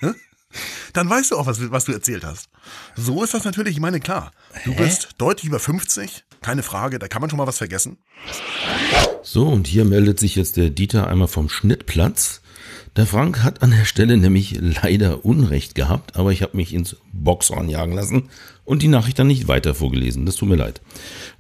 Hä? 0.00 0.11
Dann 0.92 1.09
weißt 1.09 1.31
du 1.31 1.38
auch, 1.38 1.46
was, 1.46 1.70
was 1.70 1.85
du 1.87 1.92
erzählt 1.92 2.24
hast. 2.24 2.50
So 2.96 3.22
ist 3.24 3.33
das 3.33 3.44
natürlich, 3.44 3.74
ich 3.76 3.81
meine, 3.81 4.00
klar. 4.00 4.33
Du 4.66 4.74
bist 4.74 5.11
deutlich 5.16 5.46
über 5.46 5.59
50, 5.59 6.24
keine 6.42 6.62
Frage, 6.62 6.98
da 6.98 7.09
kann 7.09 7.22
man 7.22 7.31
schon 7.31 7.38
mal 7.38 7.46
was 7.46 7.57
vergessen. 7.59 7.96
So, 9.22 9.48
und 9.48 9.66
hier 9.66 9.87
meldet 9.87 10.20
sich 10.20 10.37
jetzt 10.37 10.59
der 10.59 10.68
Dieter 10.68 11.09
einmal 11.09 11.28
vom 11.28 11.48
Schnittplatz. 11.48 12.41
Der 12.94 13.07
Frank 13.07 13.42
hat 13.42 13.62
an 13.62 13.70
der 13.70 13.87
Stelle 13.87 14.18
nämlich 14.18 14.59
leider 14.83 15.24
Unrecht 15.24 15.74
gehabt, 15.74 16.16
aber 16.16 16.31
ich 16.31 16.42
habe 16.42 16.59
mich 16.59 16.74
ins 16.74 16.96
Boxhorn 17.12 17.70
jagen 17.70 17.94
lassen 17.94 18.24
und 18.66 18.83
die 18.83 18.88
Nachricht 18.88 19.18
dann 19.18 19.28
nicht 19.28 19.48
weiter 19.48 19.74
vorgelesen. 19.74 20.26
Das 20.26 20.37
tut 20.37 20.50
mir 20.50 20.57
leid. 20.57 20.83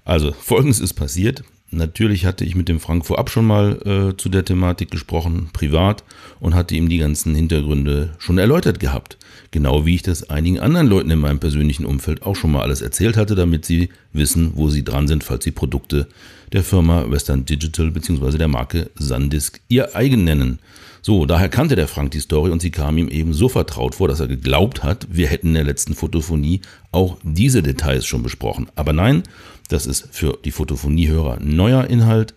Also, 0.04 0.32
folgendes 0.32 0.80
ist 0.80 0.94
passiert. 0.94 1.44
Natürlich 1.70 2.26
hatte 2.26 2.44
ich 2.44 2.54
mit 2.54 2.68
dem 2.68 2.80
Frank 2.80 3.04
vorab 3.06 3.30
schon 3.30 3.46
mal 3.46 4.12
äh, 4.12 4.16
zu 4.16 4.28
der 4.28 4.44
Thematik 4.44 4.90
gesprochen, 4.90 5.48
privat, 5.52 6.04
und 6.40 6.54
hatte 6.54 6.74
ihm 6.74 6.88
die 6.88 6.98
ganzen 6.98 7.34
Hintergründe 7.34 8.14
schon 8.18 8.38
erläutert 8.38 8.80
gehabt. 8.80 9.18
Genau 9.50 9.84
wie 9.84 9.94
ich 9.94 10.02
das 10.02 10.28
einigen 10.30 10.58
anderen 10.58 10.86
Leuten 10.86 11.10
in 11.10 11.18
meinem 11.18 11.38
persönlichen 11.38 11.84
Umfeld 11.84 12.22
auch 12.22 12.36
schon 12.36 12.52
mal 12.52 12.62
alles 12.62 12.80
erzählt 12.82 13.16
hatte, 13.16 13.34
damit 13.34 13.64
sie 13.64 13.90
wissen, 14.12 14.52
wo 14.54 14.70
sie 14.70 14.84
dran 14.84 15.08
sind, 15.08 15.24
falls 15.24 15.44
sie 15.44 15.50
Produkte 15.50 16.08
der 16.52 16.62
Firma 16.62 17.10
Western 17.10 17.44
Digital 17.44 17.90
bzw. 17.90 18.38
der 18.38 18.48
Marke 18.48 18.90
Sandisk 18.94 19.60
ihr 19.68 19.94
eigen 19.96 20.24
nennen. 20.24 20.58
So, 21.04 21.26
daher 21.26 21.48
kannte 21.48 21.74
der 21.74 21.88
Frank 21.88 22.12
die 22.12 22.20
Story 22.20 22.52
und 22.52 22.62
sie 22.62 22.70
kam 22.70 22.96
ihm 22.96 23.08
eben 23.08 23.34
so 23.34 23.48
vertraut 23.48 23.96
vor, 23.96 24.06
dass 24.06 24.20
er 24.20 24.28
geglaubt 24.28 24.84
hat, 24.84 25.08
wir 25.10 25.26
hätten 25.26 25.48
in 25.48 25.54
der 25.54 25.64
letzten 25.64 25.96
Photophonie 25.96 26.60
auch 26.92 27.18
diese 27.24 27.60
Details 27.60 28.06
schon 28.06 28.22
besprochen. 28.22 28.68
Aber 28.76 28.92
nein, 28.92 29.24
das 29.68 29.86
ist 29.86 30.08
für 30.12 30.38
die 30.44 30.52
Photophonie-Hörer 30.52 31.40
neuer 31.40 31.86
Inhalt, 31.88 32.34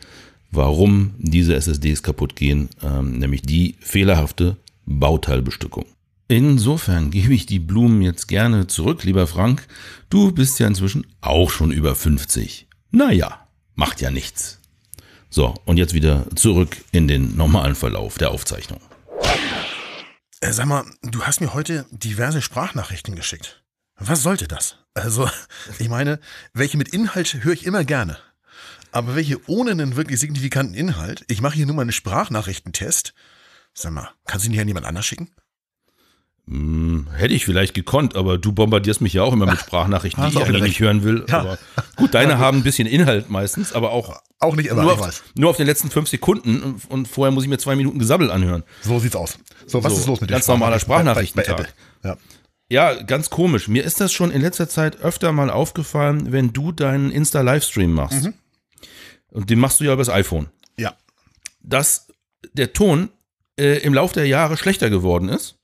warum 0.49 1.13
diese 1.19 1.53
SSDs 1.53 2.01
kaputt 2.01 2.35
gehen, 2.35 2.69
ähm, 2.81 3.19
nämlich 3.19 3.43
die 3.43 3.75
fehlerhafte 3.81 4.57
Bauteilbestückung. 4.87 5.85
Insofern 6.27 7.11
gebe 7.11 7.35
ich 7.35 7.45
die 7.45 7.59
Blumen 7.59 8.01
jetzt 8.01 8.27
gerne 8.27 8.65
zurück, 8.65 9.03
lieber 9.03 9.27
Frank. 9.27 9.67
Du 10.09 10.31
bist 10.31 10.59
ja 10.59 10.65
inzwischen 10.65 11.05
auch 11.21 11.51
schon 11.51 11.71
über 11.71 11.93
50. 11.93 12.65
Naja, 12.89 13.45
macht 13.75 14.01
ja 14.01 14.09
nichts. 14.09 14.59
So, 15.29 15.53
und 15.65 15.77
jetzt 15.77 15.93
wieder 15.93 16.25
zurück 16.35 16.77
in 16.91 17.07
den 17.07 17.35
normalen 17.35 17.75
Verlauf 17.75 18.17
der 18.17 18.31
Aufzeichnung. 18.31 18.79
Äh, 20.41 20.51
sag 20.51 20.65
mal, 20.65 20.85
du 21.01 21.23
hast 21.23 21.41
mir 21.41 21.53
heute 21.53 21.85
diverse 21.91 22.41
Sprachnachrichten 22.41 23.15
geschickt. 23.15 23.63
Was 23.97 24.21
sollte 24.21 24.47
das? 24.47 24.77
Also, 24.93 25.29
ich 25.79 25.89
meine, 25.89 26.19
welche 26.53 26.77
mit 26.77 26.89
Inhalt 26.89 27.43
höre 27.43 27.53
ich 27.53 27.65
immer 27.65 27.83
gerne. 27.83 28.17
Aber 28.91 29.15
welche 29.15 29.39
ohne 29.49 29.71
einen 29.71 29.95
wirklich 29.97 30.19
signifikanten 30.19 30.73
Inhalt? 30.73 31.25
Ich 31.27 31.41
mache 31.41 31.55
hier 31.55 31.65
nur 31.65 31.75
mal 31.75 31.81
einen 31.81 31.91
Sprachnachrichtentest. 31.91 33.13
Sag 33.73 33.91
mal, 33.91 34.09
kannst 34.25 34.45
du 34.45 34.49
nicht 34.49 34.59
an 34.59 34.67
jemand 34.67 34.85
anders 34.85 35.05
schicken? 35.05 35.31
Hm, 36.47 37.07
hätte 37.15 37.33
ich 37.33 37.43
vielleicht 37.43 37.73
gekonnt, 37.73 38.15
aber 38.15 38.37
du 38.37 38.51
bombardierst 38.51 39.01
mich 39.01 39.13
ja 39.13 39.23
auch 39.23 39.33
immer 39.33 39.47
mit 39.47 39.59
Sprachnachrichten, 39.61 40.23
die 40.25 40.29
ich 40.37 40.37
eigentlich 40.43 40.61
nicht 40.63 40.79
hören 40.79 41.03
will. 41.03 41.25
Ja. 41.27 41.39
Aber 41.39 41.57
gut, 41.95 42.13
deine 42.13 42.37
haben 42.37 42.57
ein 42.59 42.63
bisschen 42.63 42.87
Inhalt 42.87 43.29
meistens, 43.31 43.73
aber 43.73 43.91
auch 43.91 44.21
Auch 44.39 44.55
nicht 44.55 44.67
immer, 44.69 44.83
nur 44.83 44.93
auf, 44.93 45.23
nur 45.35 45.49
auf 45.49 45.57
den 45.57 45.65
letzten 45.65 45.89
fünf 45.89 46.07
Sekunden 46.07 46.79
und, 46.89 47.07
vorher 47.07 47.31
muss 47.31 47.43
ich 47.43 47.49
mir 47.49 47.57
zwei 47.57 47.75
Minuten 47.75 47.97
Gesabbel 47.97 48.29
anhören. 48.29 48.63
So 48.83 48.99
sieht's 48.99 49.15
aus. 49.15 49.39
So, 49.65 49.83
was 49.83 49.93
So, 49.93 49.99
ist 50.01 50.05
los 50.07 50.21
mit 50.21 50.29
ganz 50.29 50.45
den 50.45 50.53
normaler 50.53 50.79
Sprachnachrichten 50.79 51.35
bei- 51.41 51.47
bei- 51.51 51.63
Sprachnachrichtentag. 51.63 51.73
Apple? 52.03 52.17
Ja, 52.69 52.93
ganz 53.03 53.29
komisch. 53.31 53.67
Mir 53.67 53.83
ist 53.83 53.99
das 54.01 54.11
schon 54.13 54.31
in 54.31 54.41
letzter 54.41 54.67
Zeit 54.69 54.99
öfter 55.01 55.31
mal 55.31 55.49
aufgefallen, 55.49 56.31
wenn 56.31 56.51
du 56.53 56.71
deinen 56.71 57.11
Insta-Livestream 57.11 57.91
machst. 57.93 58.23
Mhm. 58.23 58.33
Und 59.31 59.49
den 59.49 59.59
machst 59.59 59.79
du 59.79 59.83
ja 59.83 59.93
übers 59.93 60.09
iPhone. 60.09 60.47
Ja. 60.77 60.89
ja. 60.89 60.95
Dass 61.61 62.07
der 62.53 62.73
Ton 62.73 63.09
äh, 63.59 63.79
im 63.83 63.93
Laufe 63.93 64.13
der 64.15 64.27
Jahre 64.27 64.57
schlechter 64.57 64.89
geworden 64.89 65.29
ist 65.29 65.57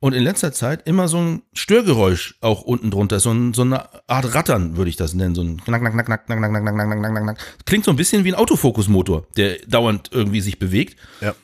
und 0.00 0.12
in 0.12 0.22
letzter 0.22 0.52
Zeit 0.52 0.86
immer 0.86 1.08
so 1.08 1.18
ein 1.18 1.42
Störgeräusch 1.52 2.36
auch 2.40 2.62
unten 2.62 2.90
drunter 2.90 3.20
so, 3.20 3.30
ein, 3.30 3.54
so 3.54 3.62
eine 3.62 3.88
Art 4.08 4.34
Rattern, 4.34 4.76
würde 4.76 4.90
ich 4.90 4.96
das 4.96 5.14
nennen, 5.14 5.34
so 5.34 5.42
ein 5.42 5.62
knack, 5.62 5.80
knack, 5.80 5.92
knack, 5.92 6.06
knack, 6.06 6.26
knack, 6.26 6.38
knack, 6.38 6.50
knack, 6.50 6.74
knack, 6.74 6.86
knack, 6.86 7.10
knack, 7.10 7.22
knack. 7.22 7.56
Klingt 7.64 7.84
so 7.84 7.90
ein 7.90 7.96
bisschen 7.96 8.24
wie 8.24 8.32
ein 8.32 8.38
Autofokusmotor, 8.38 9.26
der 9.36 9.58
dauernd 9.66 10.10
irgendwie 10.12 10.40
sich 10.40 10.58
bewegt. 10.58 10.96
Ja. 11.20 11.34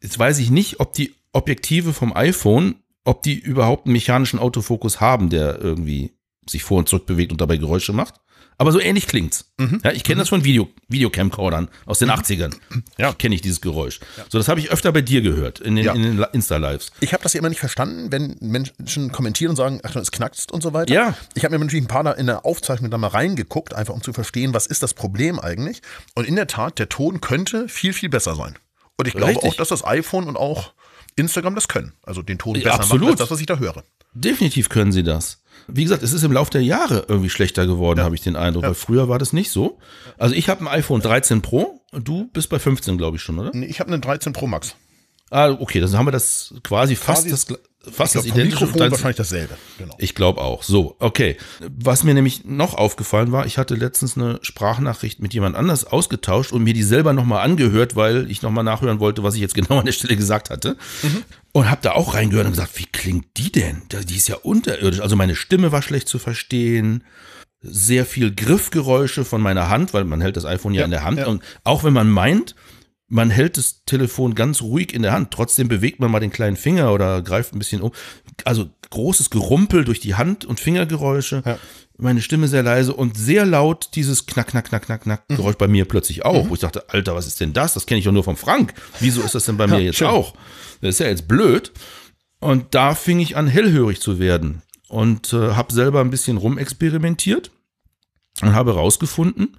Jetzt 0.00 0.18
weiß 0.18 0.38
ich 0.38 0.50
nicht, 0.50 0.80
ob 0.80 0.92
die 0.92 1.14
Objektive 1.32 1.92
vom 1.92 2.14
iPhone, 2.14 2.76
ob 3.04 3.22
die 3.22 3.38
überhaupt 3.38 3.86
einen 3.86 3.94
mechanischen 3.94 4.38
Autofokus 4.38 5.00
haben, 5.00 5.28
der 5.30 5.60
irgendwie 5.60 6.12
sich 6.48 6.62
vor 6.62 6.78
und 6.78 6.88
zurück 6.88 7.06
bewegt 7.06 7.32
und 7.32 7.40
dabei 7.40 7.56
Geräusche 7.56 7.92
macht. 7.92 8.14
Aber 8.60 8.72
so 8.72 8.80
ähnlich 8.80 9.06
klingt's. 9.06 9.44
Ja, 9.84 9.92
ich 9.92 10.02
kenne 10.02 10.18
das 10.18 10.28
von 10.28 10.42
Video, 10.42 10.68
Videocamcordern 10.88 11.68
aus 11.86 12.00
den 12.00 12.10
80ern. 12.10 12.52
Ja. 12.98 13.12
Kenne 13.12 13.36
ich 13.36 13.40
dieses 13.40 13.60
Geräusch. 13.60 14.00
So, 14.28 14.36
das 14.38 14.48
habe 14.48 14.58
ich 14.58 14.70
öfter 14.72 14.90
bei 14.92 15.00
dir 15.00 15.20
gehört, 15.22 15.60
in 15.60 15.76
den, 15.76 15.84
Ja. 15.84 15.94
in 15.94 16.02
den 16.02 16.26
Insta-Lives. 16.32 16.90
Ich 16.98 17.12
habe 17.12 17.22
das 17.22 17.34
ja 17.34 17.38
immer 17.38 17.48
nicht 17.50 17.60
verstanden, 17.60 18.10
wenn 18.10 18.36
Menschen 18.40 19.12
kommentieren 19.12 19.50
und 19.50 19.56
sagen, 19.56 19.80
ach, 19.84 19.94
es 19.94 20.10
knackst 20.10 20.50
und 20.50 20.62
so 20.62 20.72
weiter. 20.72 20.92
Ja. 20.92 21.16
Ich 21.34 21.44
habe 21.44 21.56
mir 21.56 21.64
natürlich 21.64 21.84
ein 21.84 21.88
paar 21.88 22.02
da 22.02 22.12
in 22.12 22.26
der 22.26 22.44
Aufzeichnung 22.44 22.90
da 22.90 22.98
mal 22.98 23.06
reingeguckt, 23.08 23.74
einfach 23.74 23.94
um 23.94 24.02
zu 24.02 24.12
verstehen, 24.12 24.52
was 24.54 24.66
ist 24.66 24.82
das 24.82 24.92
Problem 24.92 25.38
eigentlich. 25.38 25.80
Und 26.16 26.26
in 26.26 26.34
der 26.34 26.48
Tat, 26.48 26.80
der 26.80 26.88
Ton 26.88 27.20
könnte 27.20 27.68
viel, 27.68 27.92
viel 27.92 28.08
besser 28.08 28.34
sein. 28.34 28.56
Und 28.96 29.06
ich 29.06 29.14
glaube 29.14 29.34
Richtig. 29.34 29.50
auch, 29.52 29.54
dass 29.54 29.68
das 29.68 29.84
iPhone 29.84 30.26
und 30.26 30.36
auch 30.36 30.72
Instagram 31.14 31.54
das 31.54 31.68
können. 31.68 31.92
Also 32.02 32.22
den 32.22 32.38
Ton 32.38 32.54
besser 32.54 32.74
absolut. 32.74 33.00
machen 33.02 33.10
als 33.12 33.20
das, 33.20 33.30
was 33.30 33.38
ich 33.40 33.46
da 33.46 33.58
höre. 33.58 33.84
Definitiv 34.14 34.68
können 34.68 34.90
sie 34.90 35.04
das. 35.04 35.38
Wie 35.70 35.82
gesagt, 35.84 36.02
es 36.02 36.12
ist 36.12 36.22
im 36.24 36.32
Laufe 36.32 36.50
der 36.50 36.62
Jahre 36.62 37.04
irgendwie 37.08 37.28
schlechter 37.30 37.66
geworden, 37.66 38.00
habe 38.00 38.14
ich 38.14 38.22
den 38.22 38.36
Eindruck. 38.36 38.64
Weil 38.64 38.74
früher 38.74 39.08
war 39.08 39.18
das 39.18 39.32
nicht 39.32 39.50
so. 39.50 39.78
Also 40.16 40.34
ich 40.34 40.48
habe 40.48 40.62
ein 40.62 40.68
iPhone 40.68 41.00
13 41.02 41.42
Pro 41.42 41.82
und 41.92 42.08
du 42.08 42.28
bist 42.32 42.48
bei 42.48 42.58
15, 42.58 42.96
glaube 42.98 43.16
ich 43.18 43.22
schon, 43.22 43.38
oder? 43.38 43.50
Nee, 43.54 43.66
Ich 43.66 43.78
habe 43.80 43.92
einen 43.92 44.00
13 44.00 44.32
Pro 44.32 44.46
Max. 44.46 44.74
Ah, 45.30 45.50
okay, 45.50 45.78
dann 45.80 45.92
haben 45.92 46.06
wir 46.06 46.10
das 46.12 46.54
quasi 46.62 46.96
fast 46.96 47.24
Quasi- 47.24 47.30
das 47.30 47.48
gl- 47.48 47.58
fast 47.82 48.14
Ich 48.14 48.20
das 48.20 48.24
glaub, 48.24 48.24
vom 48.24 48.40
identische. 48.40 48.64
Mikrofon 48.66 48.90
wahrscheinlich 48.90 49.16
dasselbe. 49.16 49.56
Genau. 49.78 49.94
Ich 49.98 50.14
glaube 50.14 50.40
auch. 50.40 50.62
So, 50.62 50.96
okay. 50.98 51.36
Was 51.60 52.04
mir 52.04 52.14
nämlich 52.14 52.44
noch 52.44 52.74
aufgefallen 52.74 53.32
war, 53.32 53.46
ich 53.46 53.56
hatte 53.58 53.74
letztens 53.74 54.16
eine 54.16 54.38
Sprachnachricht 54.42 55.20
mit 55.20 55.32
jemand 55.34 55.56
anders 55.56 55.84
ausgetauscht 55.84 56.52
und 56.52 56.64
mir 56.64 56.74
die 56.74 56.82
selber 56.82 57.12
nochmal 57.12 57.44
angehört, 57.44 57.96
weil 57.96 58.30
ich 58.30 58.42
nochmal 58.42 58.64
nachhören 58.64 59.00
wollte, 59.00 59.22
was 59.22 59.34
ich 59.34 59.40
jetzt 59.40 59.54
genau 59.54 59.78
an 59.78 59.86
der 59.86 59.92
Stelle 59.92 60.16
gesagt 60.16 60.50
hatte. 60.50 60.76
Und 61.52 61.70
habe 61.70 61.80
da 61.82 61.92
auch 61.92 62.14
reingehört 62.14 62.46
und 62.46 62.52
gesagt, 62.52 62.78
wie 62.78 62.86
klingt 62.86 63.26
die 63.36 63.50
denn? 63.52 63.82
Die 64.08 64.16
ist 64.16 64.28
ja 64.28 64.36
unterirdisch. 64.36 65.00
Also 65.00 65.16
meine 65.16 65.34
Stimme 65.36 65.72
war 65.72 65.82
schlecht 65.82 66.08
zu 66.08 66.18
verstehen. 66.18 67.04
Sehr 67.60 68.06
viel 68.06 68.32
Griffgeräusche 68.34 69.24
von 69.24 69.40
meiner 69.40 69.68
Hand, 69.68 69.92
weil 69.92 70.04
man 70.04 70.20
hält 70.20 70.36
das 70.36 70.44
iPhone 70.44 70.74
ja, 70.74 70.80
Ja, 70.80 70.84
in 70.84 70.90
der 70.92 71.02
Hand. 71.04 71.18
ja. 71.18 71.26
Und 71.26 71.42
auch 71.64 71.82
wenn 71.82 71.92
man 71.92 72.08
meint, 72.08 72.54
man 73.08 73.30
hält 73.30 73.56
das 73.56 73.84
Telefon 73.86 74.34
ganz 74.34 74.60
ruhig 74.60 74.92
in 74.92 75.02
der 75.02 75.12
Hand. 75.12 75.30
Trotzdem 75.30 75.68
bewegt 75.68 75.98
man 75.98 76.10
mal 76.10 76.20
den 76.20 76.30
kleinen 76.30 76.56
Finger 76.56 76.92
oder 76.92 77.22
greift 77.22 77.54
ein 77.54 77.58
bisschen 77.58 77.80
um. 77.80 77.92
Also 78.44 78.68
großes 78.90 79.30
Gerumpel 79.30 79.84
durch 79.84 80.00
die 80.00 80.14
Hand- 80.14 80.44
und 80.44 80.60
Fingergeräusche. 80.60 81.42
Ja. 81.44 81.58
Meine 81.96 82.22
Stimme 82.22 82.46
sehr 82.46 82.62
leise 82.62 82.94
und 82.94 83.16
sehr 83.16 83.44
laut 83.44 83.90
dieses 83.94 84.26
Knack, 84.26 84.48
Knack, 84.48 84.66
Knack, 84.66 84.84
Knack, 84.84 85.02
Knack 85.02 85.26
Geräusch 85.28 85.56
bei 85.56 85.66
mir 85.66 85.84
plötzlich 85.84 86.24
auch. 86.24 86.48
Wo 86.48 86.54
ich 86.54 86.60
dachte, 86.60 86.88
Alter, 86.90 87.14
was 87.16 87.26
ist 87.26 87.40
denn 87.40 87.52
das? 87.52 87.74
Das 87.74 87.86
kenne 87.86 87.98
ich 87.98 88.04
doch 88.04 88.12
nur 88.12 88.24
vom 88.24 88.36
Frank. 88.36 88.74
Wieso 89.00 89.22
ist 89.22 89.34
das 89.34 89.46
denn 89.46 89.56
bei 89.56 89.66
mir 89.66 89.80
jetzt 89.80 89.98
schön. 89.98 90.06
auch? 90.06 90.34
Das 90.80 90.90
ist 90.90 91.00
ja 91.00 91.08
jetzt 91.08 91.26
blöd. 91.26 91.72
Und 92.40 92.74
da 92.74 92.94
fing 92.94 93.18
ich 93.18 93.36
an, 93.36 93.48
hellhörig 93.48 94.00
zu 94.00 94.20
werden 94.20 94.62
und 94.88 95.32
äh, 95.32 95.54
habe 95.54 95.72
selber 95.72 96.00
ein 96.00 96.10
bisschen 96.10 96.36
rumexperimentiert 96.36 97.50
und 98.42 98.54
habe 98.54 98.74
herausgefunden, 98.74 99.56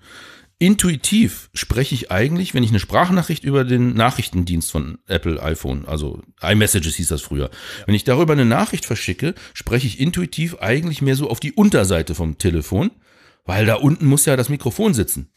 intuitiv 0.60 1.50
spreche 1.54 1.96
ich 1.96 2.12
eigentlich, 2.12 2.54
wenn 2.54 2.64
ich 2.64 2.70
eine 2.70 2.80
Sprachnachricht 2.80 3.44
über 3.44 3.64
den 3.64 3.94
Nachrichtendienst 3.94 4.70
von 4.70 5.00
Apple 5.08 5.42
iPhone, 5.42 5.86
also 5.86 6.22
iMessages 6.42 6.96
hieß 6.96 7.08
das 7.08 7.22
früher, 7.22 7.50
wenn 7.86 7.96
ich 7.96 8.04
darüber 8.04 8.34
eine 8.34 8.46
Nachricht 8.46 8.86
verschicke, 8.86 9.34
spreche 9.54 9.88
ich 9.88 10.00
intuitiv 10.00 10.58
eigentlich 10.60 11.02
mehr 11.02 11.16
so 11.16 11.30
auf 11.30 11.40
die 11.40 11.54
Unterseite 11.54 12.14
vom 12.14 12.38
Telefon, 12.38 12.92
weil 13.46 13.66
da 13.66 13.76
unten 13.76 14.06
muss 14.06 14.26
ja 14.26 14.36
das 14.36 14.50
Mikrofon 14.50 14.94
sitzen. 14.94 15.30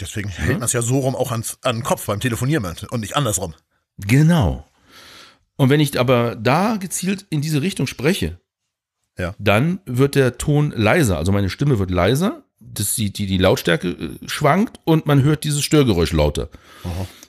Deswegen 0.00 0.28
hält 0.28 0.58
man 0.58 0.64
es 0.64 0.72
ja 0.72 0.82
so 0.82 0.98
rum 0.98 1.14
auch 1.14 1.30
ans, 1.30 1.58
an 1.62 1.76
den 1.76 1.82
Kopf 1.84 2.06
beim 2.06 2.18
Telefonieren 2.20 2.66
und 2.90 3.00
nicht 3.00 3.16
andersrum. 3.16 3.54
Genau. 3.98 4.66
Und 5.56 5.70
wenn 5.70 5.78
ich 5.78 5.98
aber 6.00 6.34
da 6.34 6.76
gezielt 6.78 7.26
in 7.30 7.40
diese 7.40 7.62
Richtung 7.62 7.86
spreche, 7.86 8.40
Ja. 9.16 9.36
dann 9.38 9.78
wird 9.86 10.16
der 10.16 10.36
Ton 10.36 10.72
leiser, 10.76 11.16
also 11.16 11.30
meine 11.30 11.48
Stimme 11.48 11.78
wird 11.78 11.92
leiser, 11.92 12.43
das, 12.72 12.94
die, 12.94 13.12
die, 13.12 13.26
die 13.26 13.38
Lautstärke 13.38 13.88
äh, 13.88 14.28
schwankt 14.28 14.80
und 14.84 15.06
man 15.06 15.22
hört 15.22 15.44
dieses 15.44 15.62
Störgeräusch 15.62 16.12
lauter. 16.12 16.48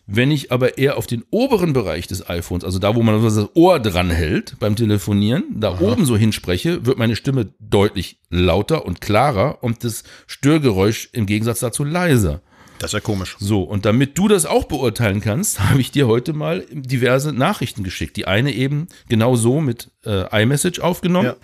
Wenn 0.07 0.29
ich 0.29 0.51
aber 0.51 0.77
eher 0.77 0.97
auf 0.97 1.07
den 1.07 1.23
oberen 1.31 1.73
Bereich 1.73 2.05
des 2.05 2.29
iPhones, 2.29 2.63
also 2.63 2.77
da, 2.77 2.95
wo 2.95 3.01
man 3.01 3.23
das 3.23 3.49
Ohr 3.55 3.79
dran 3.79 4.11
hält 4.11 4.55
beim 4.59 4.75
Telefonieren, 4.75 5.43
da 5.55 5.79
oben 5.79 6.05
so 6.05 6.15
hinspreche, 6.15 6.85
wird 6.85 6.99
meine 6.99 7.15
Stimme 7.15 7.53
deutlich 7.59 8.19
lauter 8.29 8.85
und 8.85 9.01
klarer 9.01 9.63
und 9.63 9.83
das 9.83 10.03
Störgeräusch 10.27 11.09
im 11.11 11.25
Gegensatz 11.25 11.59
dazu 11.59 11.83
leiser. 11.83 12.41
Das 12.77 12.89
ist 12.89 12.93
ja 12.93 12.99
komisch. 12.99 13.35
So, 13.39 13.63
und 13.63 13.85
damit 13.85 14.17
du 14.17 14.27
das 14.27 14.45
auch 14.45 14.65
beurteilen 14.65 15.21
kannst, 15.21 15.59
habe 15.69 15.81
ich 15.81 15.91
dir 15.91 16.07
heute 16.07 16.33
mal 16.33 16.65
diverse 16.71 17.33
Nachrichten 17.33 17.83
geschickt. 17.83 18.15
Die 18.17 18.27
eine 18.27 18.53
eben 18.53 18.87
genau 19.09 19.35
so 19.35 19.61
mit 19.61 19.91
äh, 20.05 20.43
iMessage 20.43 20.79
aufgenommen. 20.81 21.29
Ja. 21.29 21.35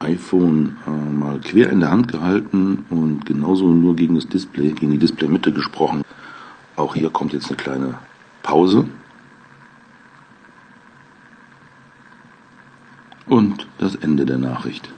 iPhone 0.00 0.76
äh, 0.86 0.90
mal 0.90 1.40
quer 1.40 1.70
in 1.70 1.80
der 1.80 1.90
Hand 1.90 2.08
gehalten 2.08 2.84
und 2.90 3.24
genauso 3.26 3.68
nur 3.68 3.96
gegen 3.96 4.14
das 4.14 4.28
Display, 4.28 4.72
gegen 4.72 4.92
die 4.92 4.98
Displaymitte 4.98 5.52
gesprochen. 5.52 6.02
Auch 6.76 6.94
hier 6.94 7.10
kommt 7.10 7.32
jetzt 7.32 7.48
eine 7.48 7.56
kleine 7.56 7.98
Pause. 8.42 8.86
Und 13.26 13.66
das 13.78 13.94
Ende 13.94 14.26
der 14.26 14.38
Nachricht. 14.38 14.92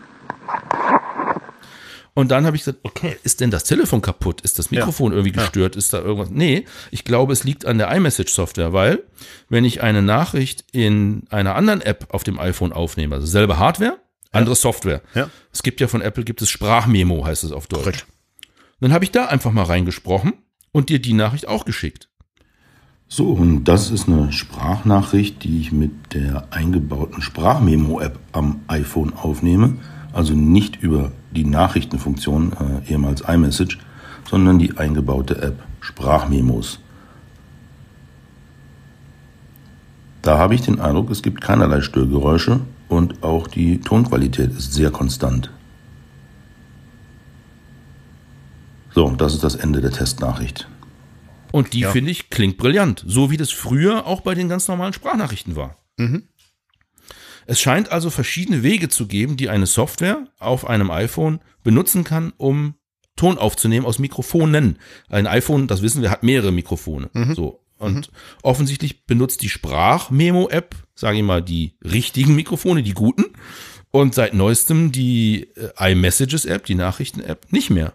Und 2.16 2.30
dann 2.30 2.46
habe 2.46 2.56
ich 2.56 2.64
gesagt, 2.64 2.80
okay, 2.82 3.18
ist 3.24 3.42
denn 3.42 3.50
das 3.50 3.64
Telefon 3.64 4.00
kaputt? 4.00 4.40
Ist 4.40 4.58
das 4.58 4.70
Mikrofon 4.70 5.12
irgendwie 5.12 5.32
gestört? 5.32 5.76
Ist 5.76 5.92
da 5.92 5.98
irgendwas? 5.98 6.30
Nee, 6.30 6.64
ich 6.90 7.04
glaube, 7.04 7.34
es 7.34 7.44
liegt 7.44 7.66
an 7.66 7.76
der 7.76 7.94
iMessage-Software, 7.94 8.72
weil 8.72 9.02
wenn 9.50 9.66
ich 9.66 9.82
eine 9.82 10.00
Nachricht 10.00 10.64
in 10.72 11.24
einer 11.28 11.54
anderen 11.56 11.82
App 11.82 12.06
auf 12.08 12.24
dem 12.24 12.38
iPhone 12.38 12.72
aufnehme, 12.72 13.16
also 13.16 13.26
selbe 13.26 13.58
Hardware, 13.58 13.98
andere 14.36 14.56
Software. 14.56 15.02
Ja. 15.14 15.30
Es 15.52 15.62
gibt 15.62 15.80
ja 15.80 15.88
von 15.88 16.00
Apple, 16.00 16.24
gibt 16.24 16.42
es 16.42 16.50
Sprachmemo, 16.50 17.24
heißt 17.24 17.44
es 17.44 17.52
auf 17.52 17.66
Deutsch. 17.66 17.82
Korrekt. 17.82 18.06
Dann 18.80 18.92
habe 18.92 19.04
ich 19.04 19.10
da 19.10 19.26
einfach 19.26 19.52
mal 19.52 19.64
reingesprochen 19.64 20.34
und 20.72 20.88
dir 20.88 21.00
die 21.00 21.14
Nachricht 21.14 21.48
auch 21.48 21.64
geschickt. 21.64 22.08
So, 23.08 23.30
und 23.30 23.64
das 23.64 23.90
ist 23.90 24.08
eine 24.08 24.32
Sprachnachricht, 24.32 25.44
die 25.44 25.60
ich 25.60 25.72
mit 25.72 26.12
der 26.12 26.48
eingebauten 26.50 27.22
Sprachmemo-App 27.22 28.18
am 28.32 28.60
iPhone 28.66 29.14
aufnehme. 29.14 29.78
Also 30.12 30.34
nicht 30.34 30.82
über 30.82 31.12
die 31.30 31.44
Nachrichtenfunktion, 31.44 32.52
äh, 32.52 32.90
ehemals 32.90 33.20
iMessage, 33.20 33.78
sondern 34.28 34.58
die 34.58 34.76
eingebaute 34.76 35.40
App 35.40 35.62
Sprachmemos. 35.80 36.80
Da 40.22 40.38
habe 40.38 40.56
ich 40.56 40.62
den 40.62 40.80
Eindruck, 40.80 41.10
es 41.10 41.22
gibt 41.22 41.40
keinerlei 41.40 41.82
Störgeräusche 41.82 42.60
und 42.88 43.22
auch 43.22 43.48
die 43.48 43.80
Tonqualität 43.80 44.50
ist 44.52 44.72
sehr 44.72 44.90
konstant. 44.90 45.50
So, 48.94 49.10
das 49.10 49.34
ist 49.34 49.44
das 49.44 49.54
Ende 49.56 49.80
der 49.80 49.92
Testnachricht. 49.92 50.68
Und 51.52 51.72
die, 51.74 51.80
Ja. 51.80 51.90
finde 51.90 52.10
ich, 52.10 52.30
klingt 52.30 52.56
brillant. 52.56 53.04
So 53.06 53.30
wie 53.30 53.36
das 53.36 53.50
früher 53.50 54.06
auch 54.06 54.20
bei 54.22 54.34
den 54.34 54.48
ganz 54.48 54.68
normalen 54.68 54.92
Sprachnachrichten 54.92 55.56
war. 55.56 55.76
Es 57.46 57.60
scheint 57.60 57.92
also 57.92 58.10
verschiedene 58.10 58.62
Wege 58.62 58.88
zu 58.88 59.06
geben, 59.06 59.36
die 59.36 59.48
eine 59.48 59.66
Software 59.66 60.26
auf 60.38 60.66
einem 60.66 60.90
iPhone 60.90 61.40
benutzen 61.62 62.04
kann, 62.04 62.32
um 62.36 62.74
Ton 63.16 63.38
aufzunehmen 63.38 63.86
aus 63.86 63.98
Mikrofonen. 63.98 64.78
Ein 65.08 65.26
iPhone, 65.26 65.66
das 65.68 65.80
wissen 65.82 66.02
wir, 66.02 66.10
hat 66.10 66.22
mehrere 66.22 66.52
Mikrofone. 66.52 67.08
So. 67.34 67.60
Und 67.78 68.10
offensichtlich 68.42 69.06
benutzt 69.06 69.42
die 69.42 69.48
Sprachmemo-App, 69.48 70.74
sage 70.94 71.18
ich 71.18 71.22
mal, 71.22 71.42
die 71.42 71.74
richtigen 71.82 72.34
Mikrofone, 72.34 72.82
die 72.82 72.94
guten. 72.94 73.24
Und 73.90 74.14
seit 74.14 74.34
neuestem 74.34 74.92
die 74.92 75.48
äh, 75.56 75.92
iMessages-App, 75.92 76.64
die 76.64 76.74
Nachrichten-App, 76.74 77.52
nicht 77.52 77.70
mehr. 77.70 77.94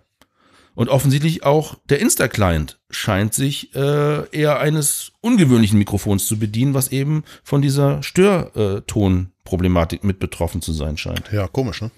Und 0.74 0.90
offensichtlich 0.90 1.44
auch 1.44 1.76
der 1.90 2.00
Insta-Client 2.00 2.80
scheint 2.90 3.34
sich 3.34 3.76
äh, 3.76 4.30
eher 4.30 4.60
eines 4.60 5.12
ungewöhnlichen 5.22 5.78
Mikrofons 5.78 6.26
zu 6.26 6.40
bedienen, 6.40 6.74
was 6.74 6.92
eben 6.92 7.24
von 7.44 7.62
dieser 7.62 8.02
Störtonproblematik 8.04 10.04
mit 10.04 10.20
betroffen 10.20 10.62
zu 10.62 10.72
sein 10.72 10.98
scheint. 10.98 11.32
Ja, 11.32 11.48
komisch, 11.48 11.82
ne? 11.82 11.92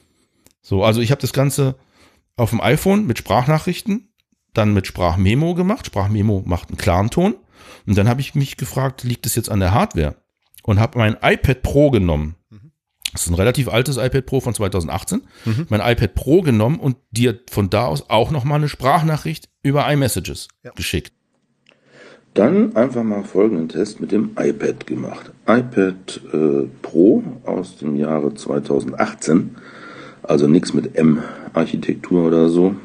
So, 0.62 0.84
also 0.84 1.02
ich 1.02 1.12
habe 1.12 1.22
das 1.22 1.34
Ganze 1.34 1.76
auf 2.36 2.50
dem 2.50 2.62
iPhone 2.62 3.06
mit 3.06 3.20
Sprachnachrichten, 3.20 4.10
dann 4.54 4.74
mit 4.74 4.88
Sprachmemo 4.88 5.54
gemacht. 5.54 5.86
Sprachmemo 5.86 6.44
macht 6.46 6.70
einen 6.70 6.78
klaren 6.78 7.10
Ton. 7.10 7.36
Und 7.86 7.98
dann 7.98 8.08
habe 8.08 8.22
ich 8.22 8.36
mich 8.36 8.58
gefragt, 8.58 9.04
liegt 9.04 9.26
es 9.26 9.36
jetzt 9.36 9.50
an 9.50 9.60
der 9.60 9.74
Hardware? 9.74 10.16
Und 10.64 10.80
habe 10.80 10.98
mein 10.98 11.18
iPad 11.22 11.62
Pro 11.62 11.92
genommen. 11.92 12.36
Das 13.14 13.24
ist 13.24 13.30
ein 13.30 13.36
relativ 13.36 13.70
altes 13.70 13.98
iPad 13.98 14.26
Pro 14.26 14.40
von 14.40 14.54
2018. 14.56 15.22
Mein 15.70 15.82
iPad 15.82 16.16
Pro 16.16 16.42
genommen 16.42 16.80
und 16.80 16.98
dir 17.12 17.40
von 17.50 17.70
da 17.70 17.86
aus 17.86 18.10
auch 18.10 18.32
nochmal 18.32 18.58
eine 18.58 18.70
Sprachnachricht 18.70 19.50
über 19.62 19.90
iMessages 19.92 20.48
geschickt. 20.76 21.14
Dann 22.34 22.76
einfach 22.76 23.04
mal 23.04 23.24
folgenden 23.24 23.70
Test 23.70 24.02
mit 24.02 24.12
dem 24.12 24.32
iPad 24.36 24.88
gemacht. 24.88 25.32
iPad 25.48 26.22
äh, 26.34 26.68
Pro 26.82 27.24
aus 27.46 27.78
dem 27.78 27.96
Jahre 27.96 28.34
2018. 28.34 29.56
Also 30.24 30.48
nichts 30.48 30.74
mit 30.74 30.96
M-Architektur 30.96 32.26
oder 32.26 32.50
so. 32.50 32.76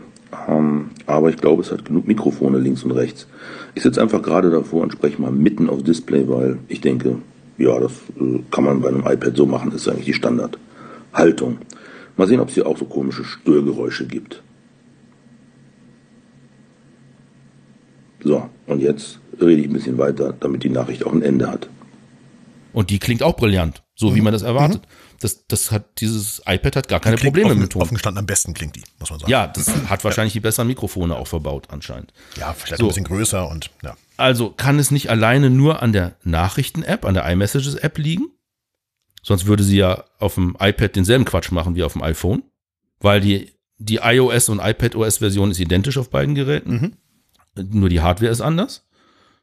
Ähm, 0.49 0.91
aber 1.07 1.31
ich 1.31 1.39
glaube, 1.39 1.63
es 1.63 1.73
hat 1.73 1.85
genug 1.85 2.07
Mikrofone 2.07 2.59
links 2.59 2.85
und 2.85 2.93
rechts. 2.93 3.27
Ich 3.75 3.83
sitze 3.83 4.03
einfach 4.03 4.23
gerade 4.23 4.51
davor 4.51 4.83
und 4.83 4.93
spreche 4.93 5.21
mal 5.21 5.33
mitten 5.33 5.71
aufs 5.71 5.85
Display, 5.85 6.29
weil 6.29 6.59
ich 6.69 6.81
denke, 6.81 7.17
ja, 7.57 7.79
das 7.81 7.93
äh, 8.21 8.41
kann 8.51 8.65
man 8.65 8.81
bei 8.81 8.89
einem 8.89 9.07
iPad 9.07 9.37
so 9.37 9.47
machen, 9.47 9.71
das 9.71 9.83
ist 9.83 9.89
eigentlich 9.89 10.07
die 10.07 10.15
Standardhaltung. 10.15 11.59
Mal 12.17 12.27
sehen, 12.27 12.41
ob 12.41 12.49
es 12.49 12.55
hier 12.55 12.67
auch 12.67 12.77
so 12.77 12.85
komische 12.85 13.25
Störgeräusche 13.25 14.07
gibt. 14.07 14.43
So, 18.23 18.49
und 18.67 18.81
jetzt 18.81 19.21
rede 19.41 19.63
ich 19.63 19.69
ein 19.69 19.73
bisschen 19.73 19.99
weiter, 19.99 20.35
damit 20.39 20.65
die 20.65 20.71
Nachricht 20.71 21.07
auch 21.07 21.13
ein 21.13 21.23
Ende 21.23 21.51
hat. 21.51 21.69
Und 22.73 22.91
die 22.91 22.99
klingt 22.99 23.23
auch 23.23 23.37
brillant, 23.37 23.83
so 23.95 24.15
wie 24.15 24.21
man 24.21 24.33
das 24.33 24.43
erwartet. 24.43 24.83
Das, 25.21 25.47
das 25.49 25.73
hat, 25.73 26.01
dieses 26.01 26.41
iPad 26.47 26.77
hat 26.77 26.89
gar 26.89 27.01
keine 27.01 27.17
Klingt 27.17 27.35
Probleme 27.35 27.51
offen, 27.51 27.61
mit 27.61 27.73
Ton. 27.73 27.83
Offen 27.83 27.95
gestanden 27.95 28.19
am 28.21 28.27
besten 28.27 28.55
klingt 28.55 28.77
die, 28.77 28.85
muss 29.01 29.11
man 29.11 29.19
sagen. 29.19 29.31
Ja, 29.31 29.49
das 29.49 29.69
hat 29.89 30.05
wahrscheinlich 30.05 30.33
die 30.33 30.41
besseren 30.41 30.69
Mikrofone 30.69 31.17
auch 31.17 31.27
verbaut 31.27 31.69
anscheinend. 31.71 32.13
Ja, 32.37 32.53
vielleicht 32.53 32.79
So. 32.79 32.85
ein 32.85 32.89
bisschen 32.89 33.05
größer 33.05 33.49
und 33.49 33.71
ja. 33.83 33.97
Also 34.17 34.51
kann 34.51 34.79
es 34.79 34.91
nicht 34.91 35.11
alleine 35.11 35.51
nur 35.51 35.83
an 35.83 35.93
der 35.93 36.17
Nachrichten-App, 36.23 37.05
an 37.05 37.15
der 37.15 37.29
iMessages-App 37.31 37.99
liegen? 37.99 38.27
Sonst 39.23 39.47
würde 39.47 39.63
sie 39.65 39.77
ja 39.79 40.05
auf 40.21 40.35
dem 40.37 40.57
iPad 40.61 40.95
denselben 40.97 41.25
Quatsch 41.25 41.51
machen 41.51 41.75
wie 41.75 41.83
auf 41.83 41.93
dem 41.95 42.03
iPhone, 42.03 42.43
weil 43.01 43.21
die, 43.21 43.53
die 43.79 43.97
iOS 43.97 44.49
und 44.49 44.61
iPadOS-Version 44.61 45.51
ist 45.51 45.59
identisch 45.61 45.99
auf 45.99 46.11
beiden 46.11 46.35
Geräten. 46.35 46.97
Nur 47.57 47.89
die 47.89 48.01
Hardware 48.01 48.31
ist 48.31 48.41
anders. 48.41 48.88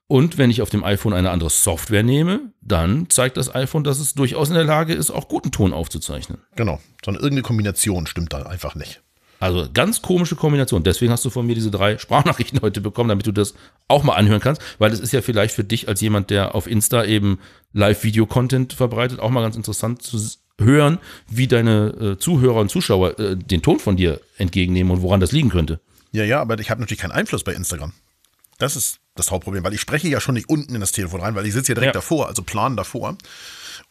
Und 0.08 0.38
wenn 0.38 0.52
ich 0.52 0.62
auf 0.62 0.70
dem 0.70 0.84
iPhone 0.84 1.14
eine 1.14 1.32
andere 1.32 1.50
Software 1.50 2.04
nehme, 2.04 2.52
dann 2.62 3.10
zeigt 3.10 3.38
das 3.38 3.54
iPhone, 3.54 3.84
dass 3.84 4.00
es 4.00 4.14
durchaus 4.14 4.50
in 4.50 4.56
der 4.56 4.64
Lage 4.64 4.94
ist, 4.94 5.10
auch 5.10 5.28
guten 5.28 5.52
Ton 5.52 5.74
aufzuzeichnen. 5.74 6.40
Genau. 6.56 6.80
Sondern 7.04 7.24
irgendeine 7.24 7.42
Kombination 7.44 8.06
stimmt 8.06 8.32
da 8.32 8.44
einfach 8.44 8.76
nicht. 8.76 9.02
Also 9.40 9.68
ganz 9.74 10.02
komische 10.02 10.36
Kombination. 10.36 10.84
Deswegen 10.84 11.12
hast 11.12 11.26
du 11.26 11.30
von 11.30 11.46
mir 11.46 11.56
diese 11.56 11.72
drei 11.72 11.98
Sprachnachrichten 12.00 12.62
heute 12.62 12.82
bekommen, 12.82 13.10
damit 13.10 13.26
du 13.26 13.32
das 13.32 13.56
auch 13.88 14.04
mal 14.04 14.14
anhören 14.14 14.42
kannst, 14.42 14.62
weil 14.78 14.92
es 14.92 15.00
ist 15.00 15.12
ja 15.12 15.22
vielleicht 15.22 15.56
für 15.56 15.64
dich 15.64 15.88
als 15.88 16.02
jemand, 16.02 16.30
der 16.30 16.56
auf 16.56 16.68
Insta 16.68 17.04
eben 17.04 17.40
Live-Video-Content 17.74 18.74
verbreitet, 18.74 19.20
auch 19.20 19.32
mal 19.32 19.42
ganz 19.42 19.56
interessant 19.56 20.04
zu 20.04 20.20
hören, 20.60 21.00
wie 21.28 21.48
deine 21.48 21.88
äh, 22.16 22.18
Zuhörer 22.18 22.62
und 22.62 22.70
Zuschauer 22.70 23.20
äh, 23.20 23.36
den 23.36 23.62
Ton 23.62 23.80
von 23.80 23.98
dir 23.98 24.22
entgegennehmen 24.38 24.92
und 24.92 25.02
woran 25.02 25.20
das 25.20 25.32
liegen 25.32 25.50
könnte. 25.50 25.80
Ja, 26.12 26.24
ja, 26.24 26.40
aber 26.40 26.58
ich 26.60 26.70
habe 26.70 26.80
natürlich 26.80 27.02
keinen 27.02 27.12
Einfluss 27.12 27.44
bei 27.44 27.54
Instagram. 27.54 27.92
Das 28.58 28.78
ist 28.78 29.00
das 29.16 29.32
Hauptproblem, 29.32 29.64
weil 29.64 29.74
ich 29.74 29.82
spreche 29.82 30.08
ja 30.10 30.20
schon 30.20 30.36
nicht 30.36 30.50
unten 30.50 30.76
in 30.76 30.82
das 30.82 30.92
Telefon 30.92 31.22
rein, 31.22 31.36
weil 31.36 31.46
ich 31.46 31.54
sitze 31.54 31.72
ja 31.72 31.76
direkt 31.76 31.96
Ja. 31.96 32.00
davor, 32.02 32.28
also 32.28 32.44
plan 32.44 32.76
davor. 32.76 33.10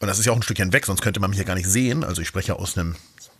Und 0.00 0.06
das 0.08 0.18
ist 0.18 0.26
ja 0.26 0.32
auch 0.32 0.36
ein 0.36 0.42
Stückchen 0.42 0.72
weg, 0.72 0.86
sonst 0.86 1.00
könnte 1.02 1.20
man 1.20 1.30
mich 1.30 1.38
ja 1.38 1.44
gar 1.44 1.54
nicht 1.54 1.68
sehen. 1.68 2.04
Also 2.04 2.20
ich 2.22 2.28
spreche 2.28 2.48
ja 2.48 2.56
aus 2.56 2.76
einem 2.76 2.94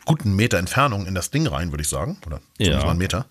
guten 0.07 0.35
Meter 0.35 0.59
Entfernung 0.59 1.07
in 1.07 1.14
das 1.14 1.30
Ding 1.30 1.47
rein, 1.47 1.72
würde 1.72 1.82
ich 1.82 1.89
sagen. 1.89 2.16
Oder 2.26 2.41
zumindest 2.57 2.80
Ja. 2.80 2.85
mal 2.85 2.91
einen 2.91 2.99
Meter. 2.99 3.26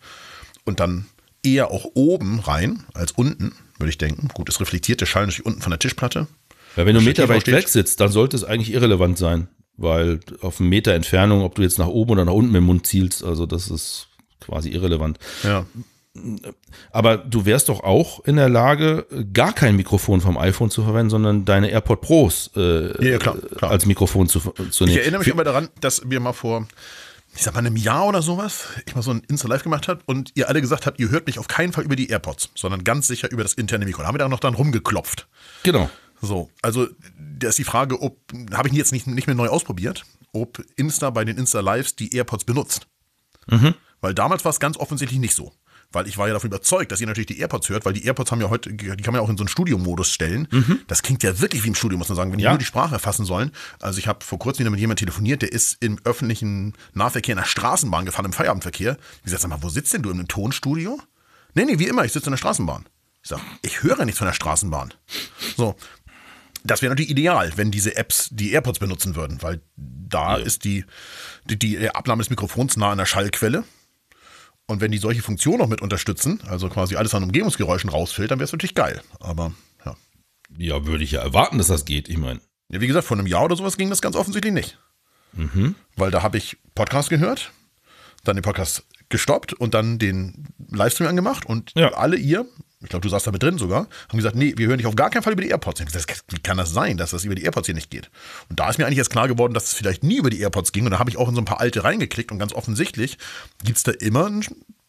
Und 0.65 0.79
dann 0.79 1.05
eher 1.43 1.71
auch 1.71 1.85
oben 1.95 2.39
rein 2.39 2.83
als 2.93 3.11
unten, 3.11 3.53
würde 3.79 3.89
ich 3.89 3.97
denken. 3.97 4.27
Gut, 4.33 4.49
es 4.49 4.59
reflektiert 4.59 5.01
der 5.01 5.05
Schall 5.07 5.25
natürlich 5.25 5.45
unten 5.45 5.61
von 5.61 5.71
der 5.71 5.79
Tischplatte. 5.79 6.27
Weil 6.75 6.85
wenn 6.85 6.95
du 6.95 7.01
Da 7.01 7.05
Meter 7.05 7.29
weit 7.29 7.47
weg 7.47 7.67
sitzt, 7.67 7.99
dann 7.99 8.11
sollte 8.11 8.35
es 8.35 8.43
eigentlich 8.43 8.71
irrelevant 8.73 9.17
sein, 9.17 9.47
weil 9.77 10.19
auf 10.41 10.59
einen 10.59 10.69
Meter 10.69 10.93
Entfernung, 10.93 11.41
ob 11.43 11.55
du 11.55 11.61
jetzt 11.63 11.79
nach 11.79 11.87
oben 11.87 12.11
oder 12.11 12.25
nach 12.25 12.33
unten 12.33 12.51
mit 12.51 12.59
dem 12.61 12.65
Mund 12.65 12.85
zielst, 12.87 13.23
also 13.23 13.45
das 13.45 13.69
ist 13.69 14.07
quasi 14.39 14.69
irrelevant. 14.69 15.17
Ja. 15.43 15.65
Aber 16.91 17.17
du 17.17 17.45
wärst 17.45 17.69
doch 17.69 17.83
auch 17.83 18.23
in 18.25 18.35
der 18.35 18.49
Lage, 18.49 19.07
gar 19.33 19.51
kein 19.51 19.75
Mikrofon 19.75 20.21
vom 20.21 20.37
iPhone 20.37 20.69
zu 20.69 20.83
verwenden, 20.83 21.09
sondern 21.09 21.45
deine 21.45 21.69
AirPod 21.69 22.01
Pros 22.01 22.51
äh, 22.55 23.11
Ja, 23.11 23.17
klar, 23.17 23.37
klar. 23.37 23.71
als 23.71 23.85
Mikrofon 23.87 24.29
zu, 24.29 24.39
zu 24.39 24.85
nehmen. 24.85 24.95
Ich 24.95 25.01
erinnere 25.01 25.19
mich 25.19 25.27
immer 25.27 25.43
daran, 25.43 25.69
dass 25.81 26.07
wir 26.07 26.19
mal 26.19 26.33
vor, 26.33 26.67
ich 27.35 27.41
sag 27.41 27.55
mal, 27.55 27.61
einem 27.61 27.77
Jahr 27.77 28.05
oder 28.05 28.21
sowas, 28.21 28.67
ich 28.85 28.93
mal 28.93 29.01
so 29.01 29.09
ein 29.11 29.23
Insta-Live 29.27 29.63
gemacht 29.63 29.87
habe 29.87 30.01
und 30.05 30.31
ihr 30.35 30.49
alle 30.49 30.61
gesagt 30.61 30.85
habt, 30.85 30.99
ihr 30.99 31.09
hört 31.09 31.25
mich 31.25 31.39
auf 31.39 31.47
keinen 31.47 31.73
Fall 31.73 31.83
über 31.83 31.95
die 31.95 32.09
AirPods, 32.09 32.51
sondern 32.53 32.83
ganz 32.83 33.07
sicher 33.07 33.31
über 33.31 33.41
das 33.41 33.53
interne 33.53 33.85
Mikro. 33.85 34.01
Da 34.03 34.07
haben 34.07 34.15
wir 34.15 34.19
da 34.19 34.29
noch 34.29 34.39
dran 34.39 34.53
rumgeklopft. 34.53 35.27
Genau. 35.63 35.89
So, 36.21 36.51
also 36.61 36.87
da 37.39 37.49
ist 37.49 37.57
die 37.57 37.63
Frage, 37.63 37.99
ob, 37.99 38.19
habe 38.53 38.67
ich 38.69 38.75
jetzt 38.75 38.91
nicht, 38.91 39.07
nicht 39.07 39.25
mehr 39.25 39.35
neu 39.35 39.47
ausprobiert, 39.47 40.05
ob 40.31 40.63
Insta 40.75 41.09
bei 41.09 41.25
den 41.25 41.37
Insta-Lives 41.37 41.95
die 41.95 42.15
AirPods 42.15 42.43
benutzt. 42.45 42.87
Weil 43.99 44.13
damals 44.13 44.45
war 44.45 44.51
es 44.51 44.59
ganz 44.59 44.77
offensichtlich 44.77 45.19
nicht 45.19 45.35
so. 45.35 45.51
Weil 45.93 46.07
ich 46.07 46.17
war 46.17 46.27
ja 46.27 46.33
davon 46.33 46.49
überzeugt, 46.49 46.91
dass 46.91 46.99
ihr 46.99 47.07
natürlich 47.07 47.27
die 47.27 47.39
AirPods 47.39 47.69
hört, 47.69 47.85
weil 47.85 47.93
die 47.93 48.03
AirPods 48.05 48.31
haben 48.31 48.41
ja 48.41 48.49
heute, 48.49 48.73
die 48.73 48.87
kann 48.87 49.13
man 49.13 49.15
ja 49.15 49.21
auch 49.21 49.29
in 49.29 49.37
so 49.37 49.43
einen 49.43 49.47
Studiomodus 49.47 50.11
stellen. 50.11 50.47
Das 50.87 51.01
klingt 51.03 51.23
ja 51.23 51.39
wirklich 51.39 51.63
wie 51.63 51.69
im 51.69 51.75
Studio, 51.75 51.97
muss 51.97 52.09
man 52.09 52.15
sagen, 52.15 52.31
wenn 52.31 52.39
die 52.39 52.43
Ja. 52.43 52.49
nur 52.51 52.57
die 52.59 52.65
Sprache 52.65 52.95
erfassen 52.95 53.25
sollen. 53.25 53.51
Also 53.79 53.99
ich 53.99 54.07
habe 54.07 54.25
vor 54.25 54.39
kurzem 54.39 54.61
wieder 54.61 54.71
mit 54.71 54.79
jemandem 54.79 55.05
telefoniert, 55.05 55.41
der 55.43 55.51
ist 55.53 55.77
im 55.81 55.99
öffentlichen 56.03 56.73
Nahverkehr 56.93 57.33
in 57.33 57.37
der 57.39 57.45
Straßenbahn 57.45 58.05
gefahren, 58.05 58.25
im 58.25 58.33
Feierabendverkehr. 58.33 58.97
Ich 59.23 59.31
sag, 59.31 59.39
sag 59.39 59.49
mal, 59.49 59.61
wo 59.61 59.69
sitzt 59.69 59.93
denn 59.93 60.01
du? 60.01 60.09
In 60.09 60.17
einem 60.19 60.27
Tonstudio? 60.27 60.99
Nee, 61.53 61.65
nee, 61.65 61.77
wie 61.79 61.87
immer, 61.87 62.03
ich 62.03 62.11
sitze 62.11 62.25
in 62.27 62.31
der 62.33 62.37
Straßenbahn. 62.37 62.85
Ich 63.21 63.29
sag, 63.29 63.39
ich 63.61 63.83
höre 63.83 64.03
nichts 64.05 64.17
von 64.17 64.25
der 64.27 64.33
Straßenbahn. 64.33 64.93
So, 65.55 65.75
das 66.63 66.81
wäre 66.81 66.89
natürlich 66.91 67.11
ideal, 67.11 67.51
wenn 67.55 67.69
diese 67.71 67.95
Apps 67.95 68.29
die 68.31 68.51
AirPods 68.51 68.79
benutzen 68.79 69.15
würden, 69.15 69.41
weil 69.43 69.61
da 69.75 70.37
ist 70.37 70.63
die, 70.63 70.85
die, 71.45 71.59
die 71.59 71.89
Abnahme 71.89 72.21
des 72.23 72.29
Mikrofons 72.29 72.77
nah 72.77 72.91
an 72.91 72.97
der 72.97 73.05
Schallquelle. 73.05 73.63
Und 74.67 74.81
wenn 74.81 74.91
die 74.91 74.97
solche 74.97 75.21
Funktionen 75.21 75.59
noch 75.59 75.67
mit 75.67 75.81
unterstützen, 75.81 76.39
also 76.47 76.69
quasi 76.69 76.95
alles 76.95 77.13
an 77.13 77.23
Umgebungsgeräuschen 77.23 77.89
rausfiltern, 77.89 78.39
wäre 78.39 78.45
es 78.45 78.51
natürlich 78.53 78.75
geil. 78.75 79.01
Aber 79.19 79.53
ja. 79.85 79.95
Ja, 80.57 80.85
würde 80.85 81.03
ich 81.03 81.11
ja 81.11 81.21
erwarten, 81.21 81.57
dass 81.57 81.67
das 81.67 81.85
geht. 81.85 82.07
Ich 82.07 82.17
meine, 82.17 82.39
ja. 82.69 82.81
Wie 82.81 82.87
gesagt, 82.87 83.05
vor 83.05 83.17
einem 83.17 83.27
Jahr 83.27 83.43
oder 83.43 83.55
sowas 83.55 83.77
ging 83.77 83.89
das 83.89 84.01
ganz 84.01 84.15
offensichtlich 84.15 84.53
nicht. 84.53 84.79
Mhm. 85.33 85.75
Weil 85.95 86.11
da 86.11 86.23
habe 86.23 86.37
ich 86.37 86.57
Podcast 86.75 87.09
gehört, 87.09 87.51
dann 88.23 88.35
den 88.35 88.43
Podcast 88.43 88.85
gestoppt 89.13 89.53
und 89.53 89.73
dann 89.73 89.97
den 89.99 90.47
Livestream 90.69 91.07
angemacht 91.07 91.45
und 91.45 91.71
Ja. 91.77 91.93
alle 91.93 92.17
ihr, 92.17 92.45
ich 92.81 92.89
glaube, 92.89 93.03
du 93.03 93.07
saßt 93.09 93.25
da 93.25 93.31
mit 93.31 93.41
drin 93.41 93.57
sogar, 93.57 93.87
haben 94.09 94.17
gesagt, 94.17 94.35
nee, 94.35 94.53
wir 94.57 94.67
hören 94.67 94.77
dich 94.77 94.87
auf 94.87 94.95
gar 94.95 95.09
keinen 95.09 95.23
Fall 95.23 95.31
über 95.31 95.41
die 95.41 95.47
AirPods. 95.49 95.79
Ich 95.79 95.85
gesagt, 95.85 96.23
wie 96.31 96.39
kann 96.39 96.57
das 96.57 96.73
sein, 96.73 96.97
dass 96.97 97.11
das 97.11 97.23
über 97.23 97.33
die 97.35 97.43
AirPods 97.43 97.67
hier 97.67 97.75
nicht 97.75 97.89
geht? 97.89 98.09
Und 98.49 98.59
da 98.59 98.69
ist 98.69 98.77
mir 98.77 98.85
eigentlich 98.85 98.97
erst 98.97 99.09
klar 99.11 99.29
geworden, 99.29 99.53
dass 99.53 99.67
es 99.67 99.73
vielleicht 99.73 100.03
nie 100.03 100.17
über 100.17 100.29
die 100.29 100.41
AirPods 100.41 100.73
ging. 100.73 100.83
Und 100.83 100.91
da 100.91 100.99
habe 100.99 101.09
ich 101.09 101.15
auch 101.17 101.29
in 101.29 101.35
so 101.35 101.41
ein 101.41 101.45
paar 101.45 101.61
alte 101.61 101.85
reingeklickt 101.85 102.31
und 102.33 102.39
ganz 102.39 102.51
offensichtlich 102.51 103.17
gibt 103.63 103.77
es 103.77 103.83
da 103.83 103.91
immer 103.93 104.25
ein 104.27 104.43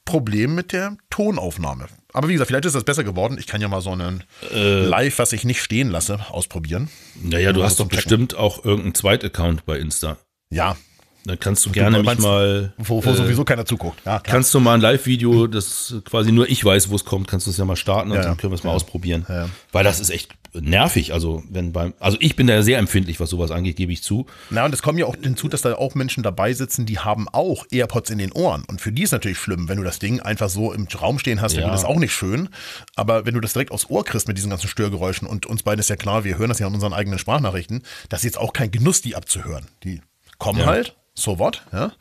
Problem 0.04 0.54
mit 0.56 0.72
der 0.72 0.96
Tonaufnahme. 1.10 1.86
Aber 2.12 2.28
wie 2.28 2.32
gesagt, 2.34 2.48
vielleicht 2.48 2.64
ist 2.66 2.74
das 2.74 2.84
besser 2.84 3.04
geworden. 3.04 3.36
Ich 3.38 3.46
kann 3.46 3.60
ja 3.60 3.68
mal 3.68 3.80
so 3.80 3.92
einen 3.92 4.24
Äh. 4.52 4.84
Live, 4.84 5.18
was 5.18 5.32
ich 5.32 5.44
nicht 5.44 5.62
stehen 5.62 5.90
lasse, 5.90 6.18
ausprobieren. 6.30 6.88
naja, 7.22 7.52
du 7.52 7.62
hast 7.62 7.78
doch 7.80 7.86
bestimmt 7.86 8.34
auch 8.34 8.64
irgendeinen 8.64 8.94
Zweitaccount 8.94 9.64
bei 9.66 9.78
Insta. 9.78 10.18
Ja, 10.50 10.76
Dann 11.26 11.38
kannst 11.40 11.64
du 11.64 11.70
gerne 11.72 12.02
mich 12.02 12.18
mal. 12.18 12.72
wo, 12.76 13.02
wo 13.04 13.10
äh, 13.10 13.14
sowieso 13.14 13.44
keiner 13.44 13.64
zuguckt. 13.64 14.00
Ja. 14.04 14.18
Kannst 14.20 14.52
du 14.52 14.60
mal 14.60 14.74
ein 14.74 14.80
Live-Video, 14.80 15.46
das 15.46 15.94
quasi 16.04 16.32
nur 16.32 16.48
ich 16.50 16.62
weiß, 16.64 16.90
wo 16.90 16.96
es 16.96 17.04
kommt, 17.04 17.28
kannst 17.28 17.46
du 17.46 17.50
es 17.50 17.56
ja 17.56 17.64
mal 17.64 17.76
starten 17.76 18.10
und 18.10 18.16
Ja, 18.16 18.22
dann 18.22 18.32
ja. 18.32 18.36
können 18.36 18.52
wir 18.52 18.56
es 18.56 18.64
mal 18.64 18.72
ausprobieren. 18.72 19.24
Ja, 19.28 19.34
ja. 19.44 19.48
Weil 19.72 19.84
das 19.84 20.00
ist 20.00 20.10
echt 20.10 20.32
nervig. 20.52 21.12
Also, 21.12 21.42
wenn 21.50 21.72
beim, 21.72 21.94
also 21.98 22.16
ich 22.20 22.36
bin 22.36 22.46
da 22.46 22.62
sehr 22.62 22.78
empfindlich, 22.78 23.18
was 23.20 23.30
sowas 23.30 23.50
angeht, 23.50 23.76
gebe 23.76 23.92
ich 23.92 24.02
zu. 24.02 24.26
Na, 24.50 24.64
und 24.66 24.72
es 24.74 24.82
kommt 24.82 24.98
ja 24.98 25.06
auch 25.06 25.16
hinzu, 25.20 25.48
dass 25.48 25.62
da 25.62 25.74
auch 25.74 25.94
Menschen 25.94 26.22
dabei 26.22 26.52
sitzen, 26.52 26.86
die 26.86 26.98
haben 27.00 27.26
auch 27.30 27.64
AirPods 27.72 28.10
in 28.10 28.18
den 28.18 28.30
Ohren. 28.30 28.62
Und 28.68 28.80
für 28.80 28.92
die 28.92 29.02
ist 29.02 29.10
natürlich 29.12 29.38
schlimm, 29.38 29.68
wenn 29.68 29.78
du 29.78 29.82
das 29.82 29.98
Ding 29.98 30.20
einfach 30.20 30.50
so 30.50 30.72
im 30.72 30.86
Raum 31.00 31.18
stehen 31.18 31.40
hast, 31.40 31.54
Ja. 31.54 31.62
ja. 31.62 31.70
das 31.70 31.84
auch 31.84 31.96
nicht 31.98 32.12
schön. 32.12 32.50
Aber 32.96 33.24
wenn 33.26 33.34
du 33.34 33.40
das 33.40 33.54
direkt 33.54 33.72
aufs 33.72 33.88
Ohr 33.90 34.04
kriegst 34.04 34.28
mit 34.28 34.36
diesen 34.36 34.50
ganzen 34.50 34.68
Störgeräuschen 34.68 35.26
und 35.26 35.46
uns 35.46 35.62
beiden 35.62 35.80
ist 35.80 35.88
ja 35.90 35.96
klar, 35.96 36.22
wir 36.24 36.38
hören 36.38 36.50
das 36.50 36.58
ja 36.60 36.66
in 36.68 36.74
unseren 36.74 36.92
eigenen 36.92 37.18
Sprachnachrichten, 37.18 37.82
das 38.10 38.20
ist 38.20 38.24
jetzt 38.24 38.38
auch 38.38 38.52
kein 38.52 38.70
Genuss, 38.70 39.00
die 39.02 39.16
abzuhören. 39.16 39.66
Die 39.82 40.02
kommen 40.38 40.60
Ja. 40.60 40.66
halt, 40.66 40.94
so 41.14 41.38
what, 41.38 41.62
ja. 41.72 41.92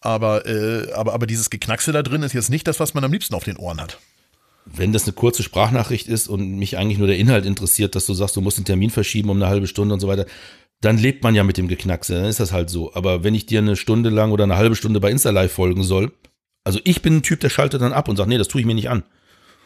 Aber, 0.00 0.46
äh, 0.46 0.92
aber, 0.92 1.12
aber 1.12 1.26
dieses 1.26 1.50
Geknackse 1.50 1.92
da 1.92 2.02
drin 2.02 2.22
ist 2.22 2.32
jetzt 2.32 2.50
nicht 2.50 2.66
das, 2.66 2.80
was 2.80 2.94
man 2.94 3.04
am 3.04 3.12
liebsten 3.12 3.34
auf 3.34 3.44
den 3.44 3.56
Ohren 3.56 3.80
hat. 3.80 3.98
Wenn 4.64 4.92
das 4.92 5.04
eine 5.04 5.12
kurze 5.12 5.42
Sprachnachricht 5.42 6.06
ist 6.06 6.28
und 6.28 6.56
mich 6.56 6.78
eigentlich 6.78 6.98
nur 6.98 7.06
der 7.06 7.18
Inhalt 7.18 7.44
interessiert, 7.44 7.94
dass 7.94 8.06
du 8.06 8.14
sagst, 8.14 8.36
du 8.36 8.40
musst 8.40 8.58
den 8.58 8.64
Termin 8.64 8.90
verschieben 8.90 9.30
um 9.30 9.36
eine 9.36 9.48
halbe 9.48 9.66
Stunde 9.66 9.94
und 9.94 10.00
so 10.00 10.08
weiter, 10.08 10.26
dann 10.80 10.96
lebt 10.96 11.22
man 11.22 11.34
ja 11.34 11.44
mit 11.44 11.58
dem 11.58 11.68
Geknackse, 11.68 12.14
dann 12.14 12.24
ist 12.24 12.40
das 12.40 12.52
halt 12.52 12.70
so. 12.70 12.94
Aber 12.94 13.24
wenn 13.24 13.34
ich 13.34 13.46
dir 13.46 13.58
eine 13.58 13.76
Stunde 13.76 14.08
lang 14.08 14.32
oder 14.32 14.44
eine 14.44 14.56
halbe 14.56 14.76
Stunde 14.76 15.00
bei 15.00 15.10
Insta 15.10 15.30
Live 15.30 15.52
folgen 15.52 15.82
soll, 15.82 16.12
also 16.64 16.78
ich 16.84 17.02
bin 17.02 17.16
ein 17.16 17.22
Typ, 17.22 17.40
der 17.40 17.50
schaltet 17.50 17.82
dann 17.82 17.92
ab 17.92 18.08
und 18.08 18.16
sagt, 18.16 18.28
nee, 18.28 18.38
das 18.38 18.48
tue 18.48 18.60
ich 18.60 18.66
mir 18.66 18.74
nicht 18.74 18.88
an. 18.88 19.02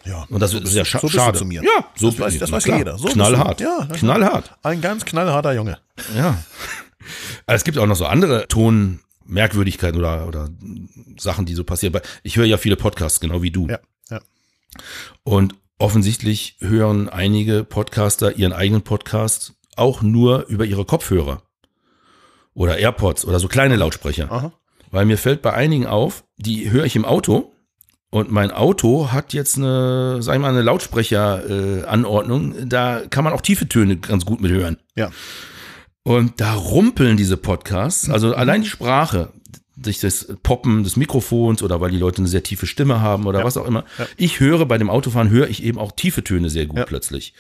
Ja. 0.05 0.27
Und 0.29 0.41
das 0.41 0.51
so 0.51 0.59
ist 0.59 0.65
bist 0.65 0.77
ja 0.77 0.85
scha 0.85 0.99
so 1.01 1.09
schade. 1.09 1.39
zu 1.39 1.45
mir. 1.45 1.63
Ja, 1.63 1.87
so 1.95 2.11
das 2.11 2.19
weiß, 2.19 2.39
das 2.39 2.53
weiß 2.53 2.67
jeder. 2.67 2.99
So 2.99 3.09
knallhart. 3.09 3.61
Ja, 3.61 3.89
knallhart. 3.93 4.53
Ein 4.63 4.81
ganz 4.81 5.05
knallharter 5.05 5.53
Junge. 5.55 5.79
Ja. 6.17 6.39
Aber 7.47 7.57
es 7.57 7.65
gibt 7.65 7.79
auch 7.79 7.87
noch 7.87 7.97
so 7.97 8.07
andere 8.07 8.47
Tonmerkwürdigkeiten 8.49 9.99
oder, 9.99 10.27
oder 10.27 10.49
Sachen, 11.19 11.47
die 11.47 11.55
so 11.55 11.65
passieren. 11.65 12.01
Ich 12.23 12.37
höre 12.37 12.47
ja 12.47 12.57
viele 12.57 12.77
Podcasts, 12.77 13.21
genau 13.21 13.43
wie 13.43 13.51
du. 13.51 13.69
Ja, 13.69 13.79
ja. 14.11 14.21
Und 15.23 15.55
offensichtlich 15.79 16.57
hören 16.61 17.09
einige 17.09 17.65
Podcaster 17.65 18.37
ihren 18.37 18.53
eigenen 18.53 18.83
Podcast 18.83 19.55
auch 19.77 20.03
nur 20.03 20.47
über 20.47 20.65
ihre 20.65 20.85
Kopfhörer 20.85 21.43
oder 22.55 22.79
AirPods 22.79 23.25
oder 23.25 23.41
so 23.41 23.49
kleine 23.49 23.77
Lautsprecher. 23.77 24.31
Aha. 24.31 24.53
Weil 24.91 25.07
mir 25.07 25.19
fällt 25.19 25.43
bei 25.43 25.53
einigen 25.53 25.87
auf, 25.87 26.25
die 26.37 26.71
höre 26.71 26.85
ich 26.85 26.95
im 26.95 27.05
Auto 27.05 27.53
und 28.11 28.31
mein 28.31 28.53
Auto 28.53 29.11
hat 29.11 29.33
jetzt 29.33 29.57
eine, 29.59 30.23
sag 30.23 30.37
ich 30.37 30.41
mal, 30.41 30.51
eine 30.51 30.63
Lautsprecheranordnung. 30.63 32.55
Äh, 32.55 32.67
da 32.67 33.03
kann 33.11 33.25
man 33.25 33.33
auch 33.33 33.41
tiefe 33.41 33.69
Töne 33.69 33.97
ganz 33.97 34.25
gut 34.25 34.41
mit 34.41 34.53
hören. 34.53 34.77
Ja. 34.95 35.11
Und 36.05 36.41
da 36.41 36.53
rumpeln 36.55 37.17
diese 37.17 37.37
Podcasts, 37.39 38.11
also 38.11 38.35
allein 38.35 38.63
die 38.63 38.69
Sprache, 38.69 39.33
durch 39.77 39.99
das 39.99 40.29
Poppen 40.45 40.85
des 40.85 40.97
Mikrofons 40.97 41.61
oder 41.61 41.81
weil 41.81 41.91
die 41.91 41.99
Leute 41.99 42.19
eine 42.19 42.29
sehr 42.29 42.45
tiefe 42.45 42.67
Stimme 42.67 43.01
haben 43.01 43.27
oder 43.27 43.41
Ja. 43.41 43.45
was 43.45 43.57
auch 43.57 43.67
immer. 43.67 43.85
Ja. 43.99 44.07
Ich 44.17 44.39
höre 44.39 44.67
bei 44.67 44.79
dem 44.79 44.89
Autofahren, 44.89 45.31
höre 45.31 45.49
ich 45.49 45.65
eben 45.65 45.79
auch 45.81 45.91
tiefe 45.93 46.23
Töne 46.23 46.49
sehr 46.49 46.67
gut 46.67 46.79
Ja. 46.79 46.85
plötzlich. 46.85 47.35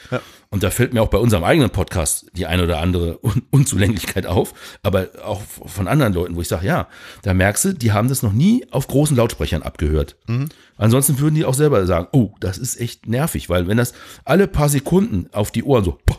Und 0.50 0.64
da 0.64 0.70
fällt 0.70 0.94
mir 0.94 1.02
auch 1.02 1.08
bei 1.10 1.18
unserem 1.18 1.44
eigenen 1.44 1.70
Podcast 1.70 2.26
die 2.34 2.46
eine 2.46 2.64
oder 2.64 2.80
andere 2.80 3.20
Un 3.24 3.42
Unzulänglichkeit 3.52 4.26
auf, 4.26 4.52
aber 4.82 5.08
auch 5.24 5.42
von 5.42 5.86
anderen 5.86 6.12
Leuten, 6.12 6.34
wo 6.34 6.40
ich 6.40 6.48
sage, 6.48 6.66
ja, 6.66 6.88
da 7.22 7.34
merkst 7.34 7.66
du, 7.66 7.72
die 7.74 7.92
haben 7.92 8.08
das 8.08 8.22
noch 8.24 8.32
nie 8.32 8.66
auf 8.72 8.88
großen 8.88 9.16
Lautsprechern 9.16 9.62
abgehört. 9.62 10.16
Mhm. 10.26 10.48
Ansonsten 10.76 11.20
würden 11.20 11.36
die 11.36 11.44
auch 11.44 11.54
selber 11.54 11.86
sagen, 11.86 12.08
oh, 12.12 12.32
das 12.40 12.58
ist 12.58 12.80
echt 12.80 13.06
nervig, 13.06 13.48
weil 13.48 13.68
wenn 13.68 13.76
das 13.76 13.92
alle 14.24 14.48
paar 14.48 14.68
Sekunden 14.70 15.28
auf 15.32 15.52
die 15.52 15.62
Ohren 15.62 15.84
so 15.84 15.98
poh, 16.04 16.16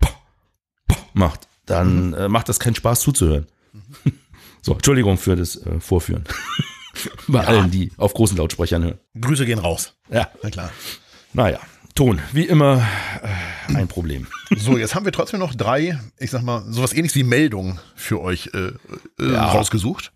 poh, 0.00 0.10
poh 0.88 0.96
macht, 1.14 1.46
dann 1.66 2.14
äh, 2.14 2.28
macht 2.28 2.48
das 2.48 2.58
keinen 2.60 2.74
Spaß 2.74 3.00
zuzuhören. 3.00 3.46
So, 4.62 4.72
Entschuldigung 4.72 5.16
für 5.16 5.36
das 5.36 5.54
äh, 5.64 5.78
Vorführen. 5.78 6.24
Bei 7.28 7.46
allen, 7.46 7.70
die 7.70 7.92
auf 7.98 8.14
großen 8.14 8.36
Lautsprechern 8.36 8.82
hören. 8.82 8.98
Grüße 9.20 9.46
gehen 9.46 9.60
raus. 9.60 9.94
Ja, 10.10 10.28
Na 10.42 10.50
klar. 10.50 10.72
naja, 11.34 11.60
Ton, 11.94 12.20
wie 12.32 12.46
immer 12.46 12.84
äh, 13.68 13.74
ein 13.76 13.86
Problem. 13.86 14.26
So, 14.56 14.76
jetzt 14.76 14.96
haben 14.96 15.04
wir 15.04 15.12
trotzdem 15.12 15.38
noch 15.38 15.54
drei, 15.54 16.00
ich 16.18 16.32
sag 16.32 16.42
mal, 16.42 16.64
sowas 16.72 16.92
ähnliches 16.92 17.14
wie 17.14 17.22
Meldungen 17.22 17.78
für 17.94 18.20
euch 18.20 18.50
äh, 18.54 18.72
äh, 19.22 19.32
Ja. 19.34 19.44
rausgesucht. 19.46 20.10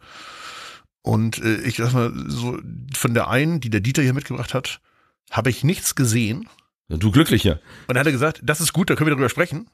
Und 1.03 1.39
äh, 1.39 1.57
ich 1.63 1.77
sag 1.77 1.93
mal, 1.93 2.13
so 2.27 2.59
von 2.97 3.15
der 3.15 3.29
einen, 3.31 3.61
die 3.61 3.71
der 3.71 3.81
Dieter 3.81 4.03
hier 4.03 4.15
mitgebracht 4.15 4.53
hat, 4.53 4.81
habe 5.31 5.51
ich 5.51 5.63
nichts 5.63 5.95
gesehen. 5.95 6.49
Du 6.89 7.13
glücklicher. 7.13 7.61
Und 7.87 7.95
dann 7.95 7.99
hat 7.99 8.07
er 8.07 8.13
gesagt, 8.13 8.41
das 8.43 8.61
ist 8.61 8.73
gut, 8.73 8.91
da 8.91 8.97
können 8.97 9.07
wir 9.07 9.13
darüber 9.15 9.29
sprechen. 9.29 9.69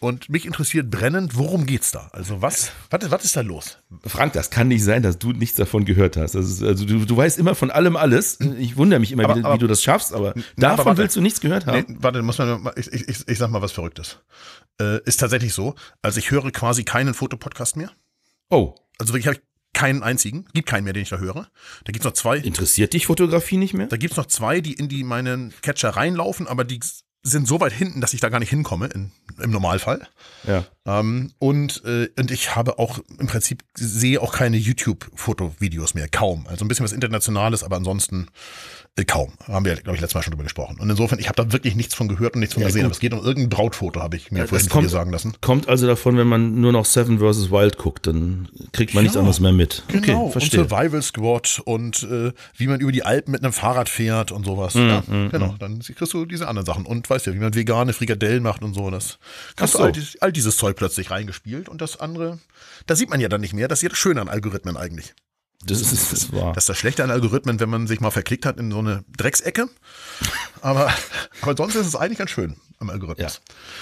Und 0.00 0.28
mich 0.28 0.44
interessiert 0.44 0.90
brennend, 0.90 1.36
worum 1.36 1.64
geht's 1.66 1.90
da? 1.90 2.08
Also 2.12 2.42
was, 2.42 2.70
was, 2.90 3.10
was 3.10 3.24
ist 3.24 3.36
da 3.36 3.40
los? 3.40 3.78
Frank, 4.06 4.34
das 4.34 4.50
kann 4.50 4.68
nicht 4.68 4.84
sein, 4.84 5.02
dass 5.02 5.18
du 5.18 5.32
nichts 5.32 5.56
davon 5.56 5.84
gehört 5.84 6.16
hast. 6.16 6.34
Ist, 6.34 6.62
also 6.62 6.84
du, 6.84 7.04
du 7.06 7.16
weißt 7.16 7.38
immer 7.38 7.54
von 7.54 7.70
allem 7.70 7.96
alles. 7.96 8.38
Ich 8.58 8.76
wundere 8.76 9.00
mich 9.00 9.12
immer, 9.12 9.24
Aber- 9.24 9.36
wie, 9.36 9.44
aber- 9.44 9.54
wie 9.54 9.58
du 9.58 9.66
das 9.66 9.82
schaffst, 9.82 10.12
aber 10.12 10.30
aber 10.30 10.42
davon 10.56 10.84
warte. 10.86 10.98
willst 11.02 11.16
du 11.16 11.20
nichts 11.20 11.40
gehört 11.40 11.66
haben. 11.66 11.84
Nee, 11.88 11.96
warte, 12.00 12.22
muss 12.22 12.36
man, 12.38 12.70
ich, 12.76 12.92
ich, 12.92 13.26
ich 13.26 13.38
sag 13.38 13.50
mal 13.50 13.62
was 13.62 13.72
Verrücktes. 13.72 14.18
Äh, 14.80 15.00
ist 15.04 15.18
tatsächlich 15.20 15.54
so. 15.54 15.74
Also 16.02 16.18
ich 16.18 16.30
höre 16.30 16.50
quasi 16.50 16.84
keinen 16.84 17.14
Fotopodcast 17.14 17.76
mehr. 17.76 17.90
Oh, 18.50 18.74
Also 18.98 19.12
wirklich 19.14 19.26
habe 19.26 19.36
ich 19.36 19.42
keinen 19.72 20.02
einzigen. 20.02 20.46
Gibt 20.54 20.68
keinen 20.68 20.84
mehr, 20.84 20.92
den 20.92 21.02
ich 21.02 21.08
da 21.10 21.18
höre. 21.18 21.48
Da 21.84 21.92
gibt's 21.92 22.04
noch 22.04 22.12
zwei. 22.12 22.38
interessiert 22.38 22.92
dich 22.92 23.06
Fotografie 23.06 23.56
nicht 23.56 23.74
mehr? 23.74 23.86
Da 23.86 23.96
gibt's 23.96 24.16
noch 24.16 24.26
zwei, 24.26 24.60
die 24.60 24.72
in 24.74 24.88
die 24.88 25.04
meinen 25.04 25.52
Catcher 25.62 25.90
reinlaufen, 25.90 26.46
aber 26.46 26.64
die 26.64 26.80
sind 27.26 27.48
so 27.48 27.60
weit 27.60 27.72
hinten, 27.72 28.00
dass 28.00 28.14
ich 28.14 28.20
da 28.20 28.28
gar 28.28 28.38
nicht 28.38 28.50
hinkomme 28.50 28.86
in, 28.86 29.10
im 29.40 29.50
Normalfall. 29.50 30.06
Ja. 30.46 30.64
Ähm, 30.86 31.32
und, 31.38 31.84
äh, 31.84 32.08
und 32.16 32.30
ich 32.30 32.54
habe 32.54 32.78
auch 32.78 33.00
im 33.18 33.26
Prinzip 33.26 33.64
sehe 33.74 34.22
auch 34.22 34.32
keine 34.32 34.56
YouTube-Fotovideos 34.56 35.94
mehr, 35.94 36.08
kaum. 36.08 36.46
Also 36.46 36.64
ein 36.64 36.68
bisschen 36.68 36.84
was 36.84 36.92
Internationales, 36.92 37.64
aber 37.64 37.76
ansonsten 37.76 38.28
kaum. 39.04 39.32
Haben 39.46 39.64
wir, 39.66 39.74
glaube 39.74 39.94
ich, 39.96 40.00
letztes 40.00 40.14
Mal 40.14 40.22
schon 40.22 40.30
drüber 40.32 40.44
gesprochen. 40.44 40.78
Und 40.80 40.88
insofern, 40.88 41.18
ich 41.18 41.28
habe 41.28 41.36
da 41.42 41.52
wirklich 41.52 41.74
nichts 41.76 41.94
von 41.94 42.08
gehört 42.08 42.34
und 42.34 42.40
nichts 42.40 42.54
von 42.54 42.62
Ja, 42.62 42.68
gesehen. 42.68 42.80
gut. 42.82 42.86
Aber 42.86 42.92
es 42.94 43.00
geht 43.00 43.12
um 43.12 43.18
irgendein 43.22 43.50
Brautfoto, 43.50 44.00
habe 44.00 44.16
ich 44.16 44.30
mir 44.32 44.38
Ja, 44.40 44.46
vorhin 44.46 44.64
das 44.66 44.72
von 44.72 44.80
dir 44.80 44.86
kommt- 44.86 44.90
sagen 44.92 45.10
lassen. 45.12 45.34
Kommt 45.42 45.68
also 45.68 45.86
davon, 45.86 46.16
wenn 46.16 46.26
man 46.26 46.60
nur 46.60 46.72
noch 46.72 46.86
Seven 46.86 47.18
vs. 47.18 47.50
Wild 47.50 47.76
guckt, 47.76 48.06
dann 48.06 48.48
kriegt 48.72 48.94
man 48.94 49.04
nichts 49.04 49.14
Ja, 49.14 49.20
anderes 49.20 49.38
mehr 49.40 49.52
mit. 49.52 49.82
Genau, 49.88 50.02
okay, 50.02 50.14
und 50.14 50.32
verstehe. 50.32 50.60
Survival 50.66 51.02
Squad 51.02 51.60
und 51.64 52.02
äh, 52.04 52.32
wie 52.56 52.66
man 52.66 52.80
über 52.80 52.90
die 52.92 53.04
Alpen 53.04 53.32
mit 53.32 53.44
einem 53.44 53.52
Fahrrad 53.52 53.88
fährt 53.90 54.32
und 54.32 54.46
sowas. 54.46 54.72
ja, 54.74 55.00
genau, 55.06 55.54
dann 55.58 55.80
kriegst 55.80 56.14
du 56.14 56.24
diese 56.24 56.48
anderen 56.48 56.64
Sachen. 56.66 56.86
Und 56.86 57.08
weißt 57.10 57.26
ja, 57.26 57.34
wie 57.34 57.38
man 57.38 57.54
vegane 57.54 57.92
Frikadellen 57.92 58.42
macht 58.42 58.62
und 58.62 58.72
so. 58.74 58.90
Das 58.90 59.18
kannst 59.56 59.76
Ach 59.76 59.90
du 59.92 60.00
so. 60.00 60.06
all, 60.20 60.28
all 60.28 60.32
dieses 60.32 60.56
Zeug 60.56 60.76
plötzlich 60.76 61.10
reingespielt 61.10 61.68
und 61.68 61.80
das 61.82 62.00
andere, 62.00 62.38
da 62.86 62.96
sieht 62.96 63.10
man 63.10 63.20
ja 63.20 63.28
dann 63.28 63.40
nicht 63.42 63.52
mehr. 63.52 63.68
Das 63.68 63.80
ist 63.80 63.82
ja 63.82 63.88
das 63.90 63.98
Schöne 63.98 64.20
an 64.22 64.28
Algorithmen 64.28 64.76
eigentlich. 64.76 65.14
Das 65.64 65.80
ist, 65.80 65.92
das 65.92 66.12
ist 66.12 66.32
wahr. 66.34 66.52
Das 66.52 66.64
ist 66.64 66.68
das 66.68 66.78
Schlechte 66.78 67.02
an 67.02 67.10
Algorithmen, 67.10 67.58
wenn 67.60 67.68
man 67.70 67.86
sich 67.86 68.00
mal 68.00 68.10
verklickt 68.10 68.46
hat 68.46 68.58
in 68.58 68.70
so 68.70 68.78
eine 68.78 69.04
Drecksecke. 69.16 69.68
Aber, 70.60 70.92
aber 71.42 71.56
sonst 71.56 71.74
ist 71.74 71.86
es 71.86 71.96
eigentlich 71.96 72.18
ganz 72.18 72.30
schön 72.30 72.56
am 72.78 72.90
Algorithmus. 72.90 73.34
Ja. 73.34 73.40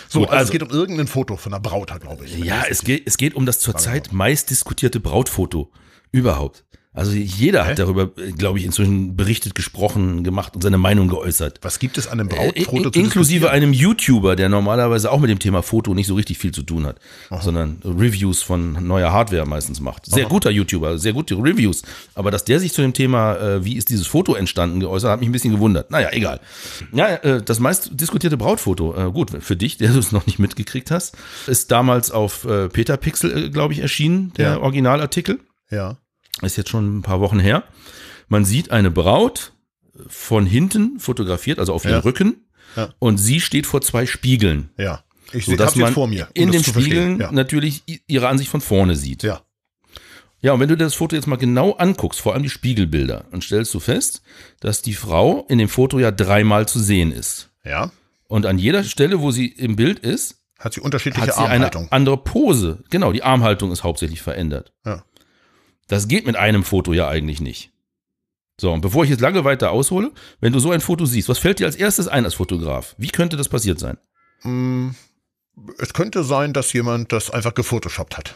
So, 0.09 0.21
Gut, 0.21 0.29
also, 0.29 0.39
also- 0.39 0.49
es 0.49 0.53
geht 0.53 0.63
um 0.63 0.71
irgendeinen 0.71 1.09
Foto 1.09 1.37
von 1.37 1.53
einer 1.53 1.61
Braut, 1.61 1.93
glaube 2.01 2.25
ich. 2.25 2.39
Ja, 2.39 2.65
es 2.69 2.83
geht, 2.83 3.07
es 3.07 3.17
geht 3.17 3.35
um 3.35 3.45
das 3.47 3.59
zurzeit 3.59 4.13
meist 4.13 4.51
diskutierte 4.51 5.01
Brautfoto 5.01 5.71
überhaupt. 6.13 6.65
Also 6.97 7.11
jeder 7.13 7.67
hat 7.67 7.81
darüber, 7.81 8.07
glaube 8.39 8.61
ich, 8.61 8.65
inzwischen 8.65 9.17
berichtet, 9.17 9.57
gesprochen, 9.57 10.23
gemacht 10.23 10.55
und 10.55 10.63
seine 10.63 10.79
Meinung 10.79 11.09
geäußert. 11.09 11.59
Was 11.63 11.81
gibt 11.81 11.99
es 11.99 12.07
an 12.07 12.21
einem 12.21 12.29
Äh, 12.31 12.35
Brautfoto 12.53 12.85
in- 12.85 12.93
zu 12.93 12.99
inklusive 13.01 13.51
einem 13.51 13.73
YouTuber, 13.73 14.37
der 14.37 14.49
normalerweise 14.49 15.11
auch 15.11 15.19
mit 15.19 15.29
dem 15.29 15.41
Thema 15.41 15.63
Foto 15.65 15.93
nicht 15.93 16.07
so 16.07 16.15
richtig 16.15 16.39
viel 16.39 16.53
zu 16.53 16.63
tun 16.63 16.87
hat, 16.87 16.97
sondern 17.41 17.79
Reviews 17.85 18.43
von 18.43 18.87
neuer 18.87 19.11
Hardware 19.13 19.45
meistens 19.45 19.81
macht. 19.81 20.07
Sehr 20.07 20.27
guter 20.27 20.51
YouTuber, 20.51 20.97
sehr 20.99 21.13
gute 21.13 21.35
Reviews. 21.35 21.83
Aber 22.15 22.31
dass 22.31 22.45
der 22.45 22.61
sich 22.61 22.73
zu 22.73 22.81
dem 22.81 22.93
Thema, 22.93 23.37
äh, 23.39 23.65
wie 23.65 23.75
ist 23.77 23.91
dieses 23.91 24.07
Foto 24.07 24.35
entstanden, 24.37 24.79
geäußert, 24.79 25.11
hat 25.11 25.19
mich 25.21 25.29
ein 25.29 25.33
bisschen 25.33 25.53
gewundert. 25.53 25.91
Naja, 25.91 26.11
egal. 26.13 26.39
Ja, 26.93 27.09
äh, 27.17 27.43
das 27.43 27.59
meist 27.59 27.91
diskutierte 28.01 28.37
Brautfoto, 28.37 28.95
äh, 29.09 29.11
gut, 29.11 29.33
für 29.41 29.57
dich, 29.57 29.79
der 29.79 29.89
du 29.93 29.99
es 29.99 30.13
noch 30.13 30.27
nicht 30.27 30.39
mitgekriegt 30.39 30.93
hast, 30.93 31.17
ist 31.49 31.73
damals 31.73 32.13
auf 32.13 32.45
äh, 32.45 32.69
Peter 32.69 32.97
Pixel, 32.97 33.47
äh, 33.47 33.51
glaube 33.51 33.73
ich, 33.73 33.81
erschienen, 33.81 34.33
der 34.37 34.51
Ja. 34.51 34.59
Originalartikel. 34.61 35.41
Ja. 35.73 35.97
Ist 36.43 36.57
jetzt 36.57 36.71
schon 36.71 36.99
ein 36.99 37.03
paar 37.03 37.21
Wochen 37.21 37.39
her. 37.39 37.65
Man 38.29 38.45
sieht 38.45 38.71
eine 38.71 38.91
Braut 38.91 39.53
von 40.09 40.47
hinten 40.47 40.99
fotografiert, 40.99 41.59
also 41.59 41.73
auf 41.73 41.85
ihren 41.85 41.95
Ja. 41.95 42.01
Rücken. 42.01 42.45
Ja. 42.77 42.93
Und 42.99 43.19
sie 43.19 43.41
steht 43.41 43.67
vor 43.67 43.81
zwei 43.83 44.07
Spiegeln. 44.07 44.71
Ja. 44.77 45.05
Ich 45.33 45.47
sehe 45.47 45.57
das 45.57 45.75
vor 45.75 46.07
mir. 46.09 46.27
um 46.27 46.33
in 46.35 46.53
den. 46.53 46.63
Spiegeln 46.65 47.21
Ja. 47.21 47.33
natürlich 47.33 47.83
ihre 48.07 48.29
Ansicht 48.29 48.51
von 48.51 48.61
vorne 48.61 48.97
sieht. 48.97 49.23
ja. 49.23 49.41
Ja, 50.41 50.53
und 50.53 50.61
wenn 50.61 50.69
du 50.69 50.77
dir 50.77 50.85
das 50.85 50.95
Foto 50.95 51.17
jetzt 51.17 51.27
mal 51.27 51.37
genau 51.37 51.73
anguckst, 51.73 52.21
vor 52.21 52.35
allem 52.35 52.43
die 52.43 52.51
Spiegelbilder, 52.51 53.25
dann 53.31 53.41
stellst 53.41 53.73
du 53.73 53.81
fest, 53.81 54.21
dass 54.61 54.83
die 54.83 54.93
Frau 54.93 55.47
in 55.49 55.57
dem 55.57 55.71
Foto 55.71 55.99
ja 55.99 56.11
dreimal 56.11 56.69
zu 56.69 56.81
sehen 56.81 57.13
ist. 57.13 57.49
Ja. 57.65 57.91
Und 58.29 58.45
an 58.45 58.59
jeder 58.59 58.85
Stelle, 58.85 59.23
wo 59.23 59.31
sie 59.31 59.47
im 59.47 59.75
Bild 59.75 60.01
ist, 60.01 60.43
Hat 60.59 60.75
sie 60.75 60.81
unterschiedliche 60.83 61.27
hat 61.29 61.35
sie 61.35 61.41
eine 61.41 61.53
Armhaltung. 61.65 61.89
andere 61.91 62.19
Pose. 62.19 62.85
Genau, 62.91 63.13
die 63.13 63.23
Armhaltung 63.23 63.73
ist 63.73 63.85
hauptsächlich 63.85 64.21
verändert. 64.21 64.75
Ja. 64.85 65.03
Das 65.89 66.09
geht 66.09 66.27
mit 66.27 66.37
einem 66.37 66.65
Foto 66.65 66.93
ja 66.93 67.09
eigentlich 67.09 67.41
nicht. 67.41 67.71
So, 68.61 68.73
und 68.73 68.81
bevor 68.83 69.05
ich 69.05 69.11
jetzt 69.11 69.21
lange 69.21 69.45
weiter 69.45 69.73
aushole, 69.73 70.13
wenn 70.41 70.53
du 70.53 70.61
so 70.61 70.71
ein 70.71 70.81
Foto 70.81 71.07
siehst, 71.07 71.29
was 71.29 71.39
fällt 71.39 71.59
dir 71.59 71.67
als 71.67 71.77
erstes 71.77 72.07
ein 72.09 72.25
als 72.25 72.35
Fotograf? 72.35 72.95
Wie 72.99 73.09
könnte 73.09 73.37
das 73.37 73.49
passiert 73.49 73.81
sein? 73.81 73.99
Mm, 74.43 74.91
Es 75.79 75.93
könnte 75.93 76.23
sein, 76.25 76.53
dass 76.53 76.73
jemand 76.73 77.13
das 77.13 77.31
einfach 77.31 77.55
gefotoshoppt 77.55 78.17
hat. 78.17 78.35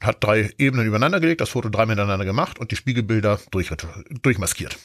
Hat 0.00 0.22
drei 0.22 0.52
Ebenen 0.58 0.86
übereinander 0.86 1.20
gelegt, 1.20 1.40
das 1.40 1.50
Foto 1.50 1.68
drei 1.68 1.86
miteinander 1.86 2.24
gemacht 2.24 2.58
und 2.58 2.70
die 2.70 2.76
Spiegelbilder 2.76 3.40
durch, 3.50 3.70
durchmaskiert. 4.22 4.76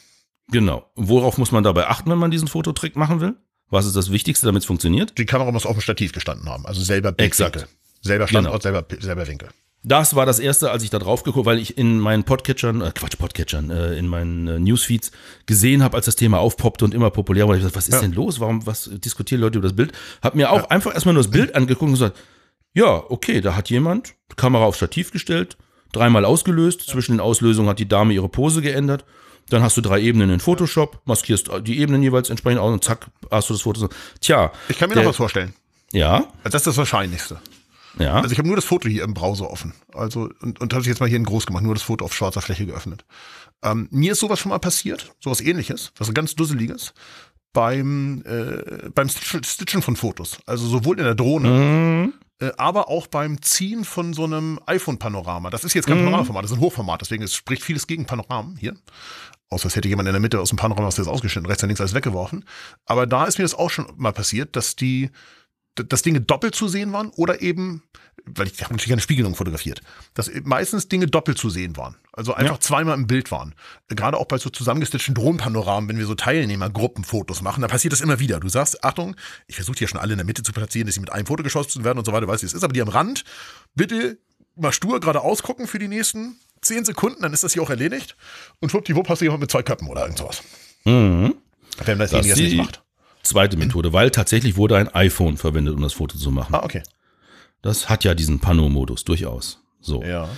Genau. 0.50 0.90
Worauf 0.94 1.38
muss 1.38 1.52
man 1.52 1.62
dabei 1.64 1.88
achten, 1.88 2.10
wenn 2.10 2.18
man 2.18 2.30
diesen 2.30 2.48
Fototrick 2.48 2.96
machen 2.96 3.20
will? 3.20 3.36
Was 3.70 3.84
ist 3.86 3.96
das 3.96 4.10
Wichtigste, 4.10 4.46
damit 4.46 4.62
es 4.62 4.66
funktioniert? 4.66 5.18
Die 5.18 5.26
Kamera 5.26 5.50
muss 5.52 5.66
auf 5.66 5.76
dem 5.76 5.82
Stativ 5.82 6.12
gestanden 6.12 6.48
haben, 6.48 6.64
also 6.66 6.80
selber 6.82 7.12
Exakt. 7.18 7.52
Bildwinkel. 7.52 7.76
Selber 8.00 8.28
Standort, 8.28 8.62
Genau. 8.62 8.74
selber, 8.82 9.02
selber 9.02 9.26
Winkel. 9.26 9.48
Das 9.84 10.16
war 10.16 10.26
das 10.26 10.38
erste, 10.40 10.70
als 10.72 10.82
ich 10.82 10.90
da 10.90 10.98
drauf 10.98 11.22
geguckt, 11.22 11.46
weil 11.46 11.58
ich 11.58 11.78
in 11.78 12.00
meinen 12.00 12.24
Podcatchern, 12.24 12.80
äh, 12.80 12.90
Quatsch, 12.94 13.16
Podcatchern, 13.16 13.70
äh, 13.70 13.94
in 13.96 14.08
meinen 14.08 14.48
äh, 14.48 14.58
Newsfeeds 14.58 15.12
gesehen 15.46 15.82
habe, 15.84 15.96
als 15.96 16.06
das 16.06 16.16
Thema 16.16 16.38
aufpoppte 16.40 16.84
und 16.84 16.94
immer 16.94 17.10
populär 17.10 17.46
wurde. 17.46 17.58
Ich 17.58 17.62
gesagt, 17.62 17.76
was 17.76 17.86
ist 17.88 17.94
Ja. 17.94 18.00
denn 18.00 18.12
los? 18.12 18.40
Warum, 18.40 18.66
was 18.66 18.90
diskutieren 18.92 19.40
Leute 19.40 19.58
über 19.58 19.68
das 19.68 19.76
Bild? 19.76 19.92
Hab 20.20 20.34
mir 20.34 20.50
auch 20.50 20.68
einfach 20.70 20.92
erstmal 20.92 21.14
nur 21.14 21.22
das 21.22 21.30
Bild 21.30 21.54
angeguckt 21.54 21.86
und 21.88 21.92
gesagt, 21.92 22.16
ja, 22.74 23.02
okay, 23.08 23.40
da 23.40 23.54
hat 23.54 23.70
jemand 23.70 24.14
Kamera 24.36 24.64
auf 24.64 24.76
Stativ 24.76 25.12
gestellt, 25.12 25.56
dreimal 25.92 26.24
ausgelöst, 26.24 26.82
zwischen 26.82 27.12
den 27.12 27.20
Auslösungen 27.20 27.70
hat 27.70 27.78
die 27.78 27.88
Dame 27.88 28.12
ihre 28.12 28.28
Pose 28.28 28.60
geändert, 28.62 29.04
dann 29.48 29.62
hast 29.62 29.76
du 29.76 29.80
drei 29.80 30.00
Ebenen 30.02 30.28
in 30.30 30.40
Photoshop, 30.40 31.00
maskierst 31.06 31.50
die 31.62 31.78
Ebenen 31.78 32.02
jeweils 32.02 32.28
entsprechend 32.30 32.60
aus 32.60 32.72
und 32.72 32.84
zack, 32.84 33.06
hast 33.30 33.48
du 33.48 33.54
das 33.54 33.62
Foto. 33.62 33.88
Tja, 34.20 34.52
Ich 34.68 34.76
kann 34.78 34.88
mir 34.90 34.96
der- 34.96 35.04
noch 35.04 35.10
was 35.10 35.16
vorstellen. 35.16 35.54
ja, 35.92 36.26
Das 36.44 36.54
ist 36.56 36.66
das 36.66 36.76
Wahrscheinlichste. 36.76 37.40
Ja, 37.98 38.14
Also 38.16 38.32
ich 38.32 38.38
habe 38.38 38.48
nur 38.48 38.56
das 38.56 38.64
Foto 38.64 38.88
hier 38.88 39.04
im 39.04 39.14
Browser 39.14 39.50
offen. 39.50 39.74
Also 39.94 40.28
und, 40.40 40.60
und 40.60 40.72
habe 40.72 40.82
ich 40.82 40.88
jetzt 40.88 41.00
mal 41.00 41.08
hier 41.08 41.16
in 41.18 41.24
groß 41.24 41.46
gemacht, 41.46 41.62
nur 41.64 41.74
das 41.74 41.82
Foto 41.82 42.04
auf 42.04 42.14
schwarzer 42.14 42.40
Fläche 42.42 42.66
geöffnet. 42.66 43.04
Ähm, 43.62 43.88
mir 43.90 44.12
ist 44.12 44.20
sowas 44.20 44.38
schon 44.38 44.50
mal 44.50 44.58
passiert, 44.58 45.14
sowas 45.20 45.40
ähnliches, 45.40 45.92
was 45.98 46.12
ganz 46.14 46.34
dusseliges, 46.34 46.94
beim, 47.52 48.22
äh, 48.26 48.88
beim 48.94 49.08
Stitchen, 49.08 49.82
von 49.82 49.96
Fotos. 49.96 50.38
Also 50.46 50.66
sowohl 50.66 50.98
in 50.98 51.04
der 51.04 51.14
Drohne, 51.14 51.48
Mhm. 51.50 52.12
äh, 52.40 52.52
aber 52.56 52.88
auch 52.88 53.06
beim 53.08 53.42
Ziehen 53.42 53.84
von 53.84 54.12
so 54.12 54.24
einem 54.24 54.60
iPhone-Panorama. 54.66 55.50
Das 55.50 55.64
ist 55.64 55.74
jetzt 55.74 55.86
kein 55.86 55.98
Mhm. 55.98 56.04
Panoramaformat, 56.04 56.44
das 56.44 56.52
ist 56.52 56.58
ein 56.58 56.60
Hochformat, 56.60 57.00
deswegen 57.00 57.24
es 57.24 57.34
spricht 57.34 57.62
vieles 57.64 57.86
gegen 57.86 58.04
Panoramen 58.06 58.56
hier. 58.56 58.76
Außer 59.50 59.66
es 59.66 59.76
hätte 59.76 59.88
jemand 59.88 60.06
in 60.08 60.12
der 60.12 60.20
Mitte 60.20 60.40
aus 60.40 60.50
dem 60.50 60.56
Panorama 60.58 60.90
das 60.90 61.08
ausgeschnitten, 61.08 61.46
rechts 61.46 61.62
und 61.62 61.70
links 61.70 61.80
alles 61.80 61.94
weggeworfen. 61.94 62.44
Aber 62.84 63.06
da 63.06 63.24
ist 63.24 63.38
mir 63.38 63.44
das 63.44 63.54
auch 63.54 63.70
schon 63.70 63.86
mal 63.96 64.12
passiert, 64.12 64.54
dass 64.56 64.76
die 64.76 65.10
dass 65.84 66.02
Dinge 66.02 66.20
doppelt 66.20 66.54
zu 66.54 66.68
sehen 66.68 66.92
waren 66.92 67.10
oder 67.16 67.40
eben, 67.42 67.82
weil 68.26 68.46
ich 68.46 68.62
habe 68.62 68.74
natürlich 68.74 68.92
eine 68.92 69.00
Spiegelung 69.00 69.34
fotografiert, 69.34 69.80
dass 70.14 70.30
meistens 70.44 70.88
Dinge 70.88 71.06
doppelt 71.06 71.38
zu 71.38 71.48
sehen 71.50 71.76
waren. 71.76 71.96
Also 72.12 72.34
einfach 72.34 72.58
zweimal 72.58 72.94
im 72.96 73.06
Bild 73.06 73.30
waren. 73.30 73.54
Gerade 73.88 74.16
auch 74.18 74.26
bei 74.26 74.38
so 74.38 74.50
zusammengestitchten 74.50 75.14
Drohnenpanoramen, 75.14 75.88
wenn 75.88 75.98
wir 75.98 76.06
so 76.06 76.14
Teilnehmergruppenfotos 76.14 77.42
machen, 77.42 77.60
da 77.62 77.68
passiert 77.68 77.92
das 77.92 78.00
immer 78.00 78.18
wieder. 78.18 78.40
Du 78.40 78.48
sagst, 78.48 78.84
Achtung, 78.84 79.14
ich 79.46 79.54
versuche 79.56 79.76
die 79.76 79.84
ja 79.84 79.88
schon 79.88 80.00
alle 80.00 80.12
in 80.12 80.18
der 80.18 80.26
Mitte 80.26 80.42
zu 80.42 80.52
platzieren, 80.52 80.86
dass 80.86 80.94
sie 80.94 81.00
mit 81.00 81.12
einem 81.12 81.26
Foto 81.26 81.42
geschossen 81.42 81.84
werden 81.84 81.98
und 81.98 82.04
so 82.04 82.12
weiter, 82.12 82.26
weißt 82.28 82.42
du, 82.42 82.46
wie 82.46 82.48
es 82.48 82.54
ist, 82.54 82.64
aber 82.64 82.72
die 82.72 82.82
am 82.82 82.88
Rand, 82.88 83.24
bitte 83.74 84.18
mal 84.56 84.72
stur 84.72 84.98
geradeaus 85.00 85.42
gucken 85.42 85.66
für 85.68 85.78
die 85.78 85.88
nächsten 85.88 86.36
zehn 86.60 86.84
Sekunden, 86.84 87.22
dann 87.22 87.32
ist 87.32 87.44
das 87.44 87.52
hier 87.52 87.62
auch 87.62 87.70
erledigt. 87.70 88.16
Und 88.60 88.70
schwuppdiwupp 88.70 89.08
hast 89.08 89.20
du 89.20 89.26
jemand 89.26 89.40
mit 89.42 89.50
zwei 89.50 89.62
Köpfen 89.62 89.86
oder 89.88 90.02
irgend 90.02 90.18
sowas. 90.18 90.42
Mhm. 90.84 91.34
Wenn 91.84 91.98
Das 92.00 92.10
das 92.10 92.26
das 92.26 92.36
nicht 92.38 92.52
die- 92.52 92.56
macht. 92.56 92.82
Zweite 93.28 93.56
Methode, 93.56 93.92
weil 93.92 94.10
tatsächlich 94.10 94.56
wurde 94.56 94.76
ein 94.76 94.88
iPhone 94.94 95.36
verwendet, 95.36 95.74
um 95.74 95.82
das 95.82 95.92
Foto 95.94 96.16
zu 96.18 96.30
machen. 96.30 96.54
Ah, 96.54 96.62
okay. 96.64 96.82
Das 97.62 97.88
hat 97.88 98.04
ja 98.04 98.14
diesen 98.14 98.38
Pano-Modus 98.40 99.04
durchaus. 99.04 99.60
So. 99.80 100.02
Ja. 100.02 100.28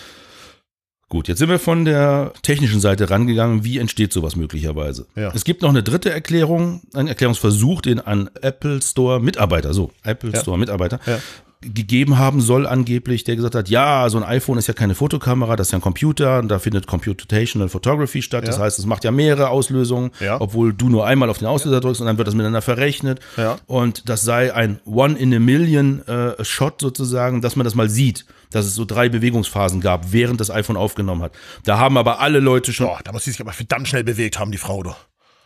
Gut, 1.09 1.26
jetzt 1.26 1.38
sind 1.38 1.49
wir 1.49 1.59
von 1.59 1.84
der 1.84 2.32
technischen 2.43 2.80
Seite 2.80 3.11
rangegangen. 3.11 3.64
Wie 3.64 3.78
entsteht 3.78 4.12
sowas 4.12 4.36
möglicherweise? 4.36 5.07
Ja. 5.16 5.32
Es 5.34 5.45
gibt 5.45 5.62
noch 5.62 5.70
eine 5.70 5.82
dritte 5.82 6.11
Erklärung, 6.11 6.82
einen 6.95 7.09
Erklärungsversuch, 7.09 7.80
den 7.82 7.99
an 7.99 8.30
Apple 8.43 8.80
Store 8.80 9.18
Mitarbeiter, 9.20 9.74
so, 9.74 9.91
Apple 10.05 10.30
Ja. 10.30 10.41
Store 10.41 10.57
Mitarbeiter, 10.59 11.01
Ja. 11.07 11.18
Gegeben 11.63 12.17
haben 12.17 12.41
soll 12.41 12.67
angeblich, 12.67 13.25
der 13.25 13.37
gesagt 13.37 13.55
hat, 13.55 13.69
ja, 13.69 14.09
so 14.09 14.17
ein 14.17 14.25
iPhone 14.25 14.57
ist 14.57 14.67
ja 14.67 14.73
keine 14.73 14.95
Fotokamera, 14.95 15.57
das 15.57 15.69
ist 15.69 15.73
ja 15.73 15.79
ein 15.79 15.83
Computer 15.83 16.39
und 16.39 16.49
da 16.49 16.59
findet 16.59 16.87
Computational 16.87 17.69
Photography 17.69 18.23
statt. 18.23 18.49
Das 18.49 18.57
Ja. 18.57 18.63
heißt, 18.63 18.79
es 18.79 18.87
macht 18.87 19.05
ja 19.05 19.11
mehrere 19.11 19.51
Auslösungen, 19.51 20.11
Ja. 20.21 20.41
obwohl 20.41 20.73
du 20.73 20.89
nur 20.89 21.07
einmal 21.07 21.29
auf 21.29 21.37
den 21.39 21.47
Auslöser 21.49 21.81
drückst 21.81 22.01
und 22.01 22.07
dann 22.07 22.17
wird 22.17 22.27
das 22.29 22.35
miteinander 22.35 22.63
verrechnet. 22.63 23.21
Ja. 23.37 23.59
Und 23.67 24.09
das 24.09 24.23
sei 24.23 24.55
ein 24.55 24.81
One 24.87 25.19
in 25.19 25.35
a 25.35 25.39
Million 25.39 26.07
äh, 26.09 26.43
Shot 26.43 26.81
sozusagen, 26.81 27.43
dass 27.43 27.57
man 27.57 27.65
das 27.65 27.75
mal 27.75 27.91
sieht, 27.91 28.25
dass 28.51 28.65
es 28.65 28.75
so 28.75 28.87
drei 28.87 29.11
Bewegungsphasen 29.11 29.81
gab, 29.83 30.13
während 30.13 30.41
das 30.41 30.51
iPhone 30.51 30.79
aufgenommen 30.79 31.21
hat. 31.23 31.33
Da 31.65 31.79
haben 31.79 31.99
aber 31.99 32.21
alle 32.21 32.41
Leute 32.41 32.73
schon, 32.73 32.87
Boah, 32.87 33.01
da 33.05 33.13
muss 33.13 33.25
sie 33.25 33.33
sich 33.33 33.41
aber 33.41 33.53
verdammt 33.53 33.87
schnell 33.87 34.03
bewegt 34.05 34.39
haben, 34.39 34.51
die 34.51 34.59
Frau, 34.59 34.83
doch. 34.83 34.97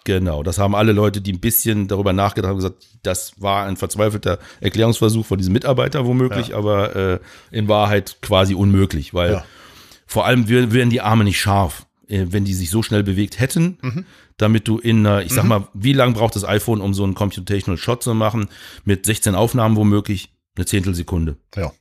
Genau, 0.05 0.43
das 0.43 0.59
haben 0.59 0.75
alle 0.75 0.93
Leute, 0.93 1.21
die 1.23 1.33
ein 1.33 1.41
bisschen 1.41 1.89
darüber 1.89 2.13
nachgedacht 2.13 2.51
haben, 2.51 2.57
gesagt, 2.59 2.87
das 3.03 3.33
war 3.41 3.65
ein 3.67 3.77
verzweifelter 3.79 4.39
Erklärungsversuch 4.61 5.25
von 5.25 5.39
diesem 5.39 5.55
Mitarbeiter 5.55 6.05
womöglich, 6.07 6.49
Ja. 6.49 6.59
aber 6.59 6.95
äh, 6.95 7.19
in 7.51 7.69
Wahrheit 7.69 8.19
quasi 8.21 8.55
unmöglich, 8.55 9.15
weil 9.15 9.33
Ja. 9.33 9.45
vor 10.07 10.27
allem 10.27 10.49
wär- 10.49 10.73
wären 10.73 10.91
die 10.91 11.01
Arme 11.01 11.25
nicht 11.25 11.41
scharf, 11.41 11.87
äh, 12.09 12.27
wenn 12.29 12.45
die 12.45 12.53
sich 12.53 12.69
so 12.69 12.83
schnell 12.83 13.03
bewegt 13.03 13.41
hätten, 13.41 13.79
Mhm. 13.81 14.05
damit 14.37 14.69
du 14.69 14.79
in 14.79 15.07
einer, 15.07 15.23
ich 15.23 15.33
sag 15.33 15.45
mal, 15.45 15.69
wie 15.73 15.95
lange 15.95 16.13
braucht 16.13 16.37
das 16.37 16.45
iPhone, 16.45 16.83
um 16.83 16.93
so 16.93 17.03
einen 17.05 17.15
Computational 17.15 17.79
Shot 17.79 18.03
zu 18.03 18.13
machen, 18.15 18.49
mit 18.85 19.07
16 19.07 19.35
Aufnahmen 19.35 19.77
womöglich, 19.77 20.35
eine 20.57 20.67
Zehntelsekunde. 20.67 21.37
Ja. 21.57 21.73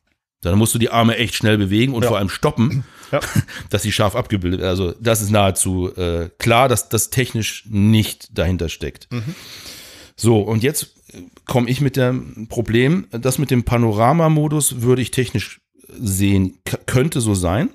Dann 0.43 0.57
musst 0.57 0.73
du 0.75 0.79
die 0.79 0.89
Arme 0.89 1.17
echt 1.17 1.35
schnell 1.35 1.57
bewegen 1.57 1.93
und 1.93 2.03
Ja. 2.03 2.09
vor 2.09 2.17
allem 2.17 2.29
stoppen, 2.29 2.83
Ja. 3.11 3.19
dass 3.69 3.83
sie 3.83 3.91
scharf 3.91 4.15
abgebildet 4.15 4.59
werden. 4.61 4.69
Also 4.69 4.93
das 4.99 5.21
ist 5.21 5.29
nahezu 5.31 5.95
äh, 5.95 6.29
klar, 6.37 6.67
dass 6.69 6.89
das 6.89 7.09
technisch 7.09 7.63
nicht 7.69 8.37
dahinter 8.37 8.69
steckt. 8.69 9.07
So, 10.15 10.39
und 10.41 10.63
jetzt 10.63 10.93
komme 11.45 11.69
ich 11.69 11.79
mit 11.81 11.95
dem 11.97 12.47
Problem, 12.49 13.07
das 13.11 13.37
mit 13.37 13.51
dem 13.51 13.63
Panoramamodus 13.63 14.81
würde 14.81 15.01
ich 15.01 15.11
technisch 15.11 15.59
sehen, 15.87 16.57
könnte 16.85 17.21
so 17.21 17.33
sein. 17.35 17.69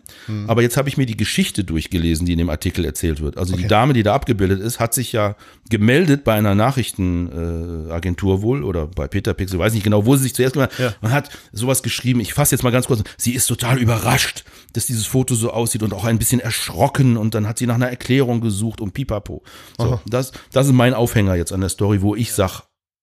Aber 0.46 0.62
jetzt 0.62 0.76
habe 0.76 0.88
ich 0.88 0.96
mir 0.96 1.06
die 1.06 1.16
Geschichte 1.16 1.64
durchgelesen, 1.64 2.26
die 2.26 2.32
in 2.32 2.38
dem 2.38 2.50
Artikel 2.50 2.84
erzählt 2.84 3.20
wird. 3.20 3.36
Also 3.38 3.54
die 3.54 3.60
Okay. 3.60 3.68
Dame, 3.68 3.92
die 3.92 4.02
da 4.02 4.14
abgebildet 4.14 4.60
ist, 4.60 4.80
hat 4.80 4.92
sich 4.94 5.12
ja 5.12 5.36
gemeldet 5.70 6.24
bei 6.24 6.34
einer 6.34 6.54
Nachrichtenagentur 6.54 8.36
äh, 8.38 8.42
wohl 8.42 8.64
oder 8.64 8.86
bei 8.86 9.08
Peter 9.08 9.34
Pixel, 9.34 9.58
weiß 9.58 9.72
nicht 9.74 9.84
genau, 9.84 10.06
wo 10.06 10.16
sie 10.16 10.24
sich 10.24 10.34
zuerst 10.34 10.54
gemeldet 10.54 10.78
Ja. 10.78 10.86
hat. 10.88 11.02
Man 11.02 11.12
hat 11.12 11.30
sowas 11.52 11.82
geschrieben, 11.82 12.20
ich 12.20 12.34
fasse 12.34 12.54
jetzt 12.54 12.62
mal 12.62 12.70
ganz 12.70 12.86
kurz, 12.86 13.02
sie 13.16 13.34
ist 13.34 13.46
total 13.46 13.78
überrascht, 13.78 14.44
dass 14.72 14.86
dieses 14.86 15.06
Foto 15.06 15.34
so 15.34 15.50
aussieht 15.50 15.82
und 15.82 15.92
auch 15.94 16.04
ein 16.04 16.18
bisschen 16.18 16.40
erschrocken 16.40 17.16
und 17.16 17.34
dann 17.34 17.46
hat 17.46 17.58
sie 17.58 17.66
nach 17.66 17.74
einer 17.76 17.88
Erklärung 17.88 18.40
gesucht 18.40 18.80
und 18.80 18.92
pipapo. 18.92 19.42
So, 19.78 20.00
das, 20.06 20.32
das 20.52 20.66
ist 20.66 20.72
mein 20.72 20.94
Aufhänger 20.94 21.34
jetzt 21.36 21.52
an 21.52 21.60
der 21.60 21.68
Story, 21.70 22.02
wo 22.02 22.14
ich 22.14 22.32
sag, 22.32 22.62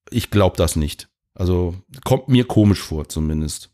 ich 0.09 0.29
glaube 0.29 0.57
das 0.57 0.75
nicht. 0.75 1.07
Also 1.33 1.75
kommt 2.03 2.29
mir 2.29 2.45
komisch 2.45 2.79
vor 2.81 3.09
zumindest. 3.09 3.71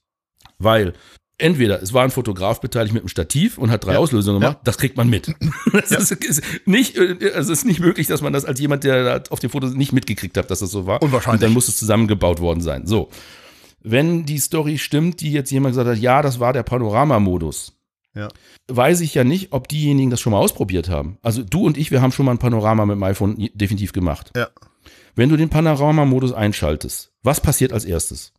Weil 0.57 0.93
entweder 1.41 1.81
es 1.81 1.93
war 1.93 2.03
ein 2.03 2.11
Fotograf 2.11 2.61
beteiligt 2.61 2.93
mit 2.93 3.01
einem 3.03 3.09
Stativ 3.09 3.57
und 3.57 3.71
hat 3.71 3.85
drei 3.85 3.93
Ja. 3.93 3.99
Auslösungen 3.99 4.39
gemacht, 4.39 4.57
Ja. 4.57 4.61
das 4.63 4.77
kriegt 4.77 4.97
man 4.97 5.09
mit. 5.09 5.33
Das 5.73 5.91
ist, 5.91 6.11
ist 6.11 6.41
nicht, 6.65 6.95
äh, 6.97 7.31
also 7.33 7.51
es 7.51 7.59
ist 7.59 7.65
nicht 7.65 7.79
möglich, 7.79 8.07
dass 8.07 8.21
man 8.21 8.33
das 8.33 8.45
als 8.45 8.59
jemand, 8.59 8.83
der 8.83 9.23
auf 9.29 9.39
dem 9.39 9.49
Foto 9.49 9.67
nicht 9.67 9.91
mitgekriegt 9.93 10.37
hat, 10.37 10.49
dass 10.51 10.59
das 10.59 10.71
so 10.71 10.85
war. 10.87 11.01
Unwahrscheinlich. 11.01 11.41
Und 11.41 11.43
dann 11.43 11.53
muss 11.53 11.67
es 11.67 11.77
zusammengebaut 11.77 12.39
worden 12.39 12.61
sein. 12.61 12.85
So. 12.87 13.09
Wenn 13.83 14.25
die 14.25 14.37
Story 14.37 14.77
stimmt, 14.77 15.21
die 15.21 15.31
jetzt 15.31 15.51
jemand 15.51 15.73
gesagt 15.73 15.89
hat, 15.89 15.97
ja, 15.97 16.21
das 16.21 16.39
war 16.39 16.53
der 16.53 16.63
Panoramamodus, 16.63 17.73
Ja. 18.13 18.27
weiß 18.67 19.01
ich 19.01 19.13
ja 19.15 19.23
nicht, 19.23 19.53
ob 19.53 19.67
diejenigen 19.67 20.11
das 20.11 20.19
schon 20.21 20.31
mal 20.31 20.39
ausprobiert 20.39 20.89
haben. 20.89 21.17
Also 21.23 21.43
du 21.43 21.65
und 21.65 21.77
ich, 21.77 21.89
wir 21.91 22.01
haben 22.01 22.11
schon 22.11 22.25
mal 22.25 22.31
ein 22.33 22.37
Panorama 22.37 22.85
mit 22.85 22.95
dem 22.95 23.03
iPhone 23.03 23.49
definitiv 23.53 23.91
gemacht. 23.93 24.31
Ja. 24.35 24.49
Wenn 25.15 25.29
du 25.29 25.35
den 25.37 25.49
Panoramamodus 25.49 26.31
einschaltest, 26.31 27.11
was 27.23 27.41
passiert 27.41 27.73
als 27.73 27.85
erstes? 27.85 28.33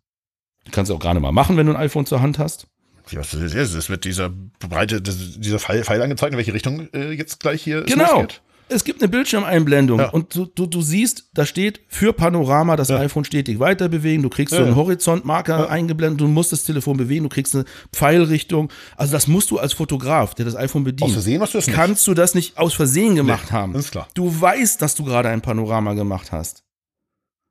Du 0.64 0.70
kannst 0.70 0.90
es 0.90 0.96
auch 0.96 1.00
gerade 1.00 1.18
mal 1.20 1.32
machen, 1.32 1.56
wenn 1.56 1.66
du 1.66 1.72
ein 1.72 1.80
iPhone 1.80 2.06
zur 2.06 2.22
Hand 2.22 2.38
hast. 2.38 2.68
Ja, 3.10 3.20
was 3.20 3.34
ist 3.34 3.54
das? 3.54 3.74
Es 3.74 3.90
wird 3.90 4.04
dieser 4.04 4.30
breite, 4.60 5.00
dieser 5.02 5.58
Pfeil, 5.58 6.02
angezeigt, 6.02 6.32
in 6.32 6.38
welche 6.38 6.54
Richtung 6.54 6.88
äh, 6.92 7.12
jetzt 7.12 7.40
gleich 7.40 7.62
hier 7.62 7.80
es 7.84 7.86
Genau. 7.92 8.20
losgeht. 8.20 8.40
Es 8.68 8.84
gibt 8.84 9.02
eine 9.02 9.08
Bildschirmeinblendung 9.10 9.98
Ja. 9.98 10.08
und 10.10 10.34
du, 10.34 10.46
du, 10.46 10.64
du 10.66 10.80
siehst, 10.80 11.28
da 11.34 11.44
steht 11.44 11.80
für 11.88 12.14
Panorama 12.14 12.74
das 12.76 12.88
Ja. 12.88 12.98
iPhone 13.00 13.24
stetig 13.24 13.58
weiter 13.58 13.90
bewegen. 13.90 14.22
Du 14.22 14.30
kriegst 14.30 14.50
so 14.54 14.56
Ja, 14.60 14.62
einen 14.62 14.70
ja. 14.70 14.76
Horizontmarker 14.76 15.68
eingeblendet, 15.68 16.20
du 16.22 16.28
musst 16.28 16.52
das 16.52 16.64
Telefon 16.64 16.96
bewegen, 16.96 17.24
du 17.24 17.28
kriegst 17.28 17.54
eine 17.54 17.64
Pfeilrichtung. 17.92 18.70
Also 18.96 19.12
das 19.12 19.26
musst 19.26 19.50
du 19.50 19.58
als 19.58 19.74
Fotograf, 19.74 20.34
der 20.34 20.46
das 20.46 20.56
iPhone 20.56 20.84
bedient. 20.84 21.02
Aus 21.10 21.12
Versehen 21.12 21.40
machst 21.40 21.52
du 21.52 21.58
das 21.58 21.66
nicht. 21.66 21.76
Kannst 21.76 22.06
du 22.06 22.14
das 22.14 22.34
nicht 22.34 22.56
aus 22.56 22.72
Versehen 22.72 23.14
gemacht 23.14 23.46
Nee, 23.50 23.52
haben? 23.52 23.74
ist 23.74 23.90
klar. 23.90 24.08
Du 24.14 24.40
weißt, 24.40 24.80
dass 24.80 24.94
du 24.94 25.04
gerade 25.04 25.28
ein 25.28 25.42
Panorama 25.42 25.92
gemacht 25.92 26.32
hast. 26.32 26.62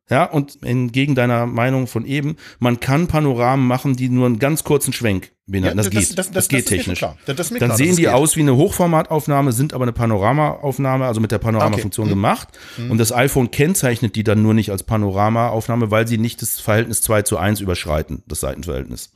Ja, 0.10 0.26
und 0.26 0.62
entgegen 0.64 1.16
deiner 1.16 1.45
Meinung 1.45 1.88
von 1.88 2.06
eben, 2.06 2.36
man 2.60 2.82
kann 2.82 3.08
Panoramen 3.08 3.66
machen, 3.66 3.95
die 3.95 4.10
nur 4.10 4.26
einen 4.26 4.39
ganz 4.39 4.66
kurzen 4.66 4.91
Schwenk 4.91 5.32
beinhalten. 5.47 5.78
Ja, 5.78 5.84
das, 5.84 5.93
das- 5.93 6.08
geht. 6.10 6.18
das- 6.18 6.32
Das, 6.32 6.47
geht 6.49 6.66
technisch. 6.66 6.99
klar. 6.99 7.18
Das- 7.26 7.47
Dann 7.49 7.58
klar, 7.60 7.78
sehen 7.78 7.95
die 7.95 8.04
geht. 8.04 8.12
aus 8.12 8.36
wie 8.36 8.41
eine 8.41 8.58
Hochformataufnahme, 8.58 9.54
sind 9.54 9.74
aber 9.74 9.84
eine 9.84 9.93
Panoramaaufnahme, 9.93 11.06
also 11.06 11.22
mit 11.22 11.32
der 11.32 11.38
Panoramafunktion 11.38 12.08
Okay. 12.08 12.16
Mhm. 12.16 12.20
gemacht. 12.20 12.47
Und 12.89 12.97
das 12.97 13.14
iPhone 13.14 13.52
kennzeichnet 13.52 14.16
die 14.18 14.24
dann 14.26 14.41
nur 14.41 14.54
nicht 14.54 14.72
als 14.72 14.84
Panoramaaufnahme, 14.84 15.91
weil 15.91 16.08
sie 16.08 16.18
nicht 16.18 16.41
das 16.41 16.60
Verhältnis 16.60 16.99
2 17.02 17.22
zu 17.22 17.38
1 17.38 17.62
überschreiten, 17.62 18.24
das 18.28 18.41
Seitenverhältnis. 18.41 19.12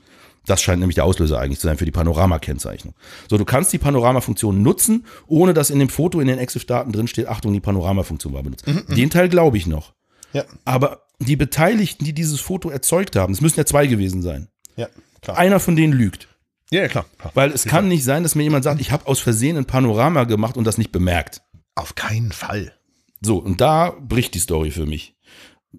Das 0.46 0.62
scheint 0.62 0.80
nämlich 0.80 0.96
der 0.96 1.04
Auslöser 1.06 1.40
eigentlich 1.40 1.60
zu 1.60 1.68
sein 1.68 1.78
für 1.78 1.86
die 1.86 1.92
Panoramakennzeichnung. 1.92 2.94
So, 3.30 3.38
du 3.38 3.44
kannst 3.46 3.74
die 3.74 3.80
Panoramafunktion 3.80 4.62
nutzen, 4.62 5.06
ohne 5.28 5.54
dass 5.54 5.72
in 5.72 5.80
dem 5.80 5.90
Foto 5.90 6.20
in 6.22 6.28
den 6.28 6.38
EXIF-Daten 6.40 6.92
drin 6.94 7.08
steht, 7.08 7.28
Achtung, 7.28 7.52
die 7.52 7.60
Panoramafunktion 7.60 8.34
war 8.34 8.44
benutzt. 8.44 8.66
Mhm, 8.68 8.96
Den 8.96 9.10
Teil 9.10 9.28
glaube 9.28 9.58
ich 9.58 9.66
noch. 9.68 9.94
Ja, 10.36 10.44
Aber 10.66 11.04
die 11.20 11.38
Beteiligten, 11.38 12.04
die 12.04 12.12
dieses 12.12 12.42
Foto 12.42 12.70
erzeugt 12.70 13.16
haben, 13.16 13.32
es 13.32 13.40
müssen 13.40 13.58
ja 13.58 13.66
zwei 13.66 13.88
gewesen 13.88 14.22
sein. 14.22 14.50
ja, 14.76 14.88
klar. 15.22 15.38
Einer 15.38 15.62
von 15.62 15.78
denen 15.78 15.94
lügt. 15.94 16.28
Ja, 16.72 16.82
ja, 16.82 16.88
klar. 16.90 17.06
klar. 17.18 17.32
Weil 17.36 17.52
es 17.52 17.64
kann 17.64 17.88
nicht 17.88 18.04
sein, 18.04 18.24
dass 18.24 18.36
mir 18.36 18.44
jemand 18.44 18.66
sagt, 18.66 18.82
ich 18.82 18.92
habe 18.92 19.08
aus 19.08 19.22
Versehen 19.22 19.56
ein 19.56 19.64
Panorama 19.64 20.26
gemacht 20.26 20.58
und 20.58 20.66
das 20.66 20.78
nicht 20.78 20.92
bemerkt. 20.92 21.42
Auf 21.76 21.96
keinen 21.96 22.34
Fall. 22.34 22.74
So, 23.22 23.38
und 23.38 23.62
da 23.62 23.92
bricht 23.92 24.34
die 24.34 24.40
Story 24.40 24.72
für 24.72 24.86
mich. 24.86 25.16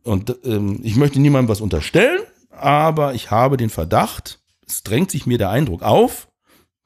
Und 0.03 0.35
ähm, 0.45 0.81
ich 0.83 0.97
möchte 0.97 1.21
niemandem 1.21 1.51
was 1.51 1.61
unterstellen, 1.61 2.21
aber 2.51 3.13
ich 3.13 3.31
habe 3.31 3.59
den 3.59 3.69
Verdacht, 3.71 4.41
es 4.67 4.83
drängt 4.83 5.11
sich 5.11 5.27
mir 5.27 5.37
der 5.37 5.51
Eindruck 5.51 5.83
auf, 5.83 6.29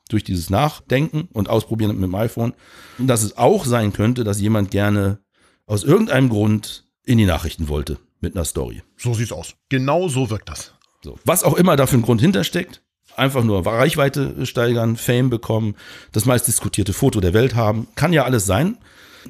durch 0.08 0.24
dieses 0.24 0.50
Nachdenken 0.50 1.28
und 1.32 1.48
Ausprobieren 1.48 1.94
mit 1.94 2.02
dem 2.02 2.14
iPhone, 2.16 2.52
dass 2.98 3.22
es 3.22 3.38
auch 3.38 3.64
sein 3.64 3.92
könnte, 3.92 4.24
dass 4.24 4.40
jemand 4.40 4.72
gerne 4.72 5.20
aus 5.66 5.84
irgendeinem 5.84 6.30
Grund 6.30 6.89
in 7.04 7.18
die 7.18 7.26
Nachrichten 7.26 7.68
wollte 7.68 7.98
mit 8.20 8.34
einer 8.34 8.44
Story. 8.44 8.82
So 8.96 9.14
sieht's 9.14 9.32
aus. 9.32 9.54
Genau 9.68 10.08
so 10.08 10.30
wirkt 10.30 10.48
das. 10.48 10.74
So. 11.02 11.18
Was 11.24 11.44
auch 11.44 11.54
immer 11.54 11.76
da 11.76 11.86
für 11.86 11.96
ein 11.96 12.02
Grund 12.02 12.20
hintersteckt, 12.20 12.82
einfach 13.16 13.42
nur 13.42 13.64
Reichweite 13.64 14.44
steigern, 14.46 14.96
Fame 14.96 15.30
bekommen, 15.30 15.76
das 16.12 16.26
meist 16.26 16.46
diskutierte 16.46 16.92
Foto 16.92 17.20
der 17.20 17.34
Welt 17.34 17.54
haben, 17.54 17.88
kann 17.94 18.12
ja 18.12 18.24
alles 18.24 18.46
sein. 18.46 18.78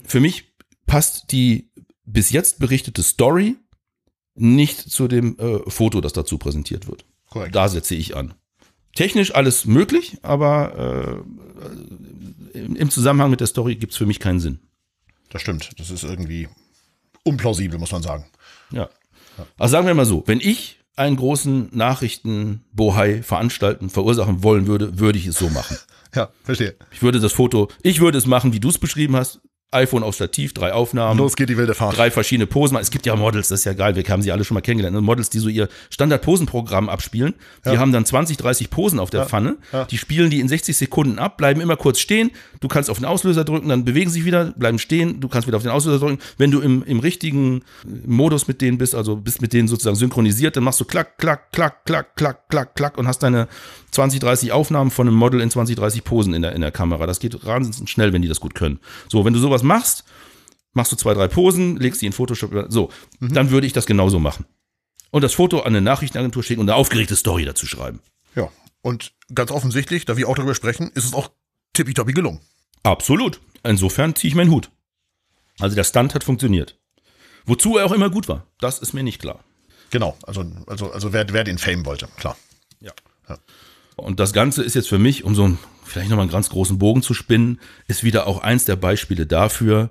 Für 0.05 0.21
mich 0.21 0.53
passt 0.87 1.33
die 1.33 1.71
bis 2.05 2.31
jetzt 2.31 2.59
berichtete 2.59 3.03
Story 3.03 3.57
nicht 4.35 4.79
zu 4.79 5.07
dem 5.07 5.39
äh, 5.39 5.71
Foto, 5.71 6.01
das 6.01 6.13
dazu 6.13 6.39
präsentiert 6.39 6.89
wird. 6.89 7.05
Korrekt. 7.29 7.55
Da 7.55 7.69
setze 7.69 7.95
ich 7.95 8.17
an. 8.17 8.35
Technisch 8.95 9.35
alles 9.35 9.67
möglich, 9.67 10.19
aber 10.23 11.23
äh, 12.55 12.59
im 12.59 12.75
im 12.75 12.91
Zusammenhang 12.91 13.31
mit 13.31 13.41
der 13.41 13.47
Story 13.47 13.77
gibt 13.77 13.93
es 13.93 13.99
für 13.99 14.07
mich 14.07 14.19
keinen 14.19 14.41
Sinn. 14.41 14.59
Das 15.29 15.43
stimmt. 15.43 15.71
Das 15.79 15.91
ist 15.91 16.03
irgendwie 16.03 16.49
unplausibel, 17.25 17.79
muss 17.79 17.93
man 17.93 18.03
sagen. 18.03 18.27
Ja. 18.71 18.89
Also 19.59 19.73
sagen 19.73 19.87
wir 19.87 19.95
mal 19.95 20.05
so, 20.05 20.23
wenn 20.27 20.41
ich 20.41 20.79
einen 20.97 21.17
großen 21.17 21.71
Nachrichtenbohai 21.73 23.23
veranstalten, 23.23 23.89
verursachen 23.91 24.43
wollen 24.43 24.67
würde, 24.67 24.99
würde 24.99 25.19
ich 25.19 25.27
es 25.27 25.39
so 25.39 25.49
machen. 25.49 25.77
Ja, 26.13 26.29
verstehe. 26.43 26.75
Ich 26.91 27.03
würde 27.03 27.21
das 27.21 27.33
Foto, 27.33 27.69
ich 27.85 28.01
würde 28.01 28.19
es 28.19 28.27
machen, 28.27 28.53
wie 28.53 28.59
du 28.59 28.69
es 28.69 28.79
beschrieben 28.79 29.15
hast. 29.15 29.43
iPhone 29.73 30.03
auf 30.03 30.17
Stativ, 30.17 30.53
drei 30.53 30.73
Aufnahmen, 30.73 31.19
Los 31.19 31.37
geht 31.37 31.49
die 31.49 31.57
wilde 31.57 31.75
Fahrt. 31.75 31.97
drei 31.97 32.11
verschiedene 32.11 32.47
Posen. 32.47 32.77
Es 32.79 32.91
gibt 32.91 33.07
ja 33.07 33.15
Models, 33.15 33.49
das 33.49 33.61
ist 33.61 33.65
ja 33.65 33.73
geil, 33.73 33.95
wir 33.95 34.03
haben 34.09 34.21
sie 34.23 34.33
alle 34.33 34.45
schon 34.45 34.55
mal 34.57 34.61
kennengelernt. 34.63 34.95
ne? 34.97 35.01
Models, 35.01 35.31
die 35.31 35.39
so 35.39 35.49
ihr 35.49 35.69
Standard-Posenprogramm 35.91 36.89
abspielen. 36.89 37.35
Die 37.65 37.79
haben 37.79 37.93
dann 37.93 38.05
20, 38.05 38.37
30 38.37 38.71
Posen 38.71 38.99
auf 38.99 39.11
der 39.11 39.27
Pfanne. 39.27 39.57
ja. 39.73 39.85
Die 39.85 39.99
spielen 39.99 40.31
die 40.31 40.41
in 40.41 40.49
60 40.49 40.77
Sekunden 40.77 41.19
ab, 41.19 41.37
bleiben 41.37 41.61
immer 41.61 41.77
kurz 41.77 42.01
stehen. 42.01 42.31
Du 42.61 42.69
kannst 42.69 42.91
auf 42.91 42.99
den 42.99 43.05
Auslöser 43.07 43.45
drücken, 43.45 43.69
dann 43.69 43.85
bewegen 43.85 44.11
sie 44.11 44.19
sich 44.21 44.25
wieder, 44.25 44.47
bleiben 44.57 44.79
stehen. 44.79 45.21
Du 45.21 45.29
kannst 45.29 45.47
wieder 45.47 45.57
auf 45.57 45.63
den 45.63 45.73
Auslöser 45.73 45.99
drücken. 46.01 46.19
Wenn 46.37 46.51
du 46.51 46.61
im, 46.61 46.83
im 46.83 46.99
richtigen 46.99 47.63
Modus 48.07 48.49
mit 48.49 48.61
denen 48.61 48.79
bist, 48.79 48.95
also 48.95 49.17
bist 49.17 49.41
mit 49.41 49.53
denen 49.53 49.69
sozusagen 49.69 49.97
synchronisiert, 49.97 50.57
dann 50.57 50.65
machst 50.65 50.81
du 50.81 50.85
klack, 50.85 51.17
klack, 51.19 51.53
klack, 51.53 51.85
klack, 51.85 52.17
klack, 52.17 52.49
klack, 52.49 52.75
klack 52.75 52.99
und 52.99 53.07
hast 53.07 53.23
deine 53.23 53.47
20, 53.93 54.21
30 54.21 54.53
Aufnahmen 54.53 54.91
von 54.91 55.07
einem 55.09 55.17
Model 55.17 55.41
in 55.41 55.51
20, 55.51 55.77
30 55.77 56.05
Posen 56.05 56.35
in 56.35 56.43
der, 56.43 56.53
in 56.55 56.61
der 56.61 56.71
Kamera. 56.71 57.07
Das 57.07 57.19
geht 57.21 57.45
wahnsinnig 57.45 57.91
schnell, 57.91 58.13
wenn 58.13 58.23
die 58.23 58.29
das 58.29 58.41
gut 58.41 58.55
können. 58.55 58.79
So, 59.09 59.25
wenn 59.25 59.33
du 59.33 59.39
sowas 59.41 59.60
machst, 59.63 60.05
machst 60.73 60.93
du 60.93 60.97
zwei, 60.97 61.15
drei 61.15 61.29
Posen, 61.29 61.77
legst 61.77 62.03
die 62.03 62.07
in 62.07 62.13
Photoshop, 62.13 62.67
so, 62.69 62.91
dann 63.21 63.51
würde 63.51 63.67
ich 63.67 63.73
das 63.73 63.87
genauso 63.87 64.19
machen. 64.19 64.47
Und 65.11 65.23
das 65.23 65.35
Foto 65.35 65.61
an 65.61 65.69
eine 65.69 65.81
Nachrichtenagentur 65.81 66.43
schicken 66.43 66.61
und 66.61 66.69
eine 66.69 66.77
aufgeregte 66.77 67.17
Story 67.17 67.45
dazu 67.45 67.67
schreiben. 67.67 68.01
Ja. 68.35 68.49
Und 68.83 69.13
ganz 69.35 69.51
offensichtlich, 69.51 70.05
da 70.05 70.17
wir 70.17 70.29
auch 70.29 70.37
darüber 70.37 70.55
sprechen, 70.55 70.91
ist 70.95 71.05
es 71.05 71.15
auch 71.15 71.31
tippitoppi 71.73 72.13
gelungen. 72.13 72.41
Absolut. 72.83 73.41
Insofern 73.63 74.15
ziehe 74.15 74.29
ich 74.29 74.35
meinen 74.35 74.51
Hut. 74.51 74.71
Also 75.59 75.77
der 75.77 75.85
Stunt 75.85 76.15
hat 76.15 76.25
funktioniert. 76.25 76.79
Wozu 77.45 77.77
er 77.77 77.87
auch 77.87 77.93
immer 77.93 78.11
gut 78.11 78.29
war, 78.29 78.47
das 78.59 78.79
ist 78.79 78.93
mir 78.93 79.03
nicht 79.03 79.21
klar. 79.21 79.45
Genau. 79.91 80.17
Also, 80.23 80.45
also, 80.67 80.93
also 80.93 81.13
wer, 81.13 81.29
wer 81.33 81.45
den 81.45 81.59
Fame 81.59 81.85
wollte, 81.85 82.09
klar. 82.17 82.37
Ja. 82.81 82.93
Und 83.97 84.21
das 84.21 84.33
Ganze 84.33 84.63
ist 84.63 84.75
jetzt 84.75 84.89
für 84.89 84.99
mich, 84.99 85.25
um 85.25 85.35
so 85.35 85.45
einen, 85.45 85.59
vielleicht 85.91 86.11
nochmal 86.11 86.25
einen 86.25 86.33
ganz 86.33 86.49
großen 86.51 86.79
Bogen 86.79 87.03
zu 87.03 87.15
spinnen, 87.15 87.61
ist 87.87 88.05
wieder 88.05 88.27
auch 88.27 88.43
eins 88.43 88.65
der 88.65 88.77
Beispiele 88.77 89.27
dafür, 89.27 89.91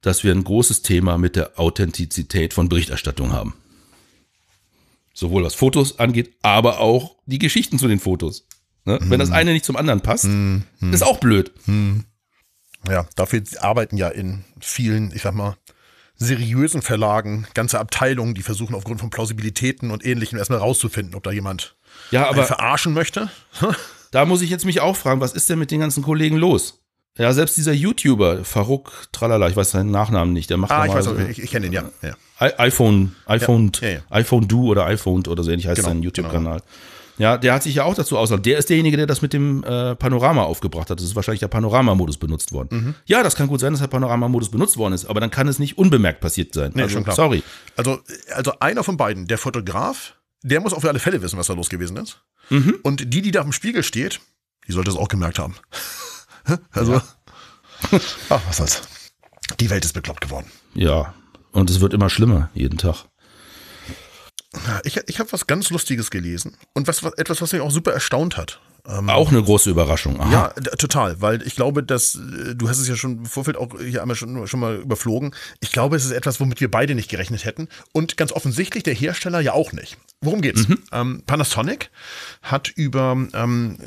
dass 0.00 0.24
wir 0.24 0.32
ein 0.32 0.44
großes 0.44 0.82
Thema 0.82 1.18
mit 1.18 1.36
der 1.36 1.58
Authentizität 1.58 2.54
von 2.54 2.68
Berichterstattung 2.68 3.32
haben. 3.32 3.54
Sowohl 5.14 5.44
was 5.44 5.54
Fotos 5.54 5.98
angeht, 5.98 6.34
aber 6.42 6.80
auch 6.80 7.16
die 7.26 7.38
Geschichten 7.38 7.78
zu 7.78 7.86
den 7.86 8.00
Fotos. 8.00 8.46
Ne? 8.84 8.98
Wenn 9.02 9.20
das 9.20 9.30
eine 9.30 9.52
nicht 9.52 9.64
zum 9.64 9.76
anderen 9.76 10.00
passt, 10.00 10.28
ist 10.90 11.02
auch 11.02 11.18
blöd. 11.18 11.52
Ja, 12.88 13.06
dafür 13.14 13.42
arbeiten 13.60 13.96
ja 13.96 14.08
in 14.08 14.44
vielen, 14.60 15.14
ich 15.14 15.22
sag 15.22 15.34
mal, 15.34 15.56
seriösen 16.16 16.82
Verlagen 16.82 17.46
ganze 17.54 17.78
Abteilungen, 17.78 18.34
die 18.34 18.42
versuchen 18.42 18.74
aufgrund 18.74 19.00
von 19.00 19.10
Plausibilitäten 19.10 19.90
und 19.90 20.04
Ähnlichem 20.04 20.38
erstmal 20.38 20.58
rauszufinden, 20.58 21.14
ob 21.14 21.22
da 21.22 21.30
jemand 21.30 21.76
Ja, 22.10 22.28
aber 22.28 22.44
verarschen 22.44 22.92
möchte. 22.92 23.30
Da 24.12 24.24
muss 24.24 24.42
ich 24.42 24.50
jetzt 24.50 24.64
mich 24.64 24.80
auch 24.80 24.94
fragen, 24.94 25.20
was 25.20 25.32
ist 25.32 25.50
denn 25.50 25.58
mit 25.58 25.72
den 25.72 25.80
ganzen 25.80 26.02
Kollegen 26.04 26.36
los? 26.36 26.78
Ja, 27.18 27.32
selbst 27.34 27.56
dieser 27.58 27.72
YouTuber, 27.72 28.44
Faruk 28.44 29.08
Tralala, 29.12 29.48
ich 29.48 29.56
weiß 29.56 29.72
seinen 29.72 29.90
Nachnamen 29.90 30.32
nicht, 30.32 30.48
der 30.48 30.56
macht 30.56 30.70
Ah, 30.70 30.86
ich 30.86 30.94
weiß, 30.94 31.08
auch, 31.08 31.18
ich, 31.18 31.42
ich 31.42 31.50
kenne 31.50 31.66
ihn, 31.66 31.72
ja. 31.72 31.84
ja. 32.00 32.14
IPhone, 32.66 33.14
iPhone, 33.26 33.70
Ja, 33.80 33.88
ja, 33.88 34.00
iPhone 34.08 34.48
Do 34.48 34.68
oder 34.68 34.86
iPhone 34.86 35.26
oder 35.26 35.42
so 35.42 35.50
ähnlich 35.50 35.66
heißt 35.66 35.76
Genau, 35.76 35.88
sein 35.88 36.02
YouTube-Kanal. 36.02 36.62
Ja, 37.18 37.36
der 37.36 37.52
hat 37.52 37.62
sich 37.62 37.74
ja 37.74 37.84
auch 37.84 37.94
dazu 37.94 38.16
ausgedacht. 38.16 38.46
Der 38.46 38.58
ist 38.58 38.70
derjenige, 38.70 38.96
der 38.96 39.06
das 39.06 39.20
mit 39.20 39.34
dem 39.34 39.62
äh, 39.64 39.94
Panorama 39.94 40.42
aufgebracht 40.44 40.88
hat. 40.88 40.98
Das 40.98 41.04
ist 41.04 41.14
wahrscheinlich 41.14 41.40
der 41.40 41.48
Panorama-Modus 41.48 42.16
benutzt 42.16 42.52
worden. 42.52 42.68
Mhm. 42.70 42.94
Ja, 43.04 43.22
das 43.22 43.36
kann 43.36 43.48
gut 43.48 43.60
sein, 43.60 43.72
dass 43.72 43.80
der 43.80 43.88
Panorama-Modus 43.88 44.50
benutzt 44.50 44.78
worden 44.78 44.94
ist, 44.94 45.04
aber 45.04 45.20
dann 45.20 45.30
kann 45.30 45.46
es 45.46 45.58
nicht 45.58 45.76
unbemerkt 45.76 46.20
passiert 46.20 46.54
sein. 46.54 46.72
Nee, 46.74 46.82
also, 46.82 46.94
schon 46.94 47.04
klar. 47.04 47.14
sorry. 47.14 47.42
Also, 47.76 47.98
also 48.34 48.54
einer 48.60 48.82
von 48.82 48.96
beiden, 48.96 49.26
der 49.26 49.36
Fotograf, 49.38 50.14
der 50.42 50.60
muss 50.60 50.72
auf 50.72 50.84
alle 50.84 50.98
Fälle 50.98 51.22
wissen, 51.22 51.38
was 51.38 51.46
da 51.46 51.54
los 51.54 51.68
gewesen 51.68 51.96
ist. 51.96 52.22
Mhm. 52.50 52.78
Und 52.82 53.12
die, 53.12 53.22
die 53.22 53.30
da 53.30 53.42
im 53.42 53.52
Spiegel 53.52 53.82
steht, 53.82 54.20
die 54.66 54.72
sollte 54.72 54.90
es 54.90 54.96
auch 54.96 55.08
gemerkt 55.08 55.38
haben. 55.38 55.54
also, 56.70 57.00
ach, 58.28 58.40
was 58.46 58.56
soll's. 58.56 58.82
Die 59.60 59.70
Welt 59.70 59.84
ist 59.84 59.92
bekloppt 59.92 60.20
geworden. 60.20 60.50
Ja, 60.74 61.14
und 61.52 61.70
es 61.70 61.80
wird 61.80 61.94
immer 61.94 62.10
schlimmer, 62.10 62.50
jeden 62.54 62.78
Tag. 62.78 63.04
Ich, 64.84 65.00
ich 65.06 65.18
habe 65.18 65.32
was 65.32 65.46
ganz 65.46 65.70
Lustiges 65.70 66.10
gelesen 66.10 66.56
und 66.74 66.86
was, 66.86 67.02
was 67.02 67.14
etwas, 67.14 67.40
was 67.40 67.52
mich 67.52 67.62
auch 67.62 67.70
super 67.70 67.92
erstaunt 67.92 68.36
hat. 68.36 68.60
Ähm, 68.86 69.08
Auch 69.10 69.30
eine 69.30 69.42
große 69.42 69.70
Überraschung. 69.70 70.20
Aha. 70.20 70.30
Ja, 70.32 70.48
total, 70.76 71.20
weil 71.20 71.40
ich 71.42 71.54
glaube, 71.54 71.84
dass 71.84 72.16
äh, 72.16 72.54
du 72.56 72.68
hast 72.68 72.78
es 72.78 72.88
ja 72.88 72.96
schon 72.96 73.18
im 73.18 73.26
Vorfeld 73.26 73.56
auch 73.56 73.78
hier 73.78 74.02
einmal 74.02 74.16
schon, 74.16 74.46
schon 74.48 74.60
mal 74.60 74.76
überflogen. 74.76 75.34
Ich 75.60 75.70
glaube, 75.70 75.94
es 75.96 76.04
ist 76.04 76.10
etwas, 76.10 76.40
womit 76.40 76.60
wir 76.60 76.70
beide 76.70 76.94
nicht 76.94 77.08
gerechnet 77.08 77.44
hätten 77.44 77.68
und 77.92 78.16
ganz 78.16 78.32
offensichtlich 78.32 78.82
der 78.82 78.94
Hersteller 78.94 79.40
ja 79.40 79.52
auch 79.52 79.72
nicht. 79.72 79.98
Worum 80.20 80.40
geht's? 80.40 80.66
Ähm, 80.90 81.22
Panasonic 81.26 81.90
hat 82.42 82.68
über 82.70 83.16
ähm, 83.32 83.78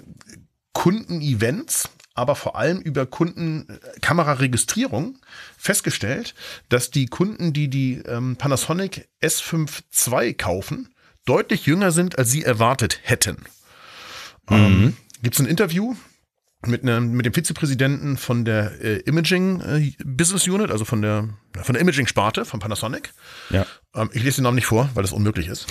Kundenevents, 0.73 1.89
aber 2.15 2.35
vor 2.35 2.55
allem 2.55 2.79
über 2.79 3.05
Kundenkameraregistrierung 3.05 5.19
festgestellt, 5.57 6.33
dass 6.69 6.89
die 6.89 7.05
Kunden, 7.05 7.53
die 7.53 7.67
die 7.67 8.01
ähm, 8.07 8.37
Panasonic 8.37 9.07
S5 9.21 9.83
II 10.11 10.33
kaufen, 10.33 10.89
deutlich 11.25 11.67
jünger 11.67 11.91
sind, 11.91 12.17
als 12.17 12.31
sie 12.31 12.43
erwartet 12.43 13.01
hätten. 13.03 13.37
Ähm, 14.49 14.95
Gibt 15.21 15.35
es 15.35 15.41
ein 15.41 15.47
Interview 15.47 15.95
mit, 16.67 16.83
einem, 16.83 17.11
mit 17.11 17.25
dem 17.25 17.33
Vizepräsidenten 17.33 18.17
von 18.17 18.45
der 18.45 18.81
äh, 18.81 18.97
Imaging 19.01 19.61
äh, 19.61 19.91
Business 20.03 20.47
Unit, 20.47 20.71
also 20.71 20.85
von 20.85 21.01
der, 21.01 21.29
von 21.61 21.73
der 21.73 21.81
Imaging-Sparte 21.81 22.45
von 22.45 22.59
Panasonic. 22.59 23.13
Ja. 23.49 23.65
Ähm, 23.93 24.09
ich 24.13 24.23
lese 24.23 24.37
den 24.37 24.43
Namen 24.43 24.55
nicht 24.55 24.67
vor, 24.67 24.89
weil 24.93 25.03
das 25.03 25.11
unmöglich 25.11 25.47
ist. 25.47 25.67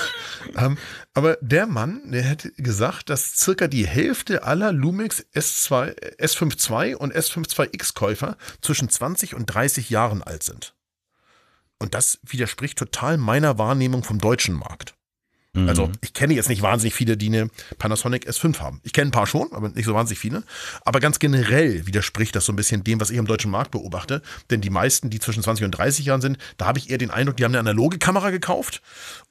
ähm, 0.56 0.78
aber 1.14 1.38
der 1.40 1.66
Mann, 1.66 2.10
der 2.10 2.22
hätte 2.22 2.52
gesagt, 2.52 3.10
dass 3.10 3.36
circa 3.36 3.68
die 3.68 3.86
Hälfte 3.86 4.44
aller 4.44 4.72
Lumix 4.72 5.24
S2, 5.34 6.18
S5 6.18 6.70
II 6.70 6.94
und 6.94 7.14
S5 7.14 7.58
II 7.58 7.68
X-Käufer 7.72 8.36
zwischen 8.60 8.88
20 8.88 9.34
und 9.34 9.46
30 9.46 9.90
Jahren 9.90 10.22
alt 10.22 10.42
sind. 10.42 10.74
Und 11.78 11.94
das 11.94 12.20
widerspricht 12.22 12.78
total 12.78 13.16
meiner 13.16 13.58
Wahrnehmung 13.58 14.04
vom 14.04 14.18
deutschen 14.18 14.54
Markt. 14.54 14.94
Also 15.52 15.90
ich 16.00 16.12
kenne 16.12 16.34
jetzt 16.34 16.48
nicht 16.48 16.62
wahnsinnig 16.62 16.94
viele, 16.94 17.16
die 17.16 17.26
eine 17.26 17.50
Panasonic 17.78 18.28
S5 18.28 18.60
haben. 18.60 18.80
Ich 18.84 18.92
kenne 18.92 19.08
ein 19.08 19.12
paar 19.12 19.26
schon, 19.26 19.52
aber 19.52 19.68
nicht 19.70 19.84
so 19.84 19.94
wahnsinnig 19.94 20.20
viele. 20.20 20.44
Aber 20.84 21.00
ganz 21.00 21.18
generell 21.18 21.88
widerspricht 21.88 22.36
das 22.36 22.44
so 22.44 22.52
ein 22.52 22.56
bisschen 22.56 22.84
dem, 22.84 23.00
was 23.00 23.10
ich 23.10 23.18
am 23.18 23.26
deutschen 23.26 23.50
Markt 23.50 23.72
beobachte. 23.72 24.22
Denn 24.50 24.60
die 24.60 24.70
meisten, 24.70 25.10
die 25.10 25.18
zwischen 25.18 25.42
20 25.42 25.64
und 25.64 25.72
30 25.72 26.06
Jahren 26.06 26.20
sind, 26.20 26.38
da 26.56 26.66
habe 26.66 26.78
ich 26.78 26.88
eher 26.88 26.98
den 26.98 27.10
Eindruck, 27.10 27.36
die 27.36 27.44
haben 27.44 27.50
eine 27.50 27.58
analoge 27.58 27.98
Kamera 27.98 28.30
gekauft 28.30 28.80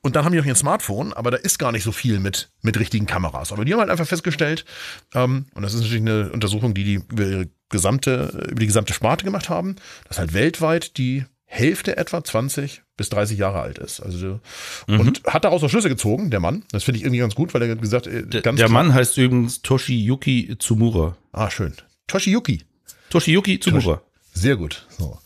und 0.02 0.16
dann 0.16 0.26
haben 0.26 0.34
die 0.34 0.40
noch 0.40 0.46
ihr 0.46 0.56
Smartphone, 0.56 1.14
aber 1.14 1.32
da 1.32 1.38
ist 1.38 1.58
gar 1.58 1.72
nicht 1.72 1.84
so 1.84 1.94
viel 1.94 2.20
mit, 2.20 2.52
mit 2.62 2.78
richtigen 2.78 3.06
Kameras. 3.06 3.54
Aber 3.54 3.64
die 3.64 3.72
haben 3.72 3.80
halt 3.80 3.90
einfach 3.90 4.08
festgestellt, 4.08 4.66
ähm, 5.14 5.46
und 5.54 5.62
das 5.62 5.74
ist 5.74 5.82
natürlich 5.82 6.02
eine 6.02 6.32
Untersuchung, 6.32 6.74
die 6.74 6.84
die 6.84 6.96
über 6.96 7.46
gesamte, 7.70 8.48
über 8.50 8.60
die 8.60 8.68
gesamte 8.68 8.94
Sparte 8.94 9.24
gemacht 9.24 9.50
haben, 9.50 9.76
dass 10.08 10.20
halt 10.20 10.34
weltweit 10.34 10.98
die 10.98 11.26
Hälfte 11.52 11.98
etwa 11.98 12.24
20 12.24 12.84
bis 12.96 13.10
30 13.10 13.40
Jahre 13.40 13.60
alt 13.62 13.80
ist. 13.80 14.02
Also 14.02 14.40
und 14.88 15.24
hat 15.26 15.46
daraus 15.46 15.64
auch 15.64 15.70
Schlüsse 15.70 15.90
gezogen, 15.90 16.30
der 16.30 16.40
Mann. 16.40 16.64
Das 16.72 16.84
finde 16.84 17.00
ich 17.00 17.04
irgendwie 17.04 17.20
ganz 17.20 17.34
gut, 17.34 17.56
weil 17.56 17.64
er 17.64 17.72
hat 17.72 17.82
gesagt, 17.82 18.06
äh, 18.06 18.26
Der, 18.26 18.42
ganz 18.42 18.60
der 18.60 18.70
Mann 18.70 18.94
heißt 18.94 19.18
übrigens 19.18 19.64
Toshiyuki 19.64 20.56
Tsumura. 20.60 21.18
Ah, 21.32 21.50
schön. 21.50 21.74
Toshiyuki. 22.06 22.62
Toshiyuki 23.10 23.60
Tsumura. 23.60 24.02
Sehr 24.34 24.58
gut. 24.58 24.86
So. 24.98 25.18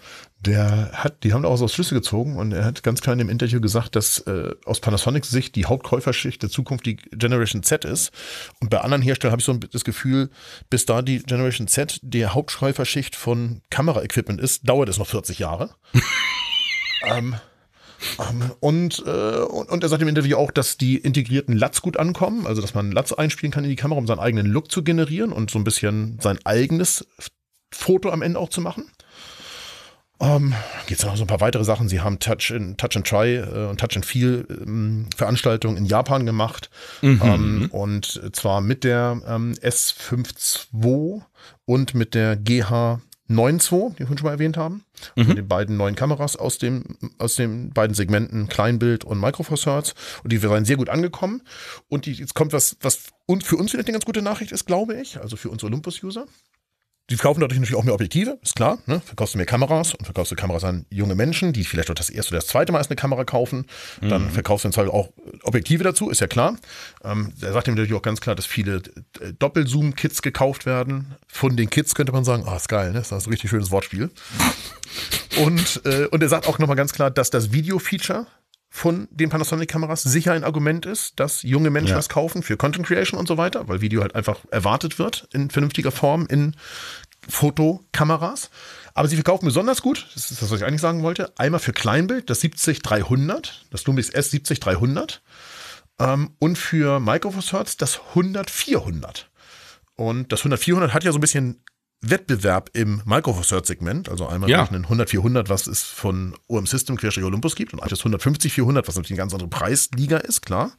Der 0.46 0.92
hat, 0.94 1.24
die 1.24 1.32
haben 1.32 1.46
auch 1.46 1.70
Schlüsse 1.70 1.96
gezogen 1.96 2.36
und 2.36 2.52
er 2.52 2.66
hat 2.66 2.84
ganz 2.84 3.02
klar 3.02 3.14
in 3.14 3.20
dem 3.20 3.30
Interview 3.30 3.62
gesagt, 3.62 3.96
dass 3.96 4.20
äh, 4.20 4.52
aus 4.66 4.82
Panasonics 4.82 5.30
Sicht 5.30 5.56
die 5.56 5.66
Hauptkäuferschicht 5.66 6.42
der 6.42 6.50
Zukunft 6.50 6.86
die 6.86 6.98
Generation 6.98 7.64
Z 7.64 7.86
ist. 7.86 8.12
Und 8.60 8.70
bei 8.70 8.82
anderen 8.82 9.02
Herstellern 9.02 9.32
habe 9.32 9.40
ich 9.40 9.46
so 9.46 9.54
das 9.54 9.84
Gefühl, 9.84 10.30
bis 10.70 10.86
da 10.86 11.02
die 11.02 11.20
Generation 11.20 11.68
Z 11.68 12.00
die 12.02 12.26
Hauptkäuferschicht 12.26 13.16
von 13.16 13.62
Kameraequipment 13.70 14.42
ist, 14.42 14.68
dauert 14.68 14.90
es 14.90 14.98
noch 14.98 15.08
40 15.08 15.40
Jahre. 15.40 15.70
ähm, 17.06 17.36
ähm, 18.20 18.52
und, 18.60 19.04
äh, 19.06 19.10
und, 19.10 19.70
und 19.70 19.84
er 19.84 19.90
sagt 19.90 20.02
im 20.02 20.08
Interview 20.08 20.38
auch, 20.38 20.52
dass 20.52 20.78
die 20.78 20.98
integrierten 20.98 21.56
LUTs 21.56 21.82
gut 21.82 21.98
ankommen, 21.98 22.48
also 22.48 22.62
dass 22.62 22.74
man 22.74 22.92
LUTs 22.92 23.14
einspielen 23.14 23.52
kann 23.52 23.64
in 23.64 23.70
die 23.70 23.76
Kamera, 23.76 23.98
um 23.98 24.08
seinen 24.08 24.20
eigenen 24.20 24.48
Look 24.48 24.72
zu 24.72 24.84
generieren 24.84 25.32
und 25.32 25.52
so 25.52 25.60
ein 25.60 25.64
bisschen 25.64 26.20
sein 26.22 26.40
eigenes 26.44 27.08
Foto 27.72 28.10
am 28.10 28.22
Ende 28.22 28.40
auch 28.40 28.50
zu 28.50 28.62
machen. 28.62 28.92
Ähm, 30.24 30.54
Geht 30.88 31.00
es 31.00 31.06
noch 31.06 31.18
so 31.18 31.24
ein 31.24 31.28
paar 31.28 31.42
weitere 31.42 31.66
Sachen. 31.66 31.90
Sie 31.90 32.00
haben 32.00 32.20
Touch, 32.20 32.52
in, 32.52 32.78
Touch 32.78 32.96
and 32.96 33.06
Try 33.06 33.36
äh, 33.36 33.68
und 33.70 33.80
Touch 33.80 33.96
and 33.96 34.06
Feel 34.06 34.46
ähm, 34.50 35.08
Veranstaltungen 35.16 35.76
in 35.76 35.86
Japan 35.86 36.26
gemacht. 36.26 36.70
Ähm, 37.02 37.68
und 37.72 38.22
zwar 38.32 38.62
mit 38.62 38.84
der 38.86 39.22
ähm, 39.28 39.54
S5 39.62 40.68
II 40.74 41.22
und 41.66 41.94
mit 41.94 42.14
der 42.14 42.38
GH 42.38 43.02
9.2, 43.30 43.96
die 43.96 44.00
wir 44.00 44.08
schon 44.08 44.18
mal 44.24 44.32
erwähnt 44.32 44.58
haben. 44.58 44.86
Mit 45.16 45.38
den 45.38 45.48
beiden 45.48 45.76
neuen 45.76 45.96
Kameras 45.96 46.36
aus 46.36 46.58
dem, 46.58 46.98
aus 47.18 47.36
den 47.36 47.72
beiden 47.72 47.94
Segmenten 47.94 48.48
Kleinbild 48.48 49.04
und 49.04 49.20
Micro 49.20 49.44
Four 49.44 49.58
Thirds. 49.58 49.96
Und 50.24 50.32
die 50.32 50.42
waren 50.44 50.66
sehr 50.66 50.78
gut 50.78 50.90
angekommen. 50.90 51.42
Und 51.90 52.06
die, 52.06 52.14
jetzt 52.14 52.36
kommt 52.36 52.54
was, 52.54 52.78
was 52.82 53.08
und 53.26 53.44
für 53.44 53.58
uns 53.58 53.72
vielleicht 53.72 53.88
eine 53.88 53.94
ganz 53.94 54.06
gute 54.06 54.22
Nachricht 54.22 54.52
ist, 54.52 54.66
glaube 54.66 54.96
ich, 54.96 55.20
also 55.20 55.36
für 55.36 55.50
unsere 55.50 55.68
Olympus-User. 55.72 56.26
Die 57.10 57.16
verkaufen 57.16 57.42
dadurch 57.42 57.60
natürlich 57.60 57.78
auch 57.78 57.84
mehr 57.84 57.94
Objektive, 57.94 58.40
ist 58.42 58.56
klar. 58.56 58.80
Ne? 58.86 59.02
Verkaufst 59.02 59.34
du 59.34 59.38
mehr 59.38 59.46
Kameras 59.46 59.94
und 59.94 60.06
verkaufst 60.06 60.32
du 60.32 60.36
Kameras 60.36 60.64
an 60.64 60.86
junge 60.90 61.16
Menschen, 61.16 61.52
die 61.52 61.66
vielleicht 61.66 61.92
auch 61.92 61.96
das 61.96 62.10
erste 62.10 62.32
oder 62.32 62.40
das 62.40 62.48
zweite 62.48 62.72
Mal 62.72 62.78
erst 62.78 62.92
eine 62.92 62.96
Kamera 62.96 63.26
kaufen. 63.26 63.66
Dann 64.00 64.30
verkaufst 64.30 64.64
du 64.64 64.70
im 64.70 64.72
Zweifel 64.72 64.90
auch 64.90 65.10
Objektive 65.44 65.84
dazu, 65.84 66.10
ist 66.10 66.22
ja 66.22 66.28
klar. 66.28 66.56
Ähm, 67.04 67.34
er 67.42 67.52
sagt 67.52 67.68
ihm 67.68 67.74
natürlich 67.74 67.94
auch 67.94 68.02
ganz 68.02 68.22
klar, 68.22 68.36
dass 68.36 68.46
viele 68.46 68.82
äh, 69.20 69.34
Doppelzoom-Kits 69.38 70.22
gekauft 70.22 70.66
werden. 70.66 71.16
Von 71.28 71.58
den 71.58 71.70
Kits 71.70 71.94
könnte 71.94 72.14
man 72.14 72.24
sagen, 72.24 72.44
ah, 72.48 72.56
ist 72.56 72.70
geil, 72.70 72.94
ne? 72.94 73.00
Das 73.00 73.12
ist 73.12 73.28
ein 73.28 73.30
richtig 73.30 73.50
schönes 73.50 73.70
Wortspiel. 73.70 74.10
Und, 75.44 75.82
äh, 75.86 76.06
und 76.06 76.24
er 76.24 76.30
sagt 76.30 76.48
auch 76.48 76.58
nochmal 76.60 76.78
ganz 76.78 76.94
klar, 76.94 77.12
dass 77.12 77.30
das 77.30 77.52
Video-Feature 77.52 78.28
von 78.76 79.08
den 79.12 79.30
Panasonic-Kameras 79.30 80.02
sicher 80.02 80.34
ein 80.34 80.44
Argument 80.44 80.88
ist, 80.88 81.20
dass 81.20 81.44
junge 81.44 81.70
Menschen 81.70 81.92
Ja. 81.92 81.96
das 81.96 82.10
kaufen 82.10 82.42
für 82.42 82.58
Content 82.58 82.88
Creation 82.88 83.20
und 83.20 83.28
so 83.28 83.38
weiter, 83.38 83.68
weil 83.68 83.82
Video 83.82 84.02
halt 84.02 84.16
einfach 84.16 84.40
erwartet 84.50 84.98
wird 84.98 85.28
in 85.32 85.52
vernünftiger 85.52 85.92
Form 85.92 86.26
in 86.28 86.56
Fotokameras. 87.30 88.50
Aber 88.96 89.08
sie 89.08 89.16
verkaufen 89.16 89.46
besonders 89.46 89.84
gut, 89.84 90.08
das 90.16 90.32
ist 90.32 90.42
das, 90.42 90.50
was 90.50 90.60
ich 90.60 90.66
eigentlich 90.66 90.82
sagen 90.82 91.04
wollte, 91.04 91.32
einmal 91.38 91.60
für 91.60 91.72
Kleinbild 91.72 92.32
das 92.32 92.42
70-300, 92.42 93.52
das 93.70 93.86
Lumix 93.86 94.10
S 94.10 94.34
70-300 94.34 95.20
ähm, 96.00 96.32
und 96.40 96.58
für 96.58 97.00
Micro 97.00 97.30
Four 97.30 97.44
Thirds 97.44 97.78
das 97.78 98.00
100-400. 98.16 99.26
Und 99.96 100.32
das 100.32 100.42
100-400 100.42 100.90
hat 100.90 101.04
ja 101.04 101.12
so 101.12 101.20
ein 101.20 101.22
bisschen 101.22 101.63
Wettbewerb 102.10 102.70
im 102.74 103.02
Micro-Segment, 103.06 104.10
also 104.10 104.28
einmal 104.28 104.50
Ja. 104.50 104.60
durch 104.60 104.72
einen 104.72 104.86
100-400, 104.86 105.50
was 105.50 105.68
es 105.68 105.84
von 105.84 106.36
OM 106.48 106.66
System 106.68 106.98
Querstrich 106.98 107.26
Olympus 107.26 107.56
gibt 107.56 107.74
und 107.74 107.82
das 107.90 108.02
150-400, 108.02 108.88
was 108.88 108.96
natürlich 108.96 109.12
eine 109.12 109.18
ganz 109.18 109.34
andere 109.34 109.50
Preisliga 109.50 110.18
ist, 110.18 110.42
klar. 110.42 110.74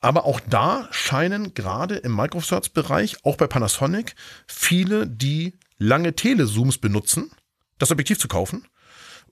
Aber 0.00 0.24
auch 0.24 0.40
da 0.40 0.88
scheinen 0.90 1.54
gerade 1.54 1.96
im 1.96 2.14
Micro-Bereich, 2.14 3.24
auch 3.24 3.36
bei 3.36 3.46
Panasonic, 3.46 4.14
viele, 4.46 5.06
die 5.06 5.54
lange 5.78 6.14
Telezooms 6.14 6.78
benutzen, 6.78 7.30
das 7.78 7.90
Objektiv 7.92 8.18
zu 8.18 8.28
kaufen. 8.28 8.66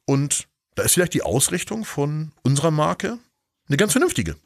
Und 0.04 0.46
da 0.76 0.84
ist 0.84 0.92
vielleicht 0.94 1.14
die 1.14 1.22
Ausrichtung 1.22 1.84
von 1.84 2.32
unserer 2.42 2.70
Marke 2.70 3.18
eine 3.68 3.76
ganz 3.76 3.92
vernünftige. 3.92 4.36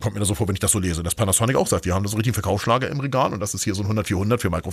Kommt 0.00 0.14
mir 0.14 0.20
da 0.20 0.24
so 0.24 0.34
vor, 0.34 0.48
wenn 0.48 0.54
ich 0.54 0.60
das 0.60 0.72
so 0.72 0.78
lese, 0.78 1.02
dass 1.02 1.14
Panasonic 1.14 1.56
auch 1.56 1.66
sagt, 1.66 1.84
wir 1.84 1.94
haben 1.94 2.02
da 2.04 2.08
so 2.08 2.14
einen 2.14 2.20
richtigen 2.20 2.34
Verkaufsschlager 2.34 2.88
im 2.88 3.00
Regal 3.00 3.34
und 3.34 3.40
das 3.40 3.52
ist 3.52 3.64
hier 3.64 3.74
so 3.74 3.82
ein 3.82 3.98
100-400 3.98 4.38
für 4.38 4.48
Micro 4.48 4.70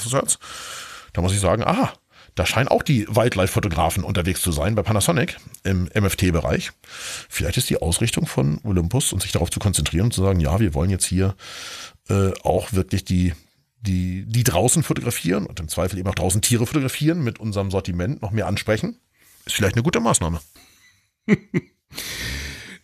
da 1.14 1.22
muss 1.22 1.34
ich 1.34 1.40
sagen, 1.40 1.64
aha, 1.64 1.94
da 2.36 2.46
scheinen 2.46 2.68
auch 2.68 2.84
die 2.84 3.08
Wildlife-Fotografen 3.08 4.04
unterwegs 4.04 4.42
zu 4.42 4.52
sein 4.52 4.76
bei 4.76 4.84
Panasonic 4.84 5.38
im 5.64 5.90
MFT-Bereich. 5.94 6.72
Vielleicht 7.30 7.58
ist 7.58 7.70
die 7.70 7.82
Ausrichtung 7.82 8.28
von 8.28 8.60
Olympus 8.64 9.12
und 9.12 9.22
sich 9.22 9.32
darauf 9.32 9.50
zu 9.50 9.60
konzentrieren 9.60 10.06
und 10.06 10.14
zu 10.14 10.22
sagen, 10.22 10.40
ja, 10.40 10.60
wir 10.60 10.74
wollen 10.74 10.92
jetzt 10.92 11.06
hier 11.06 11.36
äh, 12.10 12.32
auch 12.44 12.74
wirklich 12.74 13.06
die, 13.06 13.34
die, 13.82 14.26
die 14.28 14.44
draußen 14.44 14.84
fotografieren 14.84 15.48
und 15.48 15.60
im 15.60 15.68
Zweifel 15.68 15.98
eben 15.98 16.08
auch 16.10 16.16
draußen 16.16 16.42
Tiere 16.42 16.68
fotografieren, 16.68 17.24
mit 17.24 17.40
unserem 17.40 17.72
Sortiment 17.72 18.22
noch 18.22 18.32
mehr 18.32 18.46
ansprechen. 18.46 19.00
Ist 19.46 19.56
vielleicht 19.56 19.76
eine 19.76 19.84
gute 19.84 20.00
Maßnahme. 20.00 20.40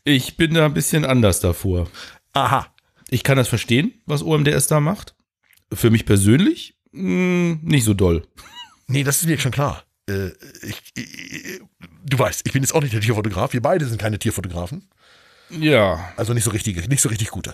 Ich 0.05 0.35
bin 0.35 0.53
da 0.53 0.65
ein 0.65 0.73
bisschen 0.73 1.05
anders 1.05 1.39
davor. 1.39 1.89
Aha. 2.33 2.67
Ich 3.09 3.23
kann 3.23 3.37
das 3.37 3.47
verstehen, 3.47 3.93
was 4.05 4.21
OMDS 4.21 4.67
da 4.67 4.81
macht. 4.81 5.15
Für 5.71 5.89
mich 5.91 6.05
persönlich 6.05 6.75
mh, 6.93 7.59
nicht 7.63 7.83
so 7.83 7.93
doll. 7.93 8.25
Nee, 8.87 9.03
das 9.03 9.21
ist 9.21 9.27
mir 9.27 9.37
schon 9.39 9.51
klar. 9.51 9.83
Äh, 10.09 10.27
ich, 10.61 10.81
ich, 10.95 11.61
du 12.05 12.19
weißt, 12.19 12.41
ich 12.45 12.53
bin 12.53 12.61
jetzt 12.63 12.73
auch 12.73 12.81
nicht 12.81 12.93
der 12.93 13.01
Tierfotograf. 13.01 13.53
Wir 13.53 13.61
beide 13.61 13.85
sind 13.85 13.99
keine 13.99 14.19
Tierfotografen. 14.19 14.89
Ja, 15.49 16.11
Also 16.17 16.33
nicht 16.33 16.43
so 16.43 16.51
richtige, 16.51 16.81
nicht 16.89 17.01
so 17.01 17.09
richtig 17.09 17.29
gute. 17.29 17.53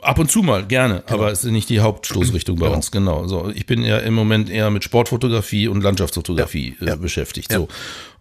ab 0.00 0.18
und 0.18 0.30
zu 0.30 0.42
mal 0.42 0.66
gerne, 0.66 1.02
aber 1.08 1.30
es 1.32 1.44
ist 1.44 1.50
nicht 1.50 1.68
die 1.68 1.80
Hauptstoßrichtung 1.80 2.56
bei 2.58 2.66
Genau. 2.66 2.76
uns. 2.76 2.90
Genau. 2.90 3.26
So, 3.28 3.50
ich 3.50 3.66
bin 3.66 3.82
ja 3.82 3.98
im 3.98 4.14
Moment 4.14 4.50
eher 4.50 4.70
mit 4.70 4.84
Sportfotografie 4.84 5.68
und 5.68 5.82
Landschaftsfotografie 5.82 6.76
Ja, 6.80 6.86
ja. 6.88 6.94
Äh, 6.94 6.96
beschäftigt. 6.96 7.50
Ja. 7.52 7.58
So. 7.58 7.68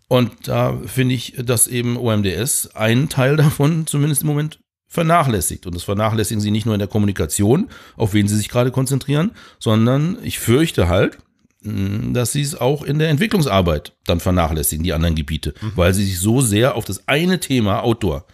Und 0.07 0.47
da 0.47 0.77
finde 0.85 1.15
ich, 1.15 1.33
dass 1.37 1.67
eben 1.67 1.97
OMDS 1.97 2.67
einen 2.75 3.09
Teil 3.09 3.35
davon 3.37 3.85
zumindest 3.87 4.21
im 4.21 4.27
Moment 4.27 4.59
vernachlässigt. 4.87 5.65
Und 5.65 5.75
das 5.75 5.83
vernachlässigen 5.83 6.41
sie 6.41 6.51
nicht 6.51 6.65
nur 6.65 6.75
in 6.75 6.79
der 6.79 6.87
Kommunikation, 6.87 7.69
auf 7.95 8.13
wen 8.13 8.27
sie 8.27 8.35
sich 8.37 8.49
gerade 8.49 8.71
konzentrieren, 8.71 9.31
sondern 9.59 10.17
ich 10.23 10.39
fürchte 10.39 10.87
halt, 10.87 11.17
mh, 11.61 12.13
dass 12.13 12.31
sie 12.31 12.41
es 12.41 12.55
auch 12.59 12.83
in 12.83 12.99
der 12.99 13.09
Entwicklungsarbeit 13.09 13.93
dann 14.05 14.19
vernachlässigen, 14.19 14.83
die 14.83 14.93
anderen 14.93 15.15
Gebiete, 15.15 15.53
Mhm. 15.61 15.71
weil 15.75 15.93
sie 15.93 16.05
sich 16.05 16.19
so 16.19 16.41
sehr 16.41 16.75
auf 16.75 16.85
das 16.85 17.07
eine 17.07 17.39
Thema 17.39 17.81
Outdoor, 17.83 18.25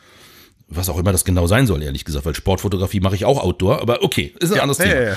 was 0.68 0.90
auch 0.90 0.98
immer 0.98 1.12
das 1.12 1.26
genau 1.26 1.48
sein 1.48 1.68
soll, 1.68 1.82
ehrlich 1.84 2.06
gesagt, 2.06 2.26
weil 2.26 2.36
Sportfotografie 2.36 3.00
mache 3.00 3.16
ich 3.16 3.26
auch 3.26 3.42
Outdoor, 3.44 3.82
aber 3.82 4.04
okay, 4.04 4.34
ist 4.40 4.54
ein 4.54 4.60
anderes 4.60 4.78
ja, 4.80 4.86
Thema. 4.86 4.96
ja, 5.02 5.10
ja. 5.10 5.16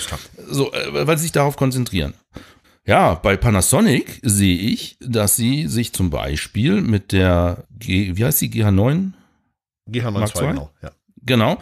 So, 0.51 0.73
äh, 0.73 1.07
weil 1.07 1.17
sie 1.19 1.23
sich 1.25 1.33
darauf 1.33 1.57
konzentrieren. 1.57 2.15
Ja, 2.87 3.15
bei 3.15 3.37
Panasonic 3.37 4.21
sehe 4.23 4.57
ich, 4.57 4.97
dass 5.01 5.35
sie 5.35 5.67
sich 5.67 5.93
zum 5.93 6.09
Beispiel 6.11 6.81
mit 6.81 7.11
der, 7.13 7.65
G, 7.79 8.13
wie 8.17 8.25
heißt 8.25 8.41
die, 8.41 8.51
GH9? 8.51 9.11
GH92, 9.91 10.11
Mark 10.11 10.37
II? 10.37 10.47
genau. 10.49 10.71
Ja. 10.83 10.91
Genau, 11.27 11.59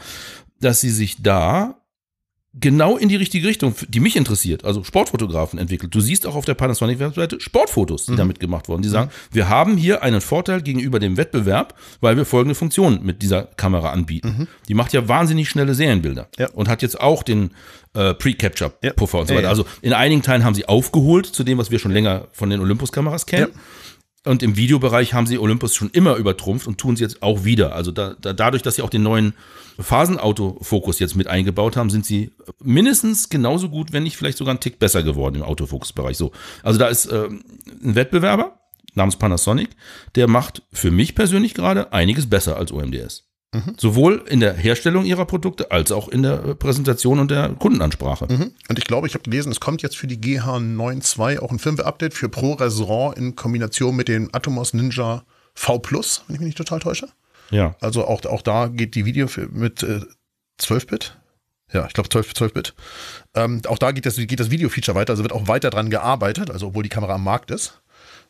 dass 0.61 0.81
sie 0.81 0.91
sich 0.91 1.23
da 1.23 1.77
genau 2.57 2.97
in 2.97 3.09
die 3.09 3.17
richtige 3.17 3.49
Richtung, 3.49 3.75
die 3.89 3.99
mich 3.99 4.15
interessiert, 4.15 4.65
also 4.65 4.85
Sportfotografen 4.85 5.59
entwickelt. 5.59 5.93
Du 5.93 6.01
siehst 6.01 6.25
auch 6.25 6.37
auf 6.37 6.45
der 6.45 6.55
Panasonic-Webseite 6.55 7.41
Sportfotos, 7.41 8.07
die 8.07 8.15
damit 8.15 8.39
gemacht 8.39 8.69
wurden. 8.69 8.81
Die 8.83 8.89
sagen, 8.89 9.11
wir 9.33 9.49
haben 9.49 9.77
hier 9.77 10.05
einen 10.05 10.21
Vorteil 10.21 10.63
gegenüber 10.63 11.01
dem 11.01 11.17
Wettbewerb, 11.17 11.75
weil 12.01 12.17
wir 12.17 12.25
folgende 12.25 12.55
Funktionen 12.55 13.05
mit 13.05 13.23
dieser 13.23 13.43
Kamera 13.43 13.91
anbieten. 13.91 14.47
Die 14.69 14.75
macht 14.75 14.93
ja 14.93 15.09
wahnsinnig 15.09 15.49
schnelle 15.49 15.75
Serienbilder 15.75 16.29
Ja. 16.39 16.49
und 16.51 16.69
hat 16.69 16.81
jetzt 16.83 17.01
auch 17.01 17.25
den 17.25 17.51
äh, 17.95 18.15
Pre-Capture-Puffer 18.15 19.19
und 19.19 19.27
so 19.27 19.33
Ja, 19.35 19.39
weiter. 19.39 19.47
ja. 19.47 19.51
Also 19.51 19.67
in 19.83 19.93
einigen 19.93 20.23
Teilen 20.23 20.45
haben 20.45 20.55
sie 20.55 20.67
aufgeholt 20.69 21.27
zu 21.27 21.43
dem, 21.43 21.59
was 21.59 21.73
wir 21.73 21.81
schon 21.81 21.91
länger 21.91 22.29
von 22.31 22.51
den 22.51 22.61
Olympus-Kameras 22.61 23.27
kennen. 23.27 23.49
Und 24.25 24.43
im 24.43 24.57
Videobereich 24.57 25.13
haben 25.13 25.27
sie 25.27 25.39
Olympus 25.39 25.75
schon 25.75 25.91
immer 25.91 26.17
übertrumpft 26.17 26.67
und 26.67 26.79
tun 26.79 26.95
es 26.95 27.01
jetzt 27.01 27.23
auch 27.23 27.45
wieder. 27.45 27.75
Also 27.75 27.93
da, 27.93 28.15
da, 28.19 28.33
dadurch, 28.33 28.63
dass 28.63 28.77
sie 28.77 28.83
auch 28.83 28.89
den 28.89 29.03
neuen 29.03 29.35
Phasenautofokus 29.79 30.99
jetzt 30.99 31.15
mit 31.15 31.27
eingebaut 31.27 31.77
haben, 31.77 31.91
sind 31.91 32.07
sie 32.07 32.33
mindestens 32.63 33.29
genauso 33.29 33.69
gut, 33.69 33.93
wenn 33.93 34.03
nicht 34.03 34.17
vielleicht 34.17 34.39
sogar 34.39 34.53
einen 34.53 34.61
Tick 34.61 34.79
besser 34.79 35.03
geworden 35.03 35.37
im 35.37 35.43
Autofokusbereich. 35.43 36.17
So, 36.17 36.33
also 36.63 36.79
da 36.79 36.89
ist 36.89 37.07
äh, 37.07 37.27
ein 37.27 37.95
Wettbewerber 37.95 38.59
namens 38.95 39.17
Panasonic, 39.17 39.71
der 40.15 40.27
macht 40.27 40.63
für 40.73 40.91
mich 40.91 41.15
persönlich 41.15 41.53
gerade 41.53 41.93
einiges 41.93 42.31
besser 42.31 42.57
als 42.57 42.73
OMDS. 42.73 43.24
Sowohl 43.77 44.25
in 44.29 44.41
der 44.41 44.55
Herstellung 44.55 45.05
ihrer 45.05 45.25
Produkte 45.25 45.71
als 45.71 45.93
auch 45.93 46.09
in 46.09 46.23
der 46.23 46.45
äh, 46.45 46.55
Präsentation 46.55 47.19
und 47.19 47.31
der 47.31 47.51
Kundenansprache. 47.51 48.27
Mhm. 48.31 48.53
Und 48.69 48.79
ich 48.79 48.85
glaube, 48.85 49.07
ich 49.07 49.15
habe 49.15 49.25
gelesen, 49.25 49.53
es 49.53 49.61
kommt 49.61 49.83
jetzt 49.83 49.97
für 49.97 50.07
die 50.07 50.19
GH92 50.19 51.39
auch 51.39 51.51
ein 51.51 51.59
Firmware-Update 51.59 52.15
für 52.15 52.29
Pro 52.29 52.55
Restaurant 52.55 53.17
in 53.17 53.37
Kombination 53.37 53.97
mit 53.97 54.09
dem 54.09 54.29
Atomos 54.33 54.75
Ninja 54.75 55.25
V 55.55 55.79
Plus, 55.79 56.25
wenn 56.27 56.35
ich 56.35 56.41
mich 56.41 56.47
nicht 56.47 56.59
total 56.59 56.81
täusche. 56.81 57.09
Ja. 57.51 57.77
Also 57.81 58.07
auch, 58.07 58.25
auch 58.25 58.43
da 58.43 58.69
geht 58.69 58.95
die 58.95 59.05
Video 59.05 59.29
mit 59.53 59.83
äh, 59.83 60.01
12-Bit. 60.61 61.17
Ja, 61.73 61.87
ich 61.87 61.93
glaube 61.93 62.09
12, 62.09 62.33
12-Bit. 62.33 62.75
Ähm, 63.35 63.63
auch 63.67 63.79
da 63.79 63.93
geht 63.93 64.07
das, 64.07 64.17
geht 64.17 64.39
das 64.39 64.51
Video-Feature 64.51 64.95
weiter, 64.95 65.13
also 65.13 65.25
wird 65.25 65.33
auch 65.33 65.49
weiter 65.49 65.71
dran 65.71 65.91
gearbeitet, 65.91 66.51
also 66.51 66.69
obwohl 66.69 66.83
die 66.83 66.89
Kamera 66.89 67.15
am 67.15 67.25
Markt 67.25 67.51
ist. 67.51 67.81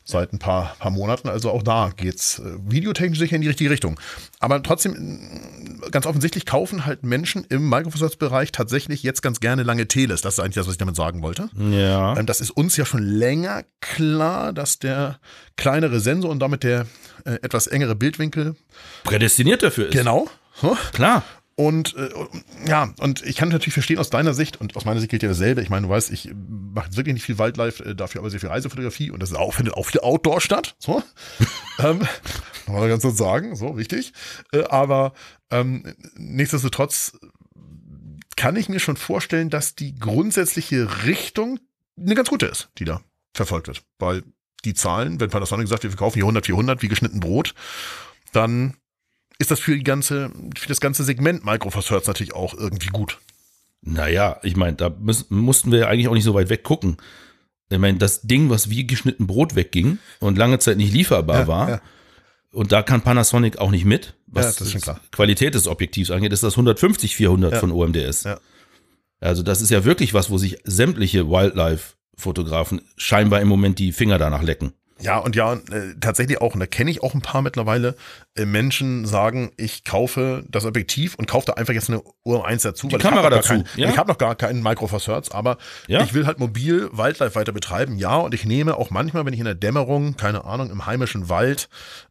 Seit 0.07 0.31
ein 0.33 0.37
paar, 0.39 0.75
paar 0.77 0.91
Monaten. 0.91 1.29
Also 1.29 1.49
auch 1.49 1.63
da 1.63 1.89
geht's 1.95 2.37
äh, 2.37 2.43
videotechnisch 2.59 3.17
sicher 3.17 3.35
in 3.35 3.41
die 3.41 3.47
richtige 3.47 3.71
Richtung. 3.71 3.99
Aber 4.39 4.61
trotzdem, 4.61 4.91
mh, 4.93 5.89
ganz 5.89 6.05
offensichtlich 6.05 6.45
kaufen 6.45 6.85
halt 6.85 7.03
Menschen 7.03 7.43
im 7.49 7.67
Microsoft-Bereich 7.69 8.51
tatsächlich 8.51 9.01
jetzt 9.01 9.23
ganz 9.23 9.39
gerne 9.39 9.63
lange 9.63 9.87
Teles. 9.87 10.21
Das 10.21 10.35
ist 10.35 10.39
eigentlich 10.39 10.55
das, 10.55 10.67
was 10.67 10.73
ich 10.75 10.77
damit 10.77 10.95
sagen 10.95 11.23
wollte. 11.23 11.49
Ja. 11.57 12.15
Ähm, 12.17 12.27
Das 12.27 12.39
ist 12.39 12.51
uns 12.51 12.77
ja 12.77 12.85
schon 12.85 13.01
länger 13.01 13.63
klar, 13.81 14.53
dass 14.53 14.77
der 14.77 15.19
kleinere 15.57 15.99
Sensor 15.99 16.29
und 16.29 16.37
damit 16.39 16.61
der 16.63 16.85
äh, 17.25 17.39
etwas 17.41 17.65
engere 17.65 17.95
Bildwinkel 17.95 18.55
Prädestiniert 19.05 19.63
dafür 19.63 19.87
ist. 19.87 19.93
Genau. 19.93 20.29
So. 20.61 20.77
Klar. 20.93 21.23
Und 21.57 21.95
äh, 21.95 22.09
ja, 22.67 22.93
und 22.99 23.25
ich 23.25 23.37
kann 23.37 23.47
natürlich 23.47 23.73
verstehen 23.73 23.97
aus 23.97 24.09
deiner 24.09 24.33
Sicht, 24.33 24.59
und 24.59 24.75
aus 24.75 24.83
meiner 24.83 24.99
Sicht 24.99 25.09
gilt 25.09 25.23
ja 25.23 25.29
dasselbe. 25.29 25.61
Ich 25.61 25.69
meine, 25.69 25.87
du 25.87 25.89
weißt, 25.93 26.11
ich 26.11 26.33
mache 26.35 26.87
jetzt 26.87 26.97
wirklich 26.97 27.13
nicht 27.13 27.23
viel 27.23 27.39
Wildlife, 27.39 27.83
äh, 27.83 27.95
dafür 27.95 28.19
aber 28.19 28.29
sehr 28.29 28.41
viel 28.41 28.49
Reisefotografie 28.49 29.09
und 29.09 29.21
das 29.21 29.31
ist 29.31 29.37
auch, 29.37 29.53
findet 29.53 29.75
auch 29.75 29.85
viel 29.85 30.01
Outdoor 30.01 30.41
statt. 30.41 30.75
So. 30.79 31.01
ähm, 31.79 32.01
man 32.67 32.89
ganz 32.89 33.03
so 33.03 33.09
sagen, 33.09 33.55
so 33.55 33.77
wichtig. 33.77 34.11
Äh, 34.51 34.63
aber 34.63 35.13
ähm, 35.49 35.95
nichtsdestotrotz 36.15 37.17
kann 38.35 38.57
ich 38.57 38.67
mir 38.67 38.79
schon 38.79 38.97
vorstellen, 38.97 39.49
dass 39.49 39.75
die 39.75 39.95
grundsätzliche 39.95 41.05
Richtung 41.05 41.59
eine 41.97 42.15
ganz 42.15 42.29
gute 42.29 42.47
ist, 42.47 42.69
die 42.77 42.85
da 42.85 43.01
verfolgt 43.33 43.67
wird. 43.67 43.83
Weil 43.97 44.23
die 44.65 44.73
Zahlen, 44.73 45.19
wenn 45.21 45.29
Panasonic 45.29 45.69
sagt, 45.69 45.83
wir 45.83 45.89
verkaufen 45.89 46.15
hier 46.15 46.23
100, 46.23 46.45
400 46.47 46.81
wie 46.81 46.89
geschnitten 46.89 47.21
Brot, 47.21 47.53
dann 48.33 48.75
ist 49.37 49.51
das 49.51 49.59
für 49.59 49.75
die 49.75 49.83
ganze, 49.83 50.31
für 50.57 50.67
das 50.67 50.79
ganze 50.79 51.03
Segment 51.03 51.45
Micro 51.45 51.69
Four 51.69 51.83
Thirds 51.83 52.07
natürlich 52.07 52.33
auch 52.33 52.53
irgendwie 52.53 52.87
gut. 52.87 53.19
Naja, 53.81 54.39
ich 54.43 54.55
meine, 54.55 54.77
da 54.77 54.89
müssen, 54.89 55.25
mussten 55.37 55.71
wir 55.71 55.79
ja 55.79 55.87
eigentlich 55.87 56.07
auch 56.07 56.13
nicht 56.13 56.23
so 56.23 56.33
weit 56.33 56.49
weg 56.49 56.63
gucken. 56.63 56.97
Ich 57.69 57.77
meine, 57.77 57.97
das 57.97 58.21
Ding, 58.21 58.49
was 58.49 58.69
wie 58.69 58.85
geschnitten 58.87 59.27
Brot 59.27 59.55
wegging 59.55 59.99
und 60.19 60.37
lange 60.37 60.59
Zeit 60.59 60.77
nicht 60.77 60.93
lieferbar 60.93 61.41
Ja, 61.41 61.47
war, 61.47 61.69
ja. 61.69 61.81
und 62.51 62.71
da 62.71 62.81
kann 62.83 63.01
Panasonic 63.01 63.57
auch 63.57 63.71
nicht 63.71 63.85
mit, 63.85 64.15
was 64.27 64.59
Ja, 64.73 64.79
klar. 64.79 65.01
Qualität 65.11 65.55
des 65.55 65.67
Objektivs 65.67 66.11
angeht, 66.11 66.31
ist 66.33 66.43
das 66.43 66.55
150-400 66.57 67.51
Ja. 67.51 67.59
von 67.59 67.71
OMDS. 67.71 68.27
Also 69.19 69.43
das 69.43 69.61
ist 69.61 69.69
ja 69.71 69.83
wirklich 69.85 70.13
was, 70.13 70.29
wo 70.29 70.37
sich 70.37 70.57
sämtliche 70.63 71.29
Wildlife-Fotografen 71.29 72.81
scheinbar 72.97 73.41
im 73.41 73.47
Moment 73.47 73.79
die 73.79 73.91
Finger 73.91 74.17
danach 74.17 74.43
lecken. 74.43 74.73
Ja, 75.01 75.17
und 75.17 75.35
ja, 75.35 75.53
äh, 75.53 75.93
tatsächlich 75.99 76.39
auch, 76.39 76.53
und 76.53 76.61
da 76.61 76.67
kenne 76.67 76.89
ich 76.89 77.03
auch 77.03 77.13
ein 77.13 77.21
paar 77.21 77.41
mittlerweile, 77.41 77.95
äh, 78.35 78.45
Menschen 78.45 79.05
sagen, 79.05 79.51
ich 79.57 79.83
kaufe 79.83 80.45
das 80.49 80.63
Objektiv 80.63 81.15
und 81.15 81.27
kaufe 81.27 81.47
da 81.47 81.53
einfach 81.53 81.73
jetzt 81.73 81.89
eine 81.89 82.01
Uhr 82.23 82.47
1 82.47 82.61
dazu. 82.61 82.87
Die 82.87 82.97
Kamera 82.97 83.29
dazu, 83.29 83.49
Kein, 83.49 83.65
ja. 83.75 83.89
Ich 83.89 83.97
habe 83.97 84.09
noch 84.09 84.17
gar 84.17 84.35
keinen 84.35 84.63
Micro 84.63 84.87
Four 84.87 84.99
Thirds, 85.01 85.31
aber 85.31 85.57
Ja. 85.87 86.01
ich 86.03 86.13
will 86.13 86.25
halt 86.25 86.39
mobil 86.39 86.89
Wildlife 86.93 87.35
weiter 87.35 87.51
betreiben, 87.51 87.97
ja, 87.97 88.15
und 88.15 88.33
ich 88.33 88.45
nehme 88.45 88.77
auch 88.77 88.89
manchmal, 88.89 89.25
wenn 89.25 89.33
ich 89.33 89.39
in 89.39 89.45
der 89.45 89.55
Dämmerung, 89.55 90.15
keine 90.15 90.45
Ahnung, 90.45 90.71
im 90.71 90.85
heimischen 90.85 91.27
Wald 91.27 91.67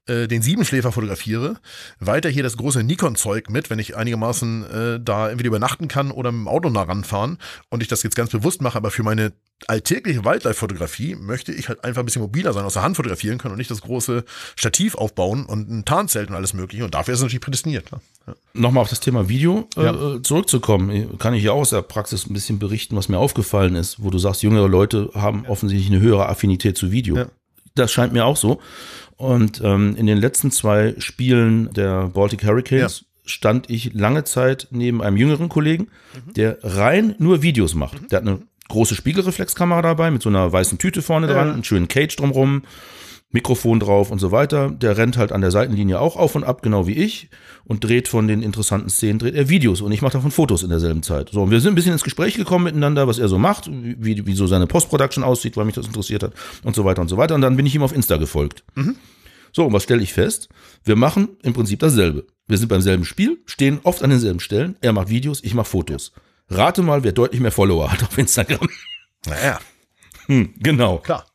äh, 0.07 0.27
den 0.29 0.43
Siebenschläfer 0.43 0.93
fotografiere, 0.93 1.57
weiter 2.01 2.29
hier 2.29 2.43
das 2.43 2.59
große 2.59 2.83
Nikon-Zeug 2.83 3.49
mit, 3.49 3.71
wenn 3.71 3.79
ich 3.79 3.97
einigermaßen 3.97 4.65
äh, 4.97 5.01
da 5.03 5.31
entweder 5.31 5.49
übernachten 5.49 5.89
kann 5.89 6.11
oder 6.11 6.31
mit 6.33 6.41
dem 6.43 6.49
Auto 6.49 6.69
nah 6.69 6.83
ranfahren 6.83 7.39
und 7.71 7.83
ich 7.83 7.89
das 7.89 8.03
jetzt 8.03 8.15
ganz 8.17 8.29
bewusst 8.31 8.61
mache, 8.61 8.77
aber 8.77 8.91
für 8.91 9.03
meine 9.03 9.33
alltägliche 9.69 10.25
Wildlife-Fotografie 10.25 11.15
möchte 11.17 11.53
ich 11.53 11.69
halt 11.69 11.85
einfach 11.85 12.03
ein 12.03 12.05
bisschen 12.05 12.23
mobiler 12.23 12.53
sein, 12.53 12.65
aus 12.65 12.75
der 12.75 12.83
Hand 12.83 12.97
fotografieren 12.97 13.39
können 13.39 13.53
und 13.53 13.59
nicht 13.59 13.71
das 13.71 13.83
große 13.83 14.25
Stativ 14.57 14.95
aufbauen 14.95 15.47
und 15.47 15.71
ein 15.71 15.85
Tarnzelt 15.85 16.29
und 16.31 16.37
alles 16.37 16.55
mögliche. 16.55 16.85
Und 16.85 16.95
dafür 16.95 17.15
ist 17.15 17.21
es 17.21 17.25
natürlich 17.25 17.41
prädestiniert. 17.43 17.91
Ne? 17.93 18.01
Ja. 18.27 18.35
Nochmal 18.55 18.83
auf 18.83 18.91
das 18.91 19.01
Thema 19.01 19.29
Video 19.29 19.69
äh, 19.77 19.85
Ja. 19.85 20.23
zurückzukommen, 20.23 21.19
kann 21.19 21.35
ich 21.35 21.45
ja 21.45 21.53
auch 21.53 21.61
aus 21.61 21.71
der 21.71 21.83
Praxis 21.83 22.27
ein 22.27 22.33
bisschen 22.33 22.59
berichten, 22.59 22.97
was 22.97 23.09
mir 23.09 23.19
aufgefallen 23.19 23.75
ist, 23.77 24.03
wo 24.03 24.11
du 24.11 24.19
sagst, 24.19 24.43
jüngere 24.43 24.69
Leute 24.69 25.11
haben 25.15 25.47
offensichtlich 25.47 25.91
eine 25.93 26.01
höhere 26.01 26.29
Affinität 26.29 26.77
zu 26.77 26.91
Video. 26.93 27.17
Ja. 27.17 27.27
Das 27.75 27.91
scheint 27.93 28.13
mir 28.13 28.25
auch 28.25 28.37
so. 28.37 28.61
Und 29.17 29.61
ähm, 29.65 29.97
in 29.97 30.07
den 30.07 30.19
letzten 30.19 30.51
zwei 30.51 30.95
Spielen 30.99 31.73
der 31.73 32.09
Baltic 32.09 32.45
Hurricanes 32.45 33.05
stand 33.27 33.71
ich 33.71 33.95
lange 33.95 34.25
Zeit 34.25 34.69
neben 34.71 35.03
einem 35.03 35.17
jüngeren 35.17 35.49
Kollegen, 35.49 35.89
der 36.37 36.59
rein 36.63 37.15
nur 37.19 37.43
Videos 37.43 37.75
macht. 37.75 38.13
Der 38.13 38.19
hat 38.21 38.27
eine 38.29 38.41
große 38.69 38.95
Spiegelreflexkamera 38.95 39.83
dabei 39.83 40.11
mit 40.11 40.23
so 40.23 40.29
einer 40.29 40.53
weißen 40.53 40.79
Tüte 40.79 41.03
vorne 41.03 41.27
dran, 41.27 41.53
einen 41.53 41.65
schönen 41.65 41.89
Cage 41.89 42.17
drumrum, 42.17 42.63
Mikrofon 43.31 43.81
drauf 43.81 44.11
und 44.11 44.21
so 44.21 44.31
weiter. 44.31 44.71
Der 44.71 44.97
rennt 44.97 45.17
halt 45.17 45.33
an 45.33 45.41
der 45.41 45.51
Seitenlinie 45.51 45.99
auch 45.99 46.17
auf 46.17 46.37
und 46.37 46.45
ab, 46.45 46.63
genau 46.63 46.87
wie 46.87 46.93
ich, 46.93 47.31
und 47.65 47.83
dreht 47.83 48.07
von 48.07 48.29
den 48.29 48.43
interessanten 48.43 48.89
Szenen, 48.89 49.19
dreht 49.19 49.35
er 49.35 49.49
Videos 49.49 49.81
und 49.81 49.91
ich 49.91 50.03
mache 50.03 50.13
davon 50.13 50.31
Fotos 50.31 50.63
in 50.63 50.71
derselben 50.71 51.03
Zeit. 51.03 51.31
So, 51.31 51.43
und 51.43 51.51
wir 51.51 51.61
sind 51.61 51.73
ein 51.73 51.75
bisschen 51.75 51.93
ins 51.93 52.05
Gespräch 52.05 52.35
gekommen 52.37 52.65
miteinander, 52.65 53.09
was 53.09 53.19
er 53.19 53.29
so 53.29 53.39
macht, 53.39 53.69
wie, 53.71 54.25
wie 54.27 54.35
so 54.35 54.47
seine 54.47 54.67
Post-Production 54.67 55.25
aussieht, 55.25 55.57
weil 55.57 55.65
mich 55.65 55.75
das 55.75 55.87
interessiert 55.87 56.23
hat 56.23 56.33
und 56.63 56.77
so 56.77 56.85
weiter 56.85 57.03
und 57.03 57.09
so 57.09 57.17
weiter. 57.17 57.35
Und 57.35 57.41
dann 57.41 57.57
bin 57.57 57.67
ich 57.67 57.75
ihm 57.75 57.83
auf 57.83 57.95
Insta 57.95 58.17
gefolgt. 58.19 58.65
So, 59.53 59.67
und 59.67 59.73
was 59.73 59.85
stelle 59.85 60.03
ich 60.03 60.13
fest? 60.13 60.49
Wir 60.85 60.97
machen 60.97 61.29
im 61.43 61.53
Prinzip 61.53 61.81
dasselbe. 61.81 62.27
Wir 62.47 62.59
sind 62.59 62.69
beim 62.69 62.83
selben 62.83 63.05
Spiel, 63.05 63.39
stehen 63.47 63.81
oft 63.85 64.03
an 64.03 64.11
denselben 64.11 64.41
Stellen. 64.41 64.77
Er 64.81 64.93
macht 64.93 65.09
Videos, 65.09 65.43
ich 65.43 65.55
mache 65.55 65.67
Fotos. 65.67 66.13
Rate 66.49 66.83
mal, 66.83 67.03
wer 67.05 67.13
deutlich 67.13 67.41
mehr 67.41 67.53
Follower 67.53 67.91
hat 67.91 68.03
auf 68.03 68.17
Instagram. 68.19 68.69
Naja, 69.27 69.59
Hm, 70.27 70.55
genau. 70.59 70.99
klar. 70.99 71.27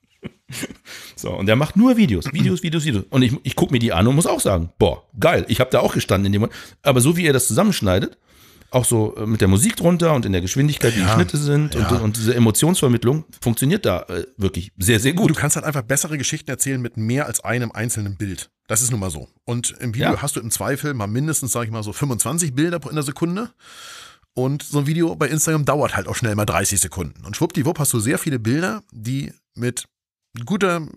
So, 1.16 1.30
und 1.32 1.45
der 1.45 1.55
macht 1.55 1.76
nur 1.78 1.95
Videos, 1.97 2.26
Videos, 2.34 2.64
Videos, 2.64 2.84
Videos. 2.86 3.03
Und 3.12 3.22
ich, 3.22 3.36
ich 3.43 3.55
gucke 3.55 3.72
mir 3.72 3.80
die 3.80 3.93
an 3.93 4.07
und 4.07 4.16
muss 4.16 4.26
auch 4.26 4.39
sagen, 4.39 4.72
boah, 4.80 5.03
geil, 5.20 5.45
ich 5.47 5.60
habe 5.60 5.70
da 5.70 5.80
auch 5.80 5.93
gestanden 5.93 6.26
in 6.28 6.32
dem 6.34 6.41
Moment. 6.41 6.57
Aber 6.82 7.01
so 7.01 7.16
wie 7.18 7.26
er 7.28 7.34
das 7.34 7.47
zusammenschneidet, 7.47 8.18
auch 8.72 8.86
so 8.86 9.16
äh, 9.16 9.26
mit 9.28 9.41
der 9.41 9.47
Musik 9.47 9.76
drunter 9.76 10.14
und 10.14 10.26
in 10.26 10.32
der 10.32 10.41
Geschwindigkeit, 10.41 10.93
wie 10.95 10.99
die 11.01 11.05
Ja, 11.05 11.14
Schnitte 11.14 11.38
sind 11.38 11.76
ja. 11.76 11.88
und, 11.89 12.01
und 12.01 12.18
diese 12.18 12.34
Emotionsvermittlung, 12.36 13.26
funktioniert 13.41 13.86
da 13.86 14.01
äh, 14.03 14.26
wirklich 14.38 14.72
sehr, 14.78 14.99
sehr 14.99 15.14
Du 15.14 15.24
gut. 15.28 15.36
kannst 15.38 15.55
halt 15.55 15.66
einfach 15.66 15.84
bessere 15.84 16.18
Geschichten 16.18 16.49
erzählen 16.49 16.82
mit 16.82 16.97
mehr 16.97 17.26
als 17.28 17.39
einem 17.43 17.72
einzelnen 17.72 18.18
Bild. 18.18 18.49
Das 18.68 18.82
ist 18.82 18.89
nun 18.91 18.99
mal 18.99 19.10
so. 19.12 19.28
Und 19.45 19.72
im 19.80 19.93
Video 19.93 20.14
Ja. 20.14 20.22
hast 20.22 20.36
du 20.36 20.39
im 20.39 20.49
Zweifel 20.51 20.93
mal 20.95 21.07
mindestens, 21.07 21.51
sag 21.51 21.64
ich 21.66 21.72
mal, 21.72 21.84
so 21.84 21.93
25 21.93 22.53
Bilder 22.55 22.80
in 22.89 22.95
der 22.95 23.03
Sekunde. 23.03 23.49
Und 24.34 24.64
so 24.64 24.80
ein 24.80 24.88
Video 24.88 25.16
bei 25.16 25.28
Instagram 25.28 25.66
dauert 25.66 25.96
halt 25.96 26.08
auch 26.08 26.16
schnell 26.16 26.36
mal 26.36 26.46
30 26.46 26.80
Sekunden. 26.80 27.26
Und 27.26 27.36
schwuppdiwupp 27.36 27.80
hast 27.80 27.94
du 27.94 28.00
sehr 28.00 28.18
viele 28.18 28.40
Bilder, 28.40 28.84
die 28.92 29.34
mit 29.56 29.86
guter, 30.46 30.88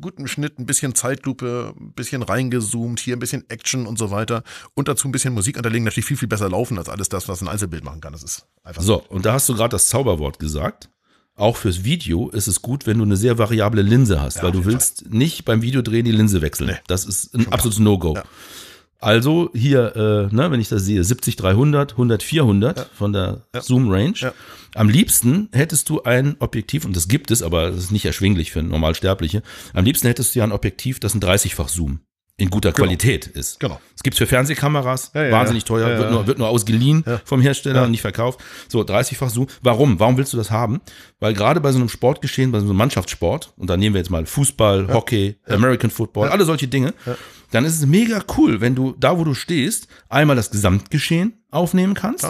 gutem 0.00 0.26
Schnitt, 0.26 0.58
ein 0.58 0.66
bisschen 0.66 0.94
Zeitlupe, 0.94 1.74
ein 1.78 1.92
bisschen 1.92 2.22
reingezoomt, 2.22 3.00
hier 3.00 3.16
ein 3.16 3.20
bisschen 3.20 3.48
Action 3.48 3.86
und 3.86 3.98
so 3.98 4.10
weiter 4.10 4.42
und 4.74 4.88
dazu 4.88 5.08
ein 5.08 5.12
bisschen 5.12 5.34
Musik 5.34 5.56
unterlegen, 5.56 5.84
natürlich 5.84 6.06
viel, 6.06 6.16
viel 6.16 6.28
besser 6.28 6.48
laufen 6.48 6.78
als 6.78 6.88
alles 6.88 7.08
das, 7.08 7.28
was 7.28 7.40
ein 7.42 7.48
Einzelbild 7.48 7.84
machen 7.84 8.00
kann. 8.00 8.12
Das 8.12 8.22
ist 8.22 8.46
einfach 8.62 8.82
So, 8.82 9.02
und 9.08 9.26
da 9.26 9.32
hast 9.32 9.48
du 9.48 9.54
gerade 9.54 9.70
das 9.70 9.88
Zauberwort 9.88 10.38
gesagt. 10.38 10.90
Auch 11.36 11.56
fürs 11.56 11.82
Video 11.82 12.28
ist 12.28 12.46
es 12.46 12.62
gut, 12.62 12.86
wenn 12.86 12.98
du 12.98 13.04
eine 13.04 13.16
sehr 13.16 13.38
variable 13.38 13.82
Linse 13.82 14.20
hast, 14.20 14.36
Ja, 14.36 14.44
weil 14.44 14.52
du 14.52 14.64
willst 14.64 15.10
nicht 15.10 15.44
beim 15.44 15.62
Videodrehen 15.62 16.04
die 16.04 16.12
Linse 16.12 16.42
wechseln. 16.42 16.70
Nee. 16.70 16.78
Das 16.86 17.04
ist 17.04 17.34
ein 17.34 17.52
absolutes 17.52 17.80
No-Go. 17.80 18.14
Ja. 18.14 18.22
Also 19.04 19.50
hier, 19.54 19.94
äh, 20.30 20.34
ne, 20.34 20.50
wenn 20.50 20.60
ich 20.60 20.68
das 20.70 20.84
sehe, 20.84 21.04
70 21.04 21.36
300, 21.36 21.92
100 21.92 22.22
400 22.22 22.90
von 22.94 23.12
der 23.12 23.42
Ja. 23.54 23.60
Zoom 23.60 23.90
Range. 23.90 24.14
Ja. 24.16 24.32
Am 24.74 24.88
liebsten 24.88 25.48
hättest 25.52 25.88
du 25.90 26.02
ein 26.02 26.36
Objektiv, 26.38 26.84
und 26.84 26.96
das 26.96 27.06
gibt 27.06 27.30
es, 27.30 27.42
aber 27.42 27.70
das 27.70 27.78
ist 27.78 27.92
nicht 27.92 28.06
erschwinglich 28.06 28.50
für 28.50 28.62
Normalsterbliche. 28.62 29.42
Am 29.74 29.84
liebsten 29.84 30.06
hättest 30.08 30.34
du 30.34 30.38
ja 30.38 30.44
ein 30.44 30.52
Objektiv, 30.52 31.00
das 31.00 31.14
ein 31.14 31.20
30-fach 31.20 31.68
Zoom 31.68 32.00
in 32.36 32.50
guter 32.50 32.72
Qualität 32.72 33.26
ist. 33.26 33.60
Genau. 33.60 33.80
Es 33.94 34.02
gibt's 34.02 34.18
für 34.18 34.26
Fernsehkameras, 34.26 35.12
Ja, 35.14 35.24
ja, 35.24 35.32
wahnsinnig 35.32 35.62
ja. 35.62 35.66
teuer, 35.68 35.98
wird, 35.98 36.10
nur, 36.10 36.26
wird 36.26 36.38
nur 36.38 36.48
ausgeliehen 36.48 37.04
vom 37.24 37.40
Hersteller 37.40 37.84
und 37.84 37.92
nicht 37.92 38.00
verkauft. 38.00 38.40
So, 38.68 38.80
30-fach 38.80 39.30
Zoom. 39.30 39.46
Warum? 39.62 40.00
Warum 40.00 40.16
willst 40.16 40.32
du 40.32 40.36
das 40.36 40.50
haben? 40.50 40.80
Weil 41.20 41.32
gerade 41.32 41.60
bei 41.60 41.70
so 41.70 41.78
einem 41.78 41.88
Sportgeschehen, 41.88 42.50
bei 42.50 42.58
so 42.58 42.66
einem 42.66 42.76
Mannschaftssport, 42.76 43.52
und 43.56 43.70
da 43.70 43.76
nehmen 43.76 43.94
wir 43.94 44.00
jetzt 44.00 44.10
mal 44.10 44.26
Fußball, 44.26 44.92
Hockey, 44.92 45.36
American 45.46 45.90
Football, 45.90 46.28
alle 46.28 46.44
solche 46.44 46.66
Dinge, 46.66 46.92
dann 47.52 47.64
ist 47.64 47.78
es 47.78 47.86
mega 47.86 48.20
cool, 48.36 48.60
wenn 48.60 48.74
du 48.74 48.96
da, 48.98 49.16
wo 49.16 49.22
du 49.22 49.34
stehst, 49.34 49.86
einmal 50.08 50.34
das 50.34 50.50
Gesamtgeschehen 50.50 51.44
aufnehmen 51.52 51.94
kannst 51.94 52.26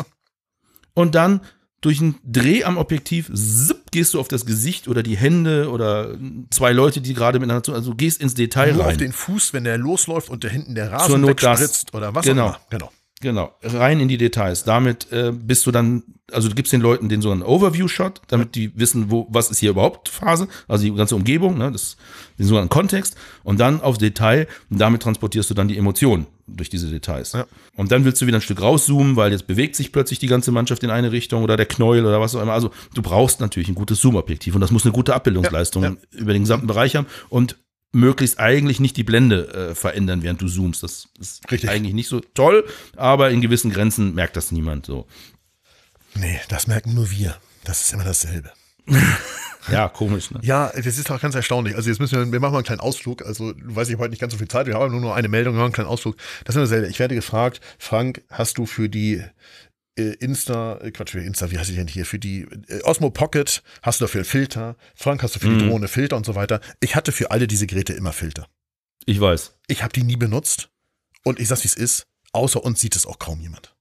und 0.93 1.15
dann 1.15 1.41
durch 1.85 2.01
einen 2.01 2.15
Dreh 2.25 2.65
am 2.65 2.79
Objektiv, 2.79 3.31
zipp, 3.35 3.91
gehst 3.91 4.15
du 4.15 4.21
auf 4.21 4.29
das 4.29 4.47
Gesicht 4.47 4.89
oder 4.89 5.03
die 5.03 5.17
Hände 5.17 5.69
oder 5.71 6.17
zwei 6.51 6.73
Leute, 6.73 7.01
die 7.03 7.13
gerade 7.13 7.39
miteinander 7.39 7.63
zu, 7.63 7.75
also 7.75 7.95
gehst 7.95 8.23
ins 8.23 8.33
Detail 8.35 8.73
Nur 8.73 8.83
auf 8.85 8.89
rein. 8.93 8.99
den 8.99 9.13
Fuß, 9.13 9.53
wenn 9.53 9.65
der 9.65 9.77
losläuft 9.77 10.31
und 10.31 10.45
der 10.45 10.51
hinten 10.51 10.75
der 10.75 10.87
Zur 10.89 10.99
Rasen 10.99 11.23
das. 11.23 11.31
wegspritzt 11.31 11.95
oder 11.95 12.15
was 12.15 12.25
Genau. 12.25 12.45
auch 12.45 12.49
immer. 12.49 12.61
Genau. 12.71 12.91
Genau, 13.21 13.55
rein 13.63 14.01
in 14.01 14.09
die 14.09 14.19
Details. 14.19 14.65
Damit 14.65 15.11
äh, 15.13 15.33
bist 15.33 15.65
du 15.65 15.71
dann, 15.71 16.03
also 16.31 16.49
du 16.49 16.55
gibst 16.55 16.73
den 16.75 16.83
Leuten 16.83 17.09
den 17.09 17.23
so 17.23 17.31
einen 17.31 17.43
Overview-Shot, 17.43 18.21
damit 18.29 18.55
die 18.55 18.77
wissen, 18.79 19.11
wo, 19.11 19.27
was 19.31 19.51
ist 19.51 19.61
hier 19.61 19.71
überhaupt 19.71 20.11
Phase, 20.11 20.47
also 20.69 20.85
die 20.85 20.95
ganze 20.95 21.15
Umgebung, 21.17 21.57
ne, 21.57 21.71
das, 21.73 21.97
den 22.39 22.45
sogenannten 22.47 22.71
Kontext, 22.71 23.17
und 23.43 23.61
dann 23.61 23.81
auf 23.81 23.97
Detail, 23.97 24.47
und 24.69 24.79
damit 24.79 25.03
transportierst 25.03 25.49
du 25.49 25.55
dann 25.55 25.69
die 25.69 25.79
Emotionen 25.79 26.27
durch 26.47 26.69
diese 26.69 26.89
Details. 26.89 27.33
Ja. 27.33 27.47
Und 27.77 27.93
dann 27.93 28.05
willst 28.05 28.21
du 28.21 28.27
wieder 28.27 28.39
ein 28.39 28.43
Stück 28.43 28.61
rauszoomen, 28.61 29.17
weil 29.17 29.33
jetzt 29.33 29.47
bewegt 29.47 29.77
sich 29.77 29.93
plötzlich 29.93 30.19
die 30.19 30.27
ganze 30.27 30.53
Mannschaft 30.53 30.83
in 30.83 30.91
eine 30.91 31.13
Richtung 31.13 31.43
oder 31.43 31.57
der 31.57 31.67
Knäuel 31.67 32.05
oder 32.05 32.21
was 32.21 32.35
auch 32.35 32.43
immer. 32.43 32.53
Also 32.53 32.71
du 32.95 33.03
brauchst 33.03 33.41
natürlich 33.41 33.69
ein 33.69 33.75
gutes 33.75 34.01
Zoom-Objektiv 34.01 34.55
und 34.55 34.61
das 34.61 34.71
muss 34.71 34.85
eine 34.85 34.93
gute 34.93 35.15
Abbildungsleistung 35.15 35.83
Ja, 35.83 35.97
über 36.13 36.33
den 36.33 36.43
gesamten 36.43 36.67
Bereich 36.67 36.97
haben 36.97 37.07
und 37.29 37.57
möglichst 37.93 38.39
eigentlich 38.41 38.81
nicht 38.81 38.97
die 38.97 39.05
Blende 39.05 39.49
äh, 39.55 39.75
verändern, 39.75 40.23
während 40.23 40.43
du 40.43 40.49
zoomst. 40.49 40.83
Das 40.83 41.09
ist 41.19 41.51
Richtig. 41.51 41.71
eigentlich 41.71 41.95
nicht 41.95 42.09
so 42.09 42.21
toll, 42.21 42.65
aber 42.97 43.31
in 43.31 43.41
gewissen 43.41 43.71
Grenzen 43.71 44.15
merkt 44.15 44.37
das 44.37 44.53
niemand 44.53 44.87
so. 44.87 45.07
Nee, 46.15 46.41
das 46.49 46.67
merken 46.67 46.95
nur 46.95 47.11
wir. 47.11 47.37
Das 47.65 47.81
ist 47.81 47.93
immer 47.93 48.05
dasselbe. 48.05 48.53
Ja, 49.73 49.89
komisch, 49.89 50.31
ne? 50.31 50.41
Ja, 50.43 50.71
das 50.75 50.99
ist 50.99 51.11
auch 51.11 51.21
ganz 51.21 51.35
erstaunlich. 51.35 51.75
Also 51.75 51.89
jetzt 51.89 51.99
müssen 51.99 52.19
wir, 52.19 52.31
wir 52.33 52.39
machen 52.41 52.53
mal 52.53 52.59
einen 52.59 52.67
kleinen 52.67 52.81
Ausflug. 52.81 53.25
Also 53.25 53.55
du 53.55 53.75
weißt, 53.75 53.89
ich 53.89 53.95
habe 53.95 54.03
heute 54.05 54.11
nicht 54.11 54.21
ganz 54.21 54.35
so 54.35 54.39
viel 54.39 54.47
Zeit. 54.49 54.67
Wir 54.67 54.75
haben 54.75 54.93
nur 54.93 55.01
noch 55.01 55.15
eine 55.15 55.29
Meldung, 55.29 55.55
wir 55.55 55.59
machen 55.59 55.67
einen 55.69 55.73
kleinen 55.73 55.89
Ausflug. 55.89 56.17
Das 56.45 56.55
ist 56.55 56.57
immer 56.57 56.65
dasselbe. 56.67 56.89
Ich 56.89 56.99
werde 56.99 57.15
gefragt, 57.15 57.63
Frank, 57.79 58.23
hast 58.31 58.59
du 58.59 58.67
für 58.67 58.91
die 58.91 59.23
äh, 59.97 60.03
Insta, 60.17 60.77
äh, 60.83 60.91
Quatsch, 60.91 61.13
für 61.13 61.21
Insta, 61.21 61.51
wie 61.51 61.59
heißt 61.59 61.71
die 61.71 61.77
denn 61.77 61.89
hier? 61.89 62.05
Für 62.05 62.19
die 62.19 62.43
äh, 62.69 62.83
Osmo 62.83 63.09
Pocket 63.09 63.63
hast 63.81 64.01
du 64.01 64.05
dafür 64.05 64.19
einen 64.19 64.27
Filter. 64.27 64.77
Frank, 64.95 65.23
hast 65.23 65.37
du 65.37 65.41
für 65.41 65.49
die 65.49 65.65
Mhm. 65.65 65.69
Drohne 65.71 65.89
Filter 65.89 66.17
und 66.19 66.27
so 66.27 66.35
weiter. 66.35 66.61
Ich 66.81 66.95
hatte 66.95 67.11
für 67.11 67.31
alle 67.31 67.47
diese 67.47 67.67
Geräte 67.67 67.95
immer 67.95 68.13
Filter. 68.13 68.47
Ich 69.07 69.19
weiß. 69.19 69.55
Ich 69.69 69.83
habe 69.83 69.95
die 69.95 70.03
nie 70.03 70.17
benutzt. 70.17 70.69
Und 71.25 71.41
ich 71.41 71.49
sag's, 71.49 71.65
wie 71.65 71.69
es 71.69 71.75
ist. 71.75 72.07
Außer 72.33 72.63
uns 72.63 72.81
sieht 72.81 72.97
es 72.97 73.07
auch 73.07 73.19
kaum 73.19 73.41
jemand. 73.41 73.75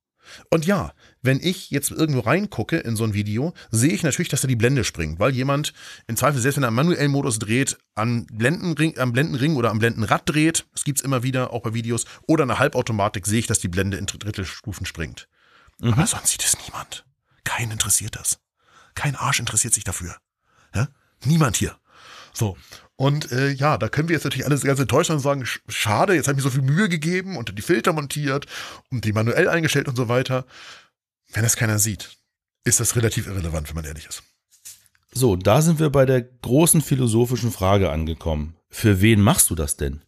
Und 0.50 0.66
ja, 0.66 0.94
wenn 1.24 1.40
ich 1.42 1.72
jetzt 1.72 1.90
irgendwo 1.90 2.20
reingucke 2.20 2.78
in 2.78 2.96
so 2.96 3.04
ein 3.04 3.14
Video, 3.14 3.54
sehe 3.72 3.92
ich 3.92 4.04
natürlich, 4.04 4.30
dass 4.30 4.42
da 4.42 4.48
die 4.48 4.56
Blende 4.56 4.84
springt, 4.84 5.20
weil 5.20 5.34
jemand 5.34 5.74
im 6.08 6.16
Zweifel, 6.16 6.40
selbst 6.40 6.58
wenn 6.58 6.64
er 6.64 6.68
im 6.70 6.76
manuellen 6.76 7.12
Modus 7.12 7.40
dreht, 7.40 7.78
am 7.96 8.26
Blendenring, 8.28 9.00
am 9.00 9.14
Blendenring 9.14 9.56
oder 9.56 9.72
am 9.72 9.80
Blendenrad 9.80 10.30
dreht, 10.30 10.68
das 10.74 10.84
gibt's 10.84 11.02
immer 11.02 11.24
wieder, 11.24 11.52
auch 11.52 11.64
bei 11.64 11.74
Videos, 11.74 12.06
oder 12.28 12.44
eine 12.44 12.60
Halbautomatik 12.60 13.26
sehe 13.26 13.40
ich, 13.40 13.48
dass 13.48 13.60
die 13.60 13.70
Blende 13.70 13.98
in 13.98 14.06
Drittelstufen 14.06 14.86
springt. 14.86 15.28
Aber 15.82 16.06
sonst 16.06 16.30
sieht 16.30 16.44
es 16.44 16.58
niemand. 16.66 17.06
Keinen 17.44 17.72
interessiert 17.72 18.16
das. 18.16 18.40
Kein 18.96 19.16
Arsch 19.16 19.40
interessiert 19.40 19.74
sich 19.74 19.84
dafür. 19.84 20.16
Ja? 20.76 20.88
Niemand 21.26 21.58
hier. 21.58 21.76
So. 22.34 22.58
Und 22.96 23.32
äh, 23.32 23.50
ja, 23.50 23.78
da 23.78 23.90
können 23.90 24.08
wir 24.08 24.14
jetzt 24.16 24.24
natürlich 24.24 24.46
alles 24.46 24.64
ganz 24.64 24.80
enttäuscht 24.80 25.10
und 25.10 25.20
sagen, 25.20 25.44
sch- 25.44 25.60
schade, 25.68 26.14
jetzt 26.14 26.28
habe 26.28 26.38
ich 26.38 26.44
mir 26.44 26.50
so 26.50 26.56
viel 26.56 26.62
Mühe 26.62 26.90
gegeben 26.90 27.38
und 27.38 27.58
die 27.58 27.62
Filter 27.62 27.92
montiert 27.92 28.46
und 28.92 29.06
die 29.06 29.14
manuell 29.14 29.50
eingestellt 29.50 29.88
und 29.88 29.96
so 29.96 30.10
weiter. 30.10 30.46
Wenn 31.34 31.44
das 31.44 31.56
keiner 31.56 31.80
sieht, 31.80 32.12
ist 32.64 32.80
das 32.80 32.96
relativ 32.96 33.28
irrelevant, 33.28 33.68
wenn 33.70 33.76
man 33.76 33.86
ehrlich 33.86 34.06
ist. 34.08 34.24
So, 35.12 35.36
da 35.36 35.62
sind 35.62 35.80
wir 35.80 35.90
bei 35.90 36.06
der 36.06 36.22
großen 36.22 36.82
philosophischen 36.82 37.52
Frage 37.52 37.92
angekommen. 37.92 38.56
Für 38.70 39.02
wen 39.02 39.22
machst 39.22 39.50
du 39.50 39.56
das 39.56 39.78
denn? 39.78 40.02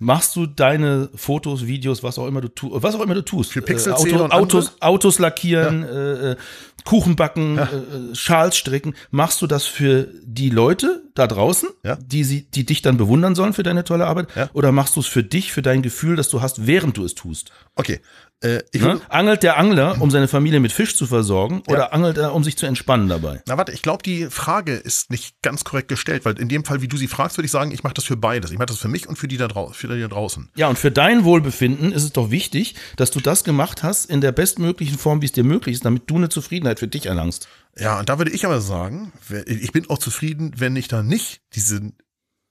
Machst 0.00 0.36
du 0.36 0.46
deine 0.46 1.08
Fotos, 1.16 1.66
Videos, 1.66 2.04
was 2.04 2.20
auch 2.20 2.28
immer 2.28 2.40
du 2.40 2.48
tust, 2.48 2.82
was 2.84 2.94
auch 2.94 3.00
immer 3.00 3.14
du 3.16 3.24
tust? 3.24 3.50
Für 3.52 3.62
Pixel 3.62 3.90
äh, 3.90 3.96
Auto, 3.96 4.24
und 4.24 4.32
Autos? 4.32 4.72
Autos 4.80 5.18
lackieren, 5.18 5.82
äh, 5.82 6.30
äh, 6.32 6.36
Kuchen 6.84 7.16
backen, 7.16 7.58
äh, 7.58 8.14
Schals 8.14 8.56
stricken. 8.56 8.94
Machst 9.10 9.42
du 9.42 9.48
das 9.48 9.66
für 9.66 10.06
die 10.22 10.50
Leute 10.50 11.02
da 11.14 11.26
draußen, 11.26 11.68
Ja. 11.84 11.96
die, 11.96 12.22
sie, 12.22 12.42
die 12.42 12.64
dich 12.64 12.80
dann 12.80 12.96
bewundern 12.96 13.34
sollen 13.34 13.54
für 13.54 13.64
deine 13.64 13.82
tolle 13.82 14.06
Arbeit? 14.06 14.28
Ja. 14.36 14.48
Oder 14.52 14.70
machst 14.70 14.94
du 14.94 15.00
es 15.00 15.06
für 15.08 15.24
dich, 15.24 15.50
für 15.52 15.62
dein 15.62 15.82
Gefühl, 15.82 16.14
das 16.14 16.28
du 16.28 16.40
hast, 16.42 16.68
während 16.68 16.96
du 16.96 17.04
es 17.04 17.16
tust? 17.16 17.50
Okay. 17.74 18.00
Äh, 18.40 18.62
Ne? 18.72 19.00
Angelt 19.08 19.42
der 19.42 19.58
Angler, 19.58 20.00
um 20.00 20.10
seine 20.10 20.28
Familie 20.28 20.60
mit 20.60 20.70
Fisch 20.70 20.96
zu 20.96 21.06
versorgen, 21.06 21.62
oder 21.66 21.92
angelt 21.92 22.18
er, 22.18 22.34
um 22.34 22.44
sich 22.44 22.56
zu 22.56 22.66
entspannen 22.66 23.08
dabei? 23.08 23.42
na 23.46 23.56
warte, 23.56 23.72
ich 23.72 23.82
glaube, 23.82 24.02
die 24.04 24.26
Frage 24.26 24.74
ist 24.74 25.10
nicht 25.10 25.42
ganz 25.42 25.64
korrekt 25.64 25.88
gestellt, 25.88 26.24
weil 26.24 26.38
in 26.38 26.48
dem 26.48 26.64
Fall, 26.64 26.80
wie 26.80 26.88
du 26.88 26.96
sie 26.96 27.08
fragst, 27.08 27.36
würde 27.36 27.46
ich 27.46 27.50
sagen, 27.50 27.72
ich 27.72 27.82
mache 27.82 27.94
das 27.94 28.04
für 28.04 28.16
beides. 28.16 28.52
Ich 28.52 28.58
mache 28.58 28.66
das 28.66 28.78
für 28.78 28.88
mich 28.88 29.08
und 29.08 29.16
für 29.16 29.26
die 29.26 29.36
da, 29.36 29.48
für 29.72 29.88
die 29.88 30.00
da 30.00 30.08
draußen. 30.08 30.50
Ja, 30.54 30.68
und 30.68 30.78
für 30.78 30.92
dein 30.92 31.24
Wohlbefinden 31.24 31.90
ist 31.90 32.04
es 32.04 32.12
doch 32.12 32.30
wichtig, 32.30 32.76
dass 32.96 33.10
du 33.10 33.20
das 33.20 33.42
gemacht 33.42 33.82
hast 33.82 34.04
in 34.06 34.20
der 34.20 34.30
bestmöglichen 34.30 34.98
Form, 34.98 35.20
wie 35.20 35.26
es 35.26 35.32
dir 35.32 35.44
möglich 35.44 35.74
ist, 35.74 35.84
damit 35.84 36.08
du 36.08 36.16
eine 36.16 36.28
Zufriedenheit 36.28 36.78
für 36.78 36.88
dich 36.88 37.06
erlangst. 37.06 37.48
Ja, 37.76 37.98
und 37.98 38.08
da 38.08 38.18
würde 38.18 38.30
ich 38.30 38.44
aber 38.44 38.60
sagen, 38.60 39.12
ich 39.46 39.72
bin 39.72 39.90
auch 39.90 39.98
zufrieden, 39.98 40.52
wenn 40.56 40.76
ich 40.76 40.86
da 40.86 41.02
nicht 41.02 41.40
diesen, 41.54 41.96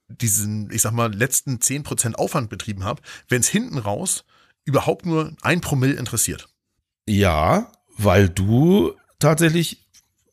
diesen, 0.08 0.70
ich 0.70 0.82
sag 0.82 0.92
mal, 0.92 1.14
letzten 1.14 1.56
10% 1.56 2.14
Aufwand 2.14 2.50
betrieben 2.50 2.84
habe, 2.84 3.02
wenn 3.28 3.40
es 3.40 3.48
hinten 3.48 3.78
raus 3.78 4.24
überhaupt 4.68 5.06
nur 5.06 5.32
ein 5.42 5.60
Promille 5.60 5.94
interessiert. 5.94 6.48
Ja, 7.08 7.72
weil 7.96 8.28
du 8.28 8.92
tatsächlich 9.18 9.86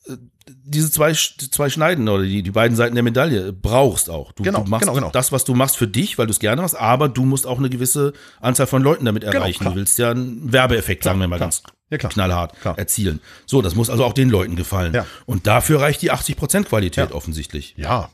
äh, 0.08 0.18
diese 0.48 0.92
zwei, 0.92 1.14
zwei 1.14 1.70
Schneiden 1.70 2.08
oder 2.10 2.24
die, 2.24 2.44
die 2.44 2.52
beiden 2.52 2.76
Seiten 2.76 2.96
der 2.96 3.04
Medaille 3.04 3.54
brauchst 3.54 4.10
auch. 4.10 4.32
Du, 4.34 4.44
Genau, 4.44 4.64
du 4.64 4.70
machst 4.70 4.84
genau, 4.84 4.94
genau. 4.94 5.10
das, 5.12 5.32
was 5.32 5.46
du 5.46 5.56
machst 5.56 5.78
für 5.78 5.88
dich, 5.88 6.18
weil 6.18 6.28
du 6.28 6.32
es 6.32 6.40
gerne 6.40 6.62
machst, 6.62 6.76
aber 6.76 7.08
du 7.10 7.24
musst 7.26 7.48
auch 7.48 7.58
eine 7.58 7.70
gewisse 7.70 8.14
Anzahl 8.42 8.68
von 8.68 8.84
Leuten 8.84 9.06
damit 9.06 9.24
erreichen. 9.24 9.60
klar. 9.62 9.74
du 9.74 9.80
willst 9.80 9.98
ja 9.98 10.12
einen 10.12 10.52
Werbeeffekt, 10.52 11.04
sagen 11.04 11.20
wir 11.20 11.28
mal 11.28 11.38
klar. 11.38 11.48
ganz 11.48 11.64
Ja, 11.90 11.98
klar. 11.98 12.12
knallhart, 12.12 12.60
Klar. 12.60 12.78
erzielen. 12.78 13.22
So, 13.46 13.62
das 13.62 13.74
muss 13.76 13.90
also 13.90 14.04
auch 14.04 14.14
den 14.14 14.30
Leuten 14.30 14.56
gefallen. 14.56 14.94
Ja. 14.94 15.06
Und 15.26 15.48
dafür 15.48 15.80
reicht 15.82 16.02
die 16.02 16.12
80% 16.12 16.66
Qualität 16.66 17.10
Ja. 17.12 17.16
offensichtlich. 17.16 17.74
Ja. 17.78 18.10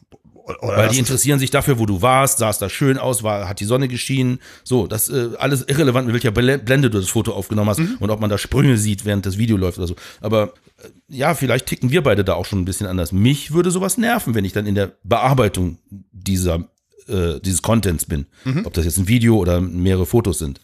Oder 0.62 0.78
Weil 0.78 0.89
die 0.89 0.99
interessieren 0.99 1.39
sich 1.39 1.49
dafür, 1.52 1.80
wo 1.80 1.86
du 1.86 2.02
warst, 2.02 2.39
sah 2.39 2.49
es 2.49 2.58
da 2.58 2.70
schön 2.70 2.97
aus, 2.97 3.24
war, 3.24 3.47
hat 3.47 3.60
die 3.60 3.66
Sonne 3.66 3.88
geschienen. 3.88 4.39
So, 4.64 4.88
das 4.88 5.10
äh, 5.10 5.30
alles 5.38 5.64
irrelevant, 5.68 6.08
mit 6.08 6.14
welcher 6.14 6.32
Blende 6.32 6.89
du 6.89 6.99
das 6.99 7.10
Foto 7.10 7.34
aufgenommen 7.34 7.70
hast 7.70 7.80
Mhm. 7.80 7.97
und 7.99 8.10
ob 8.10 8.20
man 8.20 8.30
da 8.30 8.38
Sprünge 8.38 8.78
sieht, 8.78 9.06
während 9.06 9.26
das 9.26 9.38
Video 9.38 9.58
läuft 9.58 9.78
oder 9.78 9.88
so. 9.88 9.95
Aber 10.22 10.54
äh, 10.78 10.88
ja, 11.08 11.34
vielleicht 11.36 11.66
ticken 11.68 11.91
wir 11.91 12.04
beide 12.04 12.24
da 12.24 12.34
auch 12.36 12.45
schon 12.45 12.60
ein 12.60 12.66
bisschen 12.66 12.88
anders. 12.88 13.12
Mich 13.12 13.52
würde 13.54 13.72
sowas 13.72 13.97
nerven, 13.97 14.36
wenn 14.36 14.45
ich 14.45 14.54
dann 14.54 14.66
in 14.66 14.76
der 14.76 14.91
Bearbeitung 15.04 15.78
dieser, 16.12 16.68
äh, 17.08 17.39
dieses 17.39 17.62
Contents 17.62 18.06
bin. 18.06 18.26
Mhm. 18.45 18.66
Ob 18.66 18.74
das 18.74 18.86
jetzt 18.86 18.97
ein 18.97 19.08
Video 19.08 19.38
oder 19.38 19.62
mehrere 19.62 20.06
Fotos 20.06 20.39
sind. 20.39 20.62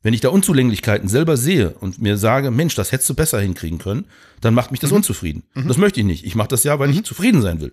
Wenn 0.00 0.14
ich 0.14 0.20
da 0.20 0.28
Unzulänglichkeiten 0.28 1.08
selber 1.08 1.36
sehe 1.36 1.70
und 1.80 2.00
mir 2.00 2.16
sage, 2.18 2.52
Mensch, 2.52 2.76
das 2.76 2.92
hättest 2.92 3.10
du 3.10 3.14
besser 3.14 3.40
hinkriegen 3.40 3.78
können, 3.78 4.04
dann 4.40 4.54
macht 4.54 4.70
mich 4.70 4.78
das 4.78 4.92
unzufrieden. 4.92 5.42
Das 5.66 5.76
möchte 5.76 5.98
ich 5.98 6.06
nicht. 6.06 6.24
Ich 6.24 6.36
mache 6.36 6.46
das 6.48 6.62
ja, 6.62 6.78
weil 6.78 6.88
ich 6.90 7.02
zufrieden 7.02 7.42
sein 7.42 7.60
will. 7.60 7.72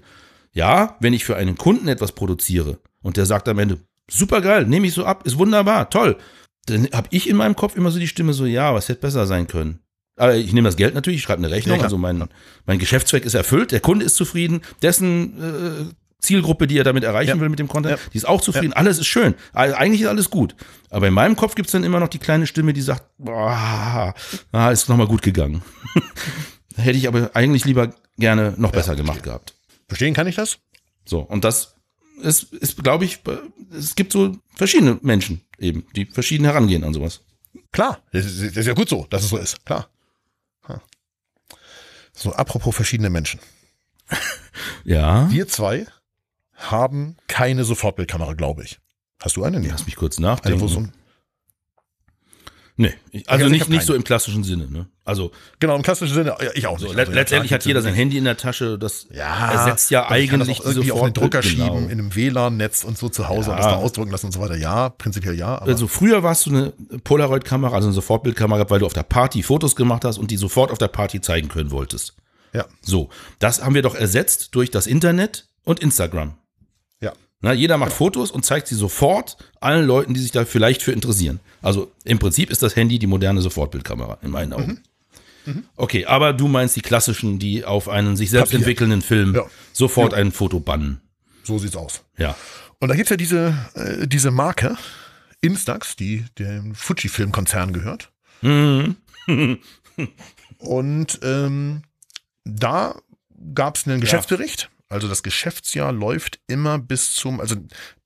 Ja, 0.56 0.96
wenn 1.02 1.14
ich 1.14 1.26
für 1.26 1.36
einen 1.36 1.58
Kunden 1.58 1.88
etwas 1.90 2.14
produziere 2.14 2.80
und 3.04 3.18
der 3.18 3.26
sagt 3.26 3.48
am 3.50 3.60
Ende, 3.60 3.78
super 4.10 4.42
geil, 4.42 4.66
nehme 4.66 4.88
ich 4.88 4.94
so 4.94 5.06
ab, 5.06 5.26
ist 5.28 5.38
wunderbar, 5.38 5.90
toll, 5.90 6.18
dann 6.66 6.88
habe 6.94 7.08
ich 7.12 7.30
in 7.30 7.36
meinem 7.36 7.56
Kopf 7.56 7.76
immer 7.76 7.92
so 7.92 8.00
die 8.00 8.08
Stimme 8.08 8.34
so, 8.34 8.46
ja, 8.46 8.74
was 8.74 8.90
hätte 8.90 9.02
besser 9.02 9.28
sein 9.28 9.48
können. 9.48 9.80
Aber 10.18 10.34
ich 10.36 10.54
nehme 10.54 10.68
das 10.68 10.78
Geld 10.78 10.96
natürlich, 10.96 11.20
ich 11.20 11.24
schreibe 11.24 11.44
eine 11.44 11.52
Rechnung, 11.52 11.78
Ja, 11.78 11.84
also 11.84 11.98
mein, 11.98 12.24
mein 12.66 12.80
Geschäftszweck 12.80 13.26
ist 13.26 13.34
erfüllt, 13.34 13.74
der 13.74 13.82
Kunde 13.82 14.06
ist 14.06 14.16
zufrieden, 14.16 14.62
dessen 14.82 15.90
äh, 15.92 15.94
Zielgruppe, 16.22 16.68
die 16.68 16.78
er 16.78 16.86
damit 16.86 17.04
erreichen 17.04 17.36
Ja. 17.36 17.40
will 17.42 17.50
mit 17.50 17.60
dem 17.60 17.68
Content, 17.68 18.00
Ja. 18.00 18.10
die 18.14 18.18
ist 18.18 18.26
auch 18.26 18.40
zufrieden, 18.40 18.72
alles 18.72 18.98
ist 18.98 19.08
schön. 19.08 19.36
Also 19.52 19.76
eigentlich 19.76 20.02
ist 20.02 20.08
alles 20.08 20.30
gut. 20.30 20.56
Aber 20.90 21.08
in 21.10 21.14
meinem 21.14 21.36
Kopf 21.36 21.56
gibt's 21.56 21.74
dann 21.74 21.84
immer 21.84 22.00
noch 22.00 22.08
die 22.08 22.18
kleine 22.20 22.48
Stimme, 22.48 22.72
die 22.72 22.82
sagt, 22.82 23.04
boah, 23.18 24.14
ah, 24.54 24.70
ist 24.72 24.88
nochmal 24.88 25.08
gut 25.08 25.22
gegangen. 25.22 25.62
Hätte 26.78 26.98
ich 26.98 27.10
aber 27.10 27.32
eigentlich 27.34 27.66
lieber 27.66 27.94
gerne 28.18 28.54
noch 28.58 28.72
besser 28.72 28.96
gemacht 28.96 29.22
gehabt. 29.22 29.55
Verstehen 29.88 30.14
kann 30.14 30.28
ich 30.28 30.36
das? 30.36 30.60
So, 31.06 31.20
und 31.20 31.44
das 31.44 31.76
ist, 32.22 32.54
ist 32.54 32.84
glaube 32.84 33.06
ich, 33.06 33.20
es 33.72 33.96
gibt 33.96 34.12
so 34.12 34.38
verschiedene 34.56 35.00
Menschen 35.02 35.42
eben, 35.60 35.86
die 35.96 36.06
verschieden 36.06 36.46
herangehen 36.46 36.84
an 36.84 36.94
sowas. 36.94 37.22
Klar, 37.72 38.02
das 38.12 38.26
ist, 38.26 38.42
das 38.42 38.58
ist 38.58 38.68
ja 38.68 38.74
gut 38.74 38.90
so, 38.90 39.06
dass 39.10 39.24
es 39.24 39.30
so 39.30 39.38
ist. 39.38 39.66
Klar. 39.66 39.90
Ha. 40.68 40.82
So, 42.14 42.34
apropos 42.34 42.76
verschiedene 42.76 43.10
Menschen. 43.10 43.40
Ja. 44.86 45.30
Wir 45.32 45.48
zwei 45.48 45.86
haben 46.54 47.18
keine 47.28 47.66
Sofortbildkamera, 47.66 48.34
glaube 48.34 48.64
ich. 48.64 48.80
Hast 49.22 49.36
du 49.36 49.44
eine? 49.44 49.60
Nee. 49.60 49.68
Lass 49.70 49.86
mich 49.86 49.96
kurz 49.96 50.18
Eine, 50.18 50.28
nachdenken. 50.28 50.62
wo 50.62 50.68
so 50.68 50.80
ein, 50.80 50.94
nee, 52.78 52.94
ich, 53.12 53.28
also 53.30 53.46
ich 53.46 53.52
nicht, 53.52 53.70
nicht 53.70 53.86
so 53.86 53.94
im 53.96 54.04
klassischen 54.04 54.44
Sinne. 54.44 54.70
Ne? 54.70 54.88
Also 55.06 55.32
genau, 55.60 55.76
im 55.76 55.84
klassischen 55.84 56.14
Sinne, 56.16 56.36
ich 56.56 56.66
auch 56.66 56.80
so, 56.80 56.86
nicht. 56.86 56.96
le 56.96 57.02
Also, 57.02 57.12
letztendlich 57.14 57.54
hat 57.54 57.64
jeder 57.64 57.82
sein 57.84 57.94
Handy 57.94 58.18
in 58.18 58.24
der 58.26 58.38
Tasche. 58.38 58.80
Das 58.80 59.06
Ja, 59.14 59.52
ersetzt 59.52 59.92
ja 59.92 60.02
und 60.02 60.08
kann 60.08 60.42
eigentlich 60.42 60.60
auch 60.62 60.66
irgendwie 60.66 60.92
auf 60.92 61.02
den 61.04 61.14
Drucker 61.14 61.40
Sofortbild- 61.40 61.44
schieben, 61.44 61.66
genau. 61.68 61.78
in 61.86 61.92
einem 61.92 62.16
WLAN-Netz 62.16 62.84
und 62.84 62.98
so 62.98 63.08
zu 63.10 63.28
Hause 63.30 63.52
und 63.52 63.58
Ja. 63.58 63.64
das 63.64 63.72
da 63.74 63.78
ausdrucken 63.78 64.10
lassen 64.12 64.26
und 64.26 64.32
so 64.32 64.40
weiter. 64.42 64.58
Ja, 64.58 64.90
prinzipiell 64.90 65.36
ja, 65.36 65.58
Also 65.60 65.88
früher 65.88 66.24
warst 66.24 66.48
du 66.48 66.50
eine 66.50 66.74
Polaroid-Kamera, 67.04 67.76
also 67.76 67.88
eine 67.88 67.94
Sofortbildkamera, 67.94 68.68
weil 68.70 68.80
du 68.80 68.88
auf 68.88 68.94
der 68.94 69.04
Party 69.04 69.44
Fotos 69.44 69.76
gemacht 69.76 70.04
hast 70.06 70.18
und 70.18 70.32
die 70.32 70.38
sofort 70.38 70.72
auf 70.72 70.80
der 70.80 70.88
Party 70.88 71.22
zeigen 71.22 71.50
können 71.50 71.70
wolltest. 71.70 72.16
ja, 72.52 72.66
So, 72.82 73.10
das 73.38 73.64
haben 73.64 73.76
wir 73.76 73.84
doch 73.84 73.94
ersetzt 73.96 74.56
durch 74.56 74.72
das 74.72 74.88
Internet 74.88 75.48
und 75.66 75.82
Instagram. 75.82 76.34
ja. 77.00 77.14
Na, 77.42 77.54
jeder 77.54 77.78
macht 77.78 77.92
Fotos 77.94 78.32
und 78.32 78.44
zeigt 78.44 78.68
sie 78.68 78.76
sofort 78.76 79.38
allen 79.60 79.86
Leuten, 79.86 80.16
die 80.16 80.20
sich 80.20 80.32
da 80.32 80.46
vielleicht 80.46 80.82
für 80.82 80.94
interessieren. 80.94 81.40
Also 81.62 81.92
im 82.04 82.18
Prinzip 82.18 82.50
ist 82.50 82.64
das 82.64 82.76
Handy 82.76 82.98
die 82.98 83.06
moderne 83.08 83.42
Sofortbildkamera, 83.42 84.18
in 84.24 84.32
meinen 84.32 84.54
Augen. 84.54 84.82
Okay, 85.76 86.06
aber 86.06 86.34
du 86.34 86.48
meinst 86.48 86.76
die 86.76 86.82
klassischen, 86.82 87.40
die 87.40 87.66
auf 87.66 87.88
einen 87.90 88.16
sich 88.16 88.30
selbst 88.30 88.50
Papier. 88.52 88.60
entwickelnden 88.60 89.02
Film 89.02 89.36
Ja. 89.36 89.44
sofort 89.74 90.14
ein 90.14 90.32
Foto 90.32 90.60
bannen. 90.60 91.02
So 91.44 91.58
sieht's 91.60 91.76
aus. 91.76 92.04
Ja. 92.18 92.36
Und 92.80 92.90
da 92.90 92.96
gibt's 92.96 93.10
ja 93.10 93.18
diese, 93.18 93.56
äh, 93.76 94.08
diese 94.08 94.32
Marke, 94.32 94.78
Instax, 95.42 95.96
die 95.96 96.26
dem 96.40 96.74
Fujifilm-Konzern 96.76 97.72
gehört. 97.74 98.12
Mhm. 98.42 98.96
Und 100.58 101.20
ähm, 101.24 101.82
da 102.44 102.96
gab's 103.54 103.88
einen 103.88 104.02
Geschäftsbericht. 104.02 104.70
Also 104.88 105.08
das 105.08 105.24
Geschäftsjahr 105.24 105.92
läuft 105.92 106.40
immer 106.48 106.78
bis 106.78 107.14
zum, 107.16 107.40
also 107.40 107.56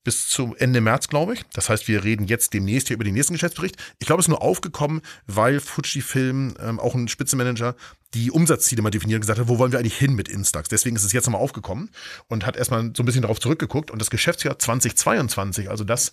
bis 0.02 0.28
zum 0.28 0.56
Ende 0.56 0.80
März, 0.80 1.08
glaube 1.08 1.34
ich. 1.34 1.42
Das 1.52 1.68
heißt, 1.68 1.88
wir 1.88 2.04
reden 2.04 2.26
jetzt 2.26 2.54
demnächst 2.54 2.88
hier 2.88 2.94
über 2.94 3.04
den 3.04 3.12
nächsten 3.12 3.34
Geschäftsbericht. 3.34 3.76
Ich 3.98 4.06
glaube, 4.06 4.20
es 4.20 4.24
ist 4.24 4.30
nur 4.30 4.40
aufgekommen, 4.40 5.02
weil 5.26 5.60
Fujifilm, 5.60 6.54
ähm, 6.58 6.80
auch 6.80 6.94
ein 6.94 7.08
Spitzenmanager, 7.08 7.76
die 8.14 8.30
Umsatzziele 8.30 8.80
mal 8.80 8.90
definiert 8.90 9.18
und 9.18 9.20
gesagt 9.20 9.38
hat, 9.38 9.48
wo 9.48 9.58
wollen 9.58 9.72
wir 9.72 9.78
eigentlich 9.78 9.98
hin 9.98 10.14
mit 10.14 10.28
Instax? 10.28 10.70
Deswegen 10.70 10.96
ist 10.96 11.04
es 11.04 11.12
jetzt 11.12 11.26
nochmal 11.26 11.42
aufgekommen 11.42 11.90
und 12.28 12.46
hat 12.46 12.56
erstmal 12.56 12.92
so 12.96 13.02
ein 13.02 13.06
bisschen 13.06 13.22
darauf 13.22 13.40
zurückgeguckt. 13.40 13.90
Und 13.90 14.00
das 14.00 14.08
Geschäftsjahr 14.08 14.58
2022, 14.58 15.68
also 15.68 15.84
das, 15.84 16.12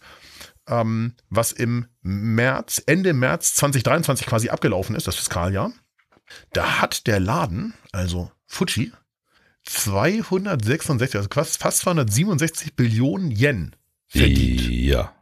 ähm, 0.67 1.13
was 1.29 1.53
im 1.53 1.87
März, 2.01 2.83
Ende 2.85 3.13
März 3.13 3.55
2023 3.55 4.27
quasi 4.27 4.49
abgelaufen 4.49 4.97
ist, 4.97 5.07
das 5.07 5.15
Fiskaljahr, 5.15 5.71
da 6.51 6.81
hat 6.81 7.07
der 7.07 7.21
Laden, 7.21 7.73
also 7.93 8.31
Fuji, 8.47 8.91
266, 9.69 11.15
also 11.17 11.29
fast, 11.31 11.57
fast 11.59 11.79
267 11.79 12.75
Billionen 12.75 13.31
Yen 13.31 13.75
verdient. 14.07 14.69
Ja. 14.69 15.13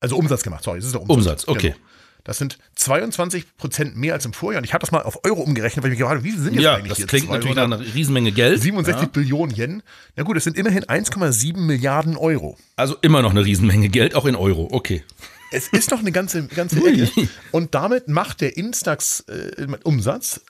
Also 0.00 0.16
Umsatz 0.16 0.42
gemacht, 0.42 0.64
sorry, 0.64 0.78
das 0.78 0.86
ist 0.86 0.92
der 0.94 1.02
Umsatz. 1.02 1.16
Umsatz, 1.16 1.48
okay. 1.48 1.70
Genau. 1.70 1.80
Das 2.24 2.38
sind 2.38 2.58
22 2.74 3.56
Prozent 3.56 3.96
mehr 3.96 4.14
als 4.14 4.24
im 4.24 4.32
Vorjahr. 4.32 4.58
Und 4.58 4.64
ich 4.64 4.74
habe 4.74 4.80
das 4.80 4.90
mal 4.90 5.02
auf 5.02 5.24
Euro 5.24 5.42
umgerechnet, 5.42 5.84
weil 5.84 5.92
ich 5.92 5.98
mir 5.98 6.06
gerade, 6.06 6.24
wie 6.24 6.32
viel 6.32 6.40
sind 6.40 6.54
jetzt 6.54 6.62
Ja, 6.64 6.74
eigentlich 6.74 6.88
das 6.88 6.96
hier? 6.98 7.06
klingt 7.06 7.30
natürlich 7.30 7.54
nach 7.54 7.64
einer 7.64 7.78
Riesenmenge 7.78 8.32
Geld. 8.32 8.60
67 8.60 9.02
Ja. 9.02 9.08
Billionen 9.08 9.54
Yen. 9.56 9.82
Na 10.16 10.24
gut, 10.24 10.36
das 10.36 10.42
sind 10.42 10.56
immerhin 10.58 10.82
1,7 10.82 11.56
Milliarden 11.56 12.16
Euro. 12.16 12.58
Also 12.74 12.96
immer 13.00 13.22
noch 13.22 13.30
eine 13.30 13.44
Riesenmenge 13.44 13.90
Geld, 13.90 14.16
auch 14.16 14.24
in 14.26 14.34
Euro. 14.34 14.68
Okay. 14.72 15.04
Es 15.52 15.68
ist 15.68 15.92
noch 15.92 16.00
eine 16.00 16.10
ganze, 16.10 16.48
ganze. 16.48 16.78
Ecke. 16.84 17.28
Und 17.52 17.76
damit 17.76 18.08
macht 18.08 18.40
der 18.40 18.56
Instax 18.56 19.20
äh, 19.28 19.68
Umsatz 19.84 20.40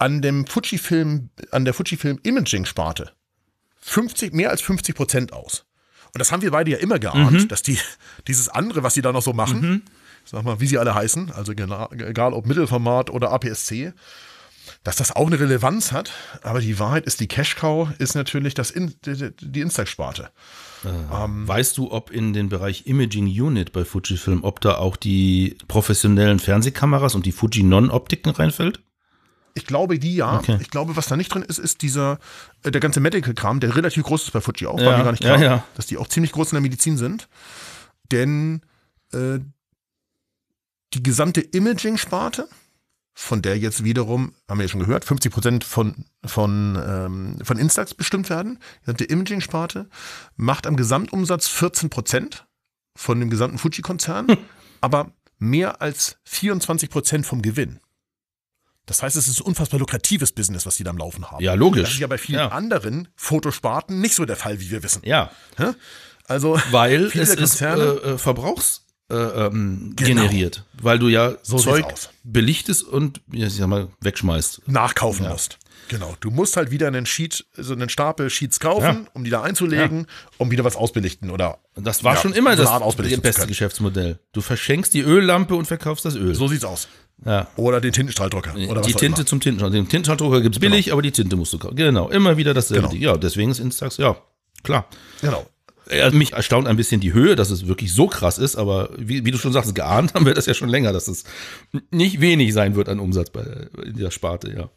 an 0.00 0.22
dem 0.22 0.46
Fujifilm, 0.46 1.30
an 1.50 1.64
der 1.64 1.74
Fujifilm 1.74 2.18
Imaging 2.22 2.64
Sparte 2.64 3.12
50, 3.82 4.32
mehr 4.32 4.50
als 4.50 4.60
50 4.62 4.94
Prozent 4.94 5.32
aus. 5.32 5.64
Und 6.12 6.18
das 6.18 6.32
haben 6.32 6.42
wir 6.42 6.50
beide 6.50 6.70
ja 6.72 6.78
immer 6.78 6.98
geahnt, 6.98 7.50
dass 7.52 7.62
die, 7.62 7.78
dieses 8.26 8.48
andere, 8.48 8.82
was 8.82 8.94
sie 8.94 9.02
da 9.02 9.12
noch 9.12 9.22
so 9.22 9.32
machen, 9.32 9.82
sag 10.24 10.44
mal, 10.44 10.60
wie 10.60 10.66
sie 10.66 10.78
alle 10.78 10.94
heißen, 10.94 11.30
also 11.32 11.52
egal 11.52 12.32
ob 12.34 12.46
Mittelformat 12.46 13.10
oder 13.10 13.30
APS-C, 13.30 13.92
dass 14.84 14.96
das 14.96 15.14
auch 15.14 15.26
eine 15.26 15.38
Relevanz 15.38 15.92
hat. 15.92 16.12
Aber 16.42 16.60
die 16.60 16.78
Wahrheit 16.78 17.04
ist, 17.04 17.20
die 17.20 17.28
Cash-Cow 17.28 17.88
ist 17.98 18.14
natürlich 18.14 18.54
das 18.54 18.70
In, 18.70 18.94
die, 19.04 19.30
die 19.38 19.60
Instax-Sparte. 19.60 20.30
Weißt 21.46 21.76
du, 21.76 21.90
ob 21.92 22.10
in 22.10 22.32
den 22.32 22.48
Bereich 22.48 22.86
Imaging 22.86 23.26
Unit 23.26 23.72
bei 23.72 23.84
Fujifilm, 23.84 24.44
ob 24.44 24.60
da 24.60 24.76
auch 24.76 24.96
die 24.96 25.56
professionellen 25.68 26.38
Fernsehkameras 26.38 27.14
und 27.14 27.26
die 27.26 27.32
Fuji 27.32 27.62
Non-Optiken 27.62 28.30
reinfällt? 28.30 28.80
Ich 29.54 29.66
glaube, 29.66 29.98
die 29.98 30.16
ja. 30.16 30.38
Okay. 30.38 30.58
Ich 30.60 30.70
glaube, 30.70 30.96
was 30.96 31.06
da 31.08 31.16
nicht 31.16 31.32
drin 31.32 31.42
ist, 31.42 31.58
ist 31.58 31.82
dieser, 31.82 32.18
äh, 32.62 32.70
der 32.70 32.80
ganze 32.80 33.00
Medical-Kram, 33.00 33.60
der 33.60 33.76
relativ 33.76 34.04
groß 34.04 34.24
ist 34.24 34.32
bei 34.32 34.40
Fuji 34.40 34.66
auch. 34.66 34.78
Ja, 34.78 34.86
war 34.86 34.98
mir 34.98 35.04
gar 35.04 35.12
nicht 35.12 35.24
ja, 35.24 35.36
klar, 35.36 35.42
ja. 35.42 35.64
dass 35.74 35.86
die 35.86 35.96
auch 35.98 36.08
ziemlich 36.08 36.32
groß 36.32 36.52
in 36.52 36.56
der 36.56 36.62
Medizin 36.62 36.96
sind. 36.96 37.28
Denn 38.12 38.62
äh, 39.12 39.38
die 40.94 41.02
gesamte 41.02 41.40
Imaging-Sparte, 41.40 42.48
von 43.14 43.42
der 43.42 43.58
jetzt 43.58 43.84
wiederum, 43.84 44.34
haben 44.48 44.58
wir 44.58 44.64
ja 44.64 44.68
schon 44.68 44.80
gehört, 44.80 45.04
50 45.04 45.32
Prozent 45.32 45.64
von, 45.64 46.04
von, 46.24 46.78
ähm, 46.84 47.38
von 47.42 47.58
Instax 47.58 47.94
bestimmt 47.94 48.30
werden. 48.30 48.58
Die 48.80 48.84
gesamte 48.86 49.04
Imaging-Sparte 49.04 49.88
macht 50.36 50.66
am 50.66 50.76
Gesamtumsatz 50.76 51.48
14 51.48 51.90
Prozent 51.90 52.46
von 52.96 53.20
dem 53.20 53.30
gesamten 53.30 53.58
Fuji-Konzern, 53.58 54.28
Hm. 54.28 54.38
aber 54.80 55.12
mehr 55.38 55.80
als 55.80 56.18
24 56.24 56.90
Prozent 56.90 57.26
vom 57.26 57.42
Gewinn. 57.42 57.80
Das 58.90 59.04
heißt, 59.04 59.14
es 59.16 59.28
ist 59.28 59.38
ein 59.38 59.44
unfassbar 59.46 59.78
lukratives 59.78 60.32
Business, 60.32 60.66
was 60.66 60.74
die 60.74 60.82
da 60.82 60.90
am 60.90 60.98
Laufen 60.98 61.30
haben. 61.30 61.40
Ja, 61.44 61.54
logisch. 61.54 61.82
Das 61.84 61.92
ist 61.92 62.00
ja 62.00 62.08
bei 62.08 62.18
vielen 62.18 62.40
Ja. 62.40 62.48
anderen 62.48 63.06
Fotosparten 63.14 64.00
nicht 64.00 64.16
so 64.16 64.24
der 64.24 64.34
Fall, 64.34 64.58
wie 64.58 64.72
wir 64.72 64.82
wissen. 64.82 65.02
Ja? 65.04 65.30
Also, 66.26 66.60
weil 66.72 67.08
viele 67.08 67.22
es 67.22 67.30
der 67.30 67.38
ist 67.38 67.50
Konzerne, 67.58 67.82
äh, 67.84 68.08
äh, 68.14 68.18
Verbrauchs 68.18 68.84
äh, 69.08 69.14
ähm, 69.14 69.92
Genau. 69.94 70.08
generiert, 70.22 70.64
weil 70.82 70.98
du 70.98 71.06
ja 71.06 71.34
So 71.42 71.58
Zeug 71.58 71.84
belichtest 72.24 72.82
und 72.82 73.20
ja, 73.32 73.46
ich 73.46 73.54
sag 73.54 73.68
mal 73.68 73.86
wegschmeißt. 74.00 74.62
nachkaufen 74.68 75.28
musst. 75.28 75.58
Genau. 75.88 76.16
Du 76.20 76.30
musst 76.32 76.56
halt 76.56 76.72
wieder 76.72 76.88
einen 76.88 77.06
Sheet, 77.06 77.46
so 77.56 77.72
einen 77.72 77.88
Stapel 77.88 78.28
Sheets 78.28 78.58
kaufen, 78.58 78.82
Ja. 79.04 79.10
um 79.12 79.22
die 79.22 79.30
da 79.30 79.42
einzulegen, 79.42 80.06
um 80.36 80.50
wieder 80.50 80.64
was 80.64 80.74
ausbelichten 80.74 81.30
oder. 81.30 81.58
Das 81.76 82.02
war 82.02 82.14
Ja, 82.14 82.20
schon 82.20 82.32
immer 82.32 82.56
das 82.56 82.68
zu 82.68 83.20
beste. 83.20 83.46
Geschäftsmodell. 83.46 84.18
Du 84.32 84.40
verschenkst 84.40 84.92
die 84.94 85.00
Öllampe 85.02 85.54
und 85.54 85.66
verkaufst 85.66 86.04
das 86.04 86.16
Öl. 86.16 86.34
So 86.34 86.48
sieht's 86.48 86.64
aus. 86.64 86.88
Ja. 87.24 87.48
Oder 87.56 87.80
den 87.80 87.92
Tintenstrahldrucker. 87.92 88.54
Oder 88.68 88.80
die 88.80 88.94
Tinte 88.94 89.24
zum 89.24 89.40
Tintenstrahldrucker. 89.40 89.82
Den 89.82 89.88
Tintenstrahldrucker 89.88 90.40
gibt's 90.40 90.58
billig, 90.58 90.92
aber 90.92 91.02
die 91.02 91.12
Tinte 91.12 91.36
musst 91.36 91.52
du 91.52 91.58
kaufen. 91.58 91.76
Genau, 91.76 92.08
immer 92.08 92.36
wieder 92.36 92.54
dasselbe. 92.54 92.88
Genau. 92.88 93.00
Ja, 93.00 93.16
deswegen 93.16 93.50
ist 93.50 93.58
Instax, 93.58 93.98
ja, 93.98 94.16
klar. 94.62 94.86
Genau. 95.20 95.46
Ja, 95.90 96.08
mich 96.10 96.34
erstaunt 96.34 96.68
ein 96.68 96.76
bisschen 96.76 97.00
die 97.00 97.12
Höhe, 97.12 97.34
dass 97.34 97.50
es 97.50 97.66
wirklich 97.66 97.92
so 97.92 98.06
krass 98.06 98.38
ist, 98.38 98.54
aber 98.56 98.90
wie, 98.96 99.24
wie 99.24 99.32
du 99.32 99.38
schon 99.38 99.52
sagst, 99.52 99.74
geahnt 99.74 100.14
haben 100.14 100.24
wir 100.24 100.34
das 100.34 100.46
ja 100.46 100.54
schon 100.54 100.68
länger, 100.68 100.92
dass 100.92 101.08
es 101.08 101.24
nicht 101.90 102.20
wenig 102.20 102.52
sein 102.52 102.76
wird 102.76 102.88
an 102.88 103.00
Umsatz 103.00 103.30
bei, 103.30 103.42
in 103.84 103.96
der 103.96 104.12
Sparte, 104.12 104.52
ja. 104.52 104.70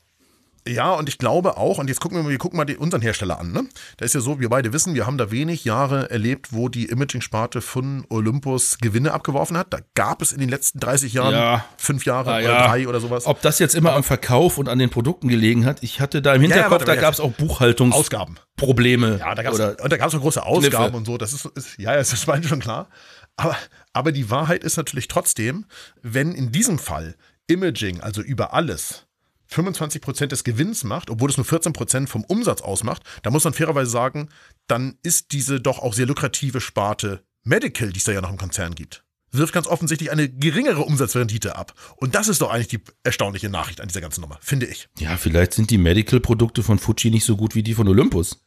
Ja, 0.67 0.93
und 0.93 1.09
ich 1.09 1.17
glaube 1.17 1.57
auch, 1.57 1.77
und 1.77 1.89
jetzt 1.89 1.99
gucken 1.99 2.17
wir 2.17 2.23
mal, 2.23 2.29
wir 2.29 2.37
gucken 2.37 2.57
mal 2.57 2.65
unseren 2.77 3.01
Hersteller 3.01 3.39
an. 3.39 3.51
Ne? 3.51 3.65
Da 3.97 4.05
ist 4.05 4.13
ja 4.15 4.21
so, 4.21 4.39
wir 4.39 4.47
beide 4.49 4.71
wissen, 4.71 4.93
wir 4.95 5.05
haben 5.05 5.17
da 5.17 5.29
wenig 5.29 5.65
Jahre 5.65 6.09
erlebt, 6.09 6.53
wo 6.53 6.69
die 6.69 6.85
Imaging-Sparte 6.85 7.59
von 7.61 8.05
Olympus 8.09 8.77
Gewinne 8.79 9.11
abgeworfen 9.13 9.57
hat. 9.57 9.73
Da 9.73 9.79
gab 9.93 10.21
es 10.21 10.31
in 10.31 10.39
den 10.39 10.47
letzten 10.49 10.79
30 10.79 11.13
Jahren 11.13 11.33
Ja. 11.33 11.65
fünf 11.77 12.05
Jahre 12.05 12.31
Ah, 12.31 12.37
oder 12.37 12.43
ja. 12.43 12.67
drei 12.67 12.87
oder 12.87 12.99
sowas. 13.01 13.25
Ob 13.25 13.41
das 13.41 13.59
jetzt 13.59 13.75
immer 13.75 13.93
am 13.93 14.03
Verkauf 14.03 14.57
und 14.57 14.69
an 14.69 14.79
den 14.79 14.89
Produkten 14.89 15.27
gelegen 15.27 15.65
hat, 15.65 15.83
ich 15.83 15.99
hatte 15.99 16.21
da 16.21 16.33
im 16.33 16.41
ja, 16.41 16.47
Hinterkopf, 16.47 16.71
warte 16.71 16.85
mal, 16.85 16.95
da 16.95 17.01
gab 17.01 17.13
es 17.13 17.19
auch 17.19 17.31
Buchhaltungsprobleme. 17.33 19.17
Ja, 19.19 19.35
da 19.35 19.43
gab's, 19.43 19.55
oder 19.55 19.75
und 19.83 19.91
da 19.91 19.97
gab 19.97 20.07
es 20.09 20.15
auch 20.15 20.21
große 20.21 20.43
Ausgaben 20.45 20.83
Kniffe. 20.85 20.97
und 20.97 21.05
so. 21.05 21.17
Das 21.17 21.33
ist, 21.33 21.45
ist 21.45 21.77
ja, 21.77 21.95
das 21.95 22.13
ist 22.13 22.23
schon 22.47 22.59
klar. 22.59 22.89
Aber, 23.35 23.57
aber 23.93 24.11
die 24.11 24.29
Wahrheit 24.29 24.63
ist 24.63 24.77
natürlich 24.77 25.07
trotzdem, 25.07 25.65
wenn 26.01 26.33
in 26.33 26.51
diesem 26.51 26.79
Fall 26.79 27.15
Imaging, 27.47 27.99
also 28.01 28.21
über 28.21 28.53
alles, 28.53 29.05
25 29.53 30.01
Prozent 30.01 30.31
des 30.31 30.43
Gewinns 30.43 30.83
macht, 30.83 31.09
obwohl 31.09 31.29
es 31.29 31.37
nur 31.37 31.45
14 31.45 31.73
Prozent 31.73 32.09
vom 32.09 32.23
Umsatz 32.23 32.61
ausmacht, 32.61 33.03
da 33.21 33.31
muss 33.31 33.43
man 33.43 33.53
fairerweise 33.53 33.91
sagen, 33.91 34.29
dann 34.67 34.97
ist 35.03 35.31
diese 35.31 35.61
doch 35.61 35.79
auch 35.79 35.93
sehr 35.93 36.05
lukrative 36.05 36.61
Sparte 36.61 37.23
Medical, 37.43 37.91
die 37.91 37.97
es 37.97 38.05
da 38.05 38.11
ja 38.13 38.21
noch 38.21 38.31
im 38.31 38.37
Konzern 38.37 38.73
gibt, 38.73 39.03
wirft 39.31 39.53
ganz 39.53 39.67
offensichtlich 39.67 40.11
eine 40.11 40.29
geringere 40.29 40.81
Umsatzrendite 40.81 41.55
ab. 41.55 41.73
Und 41.97 42.15
das 42.15 42.27
ist 42.27 42.41
doch 42.41 42.51
eigentlich 42.51 42.69
die 42.69 42.81
erstaunliche 43.03 43.49
Nachricht 43.49 43.81
an 43.81 43.87
dieser 43.87 44.01
ganzen 44.01 44.21
Nummer, 44.21 44.39
finde 44.41 44.65
ich. 44.65 44.87
Ja, 44.97 45.17
vielleicht 45.17 45.53
sind 45.53 45.69
die 45.69 45.77
Medical-Produkte 45.77 46.63
von 46.63 46.79
Fuji 46.79 47.11
nicht 47.11 47.25
so 47.25 47.35
gut 47.35 47.55
wie 47.55 47.63
die 47.63 47.73
von 47.73 47.87
Olympus. 47.87 48.45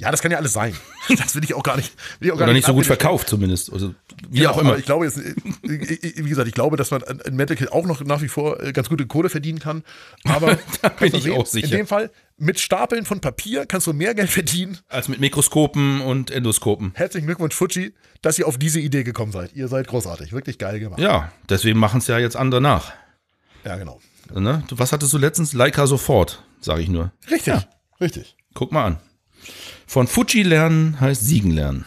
Ja, 0.00 0.10
das 0.10 0.22
kann 0.22 0.32
ja 0.32 0.38
alles 0.38 0.54
sein. 0.54 0.74
Das 1.18 1.34
will 1.34 1.42
ich 1.42 1.54
auch 1.54 1.62
gar 1.62 1.76
nicht. 1.76 1.92
Will 2.20 2.30
auch 2.30 2.36
gar 2.36 2.44
Oder 2.44 2.52
nicht 2.52 2.66
so 2.66 2.72
gut 2.72 2.86
verkauft 2.86 3.28
zumindest. 3.28 3.72
Also, 3.72 3.94
wie 4.28 4.38
Genau, 4.38 4.52
auch 4.52 4.58
immer. 4.58 4.78
Ich 4.78 4.84
glaube 4.84 5.04
jetzt, 5.04 5.20
wie 5.62 6.28
gesagt, 6.28 6.46
ich 6.46 6.54
glaube, 6.54 6.76
dass 6.76 6.90
man 6.90 7.02
in 7.02 7.34
Medical 7.34 7.68
auch 7.68 7.84
noch 7.84 8.02
nach 8.04 8.22
wie 8.22 8.28
vor 8.28 8.62
äh, 8.62 8.72
ganz 8.72 8.88
gute 8.88 9.06
Kohle 9.06 9.28
verdienen 9.28 9.58
kann. 9.58 9.82
Aber 10.24 10.56
Da 10.82 10.88
bin 10.88 11.14
ich 11.14 11.30
auch 11.32 11.46
sicher. 11.46 11.66
In 11.66 11.72
dem 11.72 11.86
Fall 11.86 12.10
mit 12.36 12.60
Stapeln 12.60 13.04
von 13.04 13.20
Papier 13.20 13.66
kannst 13.66 13.88
du 13.88 13.92
mehr 13.92 14.14
Geld 14.14 14.30
verdienen. 14.30 14.78
Als 14.88 15.08
mit 15.08 15.20
Mikroskopen 15.20 16.00
und 16.00 16.30
Endoskopen. 16.30 16.92
Herzlichen 16.94 17.26
Glückwunsch, 17.26 17.54
Fuji, 17.54 17.92
dass 18.22 18.38
ihr 18.38 18.46
auf 18.46 18.56
diese 18.56 18.80
Idee 18.80 19.02
gekommen 19.02 19.32
seid. 19.32 19.52
Ihr 19.54 19.68
seid 19.68 19.88
großartig, 19.88 20.32
wirklich 20.32 20.58
geil 20.58 20.78
gemacht. 20.80 21.00
Ja, 21.00 21.32
deswegen 21.48 21.78
machen 21.78 21.98
es 21.98 22.06
ja 22.06 22.18
jetzt 22.18 22.36
andere 22.36 22.60
nach. 22.60 22.92
Ja, 23.64 23.76
genau. 23.76 24.00
Ne? 24.32 24.62
Was 24.70 24.92
hattest 24.92 25.12
du 25.12 25.18
letztens? 25.18 25.52
Leica 25.52 25.86
sofort, 25.86 26.44
sage 26.60 26.82
ich 26.82 26.88
nur. 26.88 27.12
Richtig, 27.30 27.54
richtig. 28.00 28.36
Guck 28.54 28.70
mal 28.72 28.84
an. 28.84 28.98
Von 29.90 30.06
Fuji 30.06 30.44
lernen 30.44 31.00
heißt 31.00 31.26
siegen 31.26 31.50
lernen. 31.50 31.84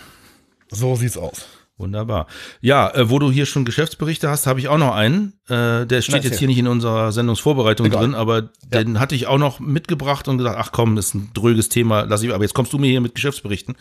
So 0.70 0.98
sieht's 0.98 1.16
aus. 1.16 1.46
Wunderbar. 1.78 2.28
Ja, 2.60 2.94
äh, 2.94 3.10
wo 3.10 3.18
du 3.18 3.32
hier 3.32 3.46
schon 3.46 3.64
Geschäftsberichte 3.64 4.30
hast, 4.30 4.46
habe 4.46 4.60
ich 4.60 4.68
auch 4.68 4.78
noch 4.78 4.94
einen. 4.94 5.40
Äh, 5.48 5.86
der 5.86 6.02
steht 6.02 6.16
erzähl. 6.16 6.32
jetzt 6.32 6.40
hier 6.40 6.50
nicht 6.50 6.58
in 6.58 6.68
unserer 6.68 7.14
Sendungsvorbereitung 7.14 7.88
Egal. 7.88 8.02
drin, 8.02 8.14
aber 8.14 8.50
den 8.66 9.00
hatte 9.00 9.16
ich 9.16 9.28
auch 9.28 9.38
noch 9.38 9.62
mitgebracht 9.62 10.28
und 10.28 10.38
gesagt, 10.38 10.58
ach 10.60 10.74
komm, 10.74 10.98
das 10.98 11.06
ist 11.06 11.14
ein 11.14 11.32
dröges 11.34 11.70
Thema, 11.70 12.02
lass 12.02 12.24
ich, 12.24 12.34
aber 12.34 12.44
jetzt 12.44 12.54
kommst 12.54 12.74
du 12.74 12.78
mir 12.78 12.90
hier 12.90 13.00
mit 13.00 13.16
Geschäftsberichten. 13.16 13.78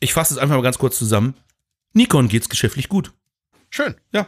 Ich 0.00 0.14
fasse 0.14 0.32
es 0.32 0.38
einfach 0.38 0.56
mal 0.56 0.62
ganz 0.62 0.78
kurz 0.78 0.96
zusammen. 0.96 1.34
Nikon 1.92 2.28
geht's 2.28 2.48
geschäftlich 2.48 2.88
gut. 2.88 3.12
Schön. 3.68 3.94
Ja. 4.10 4.26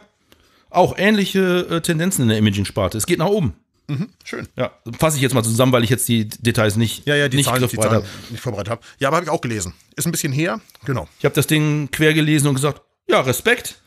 Auch 0.69 0.95
ähnliche 0.95 1.65
äh, 1.71 1.81
Tendenzen 1.81 2.21
in 2.21 2.29
der 2.29 2.37
Imaging-Sparte. 2.37 2.99
Es 2.99 3.07
geht 3.07 3.17
nach 3.17 3.25
oben. 3.25 3.55
Mhm, 3.89 4.09
schön. 4.23 4.47
Ja, 4.55 4.71
fasse 4.97 5.17
ich 5.17 5.21
jetzt 5.23 5.33
mal 5.33 5.43
zusammen, 5.43 5.71
weil 5.71 5.83
ich 5.83 5.89
jetzt 5.89 6.07
die 6.07 6.27
Details 6.29 6.75
nicht, 6.77 7.05
Ja, 7.07 7.15
ja, 7.15 7.27
die 7.27 7.37
nicht 7.37 7.47
Zahlen, 7.47 7.67
die 7.67 7.75
Zahlen 7.77 8.03
nicht 8.29 8.41
vorbereitet 8.41 8.69
habe. 8.71 8.81
Ja, 8.99 9.07
aber 9.09 9.17
habe 9.17 9.25
ich 9.25 9.31
auch 9.31 9.41
gelesen. 9.41 9.73
Ist 9.95 10.05
ein 10.05 10.11
bisschen 10.11 10.31
her. 10.31 10.61
Genau. 10.85 11.07
Ich 11.19 11.25
habe 11.25 11.35
das 11.35 11.47
Ding 11.47 11.89
quer 11.91 12.13
gelesen 12.13 12.47
und 12.47 12.55
gesagt, 12.55 12.81
ja, 13.07 13.19
Respekt. 13.21 13.81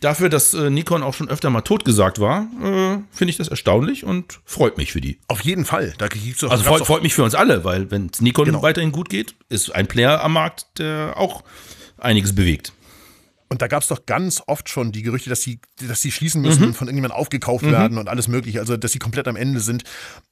Dafür, 0.00 0.28
dass 0.28 0.52
äh, 0.52 0.68
Nikon 0.68 1.02
auch 1.04 1.14
schon 1.14 1.28
öfter 1.28 1.48
mal 1.48 1.60
totgesagt 1.60 2.18
war, 2.18 2.48
äh, 2.60 2.98
finde 3.12 3.30
ich 3.30 3.36
das 3.36 3.46
erstaunlich 3.48 4.02
und 4.04 4.40
freut 4.44 4.76
mich 4.76 4.90
für 4.92 5.00
die. 5.00 5.18
Auf 5.28 5.42
jeden 5.42 5.64
Fall. 5.64 5.94
Da 5.98 6.08
gibt's 6.08 6.40
doch, 6.40 6.50
Also 6.50 6.64
freut, 6.64 6.84
freut 6.86 7.02
mich 7.04 7.14
für 7.14 7.22
uns 7.22 7.36
alle, 7.36 7.62
weil 7.64 7.90
wenn 7.92 8.10
es 8.12 8.20
Nikon 8.20 8.46
Genau. 8.46 8.62
weiterhin 8.62 8.90
gut 8.90 9.08
geht, 9.08 9.36
ist 9.48 9.72
ein 9.74 9.86
Player 9.86 10.24
am 10.24 10.32
Markt, 10.32 10.66
der 10.78 11.14
auch 11.16 11.44
einiges 11.98 12.34
bewegt. 12.34 12.72
Und 13.52 13.62
da 13.62 13.66
gab 13.66 13.82
es 13.82 13.88
doch 13.88 14.06
ganz 14.06 14.40
oft 14.46 14.68
schon 14.68 14.92
die 14.92 15.02
Gerüchte, 15.02 15.28
dass 15.28 15.42
sie, 15.42 15.60
dass 15.86 16.00
sie 16.00 16.12
schließen 16.12 16.40
müssen 16.40 16.60
Mhm. 16.62 16.66
und 16.68 16.74
von 16.74 16.86
irgendjemandem 16.86 17.18
aufgekauft 17.18 17.64
werden 17.68 17.98
und 17.98 18.08
alles 18.08 18.28
mögliche, 18.28 18.60
also 18.60 18.76
dass 18.76 18.92
sie 18.92 19.00
komplett 19.00 19.26
am 19.26 19.34
Ende 19.36 19.58
sind. 19.60 19.82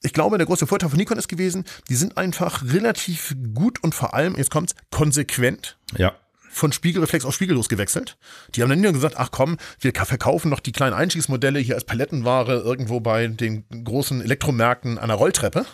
Ich 0.02 0.12
glaube, 0.12 0.38
der 0.38 0.46
große 0.46 0.68
Vorteil 0.68 0.88
von 0.88 0.98
Nikon 0.98 1.18
ist 1.18 1.26
gewesen, 1.28 1.64
die 1.88 1.96
sind 1.96 2.16
einfach 2.16 2.62
relativ 2.64 3.34
gut 3.54 3.82
und 3.82 3.94
vor 3.94 4.14
allem, 4.14 4.36
jetzt 4.36 4.50
kommt's, 4.52 4.74
konsequent 4.90 5.78
Ja. 5.96 6.12
von 6.50 6.70
Spiegelreflex 6.72 7.24
auf 7.24 7.34
Spiegellos 7.34 7.68
gewechselt. 7.68 8.18
Die 8.54 8.62
haben 8.62 8.70
dann 8.70 8.80
nur 8.80 8.92
gesagt, 8.92 9.16
ach 9.18 9.30
komm, 9.32 9.56
wir 9.80 9.90
ka- 9.92 10.04
verkaufen 10.04 10.48
noch 10.48 10.60
die 10.60 10.72
kleinen 10.72 10.94
Einstiegsmodelle 10.94 11.58
hier 11.58 11.74
als 11.74 11.84
Palettenware 11.84 12.60
irgendwo 12.60 13.00
bei 13.00 13.26
den 13.26 13.64
großen 13.84 14.22
Elektromärkten 14.22 14.96
an 14.96 15.08
der 15.08 15.16
Rolltreppe. 15.16 15.66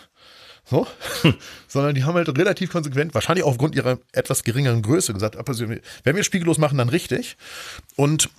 So, 0.67 0.87
sondern 1.67 1.93
die 1.95 2.03
haben 2.03 2.15
halt 2.15 2.27
relativ 2.37 2.71
konsequent, 2.71 3.13
wahrscheinlich 3.13 3.43
auch 3.45 3.49
aufgrund 3.51 3.75
ihrer 3.75 3.99
etwas 4.13 4.43
geringeren 4.43 4.81
Größe 4.81 5.13
gesagt, 5.13 5.35
also, 5.37 5.65
wenn 6.03 6.15
wir 6.15 6.23
spiegellos 6.23 6.57
machen, 6.57 6.77
dann 6.79 6.89
richtig. 6.89 7.37
Und 7.95 8.29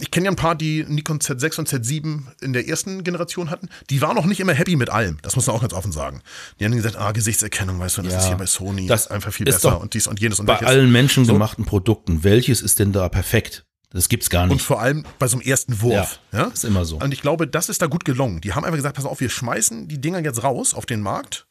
ich 0.00 0.10
kenne 0.10 0.24
ja 0.26 0.32
ein 0.32 0.36
paar, 0.36 0.56
die 0.56 0.84
Nikon 0.88 1.20
Z6 1.20 1.60
und 1.60 1.68
Z7 1.68 2.22
in 2.42 2.52
der 2.52 2.66
ersten 2.68 3.04
Generation 3.04 3.50
hatten. 3.50 3.68
Die 3.88 4.02
waren 4.02 4.16
noch 4.16 4.26
nicht 4.26 4.40
immer 4.40 4.52
happy 4.52 4.74
mit 4.74 4.90
allem. 4.90 5.18
Das 5.22 5.36
muss 5.36 5.46
man 5.46 5.54
auch 5.56 5.60
ganz 5.60 5.72
offen 5.72 5.92
sagen. 5.92 6.22
Die 6.58 6.64
haben 6.64 6.72
gesagt, 6.74 6.96
ah, 6.96 7.12
Gesichtserkennung, 7.12 7.78
weißt 7.78 7.98
du, 7.98 8.02
das 8.02 8.12
Ja. 8.14 8.18
ist 8.18 8.26
hier 8.26 8.36
bei 8.36 8.46
Sony 8.46 8.86
Das 8.88 9.02
ist 9.02 9.10
einfach 9.12 9.32
viel 9.32 9.46
besser 9.46 9.80
und 9.80 9.94
dies 9.94 10.08
und 10.08 10.20
jenes 10.20 10.40
und 10.40 10.46
Bei 10.46 10.54
welches. 10.54 10.66
allen 10.68 10.90
menschengemachten 10.90 11.64
Produkten, 11.66 12.24
welches 12.24 12.62
ist 12.62 12.80
denn 12.80 12.92
da 12.92 13.08
perfekt? 13.08 13.64
Das 13.92 14.08
gibt's 14.08 14.28
gar 14.28 14.42
Und 14.44 14.50
nicht. 14.50 14.62
vor 14.64 14.80
allem 14.80 15.04
bei 15.20 15.28
so 15.28 15.36
einem 15.38 15.46
ersten 15.46 15.80
Wurf. 15.80 16.18
Ja, 16.32 16.44
ist 16.44 16.64
immer 16.64 16.84
so. 16.84 16.98
Und 16.98 17.12
ich 17.12 17.22
glaube, 17.22 17.46
das 17.46 17.68
ist 17.68 17.80
da 17.80 17.86
gut 17.86 18.04
gelungen. 18.04 18.40
Die 18.40 18.52
haben 18.54 18.64
einfach 18.64 18.76
gesagt, 18.76 18.96
pass 18.96 19.04
auf, 19.04 19.20
wir 19.20 19.30
schmeißen 19.30 19.86
die 19.88 20.00
Dinger 20.00 20.18
jetzt 20.20 20.42
raus 20.42 20.74
auf 20.74 20.84
den 20.84 21.00
Markt 21.00 21.46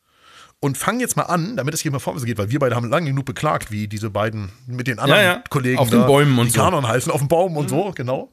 und 0.61 0.77
fangen 0.77 0.99
jetzt 0.99 1.15
mal 1.15 1.23
an, 1.23 1.56
damit 1.56 1.73
es 1.73 1.81
hier 1.81 1.91
mal 1.91 1.99
vorwärts 1.99 2.26
geht, 2.26 2.38
weil 2.38 2.49
wir 2.49 2.60
beide 2.60 2.76
haben 2.76 2.90
lange 2.90 3.07
genug 3.07 3.26
beklagt, 3.26 3.72
wie 3.72 3.88
diese 3.88 4.10
beiden 4.10 4.52
mit 4.68 4.88
den 4.88 4.99
anderen 4.99 5.22
Ja, 5.22 5.34
ja. 5.34 5.44
Kollegen 5.49 5.80
Auf 5.80 5.90
den 5.90 6.06
Bäumen 6.06 6.38
und 6.38 6.48
die 6.48 6.52
so. 6.52 6.60
Mhm. 6.60 6.65
Kanon 6.65 6.88
heißen, 6.88 7.11
auf 7.11 7.19
den 7.19 7.27
Baum 7.27 7.57
und 7.57 7.69
so, 7.69 7.91
genau. 7.95 8.31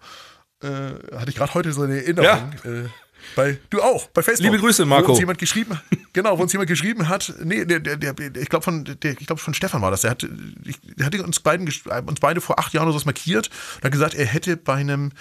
Äh, 0.63 0.69
hatte 1.17 1.29
ich 1.29 1.37
gerade 1.37 1.55
heute 1.55 1.73
so 1.73 1.83
eine 1.83 1.97
Erinnerung. 1.97 2.53
Äh, 2.65 2.89
bei, 3.35 3.59
du 3.71 3.83
auch, 3.83 4.07
bei 4.09 4.23
Facebook. 4.23 4.45
Liebe 4.45 4.59
Grüße, 4.59 4.85
Marco. 4.87 5.09
Wo 5.09 5.13
uns 5.13 5.21
jemand 5.21 5.39
geschrieben, 5.39 5.81
genau, 6.13 6.39
wo 6.39 6.43
uns 6.43 6.53
jemand 6.53 6.69
geschrieben 6.69 7.09
hat, 7.09 7.35
nee, 7.43 7.65
der, 7.65 7.81
der, 7.81 7.97
der, 7.97 8.15
ich 8.37 8.49
glaube 8.49 8.65
von, 8.65 8.85
der, 8.85 9.13
ich 9.13 9.27
glaube 9.27 9.41
von 9.41 9.55
Stefan 9.55 9.83
war 9.83 9.91
das, 9.91 10.03
der 10.03 10.13
hat, 10.13 10.27
ich, 10.65 10.79
der 10.81 11.07
hatte 11.07 11.23
uns 11.23 11.41
beiden, 11.41 11.67
äh, 11.67 12.03
uns 12.07 12.21
beide 12.21 12.41
vor 12.41 12.59
acht 12.59 12.73
Jahren 12.73 12.89
oder 12.89 12.99
so 12.99 13.05
markiert 13.05 13.51
und 13.77 13.85
hat 13.85 13.93
gesagt, 13.93 14.15
er 14.15 14.27
hätte 14.27 14.57
bei 14.57 14.75
einem 14.75 15.13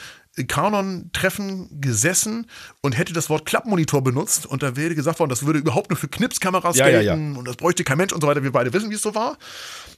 Canon-Treffen 0.44 1.80
gesessen 1.80 2.48
und 2.82 2.98
hätte 2.98 3.14
das 3.14 3.30
Wort 3.30 3.46
Klappmonitor 3.46 4.04
benutzt 4.04 4.46
und 4.46 4.64
da 4.64 4.76
wäre 4.76 4.96
gesagt 4.96 5.20
worden, 5.20 5.30
das 5.30 5.46
würde 5.46 5.60
überhaupt 5.60 5.90
nur 5.90 5.98
für 5.98 6.08
Knipskameras 6.08 6.78
Ja, 6.78 6.90
ja, 6.90 7.02
gelten 7.02 7.38
und 7.38 7.48
das 7.48 7.56
bräuchte 7.56 7.84
kein 7.84 7.98
Mensch 7.98 8.12
und 8.12 8.22
so 8.22 8.28
weiter. 8.28 8.44
Wir 8.44 8.52
beide 8.52 8.74
wissen, 8.74 8.90
wie 8.90 8.96
es 8.96 9.02
so 9.02 9.16
war. 9.16 9.38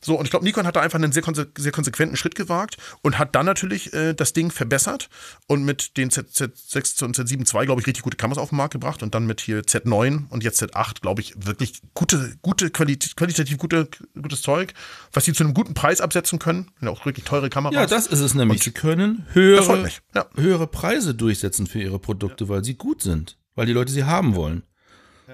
So, 0.01 0.17
und 0.17 0.25
ich 0.25 0.31
glaube, 0.31 0.45
Nikon 0.45 0.65
hat 0.65 0.75
da 0.75 0.81
einfach 0.81 0.99
einen 0.99 1.11
sehr, 1.11 1.23
konse 1.23 1.47
sehr 1.57 1.71
konsequenten 1.71 2.17
Schritt 2.17 2.35
gewagt 2.35 2.77
und 3.01 3.17
hat 3.17 3.35
dann 3.35 3.45
natürlich 3.45 3.93
äh, 3.93 4.13
das 4.13 4.33
Ding 4.33 4.51
verbessert 4.51 5.09
und 5.47 5.63
mit 5.63 5.97
den 5.97 6.11
Z 6.11 6.27
Z6 6.29 7.03
und 7.03 7.17
Z7 7.17 7.53
II, 7.53 7.65
glaube 7.65 7.81
ich, 7.81 7.87
richtig 7.87 8.03
gute 8.03 8.17
Kameras 8.17 8.41
auf 8.41 8.49
den 8.49 8.57
Markt 8.57 8.73
gebracht 8.73 9.03
und 9.03 9.15
dann 9.15 9.25
mit 9.25 9.41
hier 9.41 9.61
Z9 9.61 10.29
und 10.29 10.43
jetzt 10.43 10.61
Z8, 10.61 11.01
glaube 11.01 11.21
ich, 11.21 11.33
wirklich 11.37 11.81
gute, 11.93 12.37
gute 12.41 12.69
Qualit 12.69 13.15
qualitativ 13.15 13.57
gute, 13.57 13.87
gutes 14.21 14.41
Zeug, 14.41 14.73
was 15.13 15.25
sie 15.25 15.33
zu 15.33 15.43
einem 15.43 15.53
guten 15.53 15.73
Preis 15.73 16.01
absetzen 16.01 16.39
können. 16.39 16.71
Sind 16.79 16.89
auch 16.89 17.05
wirklich 17.05 17.25
teure 17.25 17.49
Kameras. 17.49 17.75
Ja, 17.75 17.85
das 17.85 18.07
ist 18.07 18.19
es 18.19 18.33
nämlich. 18.33 18.63
Sie 18.63 18.71
können 18.71 19.25
höhere, 19.33 19.89
ja. 20.15 20.25
höhere 20.35 20.67
Preise 20.67 21.15
durchsetzen 21.15 21.67
für 21.67 21.81
ihre 21.81 21.99
Produkte, 21.99 22.49
weil 22.49 22.63
sie 22.63 22.75
gut 22.75 23.01
sind, 23.01 23.37
weil 23.55 23.65
die 23.65 23.73
Leute 23.73 23.91
sie 23.91 24.03
haben 24.03 24.35
wollen. 24.35 24.63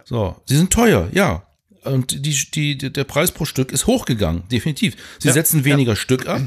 So, 0.05 0.35
sie 0.45 0.57
sind 0.57 0.73
teuer, 0.73 1.09
ja. 1.11 1.43
Und 1.85 2.25
die, 2.25 2.77
die, 2.77 2.77
der 2.93 3.03
Preis 3.03 3.31
pro 3.31 3.45
Stück 3.45 3.71
ist 3.71 3.87
hochgegangen, 3.87 4.47
definitiv. 4.49 4.95
Sie 5.19 5.27
Ja, 5.27 5.33
setzen 5.33 5.65
weniger 5.65 5.95
Stück 5.95 6.27
ab, 6.27 6.41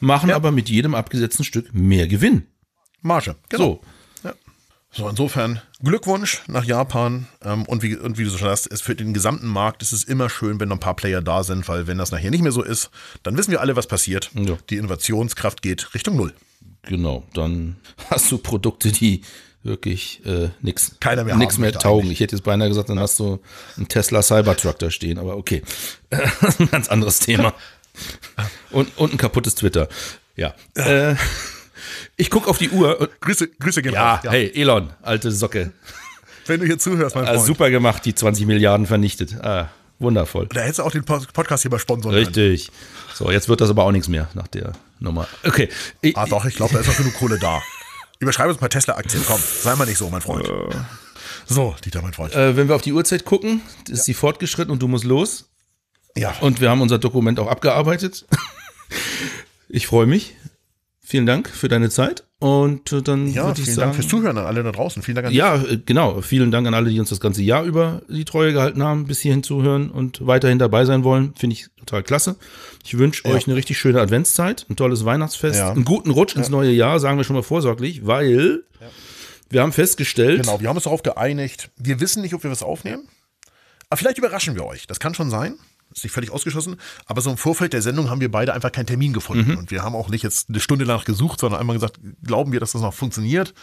machen 0.00 0.30
aber 0.30 0.50
mit 0.52 0.68
jedem 0.68 0.94
abgesetzten 0.94 1.44
Stück 1.44 1.74
mehr 1.74 2.06
Gewinn. 2.08 2.46
Marge. 3.02 3.36
Genau. 3.48 3.80
So, 4.22 4.30
So, 4.90 5.08
insofern 5.08 5.60
Glückwunsch 5.82 6.42
nach 6.48 6.64
Japan. 6.64 7.26
Ähm, 7.44 7.64
und, 7.66 7.82
wie, 7.82 7.94
und 7.96 8.16
wie 8.16 8.24
du 8.24 8.30
so 8.30 8.38
schon 8.38 8.48
sagst, 8.48 8.72
es 8.72 8.80
für 8.80 8.94
den 8.94 9.12
gesamten 9.12 9.46
Markt 9.46 9.82
ist 9.82 9.92
es 9.92 10.02
immer 10.04 10.30
schön, 10.30 10.58
wenn 10.60 10.68
noch 10.70 10.76
ein 10.76 10.80
paar 10.80 10.96
Player 10.96 11.20
da 11.20 11.44
sind, 11.44 11.68
weil 11.68 11.86
wenn 11.86 11.98
das 11.98 12.10
nachher 12.10 12.30
nicht 12.30 12.42
mehr 12.42 12.52
so 12.52 12.62
ist, 12.62 12.90
dann 13.22 13.36
wissen 13.36 13.50
wir 13.50 13.60
alle, 13.60 13.76
was 13.76 13.86
passiert. 13.86 14.30
Ja. 14.34 14.56
Die 14.70 14.76
Innovationskraft 14.78 15.60
geht 15.60 15.94
Richtung 15.94 16.16
Null. 16.16 16.32
genau. 16.82 17.26
Dann 17.34 17.76
hast 18.10 18.32
du 18.32 18.38
Produkte, 18.38 18.90
die 18.90 19.20
wirklich 19.62 20.20
äh, 20.24 20.48
nix, 20.62 20.92
Keiner 21.00 21.24
mehr 21.24 21.36
nix 21.36 21.58
mehr 21.58 21.72
taugen. 21.72 22.02
eigentlich. 22.04 22.12
Ich 22.14 22.20
hätte 22.20 22.36
jetzt 22.36 22.44
beinahe 22.44 22.68
gesagt, 22.68 22.88
dann 22.88 22.98
hast 23.00 23.18
du 23.18 23.40
einen 23.76 23.88
Tesla 23.88 24.22
Cybertruck 24.22 24.78
da 24.78 24.90
stehen, 24.90 25.18
aber 25.18 25.36
okay. 25.36 25.62
Das 26.10 26.48
ist 26.50 26.60
ein 26.60 26.70
ganz 26.70 26.88
anderes 26.88 27.18
Thema. 27.20 27.52
Und, 28.70 28.96
und 28.96 29.12
ein 29.12 29.16
kaputtes 29.16 29.56
Twitter. 29.56 29.88
Ja. 30.36 30.54
Äh, 30.74 31.16
ich 32.16 32.30
gucke 32.30 32.48
auf 32.48 32.58
die 32.58 32.70
Uhr. 32.70 33.08
Grüße, 33.20 33.48
Grüße 33.48 33.82
gehen 33.82 33.94
ja, 33.94 34.14
raus. 34.16 34.24
hey, 34.30 34.52
Elon, 34.54 34.90
alte 35.02 35.32
Socke. 35.32 35.72
Wenn 36.46 36.60
du 36.60 36.66
hier 36.66 36.78
zuhörst, 36.78 37.16
mein 37.16 37.24
Ah, 37.24 37.34
Freund. 37.34 37.46
super 37.46 37.70
gemacht, 37.70 38.04
die 38.04 38.14
20 38.14 38.46
Milliarden 38.46 38.86
vernichtet. 38.86 39.34
Ah, 39.42 39.70
wundervoll. 39.98 40.46
Da 40.52 40.60
hättest 40.60 40.78
du 40.78 40.82
auch 40.84 40.92
den 40.92 41.04
Pod- 41.04 41.32
Podcast 41.32 41.62
hier 41.62 41.72
mal 41.72 41.80
sponsern 41.80 42.12
können. 42.12 42.24
Richtig. 42.24 42.70
So, 43.14 43.32
jetzt 43.32 43.48
wird 43.48 43.60
das 43.60 43.68
aber 43.70 43.82
auch 43.82 43.90
nichts 43.90 44.06
mehr 44.06 44.28
nach 44.34 44.46
der 44.46 44.74
Nummer. 45.00 45.26
Okay. 45.44 45.68
Ich, 46.00 46.16
Ah, 46.16 46.26
doch, 46.26 46.44
ich 46.44 46.54
glaube, 46.54 46.74
da 46.74 46.80
ist 46.80 46.86
noch 46.86 46.96
genug 46.98 47.14
Kohle 47.14 47.38
da. 47.40 47.60
Überschreibe 48.20 48.48
uns 48.50 48.58
ein 48.58 48.60
paar 48.60 48.70
Tesla-Aktien. 48.70 49.22
Komm, 49.26 49.40
sei 49.40 49.74
mal 49.76 49.86
nicht 49.86 49.98
so, 49.98 50.08
mein 50.10 50.20
Freund. 50.20 50.48
So, 51.46 51.74
Dieter, 51.84 52.02
mein 52.02 52.12
Freund. 52.12 52.34
äh, 52.34 52.56
wenn 52.56 52.68
wir 52.68 52.74
auf 52.74 52.82
die 52.82 52.92
Uhrzeit 52.92 53.24
gucken, 53.24 53.62
ist 53.88 54.04
sie 54.04 54.14
fortgeschritten 54.14 54.70
und 54.72 54.80
du 54.82 54.88
musst 54.88 55.04
los. 55.04 55.48
ja. 56.16 56.34
Und 56.40 56.60
wir 56.60 56.68
haben 56.70 56.80
unser 56.80 56.98
Dokument 56.98 57.38
auch 57.40 57.48
abgearbeitet. 57.48 58.26
Ich 59.70 59.86
freue 59.86 60.06
mich. 60.06 60.34
Vielen 61.02 61.26
Dank 61.26 61.50
für 61.50 61.68
deine 61.68 61.90
Zeit. 61.90 62.24
Und 62.40 62.92
äh, 62.92 63.02
dann 63.02 63.26
Ja, 63.32 63.46
würde 63.46 63.58
ich 63.60 63.64
vielen 63.64 63.74
sagen. 63.76 63.86
Dank 63.90 63.94
fürs 63.96 64.08
Zuhören 64.08 64.38
an 64.38 64.46
alle 64.46 64.62
da 64.62 64.70
draußen. 64.70 65.02
Vielen 65.02 65.16
Dank 65.16 65.26
an 65.26 65.32
Ja, 65.32 65.56
äh, 65.56 65.78
genau. 65.84 66.20
Vielen 66.22 66.52
Dank 66.52 66.66
an 66.68 66.74
alle, 66.74 66.88
die 66.90 67.00
uns 67.00 67.08
das 67.08 67.18
ganze 67.18 67.42
Jahr 67.42 67.64
über 67.64 68.02
die 68.08 68.24
Treue 68.24 68.52
gehalten 68.52 68.82
haben, 68.82 69.06
bis 69.06 69.18
hierhin 69.20 69.42
zuhören 69.42 69.90
und 69.90 70.24
weiterhin 70.24 70.60
dabei 70.60 70.84
sein 70.84 71.02
wollen. 71.02 71.34
Finde 71.36 71.54
ich 71.54 71.66
total 71.80 72.04
klasse. 72.04 72.36
Ich 72.84 72.96
wünsche 72.96 73.24
euch 73.24 73.46
eine 73.48 73.56
richtig 73.56 73.76
schöne 73.78 74.00
Adventszeit, 74.00 74.66
ein 74.70 74.76
tolles 74.76 75.04
Weihnachtsfest, 75.04 75.58
Ja. 75.58 75.72
einen 75.72 75.84
guten 75.84 76.10
Rutsch 76.10 76.36
ins 76.36 76.48
neue 76.48 76.70
Jahr, 76.70 77.00
sagen 77.00 77.16
wir 77.16 77.24
schon 77.24 77.34
mal 77.36 77.42
vorsorglich, 77.42 78.06
weil 78.06 78.62
Wir 79.50 79.62
haben 79.62 79.72
festgestellt, 79.72 80.42
Genau, 80.42 80.60
wir 80.60 80.68
haben 80.68 80.76
uns 80.76 80.84
darauf 80.84 81.02
geeinigt. 81.02 81.70
Wir 81.76 82.00
wissen 82.00 82.20
nicht, 82.22 82.34
ob 82.34 82.42
wir 82.44 82.50
was 82.50 82.62
aufnehmen. 82.62 83.08
Aber 83.88 83.96
vielleicht 83.96 84.18
überraschen 84.18 84.54
wir 84.54 84.64
euch. 84.66 84.86
Das 84.86 85.00
kann 85.00 85.14
schon 85.14 85.30
sein. 85.30 85.54
Ist 85.92 86.04
nicht 86.04 86.12
völlig 86.12 86.30
ausgeschlossen. 86.30 86.76
Aber 87.06 87.20
so 87.20 87.30
im 87.30 87.36
Vorfeld 87.36 87.72
der 87.72 87.82
Sendung 87.82 88.10
haben 88.10 88.20
wir 88.20 88.30
beide 88.30 88.52
einfach 88.52 88.70
keinen 88.72 88.86
Termin 88.86 89.12
gefunden. 89.12 89.56
Und 89.56 89.70
wir 89.70 89.82
haben 89.82 89.94
auch 89.94 90.08
nicht 90.08 90.22
jetzt 90.22 90.48
eine 90.48 90.60
Stunde 90.60 90.84
danach 90.84 91.04
gesucht, 91.04 91.40
sondern 91.40 91.60
einmal 91.60 91.76
gesagt, 91.76 91.98
glauben 92.22 92.52
wir, 92.52 92.60
dass 92.60 92.72
das 92.72 92.82
noch 92.82 92.94
funktioniert. 92.94 93.54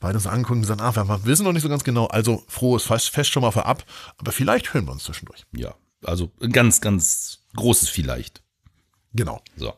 Beide 0.00 0.14
uns 0.16 0.26
angeguckt 0.26 0.56
und 0.56 0.62
gesagt, 0.62 0.80
ah, 0.80 0.94
wir 0.96 1.24
wissen 1.24 1.44
noch 1.44 1.52
nicht 1.52 1.62
so 1.62 1.68
ganz 1.68 1.84
genau. 1.84 2.06
Also 2.06 2.42
frohes 2.48 2.84
Fest, 2.84 3.10
Fest 3.10 3.30
schon 3.30 3.42
mal 3.42 3.50
vorab. 3.50 3.84
Aber 4.16 4.32
vielleicht 4.32 4.72
hören 4.72 4.86
wir 4.86 4.92
uns 4.92 5.04
zwischendurch. 5.04 5.44
ja, 5.52 5.74
also 6.04 6.30
ein 6.40 6.52
ganz, 6.52 6.80
ganz 6.80 7.40
großes 7.56 7.88
vielleicht. 7.88 8.42
Genau. 9.14 9.40
So. 9.56 9.74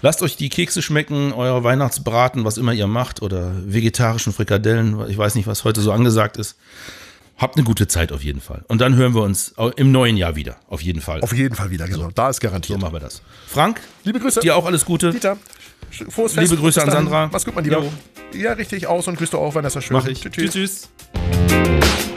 Lasst 0.00 0.22
euch 0.22 0.36
die 0.36 0.48
Kekse 0.48 0.80
schmecken, 0.80 1.32
euer 1.32 1.64
Weihnachtsbraten, 1.64 2.44
was 2.44 2.56
immer 2.56 2.72
ihr 2.72 2.86
macht, 2.86 3.20
oder 3.20 3.52
vegetarischen 3.66 4.32
Frikadellen, 4.32 5.08
ich 5.08 5.18
weiß 5.18 5.34
nicht, 5.34 5.46
was 5.46 5.64
heute 5.64 5.80
so 5.80 5.92
angesagt 5.92 6.36
ist. 6.36 6.56
Habt 7.40 7.56
eine 7.56 7.64
gute 7.64 7.88
Zeit 7.88 8.12
auf 8.12 8.22
jeden 8.22 8.42
Fall. 8.42 8.64
Und 8.68 8.82
dann 8.82 8.94
hören 8.96 9.14
wir 9.14 9.22
uns 9.22 9.54
im 9.76 9.90
neuen 9.90 10.18
Jahr 10.18 10.36
wieder, 10.36 10.56
auf 10.68 10.82
jeden 10.82 11.00
Fall. 11.00 11.22
Auf 11.22 11.32
jeden 11.32 11.54
Fall 11.54 11.70
wieder, 11.70 11.88
genau. 11.88 12.10
Da 12.14 12.28
ist 12.28 12.36
so 12.36 12.46
garantiert. 12.46 12.78
machen 12.78 12.92
wir 12.92 13.00
das. 13.00 13.22
Frank, 13.46 13.80
Liebe 14.04 14.20
Grüße. 14.20 14.40
dir 14.40 14.54
auch 14.54 14.66
alles 14.66 14.84
Gute. 14.84 15.10
Dieter. 15.10 15.38
Frohes 16.10 16.36
Liebe 16.36 16.48
Fest. 16.48 16.60
Grüße 16.60 16.80
Bis 16.80 16.88
an. 16.88 16.90
Sandra. 17.06 17.30
Mach's 17.32 17.46
gut, 17.46 17.54
mein 17.54 17.64
Lieber. 17.64 17.78
Jo. 17.78 18.38
Ja, 18.38 18.52
richtig. 18.52 18.86
Aus 18.86 19.08
und 19.08 19.16
grüß 19.16 19.30
du 19.30 19.38
auch, 19.38 19.54
Vanessa. 19.54 19.80
Schön. 19.80 19.96
Mach 19.96 20.06
ich. 20.06 20.20
Tschüss. 20.20 20.52
tschüss. 20.52 20.90
tschüss. 21.12 22.09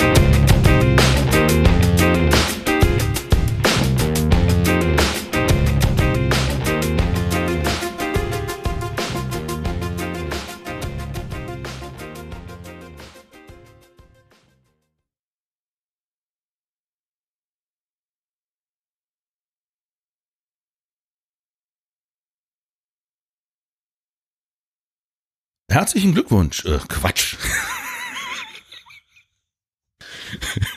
Herzlichen 25.74 26.14
Glückwunsch. 26.14 26.64
Äh, 26.66 26.78
Quatsch. 26.88 27.36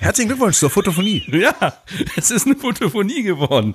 Herzlichen 0.00 0.28
Glückwunsch 0.28 0.56
zur 0.56 0.70
Fotophonie. 0.70 1.22
Ja, 1.30 1.82
es 2.16 2.30
ist 2.30 2.46
eine 2.46 2.56
Fotophonie 2.56 3.22
geworden. 3.22 3.74